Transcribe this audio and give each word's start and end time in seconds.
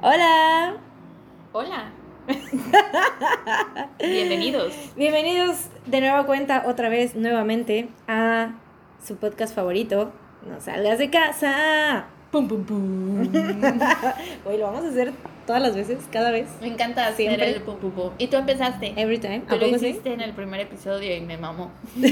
Hola. 0.00 0.76
Hola. 1.52 1.92
Bienvenidos. 3.98 4.72
Bienvenidos 4.96 5.66
de 5.86 6.00
nueva 6.00 6.24
cuenta, 6.26 6.64
otra 6.66 6.88
vez, 6.88 7.14
nuevamente, 7.16 7.88
a 8.06 8.52
su 9.04 9.16
podcast 9.16 9.54
favorito. 9.54 10.12
No 10.46 10.60
salgas 10.60 10.98
de 10.98 11.10
casa. 11.10 12.06
Pum, 12.30 12.46
pum, 12.46 12.64
pum. 12.64 13.20
Hoy 14.44 14.58
lo 14.58 14.66
vamos 14.66 14.84
a 14.84 14.88
hacer 14.88 15.12
todas 15.46 15.62
las 15.62 15.74
veces, 15.74 15.98
cada 16.12 16.30
vez. 16.30 16.46
Me 16.60 16.68
encanta 16.68 17.06
hacer 17.06 17.16
Siempre. 17.28 17.50
el 17.56 17.62
pum, 17.62 17.76
pum, 17.78 17.90
pum. 17.90 18.10
Y 18.18 18.26
tú 18.28 18.36
empezaste. 18.36 18.92
Every 18.96 19.18
time. 19.18 19.40
Tú 19.48 19.54
¿A 19.54 19.56
lo 19.56 19.66
poco 19.66 19.78
sí? 19.78 19.88
hiciste 19.88 20.12
en 20.12 20.20
el 20.20 20.32
primer 20.34 20.60
episodio 20.60 21.16
y 21.16 21.20
me 21.22 21.38
mamó. 21.38 21.70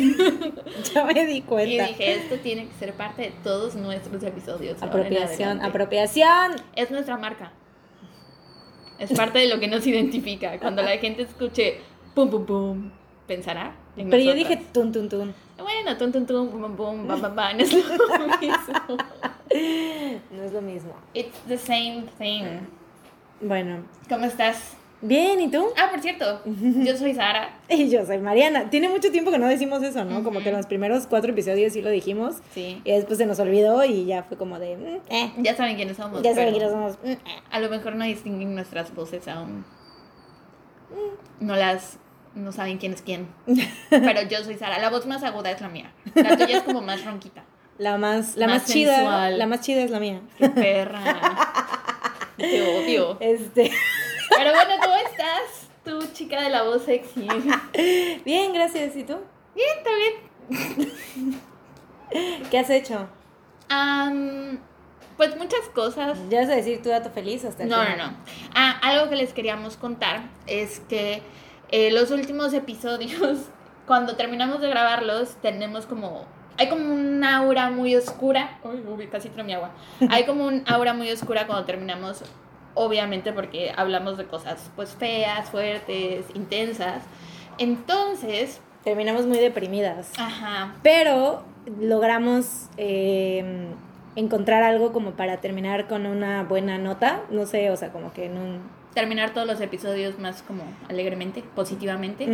Ya 0.94 1.04
me 1.04 1.26
di 1.26 1.36
Y 1.36 1.42
cuenta. 1.42 1.84
dije, 1.86 2.14
esto 2.14 2.36
tiene 2.36 2.66
que 2.66 2.74
ser 2.74 2.94
parte 2.94 3.22
de 3.22 3.30
todos 3.44 3.74
nuestros 3.76 4.22
episodios. 4.22 4.82
ahora 4.82 4.94
en 4.94 5.00
Apropiación, 5.06 5.48
adelante. 5.50 5.66
apropiación. 5.68 6.52
Es 6.74 6.90
nuestra 6.90 7.16
marca. 7.18 7.52
Es 8.98 9.12
parte 9.12 9.38
de 9.40 9.48
lo 9.48 9.60
que 9.60 9.68
nos 9.68 9.86
identifica. 9.86 10.58
Cuando 10.58 10.82
la 10.82 10.96
gente 10.98 11.22
escuche 11.22 11.78
pum, 12.14 12.30
pum, 12.30 12.46
pum, 12.46 12.90
pensará. 13.26 13.74
en 13.96 14.10
Pero 14.10 14.22
yo 14.22 14.34
dije 14.34 14.56
tun, 14.72 14.92
tun, 14.92 15.08
tun. 15.08 15.34
Bueno, 15.58 15.96
tum, 15.96 16.12
tum, 16.12 16.26
tum, 16.26 16.48
pum, 16.48 16.60
pum, 16.62 16.76
pum, 16.76 17.06
bam, 17.08 17.20
bam, 17.20 17.36
bam, 17.36 17.60
es 17.60 17.72
lo 17.72 17.78
mismo. 18.40 18.96
No 20.30 20.42
es 20.42 20.52
lo 20.52 20.60
mismo. 20.62 20.94
It's 21.14 21.38
the 21.48 21.58
same 21.58 22.04
thing. 22.18 22.44
Bueno, 23.40 23.84
¿Cómo 24.08 24.24
estás? 24.26 24.76
Bien, 25.02 25.40
¿y 25.40 25.50
tú? 25.50 25.66
Ah, 25.76 25.88
por 25.90 26.00
cierto, 26.00 26.42
yo 26.44 26.96
soy 26.96 27.14
Sara. 27.14 27.50
Y 27.68 27.88
yo 27.90 28.04
soy 28.06 28.18
Mariana. 28.18 28.70
Tiene 28.70 28.88
mucho 28.88 29.10
tiempo 29.10 29.30
que 29.30 29.38
no 29.38 29.46
decimos 29.48 29.82
eso, 29.82 30.04
¿no? 30.04 30.22
Como 30.24 30.40
que 30.40 30.48
en 30.50 30.56
los 30.56 30.66
primeros 30.66 31.06
cuatro 31.06 31.32
episodios 31.32 31.72
sí 31.72 31.82
lo 31.82 31.90
dijimos. 31.90 32.36
Sí. 32.52 32.80
Y 32.84 32.92
después 32.92 33.18
se 33.18 33.26
nos 33.26 33.38
olvidó 33.40 33.84
y 33.84 34.04
ya 34.06 34.22
fue 34.24 34.36
como 34.36 34.58
de, 34.58 34.76
mm, 34.76 35.12
eh, 35.12 35.32
Ya 35.38 35.56
saben 35.56 35.76
quiénes 35.76 35.96
somos. 35.96 36.22
ya 36.22 36.34
saben 36.34 36.50
quiénes 36.52 36.70
somos. 36.70 36.98
mm, 37.02 37.08
eh. 37.08 37.18
A 37.50 37.60
lo 37.60 37.68
mejor 37.68 37.96
no 37.96 38.04
distinguen 38.04 38.54
nuestras 38.54 38.94
voces 38.94 39.26
aún. 39.28 39.64
No 41.40 41.56
las. 41.56 41.98
No 42.34 42.52
saben 42.52 42.78
quién 42.78 42.92
es 42.92 43.02
quién. 43.02 43.28
Pero 43.90 44.22
yo 44.28 44.44
soy 44.44 44.54
Sara. 44.56 44.78
La 44.78 44.90
voz 44.90 45.06
más 45.06 45.22
aguda 45.22 45.50
es 45.50 45.60
la 45.60 45.68
mía. 45.68 45.92
La 46.14 46.36
tuya 46.36 46.58
es 46.58 46.62
como 46.62 46.82
más 46.82 47.04
ronquita. 47.04 47.44
La 47.78 47.98
más, 47.98 48.36
la 48.36 48.46
Más 48.46 48.62
más, 48.62 48.72
chida, 48.72 49.30
la 49.30 49.46
más 49.46 49.60
chida 49.60 49.82
es 49.82 49.90
la 49.90 50.00
mía. 50.00 50.20
Qué 50.38 50.48
perra. 50.48 51.02
Te 52.38 52.62
odio. 52.62 53.16
Este, 53.20 53.70
Pero 54.30 54.50
bueno, 54.52 54.74
¿cómo 54.82 54.96
estás? 54.96 55.68
Tú, 55.84 56.00
chica 56.12 56.42
de 56.42 56.50
la 56.50 56.62
voz 56.64 56.82
sexy. 56.84 57.26
bien, 58.24 58.52
gracias. 58.52 58.96
¿Y 58.96 59.04
tú? 59.04 59.16
Bien, 59.54 59.68
bien. 60.48 61.40
¿Qué 62.50 62.58
has 62.58 62.70
hecho? 62.70 63.08
Am, 63.68 64.58
pues 65.16 65.36
muchas 65.36 65.60
cosas. 65.74 66.18
¿Ya 66.28 66.40
vas 66.42 66.50
a 66.50 66.56
decir 66.56 66.82
tu 66.82 66.88
dato 66.88 67.10
feliz 67.10 67.44
hasta 67.44 67.62
el 67.64 67.68
No, 67.68 67.78
no, 67.78 67.90
final? 67.90 68.12
no. 68.12 68.16
Ah, 68.54 68.78
algo 68.82 69.08
que 69.10 69.16
les 69.16 69.32
queríamos 69.32 69.76
contar 69.76 70.22
es 70.46 70.80
que 70.80 71.22
eh, 71.70 71.90
los 71.90 72.10
últimos 72.10 72.52
episodios, 72.52 73.38
cuando 73.86 74.16
terminamos 74.16 74.60
de 74.60 74.68
grabarlos, 74.68 75.36
tenemos 75.42 75.86
como. 75.86 76.26
Hay 76.58 76.68
como 76.70 76.94
un 76.94 77.22
aura 77.22 77.70
muy 77.70 77.94
oscura. 77.96 78.58
Uy, 78.64 78.82
uy, 78.86 79.08
casi 79.08 79.28
mi 79.30 79.52
agua. 79.52 79.72
Hay 80.08 80.24
como 80.24 80.46
un 80.46 80.64
aura 80.66 80.94
muy 80.94 81.10
oscura 81.10 81.46
cuando 81.46 81.66
terminamos, 81.66 82.22
obviamente, 82.76 83.32
porque 83.32 83.72
hablamos 83.76 84.16
de 84.16 84.26
cosas 84.26 84.70
pues 84.76 84.94
feas, 84.94 85.50
fuertes, 85.50 86.26
intensas. 86.34 87.02
Entonces, 87.58 88.60
Terminamos 88.86 89.26
muy 89.26 89.38
deprimidas. 89.38 90.12
ajá. 90.16 90.76
Pero 90.84 91.42
logramos 91.80 92.68
eh, 92.76 93.66
encontrar 94.14 94.62
algo 94.62 94.92
como 94.92 95.10
para 95.12 95.38
terminar 95.38 95.88
con 95.88 96.06
una 96.06 96.44
buena 96.44 96.78
nota. 96.78 97.22
No 97.28 97.46
sé, 97.46 97.68
o 97.72 97.76
sea, 97.76 97.90
como 97.90 98.12
que 98.12 98.26
en 98.26 98.38
un... 98.38 98.60
Terminar 98.94 99.30
todos 99.34 99.44
los 99.44 99.60
episodios 99.60 100.20
más 100.20 100.42
como 100.42 100.62
alegremente, 100.88 101.42
positivamente. 101.56 102.28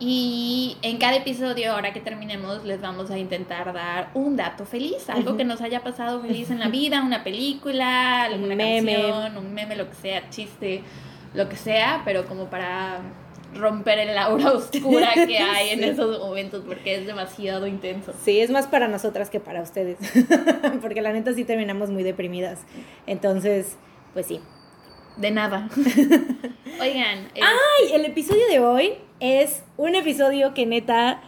Y 0.00 0.76
en 0.82 0.98
cada 0.98 1.16
episodio, 1.16 1.72
ahora 1.72 1.92
que 1.92 2.00
terminemos, 2.00 2.64
les 2.64 2.80
vamos 2.80 3.10
a 3.10 3.18
intentar 3.18 3.72
dar 3.72 4.10
un 4.14 4.36
dato 4.36 4.66
feliz, 4.66 5.08
algo 5.08 5.36
que 5.36 5.44
nos 5.44 5.60
haya 5.60 5.82
pasado 5.82 6.20
feliz 6.20 6.50
en 6.50 6.58
la 6.58 6.68
vida, 6.70 7.02
una 7.02 7.22
película, 7.24 8.24
alguna 8.24 8.52
Un 8.52 8.56
meme. 8.58 8.94
canción, 8.94 9.36
un 9.38 9.54
meme, 9.54 9.76
lo 9.76 9.88
que 9.88 9.94
sea, 9.96 10.28
chiste, 10.30 10.82
lo 11.32 11.48
que 11.48 11.56
sea, 11.56 12.02
pero 12.04 12.26
como 12.26 12.46
para 12.46 13.00
romper 13.54 14.00
el 14.00 14.18
aura 14.18 14.50
oscura 14.54 15.10
que 15.14 15.38
hay 15.38 15.70
en 15.70 15.78
Sí. 15.78 15.84
esos 15.84 16.18
momentos 16.18 16.64
porque 16.66 16.96
es 16.96 17.06
demasiado 17.06 17.68
intenso. 17.68 18.12
Sí, 18.24 18.40
es 18.40 18.50
más 18.50 18.66
para 18.66 18.88
nosotras 18.88 19.30
que 19.30 19.38
para 19.38 19.62
ustedes. 19.62 19.96
Porque 20.82 21.02
la 21.02 21.12
neta 21.12 21.32
sí 21.34 21.44
terminamos 21.44 21.90
muy 21.90 22.02
deprimidas. 22.02 22.62
Entonces, 23.06 23.76
pues 24.12 24.26
sí. 24.26 24.40
De 25.18 25.30
nada. 25.30 25.68
Oigan, 26.80 27.18
eh, 27.36 27.40
Ay, 27.40 27.92
el 27.92 28.04
episodio 28.04 28.44
de 28.48 28.58
hoy 28.58 28.94
es 29.20 29.64
un 29.76 29.94
episodio 29.94 30.54
que 30.54 30.66
neta, 30.66 31.20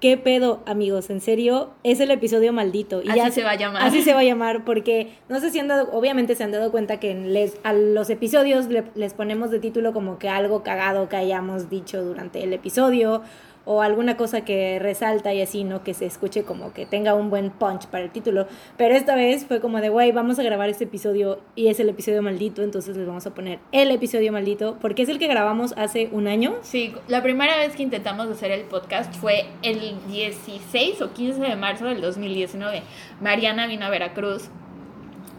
qué 0.00 0.16
pedo, 0.16 0.62
amigos, 0.66 1.10
en 1.10 1.20
serio, 1.20 1.70
es 1.82 2.00
el 2.00 2.10
episodio 2.10 2.52
maldito. 2.52 3.02
Y 3.02 3.08
así 3.08 3.18
ya 3.18 3.30
se 3.30 3.42
va 3.44 3.50
a 3.52 3.56
llamar. 3.56 3.82
Así 3.82 4.02
se 4.02 4.12
va 4.12 4.20
a 4.20 4.24
llamar 4.24 4.64
porque 4.64 5.14
no 5.28 5.40
sé 5.40 5.50
si 5.50 5.58
han 5.58 5.68
dado, 5.68 5.90
obviamente 5.92 6.34
se 6.34 6.44
han 6.44 6.52
dado 6.52 6.70
cuenta 6.70 7.00
que 7.00 7.14
les, 7.14 7.58
a 7.62 7.72
los 7.72 8.10
episodios 8.10 8.66
le- 8.66 8.84
les 8.94 9.14
ponemos 9.14 9.50
de 9.50 9.58
título 9.58 9.92
como 9.92 10.18
que 10.18 10.28
algo 10.28 10.62
cagado 10.62 11.08
que 11.08 11.16
hayamos 11.16 11.70
dicho 11.70 12.02
durante 12.04 12.42
el 12.42 12.52
episodio 12.52 13.22
o 13.66 13.82
alguna 13.82 14.16
cosa 14.16 14.42
que 14.42 14.78
resalta 14.78 15.34
y 15.34 15.42
así, 15.42 15.64
¿no? 15.64 15.82
Que 15.82 15.92
se 15.92 16.06
escuche 16.06 16.44
como 16.44 16.72
que 16.72 16.86
tenga 16.86 17.14
un 17.14 17.30
buen 17.30 17.50
punch 17.50 17.86
para 17.88 18.04
el 18.04 18.10
título. 18.10 18.46
Pero 18.76 18.94
esta 18.94 19.16
vez 19.16 19.44
fue 19.44 19.60
como 19.60 19.80
de, 19.80 19.88
güey, 19.88 20.12
vamos 20.12 20.38
a 20.38 20.44
grabar 20.44 20.70
este 20.70 20.84
episodio 20.84 21.40
y 21.56 21.66
es 21.66 21.80
el 21.80 21.88
episodio 21.88 22.22
maldito, 22.22 22.62
entonces 22.62 22.96
les 22.96 23.06
vamos 23.06 23.26
a 23.26 23.34
poner 23.34 23.58
el 23.72 23.90
episodio 23.90 24.32
maldito 24.32 24.78
porque 24.80 25.02
es 25.02 25.08
el 25.08 25.18
que 25.18 25.26
grabamos 25.26 25.74
hace 25.76 26.08
un 26.12 26.28
año. 26.28 26.54
Sí, 26.62 26.94
la 27.08 27.22
primera 27.22 27.56
vez 27.56 27.74
que 27.74 27.82
intentamos 27.82 28.28
hacer 28.28 28.52
el 28.52 28.62
podcast 28.62 29.12
fue 29.14 29.46
el 29.62 29.96
16 30.06 31.02
o 31.02 31.12
15 31.12 31.40
de 31.40 31.56
marzo 31.56 31.86
del 31.86 32.00
2019. 32.00 32.82
Mariana 33.20 33.66
vino 33.66 33.84
a 33.84 33.90
Veracruz 33.90 34.48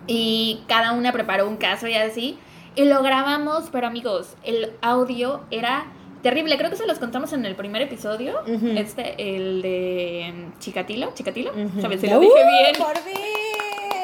y 0.05 0.63
cada 0.67 0.91
una 0.91 1.13
preparó 1.13 1.47
un 1.47 1.55
caso 1.55 1.87
y 1.87 1.93
así. 1.93 2.37
Y 2.75 2.85
lo 2.85 3.01
grabamos, 3.01 3.69
pero 3.71 3.87
amigos, 3.87 4.35
el 4.43 4.73
audio 4.81 5.41
era 5.49 5.87
terrible. 6.22 6.57
Creo 6.57 6.69
que 6.69 6.75
se 6.75 6.88
los 6.88 7.00
contamos 7.00 7.33
en 7.33 7.45
el 7.45 7.55
primer 7.55 7.81
episodio. 7.81 8.41
Este, 8.75 9.16
el 9.17 9.61
de 9.61 10.33
mm, 10.33 10.59
Chicatilo. 10.59 11.11
¿Chicatilo? 11.13 11.51
Ujú. 11.51 11.81
¿Sabes 11.81 12.01
si 12.01 12.07
lo 12.07 12.17
¡Uh, 12.17 12.22
dije 12.22 12.33
bien? 12.33 12.75
¡Por 12.78 12.97
fin! 12.97 13.13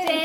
Sí. 0.08 0.16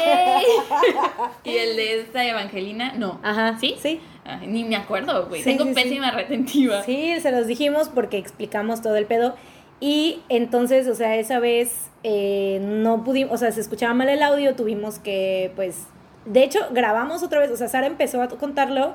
y 1.50 1.56
el 1.56 1.76
de 1.76 2.00
esta 2.00 2.26
Evangelina, 2.26 2.94
no. 2.94 3.20
Ajá. 3.22 3.58
¿Sí? 3.58 3.76
Sí. 3.80 4.00
Ay, 4.24 4.46
ni 4.46 4.64
me 4.64 4.76
acuerdo, 4.76 5.26
güey. 5.26 5.42
Sí, 5.42 5.56
Tengo 5.56 5.64
sí. 5.64 5.74
pésima 5.74 6.10
retentiva. 6.10 6.82
Sí, 6.82 7.18
se 7.20 7.30
los 7.30 7.46
dijimos 7.46 7.88
porque 7.88 8.18
explicamos 8.18 8.82
todo 8.82 8.96
el 8.96 9.06
pedo. 9.06 9.34
Y 9.80 10.20
entonces, 10.28 10.88
o 10.88 10.94
sea, 10.94 11.16
esa 11.16 11.38
vez 11.38 11.88
eh, 12.02 12.58
no 12.60 13.04
pudimos, 13.04 13.34
o 13.34 13.36
sea, 13.38 13.52
se 13.52 13.60
escuchaba 13.60 13.94
mal 13.94 14.08
el 14.08 14.22
audio, 14.22 14.54
tuvimos 14.56 14.98
que, 14.98 15.52
pues, 15.54 15.86
de 16.24 16.42
hecho, 16.42 16.58
grabamos 16.70 17.22
otra 17.22 17.38
vez, 17.40 17.50
o 17.50 17.56
sea, 17.56 17.68
Sara 17.68 17.86
empezó 17.86 18.20
a 18.20 18.28
contarlo 18.28 18.94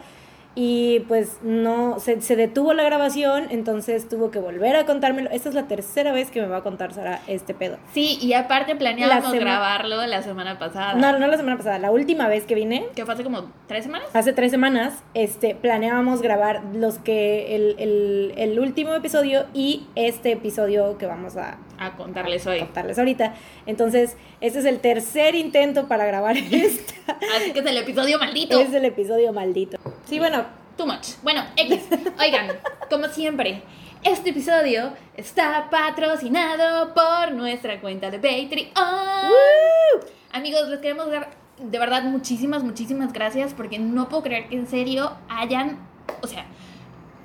y 0.56 1.00
pues 1.08 1.40
no, 1.42 2.00
se, 2.00 2.22
se 2.22 2.36
detuvo 2.36 2.74
la 2.74 2.84
grabación, 2.84 3.48
entonces 3.50 4.08
tuvo 4.08 4.30
que 4.32 4.40
volver 4.40 4.76
a 4.76 4.86
contármelo. 4.86 5.30
Esta 5.32 5.50
es 5.50 5.56
la 5.56 5.64
tercera 5.68 6.12
vez 6.12 6.30
que 6.30 6.42
me 6.42 6.48
va 6.48 6.58
a 6.58 6.62
contar 6.62 6.94
Sara 6.94 7.22
este 7.28 7.54
pedo. 7.54 7.78
Sí, 7.94 8.18
y 8.22 8.34
aparte 8.34 8.76
planeábamos 8.76 9.34
La 9.34 9.40
grabarlo 9.40 10.06
la 10.06 10.22
semana 10.22 10.60
pasada. 10.60 10.94
No, 10.96 11.18
no 11.18 11.28
la 11.28 11.38
semana 11.38 11.58
pasada, 11.58 11.80
la 11.80 11.92
última 11.92 12.28
vez 12.28 12.46
que 12.46 12.56
vine, 12.56 12.86
Que 12.96 13.06
fue 13.06 13.14
hace 13.14 13.24
como 13.24 13.46
tres 13.68 13.86
semanas. 13.86 14.08
hace 14.14 14.34
tres 14.34 14.52
semanas, 14.52 14.94
este, 15.14 15.56
planeábamos 15.56 16.22
grabar 16.22 16.62
los 16.74 17.00
que, 17.00 17.56
el, 17.56 17.76
el, 17.80 18.34
el 18.38 18.60
último 18.60 18.94
episodio 18.94 19.46
y 19.54 19.88
este 19.96 20.34
episodio 20.34 20.98
que 20.98 21.06
vamos 21.08 21.36
a 21.38 21.58
A 21.78 21.96
contarles 21.96 22.46
hoy. 22.48 22.60
contarles 22.60 22.98
ahorita. 23.00 23.34
Entonces, 23.66 24.16
este 24.42 24.60
es 24.60 24.66
el 24.66 24.80
tercer 24.80 25.36
intento 25.36 25.88
para 25.88 26.06
grabar 26.06 26.38
esta. 26.52 27.18
Así 27.36 27.52
que 27.52 27.60
es 27.60 27.66
el 27.66 27.78
episodio 27.78 28.20
maldito. 28.20 28.60
es 28.60 28.74
el 28.74 28.86
episodio 28.86 29.34
maldito. 29.34 29.78
Sí, 30.06 30.20
bueno, 30.20 30.46
Too 30.78 30.88
much. 30.88 31.10
Bueno, 31.22 31.44
X. 31.56 31.82
Oigan, 32.20 32.48
como 32.90 33.08
siempre, 33.08 33.62
este 34.04 34.32
episodio 34.32 34.94
está 35.16 35.70
patrocinado 35.70 36.94
por 36.96 37.32
nuestra 37.34 37.80
cuenta 37.80 38.10
de 38.10 38.18
Patreon. 38.18 38.70
Amigos, 40.32 40.68
les 40.70 40.80
queremos 40.80 41.12
dar 41.12 41.30
de 41.60 41.78
verdad 41.80 42.04
muchísimas, 42.04 42.64
muchísimas 42.64 43.14
gracias 43.14 43.54
porque 43.54 43.78
no 43.78 44.10
puedo 44.10 44.24
creer 44.24 44.50
que 44.50 44.56
en 44.56 44.68
serio 44.68 45.12
hayan, 45.30 45.78
o 46.24 46.28
sea, 46.28 46.46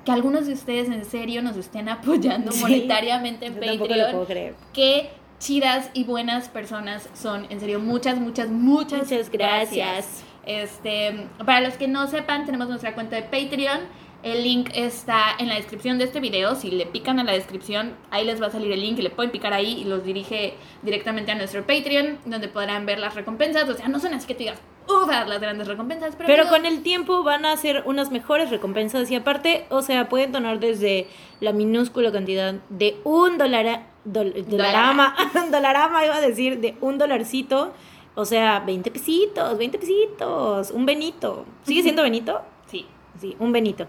que 0.05 0.11
algunos 0.11 0.47
de 0.47 0.53
ustedes 0.53 0.89
en 0.89 1.05
serio 1.05 1.41
nos 1.41 1.57
estén 1.57 1.89
apoyando 1.89 2.51
Sí, 2.51 2.61
monetariamente 2.61 3.45
en 3.47 3.55
Patreon. 3.55 4.55
Qué 4.73 5.09
chidas 5.39 5.89
y 5.93 6.03
buenas 6.03 6.49
personas 6.49 7.09
son. 7.13 7.47
En 7.49 7.59
serio, 7.59 7.79
muchas, 7.79 8.19
muchas, 8.19 8.49
muchas, 8.49 8.99
Muchas 9.01 9.29
gracias. 9.29 10.23
Este, 10.45 11.27
para 11.45 11.61
los 11.61 11.75
que 11.75 11.87
no 11.87 12.07
sepan, 12.07 12.45
tenemos 12.45 12.67
nuestra 12.69 12.93
cuenta 12.93 13.15
de 13.15 13.23
Patreon. 13.23 13.79
El 14.21 14.43
link 14.43 14.69
está 14.73 15.27
en 15.39 15.47
la 15.47 15.55
descripción 15.55 15.97
de 15.97 16.03
este 16.03 16.19
video. 16.19 16.55
Si 16.55 16.71
le 16.71 16.85
pican 16.85 17.19
a 17.19 17.23
la 17.23 17.31
descripción, 17.31 17.95
ahí 18.11 18.25
les 18.25 18.41
va 18.41 18.47
a 18.47 18.51
salir 18.51 18.71
el 18.71 18.81
link 18.81 18.99
y 18.99 19.01
le 19.01 19.09
pueden 19.09 19.31
picar 19.31 19.53
ahí 19.53 19.79
y 19.79 19.85
los 19.85 20.03
dirige 20.03 20.55
directamente 20.81 21.31
a 21.31 21.35
nuestro 21.35 21.61
Patreon, 21.61 22.17
donde 22.25 22.49
podrán 22.49 22.85
ver 22.85 22.99
las 22.99 23.15
recompensas. 23.15 23.69
O 23.69 23.73
sea, 23.73 23.87
no 23.87 23.99
son 23.99 24.13
así 24.13 24.27
que 24.27 24.33
tú 24.33 24.39
digas, 24.39 24.59
ufas, 24.89 25.27
las 25.27 25.39
grandes 25.39 25.67
recompensas. 25.67 26.15
Pero, 26.15 26.27
Pero 26.27 26.47
con 26.49 26.65
el 26.65 26.81
tiempo 26.83 27.23
van 27.23 27.45
a 27.45 27.55
ser 27.57 27.83
unas 27.85 28.11
mejores 28.11 28.49
recompensas 28.49 29.09
y 29.11 29.15
aparte, 29.15 29.65
o 29.69 29.81
sea, 29.81 30.09
pueden 30.09 30.31
donar 30.31 30.59
desde 30.59 31.07
la 31.39 31.53
minúscula 31.53 32.11
cantidad 32.11 32.55
de 32.69 32.97
un 33.03 33.37
dólar, 33.37 33.83
dol- 34.05 34.45
dolarama, 34.45 35.15
dolarama 35.51 36.03
iba 36.05 36.15
a 36.15 36.21
decir, 36.21 36.59
de 36.59 36.75
un 36.81 36.97
dolarcito, 36.97 37.73
o 38.15 38.25
sea, 38.25 38.59
20 38.61 38.91
pesitos, 38.91 39.57
20 39.57 39.77
pesitos, 39.79 40.71
un 40.71 40.85
benito. 40.85 41.45
¿Sigue 41.63 41.83
siendo 41.83 42.03
benito? 42.03 42.41
Sí. 42.67 42.85
Sí, 43.19 43.35
un 43.39 43.51
benito. 43.51 43.85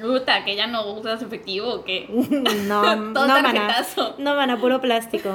Puta, 0.00 0.42
que 0.44 0.56
ya 0.56 0.66
no 0.66 0.86
usas 0.94 1.20
efectivo 1.22 1.68
o 1.68 1.84
qué. 1.84 2.06
No, 2.66 2.96
no, 2.96 3.12
Todo 3.12 3.28
mana. 3.28 3.42
tarjetazo. 3.52 4.14
No, 4.18 4.34
puro 4.58 4.80
plástico. 4.80 5.30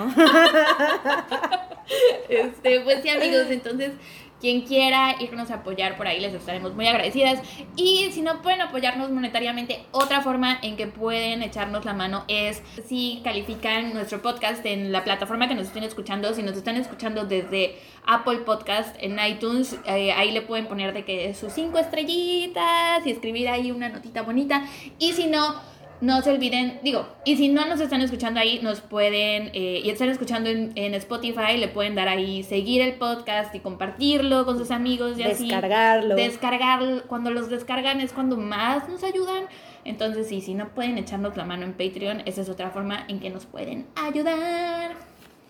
Este, 2.29 2.81
pues 2.81 3.01
sí, 3.01 3.09
amigos, 3.09 3.45
entonces 3.49 3.91
quien 4.39 4.61
quiera 4.61 5.15
irnos 5.19 5.49
a 5.51 5.55
apoyar 5.55 5.97
por 5.97 6.07
ahí 6.07 6.19
les 6.19 6.33
estaremos 6.33 6.75
muy 6.75 6.87
agradecidas. 6.87 7.39
Y 7.75 8.09
si 8.11 8.21
no 8.21 8.41
pueden 8.41 8.61
apoyarnos 8.61 9.09
monetariamente, 9.09 9.85
otra 9.91 10.21
forma 10.21 10.59
en 10.61 10.77
que 10.77 10.87
pueden 10.87 11.41
echarnos 11.41 11.85
la 11.85 11.93
mano 11.93 12.23
es 12.27 12.61
si 12.85 13.21
califican 13.23 13.93
nuestro 13.93 14.21
podcast 14.21 14.65
en 14.65 14.91
la 14.91 15.03
plataforma 15.03 15.47
que 15.47 15.55
nos 15.55 15.67
estén 15.67 15.83
escuchando. 15.83 16.33
Si 16.33 16.43
nos 16.43 16.55
están 16.55 16.75
escuchando 16.75 17.25
desde 17.25 17.77
Apple 18.05 18.39
Podcast 18.39 18.95
en 18.99 19.17
iTunes, 19.19 19.75
eh, 19.85 20.11
ahí 20.11 20.31
le 20.31 20.41
pueden 20.41 20.67
poner 20.67 20.93
de 20.93 21.03
que 21.03 21.33
sus 21.33 21.53
cinco 21.53 21.79
estrellitas 21.79 23.05
y 23.05 23.11
escribir 23.11 23.49
ahí 23.49 23.71
una 23.71 23.89
notita 23.89 24.21
bonita. 24.21 24.67
Y 24.99 25.13
si 25.13 25.27
no, 25.27 25.55
no 25.99 26.21
se 26.21 26.31
olviden, 26.31 26.79
digo, 26.83 27.07
y 27.25 27.37
si 27.37 27.49
no 27.49 27.65
nos 27.65 27.81
están 27.81 28.01
escuchando 28.01 28.39
ahí, 28.39 28.59
nos 28.61 28.81
pueden, 28.81 29.49
eh, 29.53 29.81
y 29.83 29.89
están 29.89 30.09
escuchando 30.09 30.49
en, 30.49 30.71
en 30.75 30.93
Spotify, 30.93 31.57
le 31.57 31.67
pueden 31.67 31.95
dar 31.95 32.07
ahí 32.07 32.43
seguir 32.43 32.81
el 32.81 32.93
podcast 32.93 33.53
y 33.55 33.59
compartirlo 33.59 34.45
con 34.45 34.57
sus 34.57 34.71
amigos 34.71 35.17
y 35.17 35.23
así. 35.23 35.45
Descargarlo. 35.45 36.15
Descargar, 36.15 37.03
cuando 37.07 37.31
los 37.31 37.49
descargan 37.49 38.01
es 38.01 38.13
cuando 38.13 38.37
más 38.37 38.87
nos 38.87 39.03
ayudan. 39.03 39.45
Entonces, 39.85 40.27
sí, 40.27 40.41
si 40.41 40.53
no 40.53 40.69
pueden 40.69 40.97
echarnos 40.97 41.37
la 41.37 41.45
mano 41.45 41.63
en 41.63 41.73
Patreon, 41.73 42.21
esa 42.25 42.41
es 42.41 42.49
otra 42.49 42.69
forma 42.71 43.05
en 43.07 43.19
que 43.19 43.29
nos 43.29 43.45
pueden 43.45 43.87
ayudar. 43.95 44.91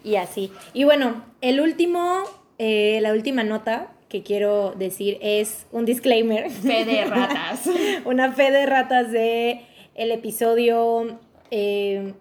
Y 0.03 0.15
así. 0.15 0.51
Y 0.73 0.83
bueno, 0.83 1.23
el 1.41 1.59
último, 1.59 2.23
eh, 2.57 2.99
la 3.01 3.11
última 3.13 3.43
nota 3.43 3.91
que 4.09 4.23
quiero 4.23 4.73
decir 4.77 5.17
es 5.21 5.65
un 5.71 5.85
disclaimer. 5.85 6.49
Fe 6.49 6.85
de 6.85 7.05
ratas. 7.05 7.69
Una 8.05 8.31
fe 8.31 8.51
de 8.51 8.65
ratas 8.65 9.11
de 9.11 9.65
el 9.97 10.11
episodio 10.11 11.19
eh, 11.51 12.13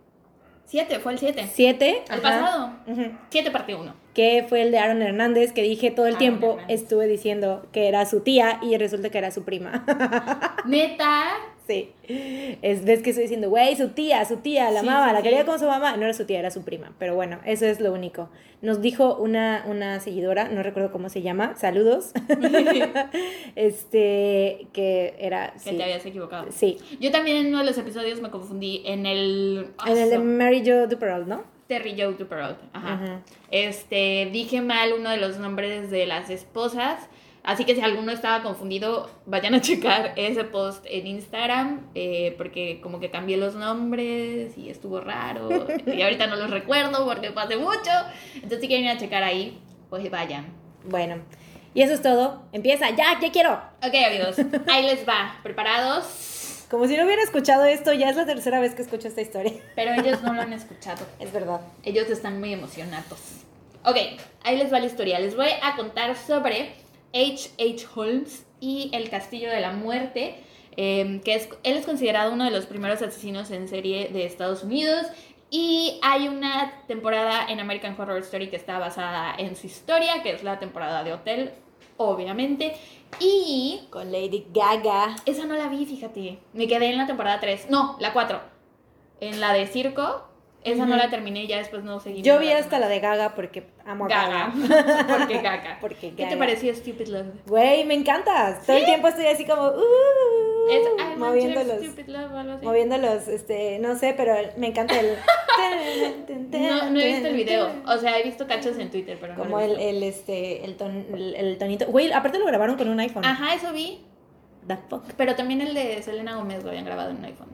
Siete, 0.67 0.99
fue 0.99 1.13
el 1.13 1.19
7. 1.21 1.49
7. 1.53 2.05
El 2.11 2.21
pasado. 2.21 2.73
Ujú. 2.89 3.03
7 3.31 3.51
parte 3.53 3.75
1. 3.77 3.95
Que 4.15 4.45
fue 4.49 4.63
el 4.63 4.73
de 4.73 4.79
Aaron 4.79 5.01
Hernández, 5.01 5.53
que 5.53 5.63
dije 5.63 5.93
todo 5.93 6.07
el 6.07 6.15
Aaron 6.17 6.19
tiempo, 6.19 6.51
Hernández. 6.55 6.83
estuve 6.83 7.07
diciendo 7.07 7.67
que 7.71 7.87
era 7.87 8.05
su 8.05 8.21
tía 8.21 8.59
y 8.63 8.77
resulta 8.77 9.11
que 9.11 9.19
era 9.19 9.31
su 9.31 9.45
prima. 9.45 9.85
Neta. 10.67 11.35
Sí. 11.67 11.91
Es, 12.63 12.85
ves 12.85 13.03
que 13.03 13.11
estoy 13.11 13.25
diciendo, 13.25 13.49
güey, 13.49 13.77
su 13.77 13.89
tía, 13.91 14.25
su 14.25 14.37
tía, 14.39 14.71
la 14.71 14.81
Sí, 14.81 14.87
sí, 14.87 14.93
la 14.93 15.17
sí. 15.17 15.23
quería 15.23 15.45
con 15.45 15.59
su 15.59 15.67
mamá. 15.67 15.97
No 15.97 16.05
era 16.05 16.15
su 16.15 16.25
tía, 16.25 16.39
era 16.39 16.51
su 16.51 16.63
prima. 16.63 16.93
Pero 16.99 17.15
bueno, 17.15 17.39
eso 17.45 17.67
es 17.67 17.81
lo 17.81 17.93
único. 17.93 18.29
Nos 18.63 18.81
dijo 18.81 19.17
una, 19.17 19.65
una 19.67 20.01
seguidora, 20.01 20.49
no 20.49 20.63
recuerdo 20.63 20.93
cómo 20.93 21.09
se 21.09 21.23
llama, 21.23 21.55
saludos. 21.57 22.13
este, 23.57 24.69
que 24.73 25.15
era. 25.19 25.55
Que 25.63 25.73
te 25.73 25.83
habías 25.83 26.05
equivocado. 26.07 26.47
Sí. 26.51 26.79
Yo 27.01 27.11
también 27.11 27.39
en 27.39 27.47
uno 27.49 27.59
de 27.59 27.65
los 27.65 27.79
episodios 27.79 28.21
me 28.21 28.31
confundí 28.31 28.83
en 28.85 29.07
el... 29.07 29.69
En 29.87 29.99
el 29.99 30.11
de. 30.11 30.19
Mary 30.19 30.63
Jo 30.65 30.87
Duperol, 30.87 31.29
¿no? 31.29 31.57
Terry 31.67 31.97
Joe 31.99 32.15
Duperrault. 32.15 32.59
Ajá. 32.73 32.95
Ajá. 32.95 33.21
Este, 33.51 34.29
dije 34.33 34.61
mal 34.61 34.93
uno 34.93 35.11
de 35.11 35.17
los 35.17 35.39
nombres 35.39 35.91
de 35.91 36.07
las 36.07 36.31
esposas. 36.31 37.09
Así 37.47 37.65
que 37.65 37.77
si 37.77 37.81
alguno 37.81 38.11
estaba 38.11 38.43
confundido, 38.43 39.09
vayan 39.25 39.55
a 39.55 39.61
checar 39.61 40.15
ese 40.17 40.43
post 40.43 40.85
en 40.85 41.07
Instagram, 41.07 41.91
eh, 41.95 42.35
porque 42.37 42.81
como 42.83 42.99
que 42.99 43.09
cambié 43.09 43.37
los 43.37 43.55
nombres 43.55 44.59
y 44.59 44.69
estuvo 44.69 45.01
raro. 45.01 45.49
y 45.87 46.03
ahorita 46.03 46.27
no 46.27 46.35
los 46.35 46.51
recuerdo 46.51 47.07
porque 47.07 47.33
hace 47.37 47.57
mucho. 47.57 47.91
Entonces 48.35 48.61
si 48.61 48.67
quieren 48.67 48.87
ir 48.87 48.91
a 48.91 48.99
checar 48.99 49.23
ahí, 49.23 49.61
pues 49.89 50.11
vayan. 50.11 50.47
Bueno. 50.87 51.23
Y 51.73 51.83
eso 51.83 51.95
es 51.95 52.03
todo. 52.03 52.43
Empieza, 52.51 52.91
ya, 52.91 53.17
ya 53.21 53.31
quiero. 53.31 53.53
Ok 53.81 53.95
amigos, 53.95 54.37
ahí 54.69 54.85
les 54.85 55.09
va. 55.09 55.39
¿Preparados? 55.45 56.67
Como 56.69 56.89
si 56.89 56.97
no 56.97 57.05
hubiera 57.05 57.23
escuchado 57.23 57.65
esto, 57.65 57.93
ya 57.93 58.11
es 58.11 58.17
la 58.17 58.27
tercera 58.27 58.59
vez 58.59 58.75
que 58.75 58.83
escucho 58.83 59.07
esta 59.07 59.21
historia. 59.21 59.53
Pero 59.77 59.93
ellos 59.93 60.21
no 60.25 60.33
lo 60.33 60.43
han 60.43 60.53
escuchado. 60.53 61.07
Es 61.21 61.33
verdad. 61.33 61.61
Ellos 61.85 62.11
están 62.11 62.41
muy 62.41 62.53
emocionados. 62.55 63.21
Ok, 63.85 63.99
ahí 64.43 64.59
les 64.59 64.73
va 64.73 64.81
la 64.81 64.87
historia. 64.87 65.21
Les 65.21 65.37
voy 65.37 65.47
a 65.63 65.77
contar 65.77 66.17
sobre 66.17 66.73
H. 67.17 67.51
H. 67.59 67.87
Holmes 67.95 68.47
y 68.61 68.91
el 68.93 69.09
Castillo 69.09 69.51
de 69.51 69.61
la 69.61 69.73
Muerte, 69.73 70.37
eh, 70.77 71.21
que 71.25 71.35
es, 71.35 71.49
él 71.63 71.77
es 71.77 71.87
considerado 71.87 72.33
uno 72.33 72.45
de 72.45 72.51
los 72.51 72.67
primeros 72.67 73.01
asesinos 73.01 73.51
en 73.51 73.69
serie 73.69 74.09
de 74.09 74.27
Estados 74.27 74.63
Unidos. 74.63 75.07
Y 75.49 75.99
hay 76.03 76.29
una 76.29 76.83
temporada 76.89 77.47
en 77.49 77.61
American 77.61 77.99
Horror 77.99 78.19
Story 78.19 78.51
que 78.51 78.57
está 78.57 78.79
basada 78.79 79.35
en 79.39 79.57
su 79.57 79.67
historia, 79.67 80.23
que 80.23 80.33
es 80.33 80.43
la 80.43 80.59
temporada 80.59 81.05
de 81.05 81.13
Hotel, 81.13 81.53
obviamente. 81.97 82.77
Y 83.21 83.83
Con 83.91 84.11
Lady 84.11 84.47
Gaga. 84.53 85.17
esa 85.25 85.47
no 85.47 85.55
la 85.55 85.69
vi, 85.69 85.87
fíjate. 85.87 86.39
Me 86.53 86.67
quedé 86.67 86.91
en 86.91 86.99
la 86.99 87.07
temporada 87.07 87.41
3. 87.41 87.71
No, 87.71 87.97
la 88.01 88.13
4. 88.13 88.41
En 89.21 89.41
la 89.41 89.53
de 89.53 89.67
circo. 89.67 90.29
Esa 90.73 90.87
no 90.87 90.97
la 90.97 91.09
terminé 91.11 91.45
y 91.45 91.47
ya 91.47 91.59
después 91.59 91.85
no 91.85 92.01
seguí. 92.01 92.23
Yo 92.23 92.39
vi 92.39 92.51
hasta 92.51 92.79
la 92.79 92.89
de 92.89 93.01
Gaga 93.01 93.35
porque 93.35 93.65
amo 93.85 94.07
a 94.07 94.09
Gaga. 94.09 94.53
Gaga. 94.55 95.07
Porque 95.19 95.35
Gaga. 95.41 95.79
Porque 95.81 96.11
¿Qué 96.11 96.17
te 96.17 96.23
Gaga. 96.25 96.39
pareció 96.39 96.75
Stupid 96.75 97.09
Love? 97.09 97.27
Güey, 97.47 97.85
me 97.85 97.95
encanta. 97.95 98.59
Todo 98.67 98.77
el 98.77 98.85
tiempo 98.85 99.09
estoy 99.09 99.27
así 99.27 99.45
como. 99.45 99.69
Uh, 99.69 100.71
Es 100.71 101.19
moviendo 101.19 101.63
los. 101.65 101.85
Stupid 101.85 102.07
Love 102.09 102.33
o 102.33 102.37
algo 102.39 102.53
así. 102.55 102.65
Moviendo 102.67 102.99
los, 102.99 103.29
este, 103.29 103.79
no 103.79 103.97
sé, 103.97 104.15
pero 104.17 104.35
me 104.57 104.67
encanta 104.69 104.99
el. 104.99 105.17
No, 106.51 106.91
no 106.91 107.01
he 107.01 107.07
visto 107.09 107.29
el 107.29 107.35
video. 107.37 107.69
O 107.87 107.97
sea, 107.99 108.19
he 108.19 108.23
visto 108.23 108.47
cachos 108.47 108.79
en 108.79 108.91
Twitter, 108.91 109.17
pero 109.21 109.35
no 109.35 109.43
Como 109.45 109.61
el, 109.61 109.79
el, 109.79 110.03
este, 110.03 110.65
el, 110.65 110.77
ton- 110.77 111.07
el, 111.15 111.35
el 111.35 111.59
tonito. 111.59 111.87
Güey, 111.87 112.13
aparte 112.13 112.39
lo 112.39 112.47
grabaron 112.47 112.77
con 112.77 112.89
un 112.89 113.01
iPhone. 113.01 113.25
Ajá, 113.25 113.55
eso 113.55 113.73
vi. 113.73 114.01
The 114.67 114.77
fuck. 114.89 115.05
Pero 115.17 115.35
también 115.35 115.61
el 115.61 115.75
de 115.75 116.03
Selena 116.03 116.37
Gómez 116.37 116.63
lo 116.65 116.71
habían 116.71 116.85
grabado 116.85 117.11
en 117.11 117.17
un 117.19 117.25
iPhone. 117.25 117.49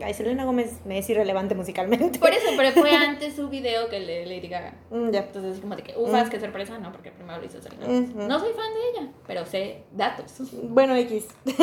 Ay, 0.00 0.14
Selena 0.14 0.44
Gómez 0.44 0.74
me 0.84 0.98
es 0.98 1.10
irrelevante 1.10 1.54
musicalmente. 1.54 2.18
Por 2.18 2.30
eso, 2.30 2.46
pero 2.56 2.70
fue 2.72 2.90
antes 2.94 3.34
su 3.34 3.48
video 3.48 3.88
que 3.88 3.96
el 3.96 4.06
de 4.06 4.26
Lady 4.26 4.48
Gaga. 4.48 4.74
Mm, 4.90 5.10
ya. 5.10 5.20
Entonces 5.20 5.54
es 5.56 5.60
como 5.60 5.74
de 5.76 5.82
que, 5.82 5.94
ufas, 5.96 6.26
Mm. 6.28 6.30
qué 6.30 6.40
sorpresa, 6.40 6.78
no, 6.78 6.92
porque 6.92 7.10
primero 7.10 7.38
lo 7.40 7.44
hizo 7.46 7.60
Selena. 7.60 7.86
Ujú. 7.86 8.22
No 8.28 8.38
soy 8.38 8.52
fan 8.52 8.72
de 8.74 9.00
ella, 9.00 9.12
pero 9.26 9.44
sé 9.46 9.82
datos. 9.92 10.32
Bueno, 10.64 10.94
X. 10.96 11.26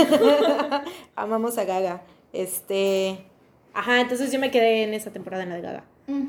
Amamos 1.15 1.57
a 1.57 1.63
Gaga. 1.65 2.01
Este. 2.33 3.25
Ajá, 3.73 4.01
entonces 4.01 4.31
yo 4.31 4.39
me 4.39 4.51
quedé 4.51 4.83
en 4.83 4.93
esa 4.93 5.11
temporada 5.11 5.43
en 5.43 5.49
la 5.49 5.55
de 5.55 5.61
Gaga. 5.61 5.83
Mm. 6.07 6.27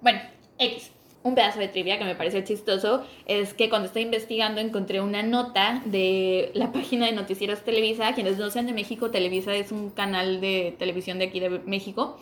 Bueno, 0.00 0.20
X. 0.58 0.90
Un 1.26 1.34
pedazo 1.34 1.58
de 1.58 1.66
trivia 1.68 1.98
que 1.98 2.04
me 2.04 2.14
pareció 2.14 2.40
chistoso 2.44 3.04
es 3.26 3.52
que 3.52 3.68
cuando 3.68 3.86
estoy 3.86 4.02
investigando 4.02 4.60
encontré 4.60 5.00
una 5.00 5.24
nota 5.24 5.82
de 5.84 6.50
la 6.54 6.70
página 6.72 7.06
de 7.06 7.12
Noticieros 7.12 7.62
Televisa. 7.64 8.14
Quienes 8.14 8.38
no 8.38 8.48
sean 8.50 8.66
de 8.66 8.72
México, 8.72 9.10
Televisa 9.10 9.52
es 9.54 9.72
un 9.72 9.90
canal 9.90 10.40
de 10.40 10.76
televisión 10.78 11.18
de 11.18 11.24
aquí 11.24 11.40
de 11.40 11.48
México. 11.50 12.16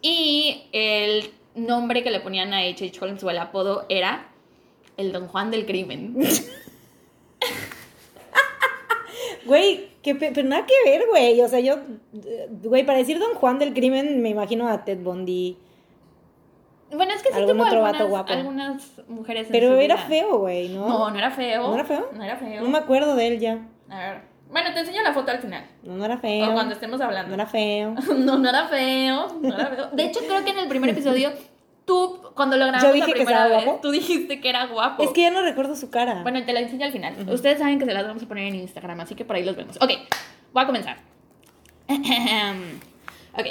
Y 0.00 0.62
el 0.72 1.30
nombre 1.54 2.02
que 2.02 2.10
le 2.10 2.20
ponían 2.20 2.54
a 2.54 2.60
H.H. 2.60 2.98
Holmes 3.04 3.22
o 3.22 3.28
el 3.30 3.36
apodo 3.38 3.84
era 3.90 4.28
el 4.96 5.12
Don 5.12 5.28
Juan 5.28 5.50
del 5.50 5.66
Crimen. 5.66 6.16
Güey, 9.44 9.88
que, 10.02 10.14
pe- 10.14 10.32
pero 10.34 10.48
nada 10.48 10.66
que 10.66 10.90
ver, 10.90 11.06
güey. 11.08 11.40
O 11.40 11.48
sea, 11.48 11.60
yo. 11.60 11.74
eh, 12.24 12.48
Güey, 12.62 12.84
para 12.84 12.98
decir 12.98 13.18
Don 13.18 13.34
Juan 13.34 13.58
del 13.58 13.72
crimen, 13.74 14.22
me 14.22 14.28
imagino 14.30 14.68
a 14.68 14.84
Ted 14.84 14.98
Bundy. 14.98 15.56
Bueno, 16.90 17.12
es 17.12 17.22
que 17.22 17.28
sí 17.28 17.40
tuvo 17.40 17.62
otro 17.62 17.84
algunas, 17.84 18.08
guapo. 18.08 18.32
algunas 18.32 18.92
mujeres 19.08 19.46
en 19.46 19.52
Pero 19.52 19.68
su 19.68 19.74
era 19.78 19.96
vida. 19.96 20.06
feo, 20.06 20.38
güey, 20.38 20.68
¿no? 20.70 20.88
No, 20.88 21.10
no 21.10 21.18
era 21.18 21.30
feo. 21.30 21.62
¿No 21.68 21.74
era 21.74 21.84
feo? 21.84 22.08
No 22.14 22.24
era 22.24 22.36
feo. 22.36 22.62
No 22.62 22.68
me 22.70 22.78
acuerdo 22.78 23.14
de 23.14 23.26
él 23.26 23.38
ya. 23.40 23.58
A 23.90 23.98
ver. 23.98 24.22
Bueno, 24.50 24.72
te 24.72 24.80
enseño 24.80 25.02
la 25.02 25.12
foto 25.12 25.30
al 25.30 25.40
final. 25.40 25.66
No, 25.82 25.96
no 25.96 26.04
era 26.06 26.14
O 26.14 26.18
feo. 26.20 26.52
cuando 26.54 26.72
estemos 26.72 27.00
hablando. 27.02 27.28
No 27.28 27.34
era 27.34 27.46
feo. 27.46 27.94
No, 28.16 28.38
no 28.38 28.48
era 28.48 28.66
feo. 28.68 29.28
No 29.42 29.54
era 29.54 29.66
feo. 29.66 29.88
De 29.92 30.04
hecho, 30.04 30.20
creo 30.20 30.42
que 30.44 30.50
en 30.50 30.58
el 30.60 30.68
primer 30.68 30.88
episodio, 30.90 31.30
tú, 31.84 32.18
cuando 32.34 32.56
lo 32.56 32.64
grabamos 32.66 32.88
Yo 32.88 32.94
dije 32.94 33.06
la 33.08 33.12
que 33.12 33.24
primera 33.24 33.46
vez, 33.48 33.64
guapo. 33.64 33.80
tú 33.82 33.90
dijiste 33.90 34.40
que 34.40 34.48
era 34.48 34.66
guapo. 34.66 35.02
Es 35.02 35.10
que 35.10 35.20
ya 35.22 35.30
no 35.30 35.42
recuerdo 35.42 35.76
su 35.76 35.90
cara. 35.90 36.22
Bueno, 36.22 36.42
te 36.46 36.54
la 36.54 36.60
enseño 36.60 36.86
al 36.86 36.92
final. 36.92 37.14
Ustedes 37.28 37.58
saben 37.58 37.78
que 37.78 37.84
se 37.84 37.92
las 37.92 38.06
vamos 38.06 38.22
a 38.22 38.26
poner 38.26 38.46
en 38.46 38.54
Instagram, 38.54 39.00
así 39.00 39.14
que 39.14 39.26
por 39.26 39.36
ahí 39.36 39.44
los 39.44 39.54
vemos. 39.56 39.76
Ok, 39.76 39.90
voy 40.54 40.62
a 40.62 40.66
comenzar. 40.66 40.96
ok. 41.88 43.46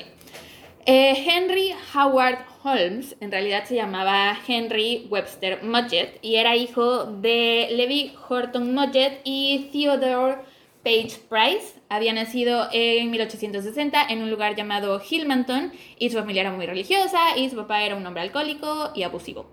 Eh, 0.89 1.21
Henry 1.27 1.73
Howard 1.93 2.45
Holmes, 2.63 3.17
en 3.19 3.29
realidad 3.29 3.65
se 3.65 3.75
llamaba 3.75 4.39
Henry 4.47 5.05
Webster 5.09 5.61
Mudgett 5.61 6.17
y 6.21 6.35
era 6.35 6.55
hijo 6.55 7.03
de 7.03 7.67
Levi 7.71 8.13
Horton 8.29 8.73
Mudgett 8.73 9.19
y 9.25 9.67
Theodore 9.73 10.37
Page 10.85 11.19
Price. 11.27 11.81
Había 11.89 12.13
nacido 12.13 12.69
en 12.71 13.11
1860 13.11 14.01
en 14.07 14.21
un 14.21 14.31
lugar 14.31 14.55
llamado 14.55 15.01
Hillmanton 15.01 15.73
y 15.99 16.09
su 16.09 16.19
familia 16.19 16.43
era 16.43 16.53
muy 16.53 16.65
religiosa 16.65 17.35
y 17.35 17.49
su 17.49 17.57
papá 17.57 17.83
era 17.83 17.97
un 17.97 18.05
hombre 18.05 18.21
alcohólico 18.21 18.91
y 18.95 19.03
abusivo. 19.03 19.51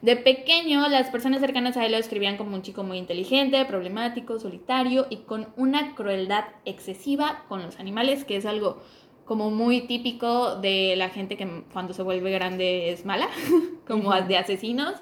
De 0.00 0.16
pequeño, 0.16 0.88
las 0.88 1.10
personas 1.10 1.40
cercanas 1.40 1.76
a 1.76 1.86
él 1.86 1.92
lo 1.92 1.96
describían 1.96 2.36
como 2.36 2.56
un 2.56 2.62
chico 2.62 2.82
muy 2.82 2.98
inteligente, 2.98 3.64
problemático, 3.66 4.40
solitario 4.40 5.06
y 5.10 5.18
con 5.18 5.46
una 5.56 5.94
crueldad 5.94 6.46
excesiva 6.64 7.44
con 7.48 7.62
los 7.62 7.78
animales, 7.78 8.24
que 8.24 8.34
es 8.34 8.44
algo 8.44 8.82
como 9.24 9.50
muy 9.50 9.82
típico 9.82 10.56
de 10.56 10.94
la 10.96 11.08
gente 11.08 11.36
que 11.36 11.64
cuando 11.72 11.94
se 11.94 12.02
vuelve 12.02 12.30
grande 12.30 12.90
es 12.90 13.04
mala, 13.04 13.28
como 13.86 14.12
de 14.14 14.36
asesinos. 14.36 14.94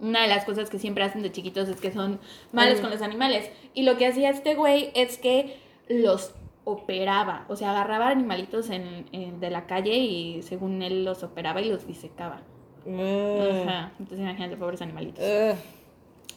Una 0.00 0.22
de 0.22 0.28
las 0.28 0.44
cosas 0.44 0.68
que 0.68 0.78
siempre 0.78 1.04
hacen 1.04 1.22
de 1.22 1.30
chiquitos 1.30 1.68
es 1.68 1.80
que 1.80 1.92
son 1.92 2.18
malos 2.52 2.80
con 2.80 2.90
los 2.90 3.02
animales. 3.02 3.50
Y 3.72 3.82
lo 3.84 3.96
que 3.96 4.06
hacía 4.06 4.30
este 4.30 4.54
güey 4.56 4.90
es 4.94 5.16
que 5.16 5.56
los 5.88 6.34
operaba, 6.64 7.44
o 7.48 7.56
sea, 7.56 7.70
agarraba 7.70 8.08
animalitos 8.08 8.70
en, 8.70 9.40
de 9.40 9.50
la 9.50 9.66
calle 9.66 9.96
y 9.96 10.42
según 10.42 10.82
él 10.82 11.04
los 11.04 11.22
operaba 11.22 11.60
y 11.60 11.68
los 11.68 11.86
disecaba. 11.86 12.42
Ajá. 12.84 13.92
Entonces 13.98 14.20
imagínate, 14.20 14.56
pobres 14.56 14.82
animalitos. 14.82 15.24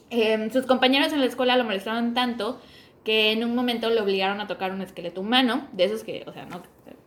Em, 0.10 0.52
sus 0.52 0.66
compañeros 0.66 1.12
en 1.14 1.20
la 1.20 1.26
escuela 1.26 1.58
lo 1.58 1.64
molestaron 1.64 2.14
tanto 2.14 2.60
que 3.06 3.32
en 3.32 3.46
un 3.46 3.56
momento 3.56 3.90
le 3.90 4.02
obligaron 4.02 4.42
a 4.42 4.48
tocar 4.48 4.74
un 4.74 4.82
esqueleto 4.82 5.22
humano, 5.22 5.68
de 5.72 5.86
esos 5.86 6.04
que, 6.04 6.26
o 6.28 6.34
sea, 6.34 6.46
no, 6.46 6.64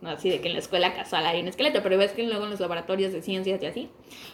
así 0.09 0.29
de 0.29 0.39
que 0.39 0.47
en 0.47 0.53
la 0.53 0.59
escuela 0.59 0.93
casual 0.95 1.25
hay 1.25 1.41
un 1.41 1.47
esqueleto, 1.49 1.83
pero 1.83 1.97
ves 1.97 2.13
que 2.13 2.23
luego 2.23 2.45
en 2.45 2.51
los 2.51 2.59
laboratorios 2.59 3.11
de 3.11 3.21
ciencias 3.21 3.61
y 3.61 3.65
así. 3.65 3.89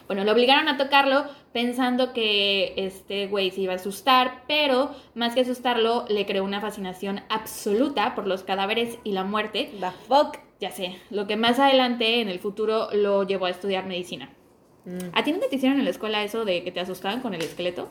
Bueno, 0.06 0.24
lo 0.24 0.32
obligaron 0.32 0.68
a 0.68 0.78
tocarlo 0.78 1.26
pensando 1.52 2.12
que 2.12 2.72
este 2.76 3.26
güey 3.26 3.50
se 3.50 3.62
iba 3.62 3.72
a 3.72 3.76
asustar, 3.76 4.44
pero 4.46 4.94
más 5.14 5.34
que 5.34 5.40
asustarlo, 5.40 6.06
le 6.08 6.24
creó 6.24 6.44
una 6.44 6.60
fascinación 6.60 7.20
absoluta 7.28 8.14
por 8.14 8.26
los 8.26 8.44
cadáveres 8.44 8.98
y 9.02 9.12
la 9.12 9.24
muerte. 9.24 9.70
The 9.78 9.90
fuck. 10.08 10.38
Ya 10.58 10.70
sé, 10.70 10.96
lo 11.10 11.26
que 11.26 11.36
más 11.36 11.58
adelante 11.58 12.22
en 12.22 12.30
el 12.30 12.38
futuro 12.38 12.88
lo 12.92 13.24
llevó 13.24 13.44
a 13.44 13.50
estudiar 13.50 13.84
medicina. 13.84 14.30
Mm. 14.86 15.10
¿A 15.12 15.22
ti 15.22 15.32
nunca 15.32 15.48
te 15.50 15.56
hicieron 15.56 15.78
en 15.78 15.84
la 15.84 15.90
escuela 15.90 16.22
eso 16.22 16.46
de 16.46 16.62
que 16.62 16.72
te 16.72 16.80
asustaban 16.80 17.20
con 17.20 17.34
el 17.34 17.42
esqueleto? 17.42 17.90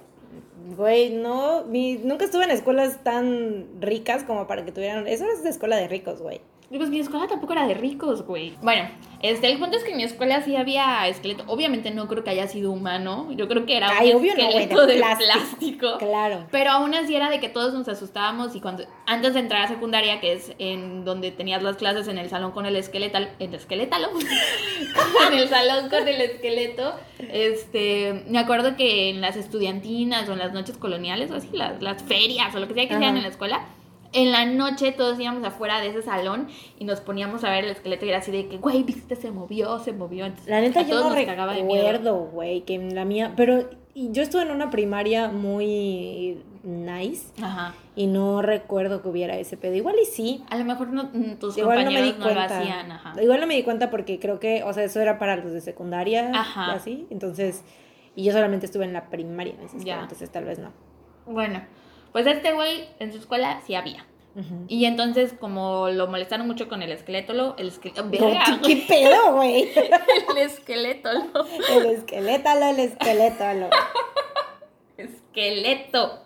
Güey, 0.67 1.11
no, 1.11 1.63
nunca 1.65 2.25
estuve 2.25 2.43
en 2.43 2.49
escuelas 2.49 3.03
tan 3.03 3.67
ricas 3.81 4.23
como 4.23 4.47
para 4.47 4.65
que 4.65 4.71
tuvieran... 4.71 5.07
Eso 5.07 5.25
es 5.29 5.43
de 5.43 5.49
escuela 5.49 5.75
de 5.75 5.87
ricos, 5.87 6.23
güey. 6.23 6.41
Pues 6.69 6.89
mi 6.89 6.99
escuela 6.99 7.27
tampoco 7.27 7.53
era 7.53 7.67
de 7.67 7.73
ricos, 7.73 8.25
güey. 8.25 8.53
Bueno, 8.61 8.89
este, 9.21 9.51
el 9.51 9.57
punto 9.59 9.77
es 9.77 9.83
que 9.83 9.91
en 9.91 9.97
mi 9.97 10.03
escuela 10.03 10.41
sí 10.41 10.55
había 10.55 11.07
esqueleto. 11.07 11.43
Obviamente 11.47 11.91
no 11.91 12.07
creo 12.07 12.23
que 12.23 12.31
haya 12.31 12.47
sido 12.47 12.71
humano. 12.71 13.27
Yo 13.31 13.47
creo 13.47 13.65
que 13.65 13.77
era 13.77 13.89
un 13.99 14.25
esqueleto 14.25 14.85
de, 14.85 14.95
plástico, 14.95 15.97
Claro. 15.99 16.47
Pero 16.51 16.71
aún 16.71 16.93
así 16.93 17.15
era 17.15 17.29
de 17.29 17.39
que 17.39 17.49
todos 17.49 17.73
nos 17.73 17.87
asustábamos 17.87 18.55
y 18.55 18.61
cuando 18.61 18.85
antes 19.05 19.33
de 19.33 19.39
entrar 19.39 19.63
a 19.63 19.67
secundaria, 19.67 20.19
que 20.19 20.33
es 20.33 20.53
en 20.59 21.05
donde 21.05 21.31
tenías 21.31 21.61
las 21.61 21.77
clases 21.77 22.07
en 22.07 22.17
el 22.17 22.29
salón 22.29 22.51
con 22.51 22.65
el 22.65 22.75
esqueleto, 22.75 23.19
el 23.39 23.53
esquelétalo, 23.53 24.09
en 25.27 25.33
el 25.33 25.49
salón 25.49 25.89
con 25.89 26.07
el 26.07 26.21
esqueleto, 26.21 26.95
este, 27.31 28.23
me 28.27 28.39
acuerdo 28.39 28.75
que 28.75 29.09
en 29.09 29.21
las 29.21 29.37
estudiantinas 29.37 30.27
o 30.29 30.33
en 30.33 30.39
las 30.39 30.53
noches 30.53 30.77
coloniales 30.77 31.31
o 31.31 31.35
así, 31.35 31.49
las, 31.53 31.81
las 31.81 32.03
ferias 32.03 32.53
o 32.55 32.59
lo 32.59 32.67
que 32.67 32.73
sea 32.73 32.87
que 32.87 32.97
sean 32.97 33.17
en 33.17 33.23
la 33.23 33.29
escuela, 33.29 33.65
en 34.15 34.31
la 34.31 34.45
noche 34.45 34.91
todos 34.91 35.19
íbamos 35.19 35.43
afuera 35.43 35.79
de 35.81 35.89
ese 35.89 36.01
salón 36.01 36.47
y 36.79 36.85
nos 36.85 37.01
poníamos 37.01 37.43
a 37.43 37.51
ver 37.51 37.65
el 37.65 37.71
esqueleto 37.71 38.05
y 38.05 38.09
era 38.09 38.19
así 38.19 38.31
de 38.31 38.47
que, 38.47 38.57
güey, 38.57 38.83
viste, 38.83 39.15
se 39.15 39.31
movió, 39.31 39.79
se 39.79 39.93
movió. 39.93 40.25
la 40.47 40.61
neta 40.61 40.81
yo 40.81 41.03
no 41.09 41.13
recuerdo, 41.13 42.15
güey, 42.15 42.61
que 42.61 42.77
la 42.77 43.05
mía, 43.05 43.33
pero 43.35 43.69
yo 43.93 44.21
estuve 44.23 44.43
en 44.43 44.51
una 44.51 44.69
primaria 44.69 45.29
muy 45.29 46.41
nice 46.63 47.31
Ajá. 47.41 47.73
y 47.95 48.07
no 48.07 48.41
recuerdo 48.41 49.01
que 49.01 49.07
hubiera 49.09 49.37
ese 49.37 49.55
pedo. 49.55 49.75
Igual 49.75 49.95
y 50.01 50.05
sí. 50.05 50.43
A 50.49 50.57
lo 50.57 50.65
mejor 50.65 50.89
no, 50.89 51.09
mm, 51.13 51.35
tus 51.35 51.57
Igual 51.57 51.77
compañeros 51.77 51.93
no, 51.93 51.99
me 51.99 52.05
di 52.05 52.35
cuenta. 52.35 52.59
lo 52.59 52.61
hacían. 52.61 52.91
Ajá. 52.91 53.21
Igual 53.21 53.39
no 53.39 53.47
me 53.47 53.55
di 53.55 53.63
cuenta 53.63 53.89
porque 53.89 54.19
creo 54.19 54.39
que, 54.39 54.63
o 54.63 54.73
sea, 54.73 54.83
eso 54.83 54.99
era 54.99 55.17
para 55.19 55.35
los 55.37 55.51
de 55.53 55.61
secundaria 55.61 56.31
Ajá. 56.33 56.73
así. 56.73 57.07
Entonces, 57.09 57.63
y 58.15 58.23
yo 58.23 58.33
solamente 58.33 58.65
estuve 58.65 58.85
en 58.85 58.93
la 58.93 59.09
primaria 59.09 59.53
en 59.53 59.61
ese 59.65 59.77
entonces 59.77 60.29
tal 60.29 60.45
vez 60.45 60.59
no. 60.59 60.71
Bueno, 61.25 61.61
pues 62.15 62.25
este 62.27 62.53
güey 62.53 62.87
en 62.99 63.11
su 63.11 63.19
escuela 63.19 63.61
sí 63.67 63.75
había. 63.75 64.05
Y 64.69 64.85
entonces, 64.85 65.33
como 65.37 65.89
lo 65.89 66.07
molestaron 66.07 66.47
mucho 66.47 66.69
con 66.69 66.81
el 66.81 66.93
esqueleto, 66.93 67.55
el 67.57 67.67
esqueleto. 67.67 68.09
¿Qué 68.65 68.85
pedo, 68.87 69.33
güey? 69.33 69.69
el 69.73 70.37
esqueleto. 70.37 71.09
El 71.09 71.85
esqueleto, 71.87 72.49
el 72.69 72.79
esqueleto. 72.79 73.69
Esqueleto. 74.95 76.21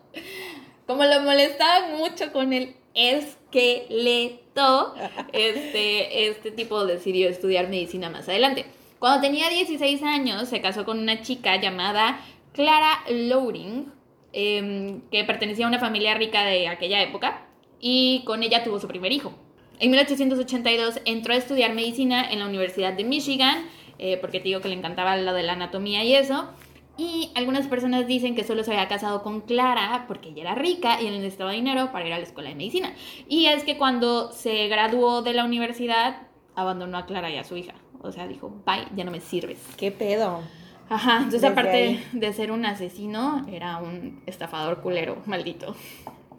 Como 0.85 1.05
lo 1.05 1.21
molestaban 1.21 1.97
mucho 1.97 2.31
con 2.31 2.53
el 2.53 2.75
esqueleto, 2.93 4.93
este, 5.33 6.29
este 6.29 6.51
tipo 6.51 6.85
decidió 6.85 7.29
estudiar 7.29 7.67
medicina 7.67 8.11
más 8.11 8.29
adelante. 8.29 8.67
Cuando 8.99 9.21
tenía 9.21 9.49
16 9.49 10.03
años, 10.03 10.49
se 10.49 10.61
casó 10.61 10.85
con 10.85 10.99
una 10.99 11.23
chica 11.23 11.59
llamada 11.59 12.21
Clara 12.53 12.99
Loring, 13.09 13.97
Em, 14.31 15.01
que 15.09 15.23
pertenecía 15.23 15.65
a 15.65 15.69
una 15.69 15.79
familia 15.79 16.13
rica 16.13 16.45
de 16.45 16.67
aquella 16.67 17.01
época 17.01 17.47
y 17.79 18.21
con 18.25 18.43
ella 18.43 18.63
tuvo 18.63 18.79
su 18.79 18.87
primer 18.87 19.11
hijo. 19.11 19.33
En 19.79 19.89
1882 19.89 21.01
entró 21.05 21.33
a 21.33 21.37
estudiar 21.37 21.73
medicina 21.73 22.29
en 22.29 22.39
la 22.39 22.45
Universidad 22.45 22.93
de 22.93 23.05
Michigan, 23.05 23.65
eh, 23.97 24.17
porque 24.17 24.39
te 24.39 24.45
digo 24.45 24.61
que 24.61 24.67
le 24.67 24.75
encantaba 24.75 25.17
lo 25.17 25.33
de 25.33 25.41
la 25.41 25.53
anatomía 25.53 26.03
y 26.03 26.13
eso. 26.13 26.47
Y 26.95 27.31
algunas 27.33 27.65
personas 27.67 28.05
dicen 28.05 28.35
que 28.35 28.43
solo 28.43 28.63
se 28.63 28.71
había 28.71 28.87
casado 28.87 29.23
con 29.23 29.41
Clara 29.41 30.05
porque 30.07 30.29
ella 30.29 30.41
era 30.41 30.55
rica 30.55 31.01
y 31.01 31.07
él 31.07 31.13
necesitaba 31.13 31.53
dinero 31.53 31.91
para 31.91 32.05
ir 32.05 32.13
a 32.13 32.17
la 32.17 32.23
escuela 32.23 32.49
de 32.49 32.55
medicina. 32.55 32.93
Y 33.27 33.47
es 33.47 33.63
que 33.63 33.77
cuando 33.77 34.31
se 34.31 34.67
graduó 34.67 35.23
de 35.23 35.33
la 35.33 35.45
universidad, 35.45 36.23
abandonó 36.55 36.97
a 36.97 37.05
Clara 37.05 37.31
y 37.31 37.37
a 37.37 37.43
su 37.45 37.55
hija. 37.57 37.73
O 38.01 38.11
sea, 38.11 38.27
dijo, 38.27 38.51
bye, 38.65 38.85
ya 38.95 39.05
no 39.05 39.11
me 39.11 39.21
sirves. 39.21 39.59
¿Qué 39.77 39.91
pedo? 39.91 40.41
Ajá, 40.89 41.17
entonces 41.17 41.43
aparte 41.43 42.03
de 42.11 42.33
ser 42.33 42.51
un 42.51 42.65
asesino, 42.65 43.45
era 43.51 43.77
un 43.77 44.21
estafador 44.25 44.81
culero, 44.81 45.17
maldito. 45.25 45.75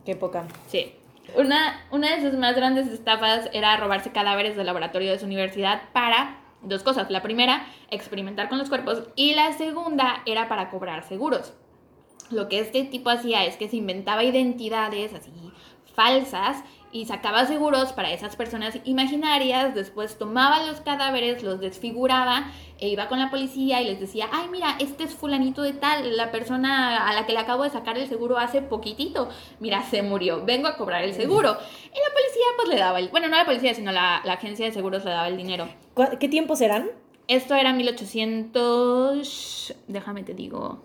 Qué 0.05 0.17
poca. 0.17 0.47
Sí. 0.69 0.93
Una, 1.37 1.87
una 1.93 2.17
de 2.17 2.23
sus 2.23 2.39
más 2.39 2.57
grandes 2.57 2.89
estafas 2.89 3.49
era 3.53 3.77
robarse 3.77 4.11
cadáveres 4.11 4.57
del 4.57 4.67
laboratorio 4.67 5.13
de 5.13 5.19
su 5.19 5.27
universidad 5.27 5.83
para 5.93 6.41
dos 6.63 6.83
cosas. 6.83 7.11
La 7.11 7.23
primera, 7.23 7.65
experimentar 7.91 8.49
con 8.49 8.59
los 8.59 8.69
cuerpos 8.69 9.05
y 9.15 9.35
la 9.35 9.53
segunda 9.53 10.23
era 10.27 10.49
para 10.49 10.71
cobrar 10.71 11.05
seguros. 11.05 11.53
Lo 12.31 12.49
que 12.49 12.59
este 12.61 12.85
tipo 12.85 13.11
hacía 13.11 13.45
es 13.45 13.57
que 13.57 13.69
se 13.69 13.77
inventaba 13.77 14.25
identidades 14.25 15.15
así 15.15 15.31
falsas 15.95 16.63
y 16.93 17.07
sacaba 17.07 17.47
seguros 17.47 17.93
para 17.93 18.13
esas 18.13 18.37
personas 18.37 18.79
imaginarias, 18.85 19.75
después 19.75 20.19
tomaba 20.19 20.67
los 20.67 20.81
cadáveres, 20.81 21.43
los 21.43 21.61
desfiguraba 21.61 22.51
e 22.79 22.89
iba 22.89 23.09
con 23.09 23.19
la 23.19 23.31
policía 23.31 23.81
y 23.81 23.87
les 23.87 24.01
decía, 24.01 24.27
ay 24.33 24.49
mira, 24.51 24.77
este 24.81 25.05
es 25.05 25.15
fulanito 25.15 25.63
de 25.63 25.75
tal, 25.75 26.17
la 26.17 26.33
persona 26.33 27.09
a 27.09 27.15
la 27.15 27.27
que 27.27 27.33
le 27.33 27.39
acabo 27.39 27.63
de 27.63 27.71
sacar 27.71 27.97
el 27.99 28.09
seguro 28.09 28.39
hace 28.39 28.63
poquitito, 28.63 29.29
mira, 29.61 29.83
se 29.85 30.03
murió, 30.03 30.45
vengo 30.45 30.67
a 30.67 30.77
cobrar 30.77 31.05
el 31.05 31.15
seguro. 31.15 31.51
Y 31.51 31.99
la 31.99 32.15
policía 32.15 32.47
pues 32.57 32.69
le 32.69 32.77
daba 32.77 32.99
el, 32.99 33.09
bueno, 33.09 33.29
no 33.29 33.37
la 33.37 33.45
policía, 33.45 33.75
sino 33.75 33.93
la, 33.93 34.23
la 34.25 34.33
agencia 34.33 34.67
de 34.67 34.73
seguros 34.73 35.05
le 35.05 35.11
daba 35.11 35.29
el 35.29 35.37
dinero. 35.37 35.69
¿Qué 36.19 36.29
tiempos 36.29 36.61
eran? 36.61 36.91
Esto 37.29 37.55
era 37.55 37.73
1800, 37.73 39.75
déjame 39.87 40.25
te 40.25 40.35
digo, 40.35 40.83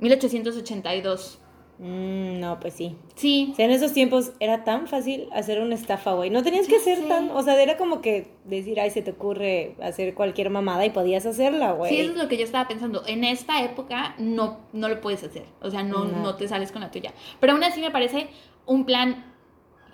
1882. 0.00 1.40
Mm, 1.78 2.40
no, 2.40 2.60
pues 2.60 2.74
sí. 2.74 2.96
Sí. 3.16 3.48
O 3.52 3.54
sea, 3.56 3.64
en 3.64 3.72
esos 3.72 3.92
tiempos 3.92 4.32
era 4.40 4.64
tan 4.64 4.86
fácil 4.86 5.28
hacer 5.32 5.60
una 5.60 5.74
estafa, 5.74 6.12
güey. 6.12 6.30
No 6.30 6.42
tenías 6.42 6.68
que 6.68 6.78
ser 6.78 7.08
tan. 7.08 7.30
O 7.30 7.42
sea, 7.42 7.60
era 7.60 7.76
como 7.76 8.00
que 8.00 8.28
decir, 8.44 8.78
ay, 8.80 8.90
se 8.90 9.02
te 9.02 9.10
ocurre 9.10 9.76
hacer 9.82 10.14
cualquier 10.14 10.50
mamada 10.50 10.86
y 10.86 10.90
podías 10.90 11.26
hacerla, 11.26 11.72
güey. 11.72 11.90
Sí, 11.90 12.00
eso 12.00 12.12
es 12.12 12.16
lo 12.16 12.28
que 12.28 12.36
yo 12.36 12.44
estaba 12.44 12.68
pensando. 12.68 13.02
En 13.06 13.24
esta 13.24 13.62
época 13.64 14.14
no, 14.18 14.60
no 14.72 14.88
lo 14.88 15.00
puedes 15.00 15.24
hacer. 15.24 15.46
O 15.60 15.70
sea, 15.70 15.82
no, 15.82 16.04
no. 16.04 16.36
te 16.36 16.46
sales 16.48 16.70
con 16.70 16.82
la 16.82 16.90
tuya. 16.90 17.12
Pero 17.40 17.54
aún 17.54 17.64
así 17.64 17.80
me 17.80 17.90
parece 17.90 18.28
un 18.66 18.84
plan 18.84 19.32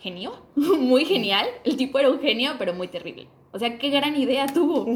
genio, 0.00 0.42
muy 0.54 1.04
genial. 1.04 1.46
El 1.64 1.76
tipo 1.76 1.98
era 1.98 2.10
un 2.10 2.20
genio, 2.20 2.52
pero 2.58 2.74
muy 2.74 2.88
terrible. 2.88 3.28
O 3.52 3.58
sea, 3.58 3.78
qué 3.78 3.90
gran 3.90 4.16
idea 4.16 4.46
tuvo, 4.46 4.86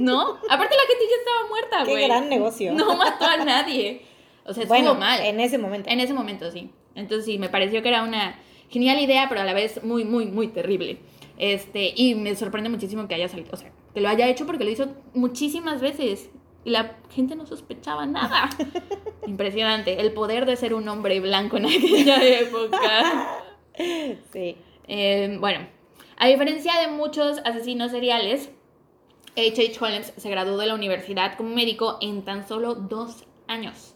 ¿no? 0.00 0.20
Aparte 0.50 0.76
la 0.76 0.86
gente 0.86 1.04
ya 1.10 1.16
estaba 1.18 1.48
muerta, 1.48 1.84
güey. 1.84 2.02
Qué 2.02 2.08
gran 2.08 2.28
negocio. 2.28 2.72
No 2.72 2.94
mató 2.96 3.24
a 3.24 3.38
nadie. 3.38 4.02
O 4.46 4.54
sea, 4.54 4.64
estuvo 4.64 4.94
mal. 4.94 5.20
En 5.24 5.40
ese 5.40 5.58
momento. 5.58 5.90
En 5.90 6.00
ese 6.00 6.14
momento, 6.14 6.50
sí. 6.50 6.70
Entonces 6.94 7.26
sí, 7.26 7.38
me 7.38 7.48
pareció 7.48 7.82
que 7.82 7.88
era 7.88 8.02
una 8.02 8.38
genial 8.70 9.00
idea, 9.00 9.28
pero 9.28 9.40
a 9.40 9.44
la 9.44 9.54
vez 9.54 9.82
muy, 9.84 10.04
muy, 10.04 10.26
muy 10.26 10.48
terrible. 10.48 10.98
Este, 11.38 11.92
y 11.94 12.14
me 12.14 12.34
sorprende 12.34 12.70
muchísimo 12.70 13.06
que 13.08 13.14
haya 13.14 13.28
salido, 13.28 13.50
o 13.52 13.56
sea, 13.56 13.70
que 13.92 14.00
lo 14.00 14.08
haya 14.08 14.26
hecho 14.28 14.46
porque 14.46 14.64
lo 14.64 14.70
hizo 14.70 14.88
muchísimas 15.12 15.82
veces 15.82 16.30
y 16.64 16.70
la 16.70 16.96
gente 17.14 17.36
no 17.36 17.46
sospechaba 17.46 18.06
nada. 18.06 18.48
Impresionante, 19.26 20.00
el 20.00 20.12
poder 20.12 20.46
de 20.46 20.56
ser 20.56 20.72
un 20.72 20.88
hombre 20.88 21.20
blanco 21.20 21.58
en 21.58 21.66
aquella 21.66 22.24
época. 22.40 23.42
Sí. 24.32 24.56
Eh, 24.88 25.36
bueno, 25.38 25.66
a 26.16 26.28
diferencia 26.28 26.80
de 26.80 26.88
muchos 26.88 27.38
asesinos 27.44 27.90
seriales, 27.90 28.50
H.H. 29.36 29.76
Holmes 29.80 30.14
se 30.16 30.30
graduó 30.30 30.56
de 30.56 30.66
la 30.66 30.74
universidad 30.74 31.36
como 31.36 31.50
médico 31.54 31.98
en 32.00 32.24
tan 32.24 32.48
solo 32.48 32.74
dos 32.74 33.24
años. 33.46 33.95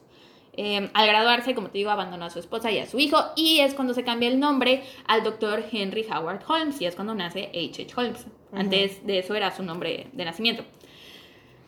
Em, 0.53 0.91
al 0.95 1.07
graduarse, 1.07 1.55
como 1.55 1.69
te 1.71 1.79
digo, 1.79 1.91
abandonó 1.91 2.25
a 2.25 2.31
su 2.31 2.39
esposa 2.41 2.71
y 2.73 2.79
a 2.79 2.87
su 2.87 2.99
hijo 2.99 3.19
y 3.37 3.61
es 3.61 3.73
cuando 3.75 3.95
se 3.95 4.03
cambia 4.05 4.29
el 4.29 4.41
nombre 4.41 4.83
al 5.07 5.23
doctor 5.23 5.65
Henry 5.71 6.05
Howard 6.13 6.43
Holmes 6.49 6.81
y 6.81 6.87
es 6.87 6.95
cuando 6.97 7.15
nace 7.15 7.51
H.H. 7.55 7.87
Holmes. 7.97 8.27
Antes 8.53 9.07
de 9.07 9.19
eso 9.21 9.35
era 9.37 9.55
su 9.55 9.63
nombre 9.63 10.09
de 10.13 10.25
nacimiento. 10.25 10.65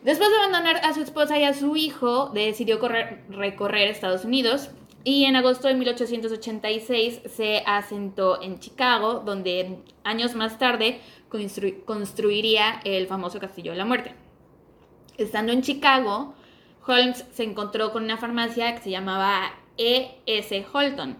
Después 0.02 0.30
de 0.30 0.36
abandonar 0.36 0.78
a 0.84 0.92
su 0.94 1.00
esposa 1.00 1.38
y 1.38 1.44
a 1.44 1.54
su 1.54 1.76
hijo, 1.76 2.30
decidió 2.34 2.80
correr- 2.80 3.24
recorrer 3.28 3.86
Estados 3.88 4.24
Unidos 4.24 4.70
y 5.04 5.24
en 5.26 5.36
agosto 5.36 5.68
de 5.68 5.74
1886 5.74 7.20
se 7.26 7.62
asentó 7.66 8.42
en 8.42 8.58
Chicago, 8.58 9.22
donde 9.24 9.78
años 10.02 10.34
más 10.34 10.58
tarde 10.58 11.00
constru- 11.30 11.84
construiría 11.84 12.80
el 12.84 13.06
famoso 13.06 13.38
Castillo 13.38 13.70
de 13.72 13.78
la 13.78 13.84
Muerte. 13.84 14.14
Estando 15.18 15.52
en 15.52 15.62
Chicago, 15.62 16.34
Holmes 16.86 17.24
se 17.32 17.44
encontró 17.44 17.92
con 17.92 18.04
una 18.04 18.16
farmacia 18.16 18.74
que 18.74 18.82
se 18.82 18.90
llamaba 18.90 19.52
E.S. 19.78 20.66
Holton, 20.72 21.16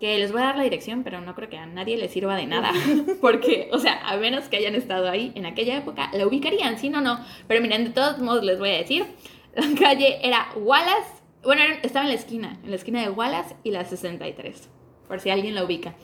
que 0.00 0.18
les 0.18 0.32
voy 0.32 0.42
a 0.42 0.46
dar 0.46 0.56
la 0.56 0.64
dirección, 0.64 1.04
pero 1.04 1.20
no 1.20 1.34
creo 1.34 1.48
que 1.48 1.58
a 1.58 1.66
nadie 1.66 1.96
le 1.96 2.08
sirva 2.08 2.36
de 2.36 2.46
nada, 2.46 2.72
porque, 3.20 3.68
o 3.72 3.78
sea, 3.78 4.06
a 4.06 4.16
menos 4.16 4.48
que 4.48 4.56
hayan 4.56 4.74
estado 4.74 5.08
ahí 5.08 5.32
en 5.34 5.46
aquella 5.46 5.76
época, 5.76 6.10
la 6.12 6.26
ubicarían, 6.26 6.78
sí, 6.78 6.88
no, 6.88 7.00
no, 7.00 7.20
pero 7.46 7.60
miren, 7.60 7.84
de 7.84 7.90
todos 7.90 8.18
modos 8.18 8.44
les 8.44 8.58
voy 8.58 8.70
a 8.70 8.78
decir, 8.78 9.06
la 9.54 9.66
calle 9.78 10.18
era 10.22 10.48
Wallace, 10.56 11.22
bueno, 11.42 11.62
estaba 11.82 12.04
en 12.04 12.10
la 12.10 12.18
esquina, 12.18 12.58
en 12.62 12.70
la 12.70 12.76
esquina 12.76 13.00
de 13.00 13.10
Wallace 13.10 13.56
y 13.62 13.70
la 13.70 13.84
63, 13.84 14.68
por 15.08 15.20
si 15.20 15.30
alguien 15.30 15.54
la 15.54 15.64
ubica. 15.64 15.94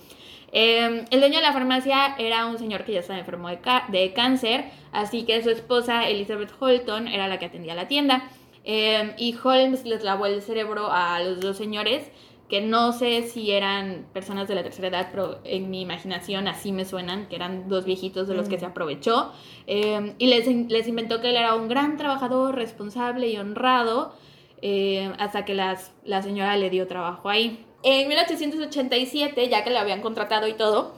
Eh, 0.54 1.06
el 1.10 1.20
dueño 1.20 1.36
de 1.36 1.42
la 1.42 1.54
farmacia 1.54 2.14
era 2.18 2.44
un 2.44 2.58
señor 2.58 2.84
que 2.84 2.92
ya 2.92 3.00
estaba 3.00 3.18
enfermo 3.18 3.48
de 3.48 4.12
cáncer, 4.12 4.66
así 4.92 5.24
que 5.24 5.42
su 5.42 5.48
esposa 5.48 6.08
Elizabeth 6.08 6.52
Holton 6.60 7.08
era 7.08 7.26
la 7.26 7.38
que 7.38 7.46
atendía 7.46 7.74
la 7.74 7.88
tienda. 7.88 8.28
Eh, 8.64 9.14
y 9.18 9.36
Holmes 9.42 9.84
les 9.84 10.04
lavó 10.04 10.26
el 10.26 10.42
cerebro 10.42 10.90
a 10.90 11.20
los 11.20 11.40
dos 11.40 11.56
señores, 11.56 12.10
que 12.48 12.60
no 12.60 12.92
sé 12.92 13.22
si 13.22 13.50
eran 13.50 14.06
personas 14.12 14.46
de 14.46 14.54
la 14.54 14.62
tercera 14.62 14.88
edad, 14.88 15.08
pero 15.10 15.40
en 15.44 15.70
mi 15.70 15.80
imaginación 15.80 16.48
así 16.48 16.70
me 16.70 16.84
suenan, 16.84 17.26
que 17.28 17.36
eran 17.36 17.68
dos 17.68 17.86
viejitos 17.86 18.28
de 18.28 18.34
los 18.34 18.48
que 18.48 18.58
se 18.58 18.66
aprovechó. 18.66 19.32
Eh, 19.66 20.14
y 20.18 20.26
les, 20.26 20.46
les 20.46 20.86
inventó 20.86 21.20
que 21.22 21.30
él 21.30 21.36
era 21.36 21.54
un 21.54 21.68
gran 21.68 21.96
trabajador, 21.96 22.54
responsable 22.54 23.28
y 23.28 23.38
honrado, 23.38 24.14
eh, 24.60 25.12
hasta 25.18 25.44
que 25.44 25.54
las, 25.54 25.92
la 26.04 26.22
señora 26.22 26.56
le 26.56 26.68
dio 26.68 26.86
trabajo 26.86 27.30
ahí. 27.30 27.64
En 27.82 28.06
1887, 28.06 29.48
ya 29.48 29.64
que 29.64 29.70
le 29.70 29.78
habían 29.78 30.02
contratado 30.02 30.46
y 30.46 30.52
todo, 30.52 30.94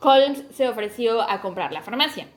Holmes 0.00 0.44
se 0.50 0.68
ofreció 0.68 1.22
a 1.22 1.40
comprar 1.40 1.72
la 1.72 1.82
farmacia. 1.82 2.28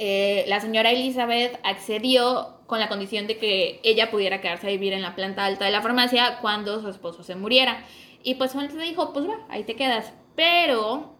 Eh, 0.00 0.44
la 0.46 0.60
señora 0.60 0.90
Elizabeth 0.92 1.58
accedió 1.64 2.54
con 2.66 2.78
la 2.78 2.88
condición 2.88 3.26
de 3.26 3.36
que 3.36 3.80
ella 3.82 4.10
pudiera 4.10 4.40
quedarse 4.40 4.68
a 4.68 4.70
vivir 4.70 4.92
en 4.92 5.02
la 5.02 5.14
planta 5.16 5.44
alta 5.44 5.64
de 5.64 5.72
la 5.72 5.82
farmacia 5.82 6.38
cuando 6.40 6.80
su 6.80 6.88
esposo 6.88 7.22
se 7.24 7.34
muriera. 7.34 7.84
Y 8.22 8.36
pues 8.36 8.54
Holmes 8.54 8.74
le 8.74 8.84
dijo, 8.84 9.12
pues 9.12 9.28
va, 9.28 9.38
ahí 9.48 9.64
te 9.64 9.74
quedas. 9.74 10.12
Pero, 10.36 11.14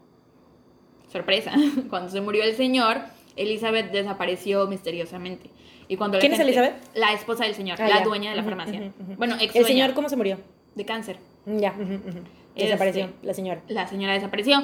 sorpresa, 1.11 1.51
cuando 1.89 2.09
se 2.09 2.21
murió 2.21 2.43
el 2.43 2.55
señor, 2.55 3.01
Elizabeth 3.35 3.91
desapareció 3.91 4.67
misteriosamente. 4.67 5.49
Y 5.87 5.97
cuando 5.97 6.17
la 6.17 6.21
¿Quién 6.21 6.33
es 6.33 6.37
gente- 6.37 6.51
Elizabeth? 6.53 6.81
La 6.95 7.13
esposa 7.13 7.45
del 7.45 7.55
señor, 7.55 7.81
Ah, 7.81 7.87
la 7.89 7.97
ya. 7.99 8.03
dueña 8.03 8.29
de 8.31 8.37
la 8.37 8.43
farmacia. 8.43 8.91
Bueno, 9.17 9.35
ex 9.41 9.55
¿El 9.55 9.65
señor 9.65 9.93
cómo 9.93 10.07
se 10.07 10.15
murió? 10.15 10.37
de 10.75 10.85
cáncer. 10.85 11.17
Ya, 11.45 11.71
ujú, 11.71 11.95
ujú. 11.95 12.19
desapareció 12.55 13.05
Este- 13.05 13.25
la 13.27 13.33
señora. 13.33 13.61
La 13.67 13.87
señora 13.87 14.13
desapareció. 14.13 14.59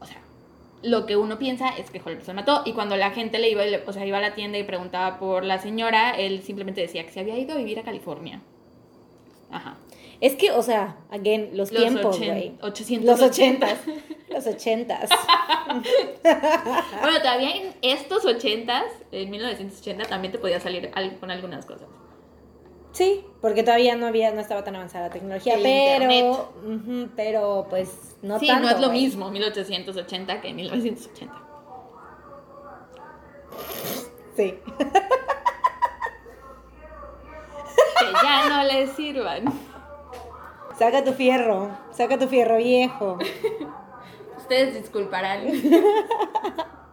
O 0.00 0.06
sea, 0.06 0.16
lo 0.84 1.06
que 1.06 1.16
uno 1.16 1.38
piensa 1.38 1.70
es 1.70 1.90
que 1.90 2.00
Holmes 2.04 2.24
se 2.24 2.32
mató. 2.34 2.62
Y 2.64 2.72
cuando 2.72 2.96
la 2.96 3.10
gente 3.10 3.38
le 3.38 3.48
iba, 3.50 3.62
o 3.86 3.92
sea, 3.92 4.06
iba 4.06 4.18
a 4.18 4.20
la 4.20 4.34
tienda 4.34 4.58
y 4.58 4.62
preguntaba 4.64 5.18
por 5.18 5.44
la 5.44 5.58
señora, 5.58 6.12
él 6.12 6.42
simplemente 6.42 6.80
decía 6.80 7.04
que 7.04 7.10
se 7.12 7.20
había 7.20 7.36
ido 7.38 7.54
a 7.54 7.56
vivir 7.56 7.78
a 7.78 7.82
California. 7.82 8.40
Ajá. 9.50 9.76
Es 10.20 10.36
que, 10.36 10.52
o 10.52 10.62
sea, 10.62 10.96
again, 11.10 11.50
los, 11.54 11.72
Los 11.72 11.82
tiempos, 11.82 12.18
güey. 12.18 12.52
880. 12.62 13.06
Los 13.12 13.20
ochentas. 13.20 13.78
Los 14.28 14.46
ochentas. 14.46 15.10
Bueno, 16.22 17.18
todavía 17.18 17.54
en 17.56 17.74
estos 17.82 18.24
ochentas, 18.24 18.84
en 19.12 19.30
1980, 19.30 20.06
también 20.08 20.32
te 20.32 20.38
podía 20.38 20.60
salir 20.60 20.90
al- 20.94 21.16
con 21.18 21.30
algunas 21.30 21.66
cosas. 21.66 21.88
Sí, 22.94 23.26
porque 23.40 23.64
todavía 23.64 23.96
no 23.96 24.06
había, 24.06 24.30
no 24.32 24.40
estaba 24.40 24.62
tan 24.62 24.76
avanzada 24.76 25.08
la 25.08 25.12
tecnología, 25.12 25.54
El 25.56 25.62
pero, 25.64 26.52
pero 27.16 27.66
pues 27.68 28.16
no 28.22 28.38
sí, 28.38 28.46
tanto. 28.46 28.62
no 28.62 28.68
es 28.70 28.80
lo 28.80 28.86
güey. 28.86 29.02
mismo 29.02 29.30
1880 29.32 30.40
que 30.40 30.54
1980. 30.54 31.34
Sí. 34.36 34.58
Que 37.98 38.12
ya 38.22 38.48
no 38.48 38.62
le 38.64 38.86
sirvan. 38.86 39.44
Saca 40.78 41.02
tu 41.04 41.12
fierro, 41.14 41.70
saca 41.92 42.16
tu 42.16 42.28
fierro 42.28 42.58
viejo. 42.58 43.18
Ustedes 44.36 44.74
disculparán. 44.74 45.46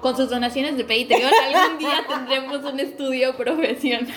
Con 0.00 0.16
sus 0.16 0.28
donaciones 0.30 0.76
de 0.76 0.82
Patreon, 0.84 1.30
algún 1.54 1.78
día 1.78 2.04
tendremos 2.08 2.64
un 2.64 2.80
estudio 2.80 3.36
profesional. 3.36 4.12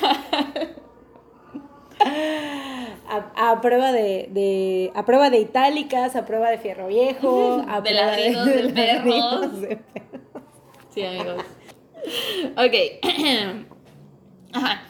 A, 3.07 3.51
a 3.51 3.61
prueba 3.61 3.91
de, 3.91 4.27
de- 4.31 4.91
a 4.95 5.05
prueba 5.05 5.29
de 5.29 5.39
itálicas, 5.39 6.15
a 6.15 6.25
prueba 6.25 6.49
de 6.49 6.57
fierro 6.57 6.87
viejo, 6.87 7.63
a 7.69 7.81
De 7.81 7.91
prueba 7.91 8.05
ladridos 8.07 8.45
de 8.45 8.69
perros. 8.73 9.61
de 9.61 9.67
perros. 9.77 10.41
Sí, 10.93 11.03
amigos. 11.05 11.43
Ok. 12.57 13.65
Ajá. 14.53 14.81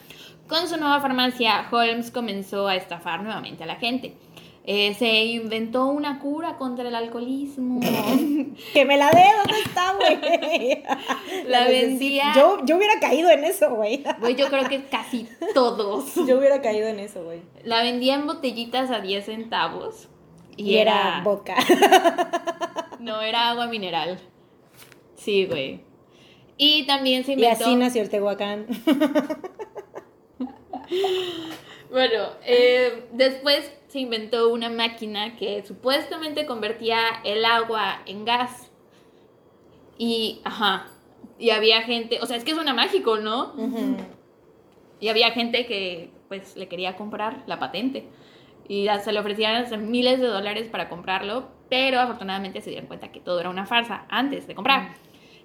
Con 0.47 0.67
su 0.67 0.77
nueva 0.77 1.01
farmacia, 1.01 1.67
Holmes 1.71 2.11
comenzó 2.11 2.67
a 2.67 2.75
estafar 2.75 3.21
nuevamente 3.23 3.63
a 3.63 3.67
la 3.67 3.75
gente. 3.75 4.15
Eh, 4.67 4.95
se 4.97 5.25
inventó 5.25 5.85
una 5.87 6.19
cura 6.19 6.57
contra 6.57 6.87
el 6.87 6.95
alcoholismo. 6.95 7.79
Que 8.73 8.85
me 8.85 8.95
la 8.97 9.11
dé, 9.11 9.25
¿dónde 9.37 9.59
está, 9.59 9.93
güey? 9.95 10.81
La 11.47 11.65
vendía- 11.67 12.31
Yo, 12.35 12.57
yo 12.65 12.77
hubiera 12.77 12.99
caído 13.01 13.29
en 13.29 13.43
eso, 13.43 13.75
güey. 13.75 14.01
Güey, 14.21 14.35
yo 14.35 14.47
creo 14.47 14.67
que 14.69 14.85
casi 14.85 15.27
todos. 15.53 16.15
Yo 16.27 16.39
hubiera 16.39 16.61
caído 16.61 16.87
en 16.87 16.99
eso, 16.99 17.23
güey. 17.25 17.41
La 17.63 17.81
vendía 17.83 18.15
en 18.15 18.25
botellitas 18.27 18.91
a 18.91 19.01
10 19.01 19.25
centavos. 19.25 20.07
Y, 20.55 20.71
Y 20.71 20.77
era 20.77 21.15
era. 21.17 21.21
vodka. 21.23 21.55
No, 22.99 23.21
era 23.21 23.49
agua 23.49 23.67
mineral. 23.67 24.19
Sí, 25.15 25.45
güey. 25.47 25.81
Y 26.57 26.85
también 26.87 27.25
se 27.25 27.31
Y 27.33 27.35
inventó. 27.35 27.65
así 27.65 27.75
nació 27.75 28.01
el 28.03 28.09
Tehuacán. 28.09 28.67
Bueno, 31.91 32.23
eh, 32.45 33.05
después 33.11 33.71
se 33.95 34.01
inventó 34.01 34.49
una 34.49 34.69
máquina 34.69 35.37
que 35.37 35.63
supuestamente 35.65 36.45
convertía 36.45 36.99
el 37.23 37.45
agua 37.45 38.01
en 38.05 38.25
gas. 38.25 38.69
Y, 39.97 40.41
ajá. 40.43 40.87
Y 41.39 41.51
había 41.51 41.81
gente. 41.83 42.19
O 42.21 42.25
sea, 42.25 42.35
es 42.35 42.43
que 42.43 42.53
suena 42.53 42.73
mágico, 42.73 43.15
¿no? 43.19 43.53
Ujú. 43.53 43.95
Y 44.99 45.07
había 45.07 45.31
gente 45.31 45.65
que, 45.65 46.09
pues, 46.27 46.57
le 46.57 46.67
quería 46.67 46.97
comprar 46.97 47.43
la 47.47 47.57
patente. 47.57 48.09
Y 48.67 48.87
se 49.01 49.13
le 49.13 49.19
ofrecían 49.21 49.63
hasta 49.63 49.77
miles 49.77 50.19
de 50.19 50.27
dólares 50.27 50.67
para 50.67 50.89
comprarlo, 50.89 51.47
pero 51.69 52.01
afortunadamente 52.01 52.59
se 52.59 52.71
dieron 52.71 52.87
cuenta 52.87 53.13
que 53.13 53.21
todo 53.21 53.39
era 53.39 53.49
una 53.49 53.65
farsa 53.65 54.07
antes 54.09 54.45
de 54.45 54.55
comprar. 54.55 54.89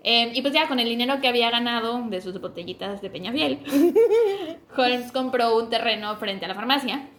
Eh, 0.02 0.32
y 0.34 0.42
pues 0.42 0.52
ya 0.52 0.66
con 0.66 0.80
el 0.80 0.88
dinero 0.88 1.20
que 1.20 1.28
había 1.28 1.52
ganado 1.52 2.02
de 2.08 2.20
sus 2.20 2.40
botellitas 2.40 3.00
de 3.00 3.10
Peñafiel, 3.10 3.60
Holmes 4.76 5.12
compró 5.12 5.56
un 5.56 5.70
terreno 5.70 6.16
frente 6.16 6.46
a 6.46 6.48
la 6.48 6.56
farmacia, 6.56 7.10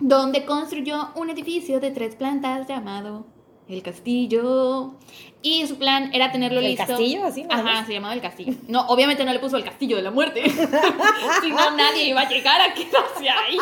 donde 0.00 0.44
construyó 0.44 1.10
un 1.14 1.30
edificio 1.30 1.78
de 1.78 1.90
tres 1.90 2.16
plantas 2.16 2.66
llamado 2.66 3.26
El 3.68 3.82
Castillo. 3.82 4.94
Y 5.42 5.66
su 5.66 5.78
plan 5.78 6.10
era 6.12 6.32
tenerlo 6.32 6.60
¿El 6.60 6.66
listo. 6.66 6.86
Castillo? 6.86 7.24
¿Así 7.24 7.44
nada 7.44 7.62
Ajá, 7.62 7.86
se 7.86 7.94
llamaba 7.94 8.12
El 8.12 8.20
Castillo. 8.20 8.54
No, 8.68 8.86
obviamente 8.88 9.24
no 9.24 9.32
le 9.32 9.38
puso 9.38 9.56
El 9.56 9.64
Castillo 9.64 9.96
de 9.96 10.02
la 10.02 10.10
Muerte. 10.10 10.42
si 11.42 11.50
no, 11.50 11.70
nadie 11.76 12.08
iba 12.08 12.22
a 12.22 12.28
llegar 12.28 12.60
a 12.60 12.74
quedarse 12.74 13.28
ahí. 13.28 13.56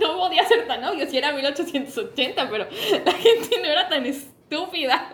No 0.00 0.16
podía 0.16 0.46
ser 0.46 0.66
tan 0.66 0.84
obvio 0.84 1.06
si 1.06 1.16
era 1.16 1.32
1880, 1.32 2.50
pero 2.50 2.66
la 3.04 3.12
gente 3.12 3.60
no 3.62 3.68
era 3.68 3.88
tan 3.88 4.04
estúpida. 4.04 5.10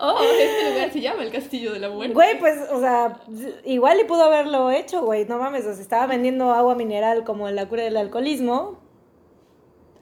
Oh, 0.00 0.20
este 0.20 0.70
lugar 0.70 0.92
se 0.92 1.00
llama 1.00 1.22
el 1.22 1.32
Castillo 1.32 1.72
de 1.72 1.78
la 1.78 1.88
Muerte. 1.88 2.14
Güey, 2.14 2.38
pues, 2.38 2.58
o 2.70 2.80
sea, 2.80 3.20
igual 3.64 3.98
y 4.00 4.04
pudo 4.04 4.24
haberlo 4.24 4.70
hecho, 4.70 5.02
güey. 5.02 5.24
No 5.24 5.38
mames, 5.38 5.64
o 5.64 5.72
sea, 5.72 5.82
estaba 5.82 6.06
vendiendo 6.06 6.52
agua 6.52 6.74
mineral 6.74 7.24
como 7.24 7.48
la 7.50 7.66
cura 7.66 7.84
del 7.84 7.96
alcoholismo. 7.96 8.87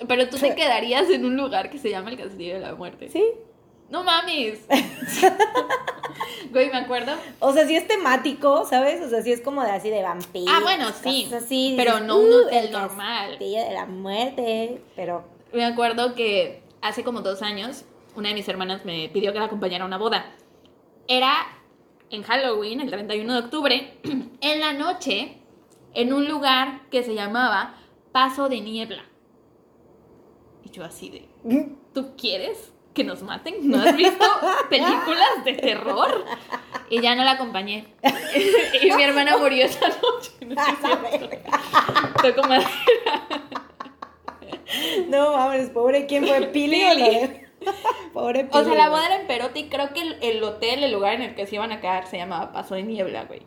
Pero 0.07 0.29
tú 0.29 0.37
te 0.37 0.55
quedarías 0.55 1.09
en 1.11 1.25
un 1.25 1.37
lugar 1.37 1.71
que 1.71 1.79
se 1.79 1.91
llama 1.91 2.11
el 2.11 2.17
Castillo 2.19 2.55
de 2.55 2.61
la 2.61 2.75
Muerte. 2.75 3.09
Sí. 3.09 3.25
No 3.89 4.03
mames. 4.05 4.61
Güey, 6.51 6.71
me 6.71 6.79
acuerdo. 6.79 7.13
O 7.41 7.53
sea, 7.53 7.67
sí 7.67 7.77
es 7.77 7.87
temático, 7.87 8.65
¿sabes? 8.67 9.01
O 9.03 9.09
sea, 9.09 9.23
sí 9.23 9.33
es 9.33 9.41
como 9.41 9.63
de 9.63 9.71
así 9.71 9.91
de 9.91 10.03
vampiros. 10.03 10.49
Ah, 10.51 10.61
bueno, 10.63 10.87
sí, 11.03 11.29
así. 11.35 11.75
pero 11.77 12.01
no 12.01 12.19
un 12.19 12.31
"Uh, 12.33 12.47
hotel 12.47 12.67
el 12.67 12.73
normal". 12.73 13.31
Castillo 13.31 13.61
de 13.65 13.73
la 13.75 13.87
muerte. 13.87 14.81
Pero. 14.97 15.25
Me 15.53 15.65
acuerdo 15.65 16.15
que 16.15 16.63
hace 16.83 17.05
como 17.05 17.21
dos 17.21 17.43
años, 17.43 17.85
una 18.17 18.29
de 18.31 18.35
mis 18.35 18.49
hermanas 18.49 18.85
me 18.85 19.09
pidió 19.11 19.33
que 19.33 19.39
la 19.39 19.47
acompañara 19.47 19.85
a 19.85 19.87
una 19.87 19.99
boda. 19.99 20.27
Era 21.09 21.35
en 22.11 22.23
Halloween, 22.23 22.81
el 22.81 22.91
31 22.91 23.33
de 23.33 23.39
octubre, 23.39 23.95
en 24.41 24.61
la 24.61 24.73
noche, 24.73 25.37
en 25.95 26.13
un 26.13 26.29
lugar 26.29 26.81
que 26.91 27.03
se 27.03 27.15
llamaba 27.15 27.75
Paso 28.13 28.49
de 28.49 28.61
Niebla. 28.61 29.05
Y 30.67 30.71
yo 30.71 30.85
así 30.85 31.11
de, 31.11 31.29
¿tú 31.95 32.17
quieres 32.17 32.73
que 32.93 33.05
nos 33.05 33.23
maten? 33.23 33.71
¿No 33.71 33.81
has 33.81 33.97
visto 33.97 34.25
películas 34.69 35.45
de 35.45 35.53
terror? 35.53 36.25
y 36.91 37.01
ya 37.01 37.15
no 37.15 37.23
la 37.23 37.33
acompañé. 37.33 37.87
y 38.83 38.91
mi 38.93 39.03
hermana 39.05 39.37
murió 39.37 39.65
esa 39.67 39.87
noche. 39.89 40.33
No, 40.45 40.57
sé 40.65 40.83
madera. 42.49 42.71
No 45.09 45.37
mames, 45.37 45.71
pobre, 45.71 46.07
¿quién 46.07 46.27
fue? 46.27 46.47
¿Pili 46.49 46.83
o 46.85 46.95
la- 46.95 47.31
Pobre 48.13 48.45
Pili. 48.45 48.61
O 48.61 48.65
sea, 48.65 48.75
la 48.75 48.89
boda 48.89 49.07
era 49.07 49.21
en 49.21 49.27
Perote 49.29 49.61
y 49.61 49.69
creo 49.69 49.93
que 49.93 50.01
el, 50.01 50.19
el 50.23 50.43
hotel, 50.43 50.83
el 50.83 50.91
lugar 50.93 51.15
en 51.15 51.23
el 51.23 51.35
que 51.37 51.47
se 51.47 51.55
iban 51.55 51.71
a 51.71 51.81
quedar, 51.81 52.09
se 52.09 52.17
llamaba 52.17 52.53
Paso 52.53 52.75
de 52.75 52.83
Niebla, 52.83 53.25
güey. 53.27 53.43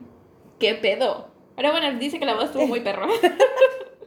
¿Qué 0.57 0.75
pedo? 0.75 1.27
Pero 1.57 1.71
bueno, 1.71 1.99
dice 1.99 2.17
que 2.19 2.25
la 2.25 2.33
boda 2.35 2.45
estuvo 2.45 2.65
muy 2.65 2.79
perro. 2.79 3.07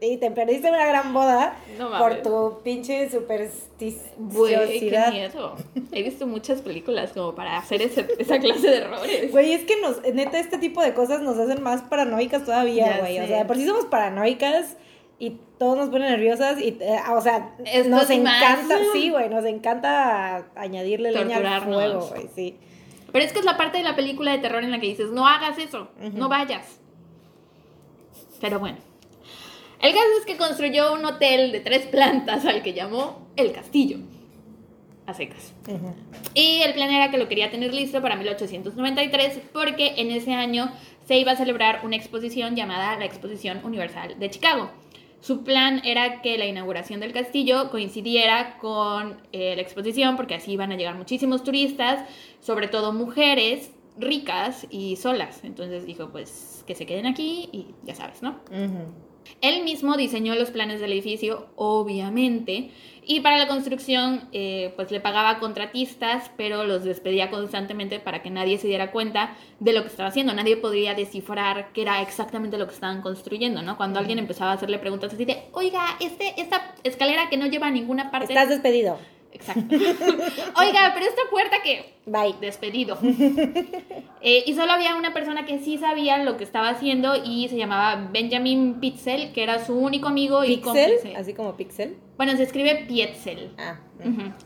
Y 0.05 0.17
te 0.17 0.33
perdiste 0.33 0.69
una 0.69 0.85
gran 0.85 1.15
boda 1.15 1.55
No 1.79 1.97
por 1.97 2.23
tu 2.23 2.61
pinche 2.65 3.07
Güey, 3.07 3.11
supersticiosidad. 3.11 5.13
miedo. 5.13 5.55
He 5.93 6.03
visto 6.03 6.27
muchas 6.27 6.61
películas 6.61 7.13
como 7.13 7.37
para 7.37 7.57
hacer 7.59 7.83
ese- 7.83 8.09
esa 8.19 8.41
clase 8.41 8.69
de 8.69 8.79
errores. 8.79 9.31
Güey, 9.31 9.53
es 9.53 9.63
que 9.65 9.81
nos, 9.81 10.03
neta, 10.13 10.41
este 10.41 10.59
tipo 10.59 10.83
de 10.83 10.93
cosas 10.93 11.21
nos 11.23 11.39
hacen 11.39 11.63
más 11.63 11.83
paranoicas 11.83 12.45
todavía, 12.45 12.99
güey. 12.99 13.21
O 13.21 13.27
sea, 13.29 13.47
por 13.47 13.55
sí 13.57 13.65
somos 13.65 13.85
paranoicas 13.87 14.77
y 15.21 15.39
todos 15.57 15.77
nos 15.77 15.89
ponen 15.91 16.11
nerviosas 16.11 16.61
y, 16.61 16.77
eh, 16.81 16.99
o 17.15 17.21
sea, 17.21 17.55
Esto 17.65 17.89
nos 17.91 18.01
más. 18.01 18.11
encanta, 18.11 18.79
sí, 18.93 19.11
güey, 19.11 19.29
nos 19.29 19.45
encanta 19.45 20.49
añadirle 20.57 21.13
leña 21.13 21.37
al 21.37 21.63
fuego, 21.63 22.09
güey, 22.09 22.29
sí. 22.35 22.57
Pero 23.13 23.25
es 23.25 23.33
que 23.33 23.39
es 23.39 23.45
la 23.45 23.57
parte 23.57 23.79
de 23.79 23.85
la 23.85 23.95
película 23.95 24.33
de 24.33 24.39
terror 24.39 24.65
en 24.65 24.73
la 24.73 24.81
que 24.81 24.89
dices, 24.89 25.11
no 25.13 25.29
hagas 25.29 25.59
eso, 25.59 25.91
no 26.15 26.29
vayas. 26.29 26.81
Pero 28.41 28.59
bueno. 28.59 28.79
El 29.83 29.93
caso 29.93 30.07
es 30.21 30.27
que 30.27 30.37
construyó 30.37 30.95
un 30.95 31.05
hotel 31.05 31.51
de 31.51 31.59
tres 31.59 31.87
plantas 31.87 32.47
al 32.47 32.63
que 32.63 32.73
llamó 32.73 33.27
El 33.37 33.53
Castillo. 33.53 33.99
A 35.07 35.13
secas. 35.13 35.53
Y 36.35 36.63
el 36.63 36.73
plan 36.75 36.93
era 36.93 37.11
que 37.11 37.19
lo 37.19 37.27
quería 37.27 37.51
tener 37.51 37.75
listo 37.75 38.01
para 38.01 38.15
1893 38.15 39.41
porque 39.53 39.95
en 39.97 40.13
ese 40.13 40.35
año 40.35 40.71
se 41.05 41.19
iba 41.19 41.33
a 41.33 41.37
celebrar 41.37 41.81
una 41.85 41.97
exposición 41.97 42.55
llamada 42.55 42.97
la 42.97 43.05
Exposición 43.05 43.61
Universal 43.65 44.21
de 44.21 44.31
Chicago. 44.31 44.71
Su 45.21 45.43
plan 45.43 45.83
era 45.85 46.23
que 46.23 46.39
la 46.39 46.47
inauguración 46.47 47.01
del 47.01 47.13
castillo 47.13 47.69
coincidiera 47.71 48.59
con 48.59 49.21
eh, 49.33 49.57
la 49.57 49.63
exposición 49.63 50.17
porque 50.17 50.37
así 50.37 50.53
iban 50.53 50.71
a 50.71 50.77
llegar 50.77 50.95
muchísimos 50.95 51.43
turistas, 51.43 52.09
sobre 52.41 52.69
todo 52.69 52.93
mujeres 52.93 53.73
ricas 53.99 54.65
y 54.71 54.95
solas. 54.95 55.43
Entonces 55.43 55.87
dijo, 55.87 56.11
pues 56.11 56.63
que 56.69 56.77
se 56.77 56.87
queden 56.87 57.07
aquí 57.07 57.49
y 57.53 57.75
ya 57.83 57.97
sabes, 57.97 58.23
¿no? 58.23 58.41
Ujú. 58.51 59.12
Él 59.41 59.65
mismo 59.65 59.97
diseñó 59.97 60.35
los 60.35 60.51
planes 60.51 60.81
del 60.81 60.93
edificio, 60.93 61.49
obviamente, 61.57 62.71
y 63.05 63.21
para 63.21 63.37
la 63.37 63.49
construcción 63.49 64.29
eh, 64.33 64.73
pues 64.77 64.93
le 64.93 65.01
pagaba 65.01 65.41
contratistas, 65.41 66.31
pero 66.37 66.65
los 66.65 66.85
despedía 66.85 67.31
constantemente 67.31 67.99
para 67.99 68.23
que 68.23 68.31
nadie 68.31 68.59
se 68.59 68.69
diera 68.69 68.93
cuenta 68.93 69.37
de 69.59 69.73
lo 69.73 69.83
que 69.83 69.89
estaba 69.89 70.09
haciendo. 70.09 70.33
Nadie 70.35 70.57
podría 70.57 70.95
descifrar 70.95 71.73
qué 71.73 71.83
era 71.83 72.01
exactamente 72.01 72.59
lo 72.59 72.67
que 72.69 72.75
estaban 72.75 73.03
construyendo, 73.03 73.63
¿no? 73.63 73.77
Cuando 73.77 73.99
alguien 73.99 74.21
empezaba 74.21 74.53
a 74.53 74.55
hacerle 74.55 74.79
preguntas 74.79 75.13
así 75.13 75.25
de, 75.25 75.43
oiga, 75.53 75.83
este, 76.01 76.41
esta 76.41 76.75
escalera 76.85 77.29
que 77.29 77.37
no 77.37 77.47
lleva 77.47 77.67
a 77.67 77.71
ninguna 77.73 78.13
parte... 78.13 78.33
Estás 78.33 78.49
despedido. 78.49 78.99
Exacto. 79.33 79.75
oiga, 79.75 80.93
pero 80.95 81.07
esta 81.07 81.23
puerta 81.31 81.57
que 81.63 81.95
Bye. 82.07 82.35
despedido. 82.41 82.99
Eh, 84.25 84.45
y 84.47 84.55
solo 84.55 84.71
había 84.73 84.95
una 84.95 85.13
persona 85.13 85.45
que 85.47 85.59
sí 85.59 85.79
sabía 85.79 86.19
lo 86.19 86.37
que 86.37 86.45
estaba 86.45 86.69
haciendo 86.69 87.17
y 87.25 87.49
se 87.49 87.57
llamaba 87.57 88.09
Benjamin 88.13 88.79
Pitzel, 88.79 89.33
que 89.33 89.43
era 89.43 89.65
su 89.65 89.75
único 89.75 90.09
amigo 90.09 90.45
y 90.45 90.59
¿Pixel? 90.59 90.63
cómplice. 90.63 91.17
Así 91.17 91.35
como 91.35 91.57
Pixel. 91.57 91.97
Bueno, 92.17 92.37
se 92.37 92.45
escribe 92.45 92.85
Pietzel. 92.87 93.51
Ah. 93.59 93.81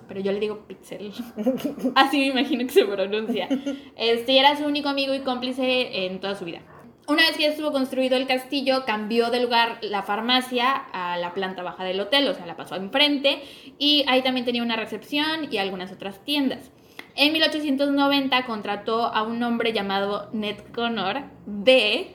Pero 0.08 0.20
yo 0.20 0.32
le 0.32 0.40
digo 0.40 0.60
Pitzel. 0.66 1.12
Así 1.94 2.18
me 2.18 2.26
imagino 2.26 2.66
que 2.66 2.72
se 2.72 2.84
pronuncia. 2.86 3.48
Este 3.96 4.38
era 4.38 4.56
su 4.56 4.64
único 4.64 4.88
amigo 4.88 5.14
y 5.14 5.20
cómplice 5.20 6.06
en 6.06 6.20
toda 6.20 6.34
su 6.36 6.44
vida. 6.46 6.62
Una 7.08 7.22
vez 7.22 7.36
que 7.36 7.44
ya 7.44 7.48
estuvo 7.50 7.70
construido 7.70 8.16
el 8.16 8.26
castillo, 8.26 8.84
cambió 8.84 9.30
de 9.30 9.40
lugar 9.40 9.78
la 9.82 10.02
farmacia 10.02 10.72
a 10.92 11.16
la 11.18 11.34
planta 11.34 11.62
baja 11.62 11.84
del 11.84 12.00
hotel, 12.00 12.26
o 12.28 12.34
sea, 12.34 12.46
la 12.46 12.56
pasó 12.56 12.74
enfrente, 12.74 13.42
y 13.78 14.04
ahí 14.08 14.22
también 14.22 14.44
tenía 14.44 14.62
una 14.62 14.74
recepción 14.76 15.46
y 15.52 15.58
algunas 15.58 15.92
otras 15.92 16.24
tiendas. 16.24 16.70
En 17.14 17.32
1890 17.32 18.44
contrató 18.44 19.04
a 19.06 19.22
un 19.22 19.42
hombre 19.42 19.72
llamado 19.72 20.28
Ned 20.32 20.56
Connor 20.74 21.22
de 21.46 22.14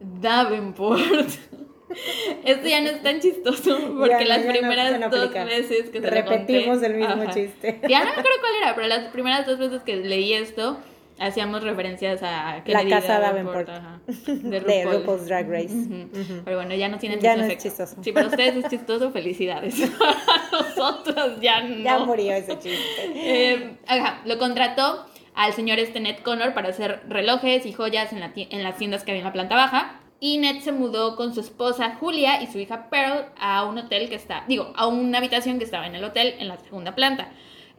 Davenport. 0.00 1.00
Esto 2.44 2.68
ya 2.68 2.80
no 2.80 2.90
es 2.90 3.02
tan 3.02 3.20
chistoso 3.20 3.78
porque 3.98 4.10
Ya 4.10 4.24
las 4.24 4.44
ya 4.44 4.50
primeras 4.50 4.98
no 5.00 5.08
dos 5.08 5.32
veces 5.32 5.88
que 5.90 6.00
se 6.00 6.04
lo 6.04 6.10
Repetimos 6.10 6.78
conté- 6.78 6.86
el 6.86 6.94
mismo 6.94 7.22
Ajá. 7.22 7.32
chiste. 7.32 7.80
Ya 7.88 8.00
no 8.00 8.06
me 8.06 8.10
acuerdo 8.10 8.30
cuál 8.40 8.52
era, 8.60 8.74
pero 8.74 8.88
las 8.88 9.04
primeras 9.12 9.46
dos 9.46 9.58
veces 9.58 9.82
que 9.82 9.96
leí 9.96 10.32
esto 10.34 10.78
hacíamos 11.18 11.62
referencias 11.62 12.22
a 12.22 12.62
Kennedy 12.64 12.90
casa 12.90 13.20
Davenport, 13.20 13.68
de 14.06 14.60
De 14.60 14.60
RuPaul. 14.60 15.00
RuPaul's 15.00 15.26
Drag 15.26 15.50
Race. 15.50 15.74
Ujú. 15.74 16.08
Ujú. 16.12 16.42
Pero 16.44 16.56
bueno, 16.56 16.74
ya 16.74 16.88
no 16.88 16.98
tienen 16.98 17.20
Ya 17.20 17.36
no 17.36 17.44
es 17.44 17.58
chistoso. 17.58 17.96
Sí, 18.02 18.12
para 18.12 18.26
ustedes 18.28 18.56
es 18.56 18.70
chistoso, 18.70 19.10
felicidades. 19.10 19.74
Para 19.98 20.16
nosotros 20.52 21.40
ya 21.40 21.62
no. 21.62 21.76
Ya 21.84 21.98
murió 22.00 22.32
ese 22.32 22.58
chiste. 22.58 22.80
Eh, 23.14 23.78
ajá, 23.86 24.20
lo 24.24 24.38
contrató 24.38 25.06
al 25.34 25.52
señor 25.52 25.78
este 25.78 26.00
Ned 26.00 26.18
Connor 26.18 26.54
para 26.54 26.68
hacer 26.70 27.02
relojes 27.08 27.66
y 27.66 27.72
joyas 27.72 28.12
en, 28.12 28.20
la 28.20 28.32
en 28.34 28.62
las 28.62 28.76
tiendas 28.76 29.04
que 29.04 29.10
había 29.12 29.20
en 29.20 29.26
la 29.26 29.32
planta 29.32 29.54
baja. 29.54 30.00
Y 30.18 30.38
Ned 30.38 30.60
se 30.60 30.72
mudó 30.72 31.14
con 31.14 31.34
su 31.34 31.40
esposa 31.40 31.94
Julia 32.00 32.40
y 32.42 32.46
su 32.46 32.58
hija 32.58 32.88
Pearl 32.88 33.26
a 33.38 33.64
un 33.66 33.76
hotel 33.76 34.08
que 34.08 34.14
está, 34.14 34.44
digo, 34.48 34.72
a 34.74 34.86
una 34.86 35.18
habitación 35.18 35.58
que 35.58 35.64
estaba 35.64 35.86
en 35.86 35.94
el 35.94 36.02
hotel 36.04 36.34
en 36.38 36.48
la 36.48 36.56
segunda 36.56 36.94
planta. 36.94 37.28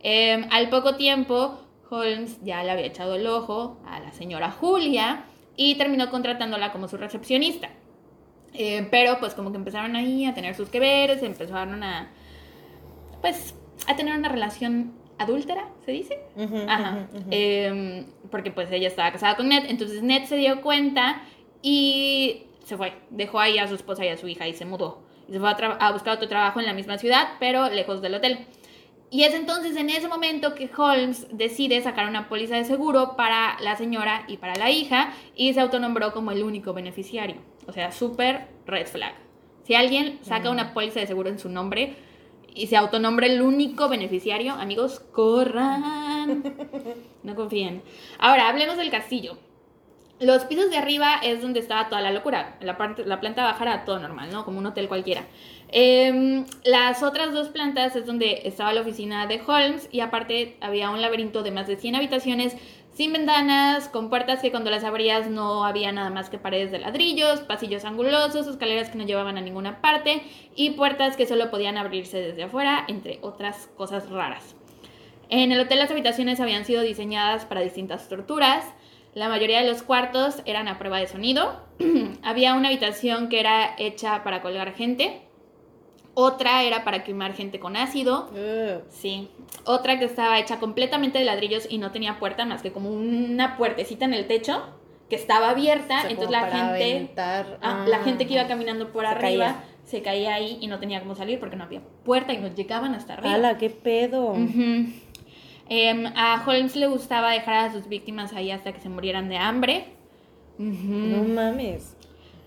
Eh, 0.03 0.45
al 0.51 0.69
poco 0.69 0.95
tiempo, 0.95 1.59
Holmes 1.89 2.39
ya 2.43 2.63
le 2.63 2.71
había 2.71 2.85
echado 2.85 3.15
el 3.15 3.27
ojo 3.27 3.79
a 3.85 3.99
la 3.99 4.11
señora 4.11 4.51
Julia 4.51 5.25
y 5.55 5.75
terminó 5.75 6.09
contratándola 6.09 6.71
como 6.71 6.87
su 6.87 6.97
recepcionista. 6.97 7.69
Eh, 8.53 8.87
pero 8.89 9.19
pues 9.19 9.33
como 9.33 9.51
que 9.51 9.57
empezaron 9.57 9.95
ahí 9.95 10.25
a 10.25 10.33
tener 10.33 10.55
sus 10.55 10.69
que 10.69 10.79
veres, 10.79 11.21
empezaron 11.21 11.83
a, 11.83 12.11
pues, 13.21 13.55
a 13.87 13.95
tener 13.95 14.17
una 14.17 14.29
relación 14.29 14.93
adúltera, 15.17 15.67
¿se 15.85 15.91
dice? 15.91 16.19
Ajá. 16.67 17.07
Eh, 17.31 18.05
porque 18.31 18.51
pues 18.51 18.71
ella 18.71 18.87
estaba 18.87 19.11
casada 19.11 19.35
con 19.35 19.49
Ned. 19.49 19.65
Entonces 19.67 20.01
Ned 20.03 20.25
se 20.25 20.37
dio 20.37 20.61
cuenta 20.61 21.21
y 21.61 22.43
se 22.63 22.77
fue. 22.77 22.93
Dejó 23.09 23.39
ahí 23.39 23.57
a 23.57 23.67
su 23.67 23.75
esposa 23.75 24.05
y 24.05 24.09
a 24.09 24.17
su 24.17 24.27
hija 24.27 24.47
y 24.47 24.53
se 24.53 24.65
mudó. 24.65 25.03
Y 25.27 25.33
se 25.33 25.39
fue 25.39 25.49
a, 25.49 25.53
a 25.53 25.91
buscar 25.91 26.15
otro 26.15 26.27
trabajo 26.27 26.59
en 26.59 26.65
la 26.65 26.73
misma 26.73 26.97
ciudad, 26.97 27.27
pero 27.39 27.69
lejos 27.69 28.01
del 28.01 28.15
hotel. 28.15 28.47
Y 29.09 29.23
es 29.23 29.33
entonces 29.33 29.77
en 29.77 29.89
ese 29.89 30.07
momento 30.07 30.53
que 30.53 30.69
Holmes 30.75 31.27
decide 31.31 31.81
sacar 31.81 32.09
una 32.09 32.27
póliza 32.27 32.55
de 32.55 32.65
seguro 32.65 33.15
para 33.15 33.57
la 33.61 33.77
señora 33.77 34.25
y 34.27 34.37
para 34.37 34.55
la 34.55 34.69
hija 34.69 35.13
y 35.35 35.53
se 35.53 35.61
autonombró 35.61 36.11
como 36.11 36.31
el 36.31 36.43
único 36.43 36.73
beneficiario. 36.73 37.37
O 37.67 37.71
sea, 37.71 37.91
súper 37.91 38.47
red 38.65 38.85
flag. 38.85 39.13
Si 39.63 39.75
alguien 39.75 40.19
saca 40.23 40.49
una 40.49 40.73
póliza 40.73 40.99
de 40.99 41.07
seguro 41.07 41.29
en 41.29 41.39
su 41.39 41.49
nombre 41.49 41.95
y 42.53 42.67
se 42.67 42.75
autonombra 42.75 43.27
el 43.27 43.41
único 43.41 43.87
beneficiario, 43.87 44.53
amigos, 44.53 44.99
corran. 44.99 46.43
No 47.23 47.35
confíen. 47.35 47.83
Ahora, 48.19 48.47
hablemos 48.47 48.77
del 48.77 48.89
castillo. 48.89 49.37
Los 50.19 50.45
pisos 50.45 50.69
de 50.69 50.77
arriba 50.77 51.15
es 51.21 51.41
donde 51.41 51.59
estaba 51.59 51.89
toda 51.89 52.01
la 52.01 52.11
locura. 52.11 52.57
La, 52.61 52.77
parte, 52.77 53.05
la 53.05 53.19
planta 53.19 53.43
baja 53.43 53.63
era 53.63 53.85
todo 53.85 53.99
normal, 53.99 54.29
¿no? 54.31 54.45
Como 54.45 54.59
un 54.59 54.65
hotel 54.65 54.87
cualquiera. 54.87 55.25
Em, 55.69 56.45
las 56.63 57.03
otras 57.03 57.33
dos 57.33 57.49
plantas 57.49 57.95
es 57.95 58.05
donde 58.05 58.41
estaba 58.45 58.71
la 58.73 58.81
oficina 58.81 59.27
de 59.27 59.41
Holmes 59.45 59.89
y 59.91 59.99
aparte 59.99 60.55
había 60.61 60.89
un 60.89 61.01
laberinto 61.01 61.43
de 61.43 61.51
más 61.51 61.67
de 61.67 61.75
100 61.75 61.95
habitaciones 61.95 62.55
sin 62.93 63.13
ventanas, 63.13 63.89
con 63.89 64.09
puertas 64.09 64.41
que 64.41 64.49
cuando 64.49 64.71
las 64.71 64.83
abrías 64.83 65.29
no 65.29 65.65
había 65.65 65.91
nada 65.91 66.09
más 66.09 66.31
que 66.31 66.39
paredes 66.39 66.71
de 66.71 66.79
ladrillos, 66.79 67.41
pasillos 67.41 67.85
angulosos, 67.85 68.47
escaleras 68.47 68.89
que 68.89 68.97
no 68.97 69.05
llevaban 69.05 69.37
a 69.37 69.41
ninguna 69.41 69.81
parte 69.81 70.23
y 70.55 70.71
puertas 70.71 71.15
que 71.15 71.27
solo 71.27 71.51
podían 71.51 71.77
abrirse 71.77 72.19
desde 72.19 72.45
afuera, 72.45 72.85
entre 72.87 73.19
otras 73.21 73.69
cosas 73.77 74.09
raras. 74.09 74.55
En 75.29 75.51
el 75.51 75.59
hotel 75.59 75.77
las 75.77 75.91
habitaciones 75.91 76.39
habían 76.39 76.65
sido 76.65 76.81
diseñadas 76.81 77.45
para 77.45 77.61
distintas 77.61 78.09
torturas. 78.09 78.65
La 79.13 79.29
mayoría 79.29 79.61
de 79.61 79.67
los 79.67 79.83
cuartos 79.83 80.41
eran 80.45 80.67
a 80.67 80.79
prueba 80.79 80.97
de 80.97 81.07
sonido. 81.07 81.61
Había 82.23 82.55
una 82.55 82.69
habitación 82.69 83.29
que 83.29 83.39
era 83.39 83.75
hecha 83.77 84.23
para 84.23 84.41
colgar 84.41 84.73
gente. 84.73 85.26
Otra 86.19 86.63
era 86.63 86.83
para 86.83 87.03
quemar 87.03 87.35
gente 87.35 87.59
con 87.59 87.77
ácido. 87.77 88.27
Sí. 88.89 89.29
Otra 89.65 89.99
que 89.99 90.05
estaba 90.05 90.39
hecha 90.39 90.57
completamente 90.57 91.19
de 91.19 91.25
ladrillos 91.25 91.67
y 91.69 91.77
no 91.77 91.91
tenía 91.91 92.17
puerta 92.17 92.43
más 92.43 92.63
que 92.63 92.71
como 92.71 92.89
una 92.89 93.55
puertecita 93.55 94.05
en 94.05 94.15
el 94.15 94.25
techo 94.25 94.63
que 95.11 95.15
estaba 95.15 95.51
abierta. 95.51 96.09
Entonces 96.09 96.31
la 96.31 96.49
gente, 96.49 97.11
ah, 97.17 97.85
la 97.87 97.97
ah. 97.97 98.03
gente 98.03 98.25
que 98.25 98.33
iba 98.33 98.47
caminando 98.47 98.91
por 98.91 99.03
Se 99.03 99.11
arriba 99.11 99.45
caía. 99.45 99.63
se 99.85 100.01
caía 100.01 100.33
ahí 100.33 100.57
y 100.59 100.65
no 100.65 100.79
tenía 100.79 101.01
cómo 101.01 101.13
salir 101.13 101.39
porque 101.39 101.55
no 101.55 101.65
había 101.65 101.81
puerta 102.03 102.33
y 102.33 102.39
no 102.39 102.47
llegaban 102.47 102.95
hasta 102.95 103.13
arriba. 103.13 103.35
¡Hala, 103.35 103.59
qué 103.59 103.69
pedo! 103.69 104.33
Em, 105.69 106.07
a 106.15 106.43
Holmes 106.47 106.75
le 106.75 106.87
gustaba 106.87 107.29
dejar 107.29 107.69
a 107.69 107.71
sus 107.71 107.87
víctimas 107.87 108.33
ahí 108.33 108.49
hasta 108.49 108.73
que 108.73 108.79
se 108.79 108.89
murieran 108.89 109.29
de 109.29 109.37
hambre. 109.37 109.85
No 110.57 111.23
mames. 111.25 111.95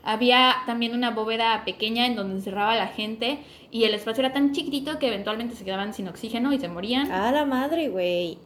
Había 0.03 0.55
también 0.67 0.95
una 0.95 1.11
bóveda 1.11 1.63
pequeña 1.65 2.07
en 2.07 2.17
donde 2.17 2.37
encerraba 2.37 2.73
a 2.73 2.77
la 2.77 2.89
gente 2.89 3.39
y 3.71 3.85
el 3.85 3.95
espacio 3.95 4.25
era 4.25 4.33
tan 4.33 4.53
chiquitito 4.53 4.99
que 4.99 5.09
eventualmente 5.09 5.55
se 5.55 5.65
quedaban 5.65 5.95
sin 5.95 6.09
oxígeno 6.09 6.53
y 6.53 6.59
se 6.59 6.69
morían. 6.69 7.11
¡A 7.13 7.31
la 7.33 7.45
madre, 7.45 7.89
güey! 7.89 8.39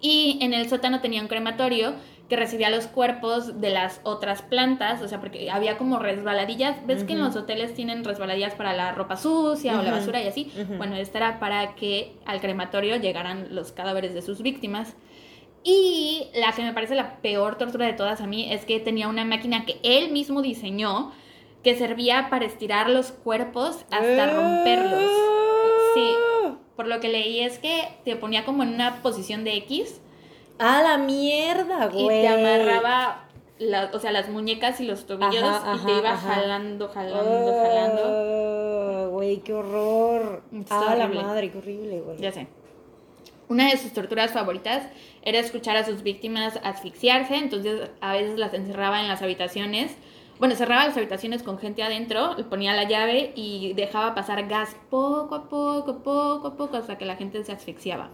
Y 0.00 0.38
en 0.40 0.54
el 0.54 0.68
sótano 0.68 1.00
tenía 1.00 1.20
un 1.20 1.28
crematorio 1.28 1.94
que 2.30 2.36
recibía 2.36 2.70
los 2.70 2.86
cuerpos 2.86 3.60
de 3.60 3.70
las 3.70 4.00
otras 4.04 4.40
plantas, 4.40 5.02
o 5.02 5.08
sea, 5.08 5.20
porque 5.20 5.50
había 5.50 5.76
como 5.76 5.98
resbaladillas. 5.98 6.86
¿Ves 6.86 7.02
que 7.02 7.14
en 7.14 7.20
los 7.20 7.34
hoteles 7.34 7.74
tienen 7.74 8.04
resbaladillas 8.04 8.54
para 8.54 8.72
la 8.72 8.92
ropa 8.92 9.16
sucia 9.16 9.78
o 9.78 9.82
la 9.82 9.90
basura 9.90 10.22
y 10.22 10.28
así? 10.28 10.52
Bueno, 10.78 10.94
esta 10.94 11.18
era 11.18 11.40
para 11.40 11.74
que 11.74 12.12
al 12.24 12.40
crematorio 12.40 12.96
llegaran 12.96 13.48
los 13.50 13.72
cadáveres 13.72 14.14
de 14.14 14.22
sus 14.22 14.42
víctimas. 14.42 14.94
Y 15.62 16.28
la 16.34 16.52
que 16.52 16.62
me 16.62 16.72
parece 16.72 16.94
la 16.94 17.16
peor 17.16 17.58
tortura 17.58 17.86
de 17.86 17.92
todas 17.92 18.20
a 18.20 18.26
mí 18.26 18.52
es 18.52 18.64
que 18.64 18.80
tenía 18.80 19.08
una 19.08 19.24
máquina 19.24 19.66
que 19.66 19.78
él 19.82 20.10
mismo 20.10 20.40
diseñó 20.40 21.12
que 21.62 21.76
servía 21.76 22.28
para 22.30 22.46
estirar 22.46 22.88
los 22.88 23.12
cuerpos 23.12 23.84
hasta 23.90 24.32
romperlos. 24.32 25.10
Sí, 25.94 26.14
por 26.76 26.86
lo 26.86 27.00
que 27.00 27.08
leí 27.08 27.40
es 27.40 27.58
que 27.58 27.88
te 28.04 28.16
ponía 28.16 28.46
como 28.46 28.62
en 28.62 28.70
una 28.74 29.02
posición 29.02 29.44
de 29.44 29.56
X. 29.56 30.00
¡A 30.58 30.82
la 30.82 30.96
mierda, 30.98 31.88
güey! 31.88 32.04
Y 32.04 32.08
te 32.22 32.28
amarraba, 32.28 33.28
o 33.92 33.98
sea, 33.98 34.12
las 34.12 34.30
muñecas 34.30 34.80
y 34.80 34.86
los 34.86 35.06
tobillos 35.06 35.34
y 35.34 35.86
te 35.86 35.92
iba 35.92 36.16
jalando, 36.16 36.88
jalando, 36.88 37.52
jalando. 37.62 38.02
Oh, 38.04 39.08
güey, 39.10 39.40
qué 39.40 39.52
horror. 39.52 40.42
¡A 40.70 40.94
la 40.94 41.08
madre, 41.08 41.50
qué 41.50 41.58
horrible, 41.58 42.00
güey! 42.00 42.18
Ya 42.18 42.32
sé. 42.32 42.46
Una 43.50 43.68
de 43.68 43.76
sus 43.78 43.92
torturas 43.92 44.30
favoritas 44.30 44.84
era 45.22 45.40
escuchar 45.40 45.76
a 45.76 45.84
sus 45.84 46.04
víctimas 46.04 46.60
asfixiarse, 46.62 47.34
entonces 47.34 47.90
a 48.00 48.12
veces 48.12 48.38
las 48.38 48.54
encerraba 48.54 49.00
en 49.00 49.08
las 49.08 49.22
habitaciones. 49.22 49.96
Bueno, 50.38 50.54
cerraba 50.54 50.86
las 50.86 50.96
habitaciones 50.96 51.42
con 51.42 51.58
gente 51.58 51.82
adentro, 51.82 52.36
ponía 52.48 52.74
la 52.74 52.84
llave 52.84 53.32
y 53.34 53.72
dejaba 53.72 54.14
pasar 54.14 54.46
gas 54.46 54.76
poco 54.88 55.34
a 55.34 55.48
poco, 55.48 56.00
poco 56.04 56.46
a 56.46 56.56
poco, 56.56 56.76
hasta 56.76 56.96
que 56.96 57.04
la 57.04 57.16
gente 57.16 57.42
se 57.42 57.50
asfixiaba. 57.50 58.10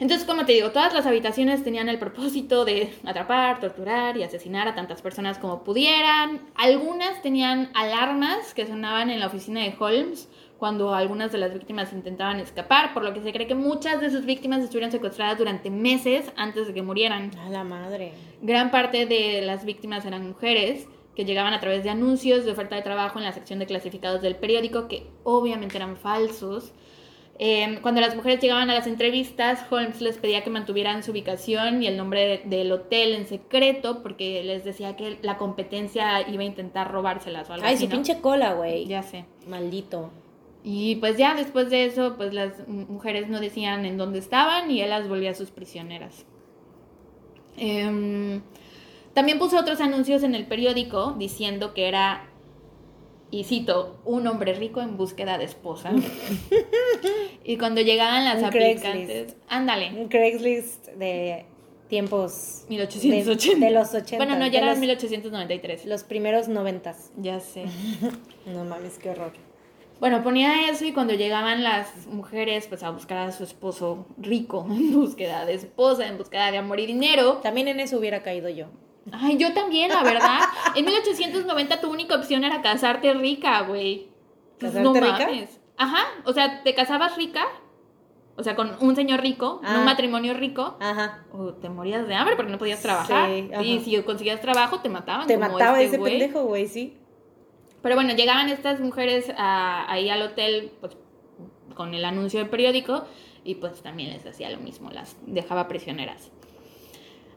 Entonces, 0.00 0.26
como 0.26 0.44
te 0.44 0.54
digo, 0.54 0.72
todas 0.72 0.92
las 0.92 1.06
habitaciones 1.06 1.62
tenían 1.62 1.88
el 1.88 2.00
propósito 2.00 2.64
de 2.64 2.92
atrapar, 3.04 3.60
torturar 3.60 4.16
y 4.16 4.24
asesinar 4.24 4.66
a 4.66 4.74
tantas 4.74 5.00
personas 5.02 5.38
como 5.38 5.62
pudieran. 5.62 6.40
Algunas 6.56 7.22
tenían 7.22 7.70
alarmas 7.74 8.54
que 8.54 8.66
sonaban 8.66 9.10
en 9.10 9.20
la 9.20 9.28
oficina 9.28 9.60
de 9.60 9.72
Holmes 9.78 10.28
cuando 10.62 10.94
algunas 10.94 11.32
de 11.32 11.38
las 11.38 11.52
víctimas 11.52 11.92
intentaban 11.92 12.38
escapar, 12.38 12.94
por 12.94 13.02
lo 13.02 13.12
que 13.12 13.20
se 13.20 13.32
cree 13.32 13.48
que 13.48 13.56
muchas 13.56 14.00
de 14.00 14.10
sus 14.10 14.24
víctimas 14.24 14.62
estuvieron 14.62 14.92
secuestradas 14.92 15.36
durante 15.36 15.70
meses 15.70 16.30
antes 16.36 16.68
de 16.68 16.72
que 16.72 16.82
murieran. 16.82 17.32
A 17.44 17.48
la 17.48 17.64
madre. 17.64 18.12
Gran 18.42 18.70
parte 18.70 19.06
de 19.06 19.42
las 19.42 19.64
víctimas 19.64 20.04
eran 20.04 20.24
mujeres 20.24 20.86
que 21.16 21.24
llegaban 21.24 21.52
a 21.52 21.58
través 21.58 21.82
de 21.82 21.90
anuncios 21.90 22.44
de 22.44 22.52
oferta 22.52 22.76
de 22.76 22.82
trabajo 22.82 23.18
en 23.18 23.24
la 23.24 23.32
sección 23.32 23.58
de 23.58 23.66
clasificados 23.66 24.22
del 24.22 24.36
periódico, 24.36 24.86
que 24.86 25.08
obviamente 25.24 25.78
eran 25.78 25.96
falsos. 25.96 26.72
Em, 27.40 27.80
cuando 27.80 28.00
las 28.00 28.14
mujeres 28.14 28.38
llegaban 28.38 28.70
a 28.70 28.74
las 28.74 28.86
entrevistas, 28.86 29.66
Holmes 29.68 30.00
les 30.00 30.18
pedía 30.18 30.44
que 30.44 30.50
mantuvieran 30.50 31.02
su 31.02 31.10
ubicación 31.10 31.82
y 31.82 31.88
el 31.88 31.96
nombre 31.96 32.40
del 32.44 32.70
hotel 32.70 33.16
en 33.16 33.26
secreto 33.26 34.00
porque 34.00 34.44
les 34.44 34.62
decía 34.62 34.94
que 34.94 35.18
la 35.22 35.38
competencia 35.38 36.20
iba 36.30 36.42
a 36.42 36.46
intentar 36.46 36.92
robárselas 36.92 37.50
o 37.50 37.54
algo 37.54 37.66
Ay, 37.66 37.74
así. 37.74 37.86
su 37.86 37.90
pinche 37.90 38.20
cola, 38.20 38.52
güey. 38.52 38.86
Ya 38.86 39.02
sé. 39.02 39.24
Maldito. 39.48 40.21
Y 40.64 40.96
pues 40.96 41.16
ya 41.16 41.34
después 41.34 41.70
de 41.70 41.86
eso, 41.86 42.14
pues 42.16 42.32
las 42.32 42.66
mujeres 42.68 43.28
no 43.28 43.40
decían 43.40 43.84
en 43.84 43.96
dónde 43.96 44.18
estaban 44.20 44.70
y 44.70 44.80
él 44.80 44.90
las 44.90 45.08
volvía 45.08 45.34
sus 45.34 45.50
prisioneras. 45.50 46.24
Em, 47.56 48.42
también 49.12 49.38
puso 49.38 49.58
otros 49.58 49.80
anuncios 49.80 50.22
en 50.22 50.34
el 50.34 50.46
periódico 50.46 51.14
diciendo 51.18 51.74
que 51.74 51.88
era, 51.88 52.28
y 53.30 53.44
cito, 53.44 54.00
un 54.04 54.26
hombre 54.26 54.54
rico 54.54 54.80
en 54.80 54.96
búsqueda 54.96 55.36
de 55.36 55.44
esposa. 55.44 55.90
y 57.44 57.56
cuando 57.56 57.80
llegaban 57.80 58.24
las 58.24 58.38
Un 58.38 58.44
aplicantes, 58.44 58.80
Craigslist. 58.82 59.38
ándale, 59.48 59.92
Un 60.00 60.08
Craigslist 60.08 60.86
de 60.90 61.44
tiempos 61.88 62.64
1880. 62.68 63.58
De, 63.58 63.66
de 63.66 63.78
los 63.78 63.92
80. 63.94 64.16
bueno, 64.16 64.38
no, 64.38 64.46
ya 64.46 64.60
era 64.60 64.70
los, 64.70 64.78
1893. 64.78 65.86
los 65.86 66.04
primeros 66.04 66.48
noventas. 66.48 67.10
Ya 67.16 67.40
sé. 67.40 67.64
No 68.46 68.64
mames, 68.64 68.98
qué 68.98 69.10
horror. 69.10 69.32
Bueno, 70.02 70.20
ponía 70.24 70.68
eso 70.68 70.84
y 70.84 70.92
cuando 70.92 71.14
llegaban 71.14 71.62
las 71.62 72.08
mujeres 72.08 72.66
pues 72.66 72.82
a 72.82 72.90
buscar 72.90 73.18
a 73.18 73.30
su 73.30 73.44
esposo 73.44 74.04
rico, 74.18 74.66
en 74.68 74.92
búsqueda 74.92 75.44
de 75.46 75.54
esposa, 75.54 76.08
en 76.08 76.18
búsqueda 76.18 76.50
de 76.50 76.58
amor 76.58 76.80
y 76.80 76.86
dinero. 76.86 77.34
También 77.34 77.68
en 77.68 77.78
eso 77.78 77.98
hubiera 77.98 78.20
caído 78.24 78.48
yo. 78.48 78.66
Ay, 79.12 79.36
yo 79.36 79.54
también, 79.54 79.90
la 79.92 80.02
verdad. 80.02 80.40
En 80.74 80.86
1890 80.86 81.80
tu 81.80 81.88
única 81.88 82.16
opción 82.16 82.42
era 82.42 82.60
casarte 82.62 83.14
rica, 83.14 83.60
güey. 83.62 84.08
Pues, 84.58 84.72
¿Casarte 84.72 84.82
no 84.82 84.92
rica? 84.92 85.26
mames. 85.28 85.60
Ajá, 85.76 86.02
o 86.24 86.32
sea, 86.32 86.64
te 86.64 86.74
casabas 86.74 87.16
rica, 87.16 87.44
o 88.36 88.42
sea, 88.42 88.56
con 88.56 88.72
un 88.80 88.96
señor 88.96 89.20
rico, 89.20 89.60
Ah. 89.62 89.76
un 89.78 89.84
matrimonio 89.84 90.34
rico, 90.34 90.78
Ajá. 90.80 91.22
o 91.32 91.54
te 91.54 91.68
morías 91.68 92.08
de 92.08 92.14
hambre 92.16 92.34
porque 92.34 92.50
no 92.50 92.58
podías 92.58 92.82
trabajar. 92.82 93.28
Sí, 93.30 93.50
y 93.62 93.78
si 93.78 94.02
conseguías 94.02 94.40
trabajo, 94.40 94.80
te 94.80 94.88
mataban. 94.88 95.28
Te 95.28 95.34
como 95.38 95.52
mataba 95.52 95.80
este 95.80 95.94
ese 95.94 96.04
pendejo, 96.04 96.42
güey, 96.42 96.66
sí. 96.66 96.98
Pero 97.82 97.94
bueno, 97.96 98.14
llegaban 98.14 98.48
estas 98.48 98.80
mujeres 98.80 99.32
a- 99.36 99.90
ahí 99.92 100.08
al 100.08 100.22
hotel 100.22 100.70
pues, 100.80 100.96
con 101.74 101.94
el 101.94 102.04
anuncio 102.04 102.38
del 102.40 102.48
periódico 102.48 103.04
y 103.44 103.56
pues 103.56 103.82
también 103.82 104.10
les 104.12 104.24
hacía 104.24 104.50
lo 104.50 104.58
mismo, 104.58 104.90
las 104.90 105.16
dejaba 105.26 105.66
prisioneras. 105.68 106.30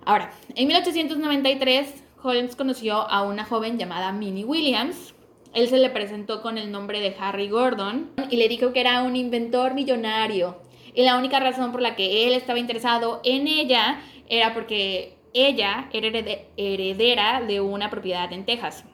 Ahora, 0.06 0.32
en 0.56 0.68
1893 0.68 2.04
Holmes 2.22 2.56
conoció 2.56 2.96
a 3.10 3.24
una 3.24 3.44
joven 3.46 3.78
llamada 3.78 4.12
Minnie 4.12 4.46
Williams. 4.46 5.14
Él 5.54 5.68
se 5.70 5.78
le 5.78 5.90
presentó 5.90 6.42
con 6.42 6.58
el 6.58 6.72
nombre 6.72 7.00
de 7.00 7.16
Harry 7.20 7.50
Gordon 7.50 8.12
y 8.30 8.38
le 8.38 8.48
dijo 8.50 8.74
que 8.74 8.82
era 8.82 9.04
un 9.04 9.16
inventor 9.16 9.74
millonario. 9.74 10.58
Y 10.94 11.04
la 11.04 11.18
única 11.18 11.40
razón 11.40 11.72
por 11.72 11.82
la 11.82 11.96
que 11.96 12.28
él 12.28 12.34
estaba 12.34 12.60
interesado 12.60 13.22
en 13.24 13.48
ella 13.48 14.00
era 14.28 14.54
porque 14.54 15.18
ella 15.34 15.90
era 15.92 16.08
herede- 16.08 16.46
heredera 16.58 17.42
de 17.42 17.62
una 17.62 17.90
propiedad 17.90 18.32
en 18.34 18.46
Texas. 18.46 18.86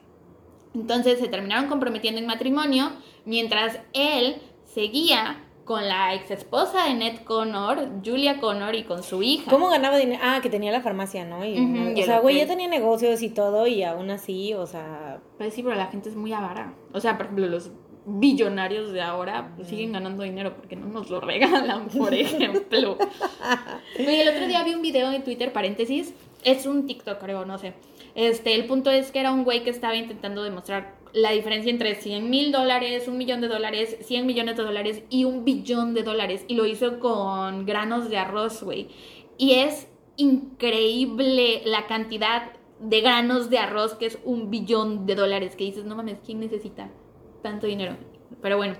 Entonces 0.74 1.18
se 1.18 1.28
terminaron 1.28 1.68
comprometiendo 1.68 2.20
en 2.20 2.26
matrimonio 2.26 2.90
mientras 3.24 3.78
él 3.92 4.36
seguía 4.64 5.44
con 5.64 5.86
la 5.86 6.14
ex 6.14 6.30
esposa 6.30 6.84
de 6.84 6.94
Ned 6.94 7.18
Connor, 7.24 7.88
Julia 8.04 8.40
Connor, 8.40 8.74
y 8.74 8.82
con 8.82 9.02
su 9.02 9.22
hija. 9.22 9.50
¿Cómo 9.50 9.68
ganaba 9.68 9.96
dinero? 9.96 10.20
Ah, 10.22 10.40
que 10.42 10.50
tenía 10.50 10.72
la 10.72 10.80
farmacia, 10.80 11.24
¿no? 11.24 11.44
Y, 11.44 11.54
y 11.54 12.02
o 12.02 12.04
sea, 12.04 12.18
güey, 12.18 12.36
ya 12.36 12.46
tenía 12.46 12.68
negocios 12.68 13.22
y 13.22 13.28
todo 13.28 13.66
y 13.66 13.82
aún 13.82 14.10
así, 14.10 14.54
o 14.54 14.66
sea... 14.66 15.20
Pues 15.38 15.54
sí, 15.54 15.62
pero 15.62 15.76
la 15.76 15.86
gente 15.86 16.08
es 16.08 16.16
muy 16.16 16.32
avara. 16.32 16.74
O 16.92 17.00
sea, 17.00 17.16
por 17.16 17.26
ejemplo, 17.26 17.46
los 17.46 17.70
billonarios 18.04 18.92
de 18.92 19.00
ahora 19.00 19.52
pues, 19.56 19.68
siguen 19.68 19.92
ganando 19.92 20.24
dinero 20.24 20.56
porque 20.56 20.74
no 20.74 20.88
nos 20.88 21.08
lo 21.10 21.20
regalan, 21.20 21.88
por 21.88 22.12
ejemplo. 22.14 22.98
Oye, 23.98 24.22
el 24.22 24.28
otro 24.28 24.46
día 24.46 24.64
vi 24.64 24.74
un 24.74 24.82
video 24.82 25.12
en 25.12 25.22
Twitter, 25.22 25.52
paréntesis, 25.52 26.14
es 26.44 26.66
un 26.66 26.86
TikTok, 26.86 27.18
creo, 27.18 27.44
no 27.44 27.58
sé. 27.58 27.74
Este, 28.14 28.54
el 28.54 28.66
punto 28.66 28.90
es 28.90 29.10
que 29.10 29.20
era 29.20 29.32
un 29.32 29.44
güey 29.44 29.64
que 29.64 29.70
estaba 29.70 29.96
intentando 29.96 30.42
demostrar 30.42 30.96
la 31.12 31.30
diferencia 31.32 31.70
entre 31.70 31.94
100 31.94 32.30
mil 32.30 32.52
dólares, 32.52 33.06
un 33.08 33.18
millón 33.18 33.40
de 33.40 33.48
dólares, 33.48 33.96
100 34.02 34.26
millones 34.26 34.56
de 34.56 34.62
dólares 34.62 35.02
y 35.10 35.24
un 35.24 35.44
billón 35.44 35.94
de 35.94 36.02
dólares. 36.02 36.44
Y 36.48 36.54
lo 36.54 36.66
hizo 36.66 36.98
con 37.00 37.66
granos 37.66 38.08
de 38.08 38.18
arroz, 38.18 38.62
güey. 38.62 38.88
Y 39.38 39.54
es 39.54 39.88
increíble 40.16 41.62
la 41.64 41.86
cantidad 41.86 42.52
de 42.80 43.00
granos 43.00 43.50
de 43.50 43.58
arroz 43.58 43.94
que 43.94 44.06
es 44.06 44.18
un 44.24 44.50
billón 44.50 45.06
de 45.06 45.14
dólares. 45.14 45.56
Que 45.56 45.64
dices, 45.64 45.84
no 45.84 45.96
mames, 45.96 46.18
¿quién 46.24 46.40
necesita 46.40 46.90
tanto 47.42 47.66
dinero? 47.66 47.96
Pero 48.40 48.56
bueno, 48.56 48.76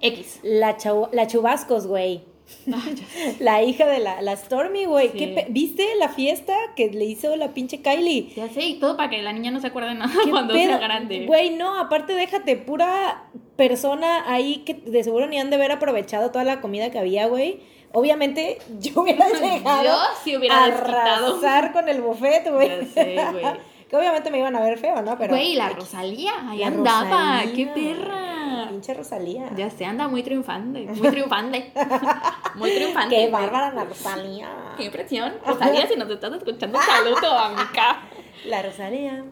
X. 0.00 0.40
La, 0.42 0.76
la 1.12 1.26
chubascos, 1.26 1.86
güey. 1.86 2.24
La 3.40 3.62
hija 3.62 3.86
de 3.86 3.98
la, 3.98 4.20
la 4.22 4.36
Stormy, 4.36 4.84
güey. 4.86 5.10
Sí. 5.10 5.18
¿Qué 5.18 5.28
pe- 5.28 5.46
¿Viste 5.50 5.86
la 5.98 6.08
fiesta 6.08 6.54
que 6.76 6.90
le 6.90 7.04
hizo 7.04 7.34
la 7.36 7.48
pinche 7.54 7.80
Kylie? 7.82 8.32
Ya 8.34 8.48
sé, 8.48 8.62
y 8.62 8.74
todo 8.80 8.96
para 8.96 9.10
que 9.10 9.22
la 9.22 9.32
niña 9.32 9.50
no 9.50 9.60
se 9.60 9.66
acuerde 9.68 9.90
de 9.90 9.94
nada 9.96 10.12
¿Qué 10.24 10.30
cuando 10.30 10.54
pedo? 10.54 10.66
sea 10.68 10.78
grande. 10.78 11.26
Güey, 11.26 11.50
no, 11.50 11.78
aparte 11.78 12.14
déjate, 12.14 12.56
pura 12.56 13.24
persona 13.56 14.24
ahí 14.32 14.58
que 14.66 14.74
de 14.74 15.04
seguro 15.04 15.26
ni 15.26 15.38
han 15.38 15.50
de 15.50 15.56
haber 15.56 15.72
aprovechado 15.72 16.30
toda 16.30 16.44
la 16.44 16.60
comida 16.60 16.90
que 16.90 16.98
había, 16.98 17.26
güey. 17.26 17.60
Obviamente 17.92 18.58
yo 18.80 19.02
hubiera 19.02 19.28
llegado 19.40 19.84
Yo 19.84 19.96
sí 20.24 20.36
hubiera 20.36 20.64
a 20.64 20.64
arrasar 20.64 21.72
con 21.72 21.88
el 21.88 22.00
buffet, 22.02 22.50
güey. 22.50 22.68
Ya 22.68 22.84
sé, 22.86 23.16
güey. 23.32 23.44
Que 23.94 24.00
obviamente 24.00 24.30
me 24.30 24.38
iban 24.38 24.54
a 24.56 24.60
ver 24.60 24.78
feo, 24.78 25.00
¿no? 25.02 25.16
Pero 25.16 25.34
Güey, 25.34 25.54
la 25.54 25.68
Rosalía, 25.70 26.32
ahí 26.48 26.58
La 26.58 26.66
andaba, 26.66 27.40
Rosalía. 27.42 27.52
qué 27.54 27.66
perra. 27.66 28.66
pinche 28.70 28.94
Rosalía. 28.94 29.50
Ya 29.56 29.70
sé, 29.70 29.84
anda 29.84 30.08
muy 30.08 30.22
triunfante, 30.22 30.86
muy 30.86 31.08
triunfante. 31.10 31.72
muy 32.56 32.70
triunfante. 32.74 33.14
Qué 33.16 33.30
bárbara 33.30 33.72
la 33.72 33.84
Rosalía. 33.84 34.48
Qué 34.76 34.84
impresión. 34.84 35.32
Rosalía, 35.46 35.86
si 35.86 35.96
nos 35.96 36.10
estás 36.10 36.32
escuchando, 36.34 36.78
saludo, 36.80 37.38
amiga. 37.38 38.02
La 38.46 38.62
Rosalía. 38.62 39.24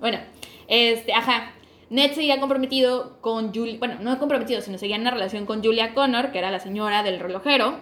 Bueno, 0.00 0.18
este, 0.68 1.12
ajá. 1.12 1.50
Ned 1.90 2.12
seguía 2.12 2.40
comprometido 2.40 3.20
con 3.20 3.52
Julia, 3.54 3.76
bueno, 3.78 3.96
no 4.00 4.18
comprometido, 4.18 4.60
sino 4.62 4.78
seguía 4.78 4.96
en 4.96 5.02
una 5.02 5.10
relación 5.10 5.44
con 5.44 5.62
Julia 5.62 5.92
Connor, 5.94 6.32
que 6.32 6.38
era 6.38 6.50
la 6.50 6.58
señora 6.58 7.02
del 7.02 7.20
relojero. 7.20 7.78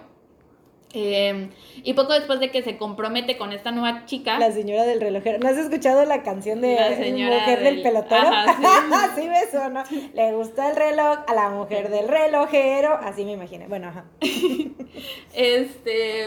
Eh, 0.95 1.49
y 1.83 1.93
poco 1.93 2.13
después 2.13 2.39
de 2.39 2.51
que 2.51 2.61
se 2.61 2.77
compromete 2.77 3.35
con 3.37 3.51
esta 3.51 3.71
nueva 3.71 4.05
chica, 4.05 4.37
La 4.37 4.51
señora 4.51 4.83
del 4.83 5.01
relojero. 5.01 5.39
¿No 5.39 5.49
has 5.49 5.57
escuchado 5.57 6.05
la 6.05 6.21
canción 6.21 6.61
de 6.61 6.75
La 6.75 6.95
señora 6.95 7.39
Mujer 7.39 7.59
del, 7.63 7.73
del- 7.75 7.83
pelotero? 7.83 8.27
Ajá, 8.27 8.55
Así 9.11 9.27
me 9.27 9.41
suena. 9.49 9.83
Le 10.13 10.33
gusta 10.33 10.69
el 10.69 10.75
reloj 10.75 11.19
a 11.27 11.33
la 11.33 11.49
mujer 11.49 11.89
del 11.89 12.07
relojero. 12.07 12.93
Así 13.01 13.25
me 13.25 13.31
imaginé. 13.31 13.67
Bueno, 13.67 13.87
ajá. 13.89 14.05
Este. 15.33 16.25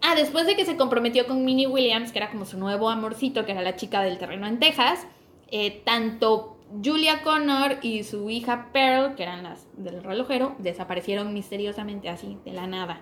Ah, 0.00 0.14
después 0.16 0.46
de 0.46 0.56
que 0.56 0.64
se 0.64 0.76
comprometió 0.76 1.26
con 1.26 1.44
Minnie 1.44 1.66
Williams, 1.66 2.10
que 2.12 2.18
era 2.18 2.30
como 2.30 2.44
su 2.44 2.58
nuevo 2.58 2.88
amorcito, 2.90 3.44
que 3.44 3.52
era 3.52 3.62
la 3.62 3.76
chica 3.76 4.02
del 4.02 4.18
terreno 4.18 4.46
en 4.46 4.58
Texas, 4.58 5.06
eh, 5.50 5.82
tanto 5.84 6.56
Julia 6.84 7.22
Connor 7.22 7.76
y 7.82 8.02
su 8.02 8.28
hija 8.30 8.70
Pearl, 8.72 9.14
que 9.14 9.22
eran 9.22 9.42
las 9.44 9.66
del 9.76 10.02
relojero, 10.02 10.56
desaparecieron 10.58 11.32
misteriosamente 11.34 12.08
así, 12.08 12.38
de 12.44 12.52
la 12.52 12.66
nada. 12.66 13.00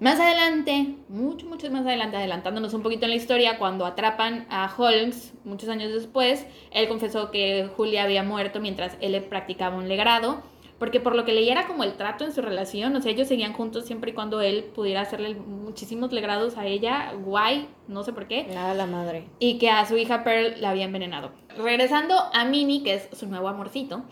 Más 0.00 0.18
adelante, 0.18 0.96
mucho, 1.08 1.46
mucho 1.46 1.70
más 1.70 1.86
adelante, 1.86 2.16
adelantándonos 2.16 2.74
un 2.74 2.82
poquito 2.82 3.04
en 3.04 3.10
la 3.10 3.16
historia, 3.16 3.58
cuando 3.58 3.86
atrapan 3.86 4.46
a 4.50 4.72
Holmes, 4.76 5.32
muchos 5.44 5.68
años 5.68 5.92
después, 5.92 6.46
él 6.72 6.88
confesó 6.88 7.30
que 7.30 7.70
Julia 7.76 8.02
había 8.02 8.22
muerto 8.22 8.60
mientras 8.60 8.96
él 9.00 9.20
practicaba 9.22 9.76
un 9.76 9.88
legrado 9.88 10.42
porque 10.78 11.00
por 11.00 11.14
lo 11.14 11.24
que 11.24 11.32
leía 11.32 11.52
era 11.52 11.66
como 11.66 11.84
el 11.84 11.94
trato 11.94 12.24
en 12.24 12.32
su 12.32 12.42
relación, 12.42 12.94
o 12.96 13.00
sea, 13.00 13.12
ellos 13.12 13.28
seguían 13.28 13.52
juntos 13.52 13.86
siempre 13.86 14.10
y 14.10 14.14
cuando 14.14 14.40
él 14.40 14.64
pudiera 14.74 15.02
hacerle 15.02 15.34
muchísimos 15.34 16.12
legrados 16.12 16.58
a 16.58 16.66
ella, 16.66 17.12
guay, 17.24 17.68
no 17.86 18.02
sé 18.02 18.12
por 18.12 18.26
qué. 18.26 18.44
Nada, 18.52 18.74
la 18.74 18.86
madre. 18.86 19.28
Y 19.38 19.58
que 19.58 19.70
a 19.70 19.86
su 19.86 19.96
hija 19.96 20.24
Pearl 20.24 20.60
la 20.60 20.70
había 20.70 20.84
envenenado. 20.84 21.30
Regresando 21.56 22.14
a 22.32 22.44
Minnie, 22.44 22.82
que 22.82 22.94
es 22.94 23.08
su 23.12 23.26
nuevo 23.28 23.48
amorcito, 23.48 24.02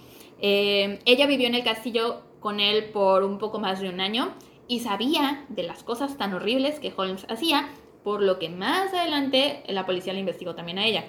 eh, 0.41 1.01
ella 1.05 1.27
vivió 1.27 1.47
en 1.47 1.57
el 1.57 1.65
castillo 1.65 2.23
con 2.41 2.61
él 2.61 2.85
por 2.87 3.25
un 3.25 3.39
poco 3.39 3.59
más 3.59 3.81
de 3.81 3.89
un 3.89 4.01
año 4.01 4.33
y 4.69 4.81
sabía 4.81 5.45
de 5.49 5.63
las 5.63 5.83
cosas 5.83 6.17
tan 6.17 6.35
horribles 6.35 6.81
que 6.81 6.93
Holmes 6.97 7.27
hacía, 7.29 7.69
por 8.05 8.23
lo 8.23 8.39
que 8.39 8.49
más 8.49 8.93
adelante 8.93 9.63
la 9.69 9.87
policía 9.87 10.13
la 10.13 10.21
investigó 10.21 10.55
también 10.55 10.79
a 10.79 10.87
ella. 10.87 11.05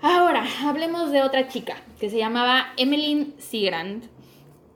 Ahora, 0.00 0.44
hablemos 0.64 1.12
de 1.12 1.22
otra 1.22 1.46
chica 1.46 1.76
que 2.00 2.10
se 2.10 2.18
llamaba 2.18 2.72
Emmeline 2.76 3.34
Seagrand. 3.38 4.10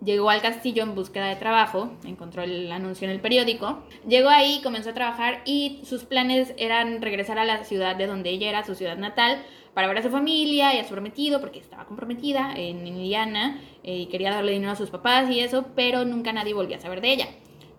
Llegó 0.05 0.31
al 0.31 0.43
castillo 0.43 0.85
en 0.85 0.95
búsqueda 0.95 1.27
de 1.27 1.35
trabajo, 1.37 1.91
encontró 2.05 2.43
el 2.43 2.71
anuncio 2.71 3.09
en 3.09 3.13
el 3.13 3.21
periódico, 3.21 3.83
llegó 4.07 4.29
ahí, 4.29 4.61
comenzó 4.63 4.91
a 4.91 4.95
trabajar 4.95 5.41
y 5.45 5.81
sus 5.85 6.05
planes 6.05 6.55
eran 6.59 7.03
regresar 7.03 7.39
a 7.39 7.45
la 7.45 7.65
ciudad 7.65 7.97
de 7.97 8.07
donde 8.07 8.31
ella 8.31 8.51
era, 8.51 8.65
su 8.65 8.75
ciudad 8.75 8.99
natal, 8.99 9.43
para 9.75 9.89
ver 9.89 9.99
a 9.99 10.03
su 10.03 10.11
familia 10.11 10.75
y 10.75 10.79
a 10.79 10.85
su 10.85 10.91
prometido, 10.91 11.41
porque 11.41 11.59
estaba 11.59 11.87
comprometida 11.87 12.53
en 12.55 12.87
Indiana 12.87 13.61
eh, 13.87 13.99
y 13.99 14.07
quería 14.07 14.33
darle 14.33 14.53
dinero 14.53 14.73
a 14.73 14.77
sus 14.77 14.91
papás 14.91 15.31
y 15.31 15.41
eso, 15.41 15.67
pero 15.75 16.05
nunca 16.05 16.33
nadie 16.33 16.53
volvía 16.53 16.77
a 16.77 16.81
saber 16.81 17.01
de 17.01 17.13
ella. 17.13 17.29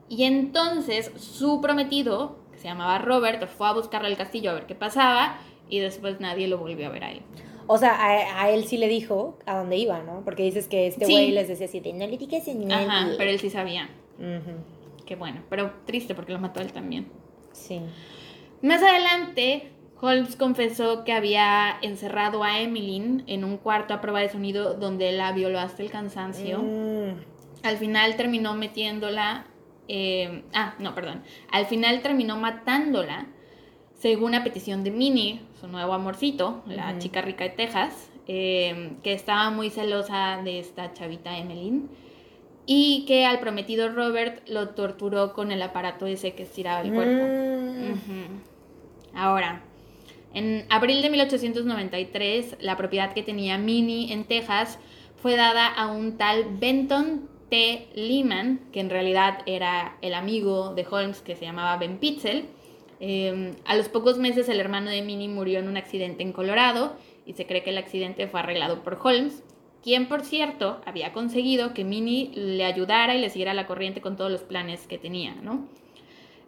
Y 0.09 0.23
entonces 0.23 1.11
su 1.17 1.61
prometido, 1.61 2.37
que 2.51 2.59
se 2.59 2.67
llamaba 2.67 2.97
Robert, 2.97 3.47
fue 3.47 3.67
a 3.67 3.73
buscarle 3.73 4.07
al 4.07 4.17
castillo 4.17 4.51
a 4.51 4.53
ver 4.53 4.65
qué 4.65 4.73
pasaba 4.73 5.39
y 5.69 5.79
después 5.79 6.19
nadie 6.19 6.47
lo 6.47 6.57
volvió 6.57 6.87
a 6.87 6.89
ver 6.89 7.03
a 7.03 7.11
él. 7.11 7.21
O 7.67 7.77
sea, 7.77 7.97
a, 8.01 8.49
él 8.49 8.63
sí 8.63 8.77
le 8.77 8.87
dijo 8.87 9.37
a 9.45 9.57
dónde 9.57 9.75
iba, 9.75 10.01
¿no? 10.01 10.21
Porque 10.23 10.43
dices 10.43 10.69
que 10.69 10.87
este 10.87 11.05
güey 11.05 11.31
les 11.31 11.49
decía 11.49 11.65
así, 11.65 11.81
no 11.81 12.07
le 12.07 12.17
digas 12.17 12.47
Ajá, 12.71 13.09
pero 13.17 13.29
él 13.29 13.39
sí 13.39 13.49
sabía. 13.49 13.89
Qué 15.05 15.15
bueno, 15.17 15.43
pero 15.49 15.73
triste 15.85 16.15
porque 16.15 16.31
lo 16.31 16.39
mató 16.39 16.61
él 16.61 16.71
también. 16.71 17.07
Sí. 17.51 17.81
Más 18.61 18.81
adelante, 18.81 19.71
Holmes 19.99 20.35
confesó 20.35 21.03
que 21.03 21.13
había 21.13 21.77
encerrado 21.81 22.43
a 22.43 22.59
Emmeline 22.59 23.23
en 23.27 23.43
un 23.43 23.57
cuarto 23.57 23.93
a 23.93 24.01
prueba 24.01 24.19
de 24.19 24.29
sonido 24.29 24.75
donde 24.75 25.11
la 25.11 25.31
violó 25.31 25.59
hasta 25.59 25.81
el 25.81 25.89
cansancio. 25.89 26.59
Mm. 26.59 27.15
Al 27.63 27.77
final 27.77 28.15
terminó 28.15 28.53
metiéndola. 28.53 29.45
Eh, 29.87 30.43
ah, 30.53 30.75
no, 30.79 30.93
perdón. 30.93 31.23
Al 31.51 31.65
final 31.65 32.01
terminó 32.01 32.37
matándola 32.37 33.27
según 33.95 34.35
a 34.35 34.43
petición 34.43 34.83
de 34.83 34.91
Minnie, 34.91 35.41
su 35.59 35.67
nuevo 35.67 35.93
amorcito, 35.93 36.61
la 36.67 36.99
chica 36.99 37.21
rica 37.21 37.45
de 37.45 37.49
Texas, 37.51 38.11
eh, 38.27 38.91
que 39.01 39.13
estaba 39.13 39.49
muy 39.49 39.71
celosa 39.71 40.39
de 40.43 40.59
esta 40.59 40.93
chavita 40.93 41.35
Emmeline 41.35 41.89
y 42.67 43.05
que 43.07 43.25
al 43.25 43.39
prometido 43.39 43.89
Robert 43.89 44.47
lo 44.47 44.69
torturó 44.69 45.33
con 45.33 45.51
el 45.51 45.61
aparato 45.61 46.05
ese 46.05 46.35
que 46.35 46.43
estiraba 46.43 46.81
el 46.81 46.93
cuerpo. 46.93 47.23
Mm. 47.23 48.41
Ahora, 49.15 49.63
en 50.37 50.65
abril 50.69 51.01
de 51.01 51.09
1893, 51.09 52.57
la 52.59 52.77
propiedad 52.77 53.13
que 53.13 53.23
tenía 53.23 53.57
Minnie 53.57 54.13
en 54.13 54.25
Texas 54.25 54.79
fue 55.15 55.35
dada 55.35 55.67
a 55.67 55.87
un 55.87 56.17
tal 56.17 56.45
Benton 56.59 57.29
T. 57.49 57.87
Lehman, 57.95 58.59
que 58.71 58.79
en 58.79 58.89
realidad 58.89 59.39
era 59.45 59.97
el 60.01 60.13
amigo 60.13 60.73
de 60.75 60.85
Holmes 60.89 61.21
que 61.21 61.35
se 61.35 61.45
llamaba 61.45 61.77
Ben 61.77 61.97
Pitzel, 61.97 62.45
Em, 62.99 63.55
a 63.65 63.75
los 63.75 63.89
pocos 63.89 64.17
meses 64.17 64.49
el 64.49 64.59
hermano 64.59 64.89
de 64.89 65.01
Minnie 65.01 65.27
murió 65.27 65.59
en 65.59 65.67
un 65.67 65.77
accidente 65.77 66.23
en 66.23 66.33
Colorado 66.33 66.95
y 67.25 67.33
se 67.33 67.45
cree 67.45 67.61
que 67.61 67.69
el 67.69 67.77
accidente 67.77 68.27
fue 68.27 68.39
arreglado 68.39 68.81
por 68.81 68.97
Holmes, 69.01 69.43
quien 69.83 70.07
por 70.07 70.23
cierto 70.23 70.81
había 70.85 71.13
conseguido 71.13 71.73
que 71.73 71.83
Minnie 71.83 72.31
le 72.33 72.65
ayudara 72.65 73.15
y 73.15 73.21
le 73.21 73.29
siguiera 73.29 73.53
la 73.53 73.67
corriente 73.67 74.01
con 74.01 74.17
todos 74.17 74.31
los 74.31 74.41
planes 74.41 74.87
que 74.87 74.97
tenía. 74.97 75.35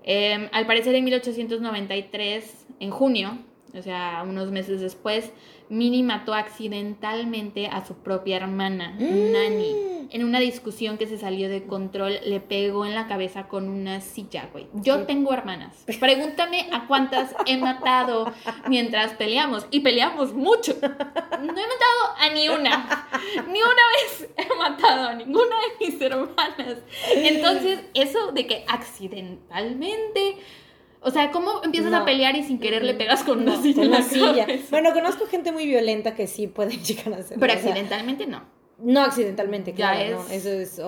Em, 0.03 0.49
al 0.51 0.65
parecer 0.65 0.95
en 0.95 1.03
1893, 1.03 2.65
en 2.79 2.89
junio, 2.89 3.37
o 3.77 3.81
sea, 3.81 4.23
unos 4.27 4.51
meses 4.51 4.81
después, 4.81 5.31
Minnie 5.69 6.03
mató 6.03 6.33
accidentalmente 6.33 7.67
a 7.67 7.85
su 7.85 7.95
propia 7.95 8.37
hermana, 8.37 8.95
mm. 8.99 9.31
Nani. 9.31 9.75
En 10.11 10.23
una 10.23 10.39
discusión 10.39 10.97
que 10.97 11.05
se 11.05 11.19
salió 11.19 11.49
de 11.49 11.67
control, 11.67 12.19
le 12.25 12.39
pegó 12.39 12.87
en 12.87 12.95
la 12.95 13.07
cabeza 13.07 13.47
con 13.47 13.69
una 13.69 14.01
silla, 14.01 14.49
güey. 14.51 14.65
Yo 14.73 15.05
tengo 15.05 15.31
hermanas. 15.33 15.85
Pregúntame 15.99 16.67
a 16.71 16.87
cuántas 16.87 17.35
he 17.45 17.57
matado 17.57 18.33
mientras 18.67 19.13
peleamos. 19.13 19.67
Y 19.69 19.81
peleamos 19.81 20.33
mucho. 20.33 20.75
No 20.81 20.87
he 20.87 21.67
matado 21.67 22.15
a 22.17 22.29
ni 22.33 22.49
una. 22.49 23.07
Ni 23.51 23.61
una 23.61 23.83
vez 23.93 24.29
he 24.35 24.55
matado 24.57 25.09
a 25.09 25.13
ninguna 25.13 25.55
de 25.79 25.85
mis 25.85 26.01
hermanas. 26.01 26.79
Entonces, 27.13 27.81
eso 27.93 28.31
de 28.31 28.47
que 28.47 28.65
accidentalmente 28.67 30.37
o 31.01 31.11
sea, 31.11 31.31
¿cómo 31.31 31.61
empiezas 31.63 31.93
a 31.93 32.05
pelear 32.05 32.35
y 32.35 32.43
sin 32.43 32.59
querer 32.59 32.83
le 32.83 32.93
pegas 32.93 33.23
con 33.23 33.39
una 33.39 33.61
silla? 33.61 33.83
en 33.83 33.91
la 33.91 34.01
silla. 34.03 34.47
Bueno, 34.69 34.93
conozco 34.93 35.25
gente 35.27 35.51
muy 35.51 35.65
violenta 35.65 36.15
que 36.15 36.27
sí 36.27 36.47
pueden 36.47 36.79
llegar 36.83 37.13
a 37.13 37.17
hacerlo. 37.17 37.39
Pero 37.39 37.53
accidentalmente 37.53 38.27
no. 38.27 38.58
No 38.81 39.01
accidentalmente, 39.01 39.73
claro. 39.73 40.23
No, 40.23 40.33
eso 40.33 40.49
es 40.49 40.79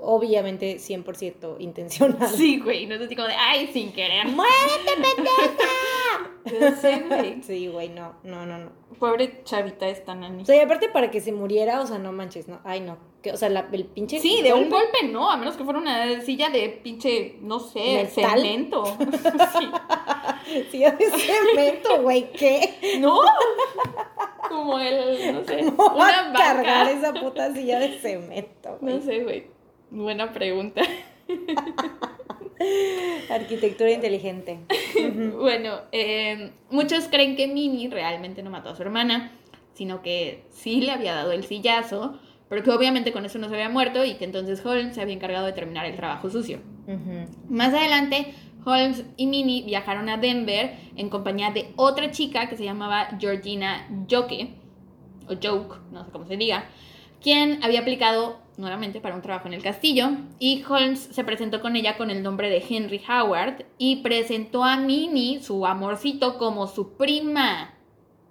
obviamente 0.00 0.76
100% 0.76 1.56
intencional. 1.58 2.28
Sí, 2.28 2.58
güey. 2.60 2.86
No 2.86 2.94
es 2.94 3.02
así 3.02 3.14
como 3.14 3.28
de, 3.28 3.34
ay, 3.34 3.68
sin 3.72 3.92
querer. 3.92 4.26
¡Muérete, 4.26 4.92
pendeja! 5.16 6.80
sí, 6.80 7.04
güey. 7.08 7.42
Sí, 7.42 7.68
güey, 7.68 7.88
no, 7.90 8.14
no, 8.22 8.46
no, 8.46 8.58
no. 8.58 8.72
Pobre 8.98 9.42
chavita 9.44 9.88
esta 9.88 10.14
nani. 10.14 10.42
O 10.42 10.46
sea, 10.46 10.56
y 10.56 10.60
aparte 10.60 10.88
para 10.88 11.10
que 11.10 11.20
se 11.20 11.32
muriera, 11.32 11.80
o 11.80 11.86
sea, 11.86 11.98
no 11.98 12.12
manches, 12.12 12.48
no. 12.48 12.60
Ay, 12.64 12.80
no. 12.80 12.96
o 13.30 13.36
sea, 13.36 13.48
el 13.48 13.84
pinche. 13.86 14.20
Sí, 14.20 14.40
de 14.40 14.54
un 14.54 14.70
golpe 14.70 15.08
no, 15.10 15.30
a 15.30 15.36
menos 15.36 15.56
que 15.56 15.64
fuera 15.64 15.78
una 15.78 16.20
silla 16.22 16.48
de 16.48 16.68
pinche, 16.82 17.38
no 17.42 17.60
sé, 17.60 18.06
cemento. 18.06 18.84
sí. 19.58 20.62
Silla 20.70 20.92
de 20.92 21.10
cemento, 21.10 22.02
güey, 22.02 22.30
¿qué? 22.32 22.98
No 23.00 23.20
como 24.48 24.78
el, 24.78 25.34
no 25.34 25.44
sé, 25.44 25.72
¿Cómo 25.76 25.96
una 25.96 26.22
va 26.22 26.28
a 26.28 26.32
cargar 26.32 26.88
esa 26.88 27.12
puta 27.12 27.52
silla 27.52 27.78
de 27.78 27.98
cemento, 27.98 28.78
güey? 28.80 28.94
No 28.94 29.02
sé, 29.02 29.22
güey. 29.22 29.46
Buena 29.90 30.32
pregunta. 30.32 30.80
Arquitectura 33.30 33.90
inteligente. 33.90 34.60
bueno, 35.38 35.80
em, 35.92 36.50
muchos 36.70 37.08
creen 37.08 37.36
que 37.36 37.48
Minnie 37.48 37.88
realmente 37.88 38.42
no 38.42 38.50
mató 38.50 38.70
a 38.70 38.76
su 38.76 38.82
hermana, 38.82 39.32
sino 39.74 40.02
que 40.02 40.44
sí 40.50 40.80
le 40.80 40.92
había 40.92 41.14
dado 41.14 41.32
el 41.32 41.44
sillazo, 41.44 42.18
pero 42.48 42.62
que 42.62 42.70
obviamente 42.70 43.12
con 43.12 43.24
eso 43.24 43.38
no 43.38 43.48
se 43.48 43.54
había 43.54 43.68
muerto 43.68 44.04
y 44.04 44.14
que 44.14 44.24
entonces 44.24 44.64
Holmes 44.64 44.94
se 44.94 45.00
había 45.00 45.14
encargado 45.14 45.46
de 45.46 45.52
terminar 45.52 45.86
el 45.86 45.96
trabajo 45.96 46.30
sucio. 46.30 46.60
Más 47.48 47.72
adelante, 47.72 48.34
Holmes 48.64 49.04
y 49.16 49.26
Minnie 49.26 49.62
viajaron 49.62 50.08
a 50.08 50.16
Denver 50.16 50.76
en 50.96 51.08
compañía 51.08 51.50
de 51.50 51.72
otra 51.76 52.10
chica 52.10 52.48
que 52.48 52.56
se 52.56 52.64
llamaba 52.64 53.08
Georgina 53.18 53.88
Joke, 54.10 54.48
o 55.28 55.34
Joke, 55.42 55.76
no 55.92 56.04
sé 56.04 56.10
cómo 56.10 56.26
se 56.26 56.36
diga, 56.36 56.64
quien 57.22 57.62
había 57.62 57.80
aplicado 57.80 58.38
nuevamente 58.56 59.00
para 59.00 59.14
un 59.14 59.22
trabajo 59.22 59.48
en 59.48 59.54
el 59.54 59.62
castillo 59.62 60.10
y 60.38 60.62
Holmes 60.68 61.08
se 61.10 61.24
presentó 61.24 61.60
con 61.60 61.74
ella 61.74 61.96
con 61.96 62.10
el 62.10 62.22
nombre 62.22 62.50
de 62.50 62.62
Henry 62.68 63.00
Howard 63.08 63.64
y 63.78 63.96
presentó 63.96 64.62
a 64.64 64.76
Minnie, 64.76 65.42
su 65.42 65.66
amorcito, 65.66 66.38
como 66.38 66.66
su 66.66 66.96
prima. 66.96 67.74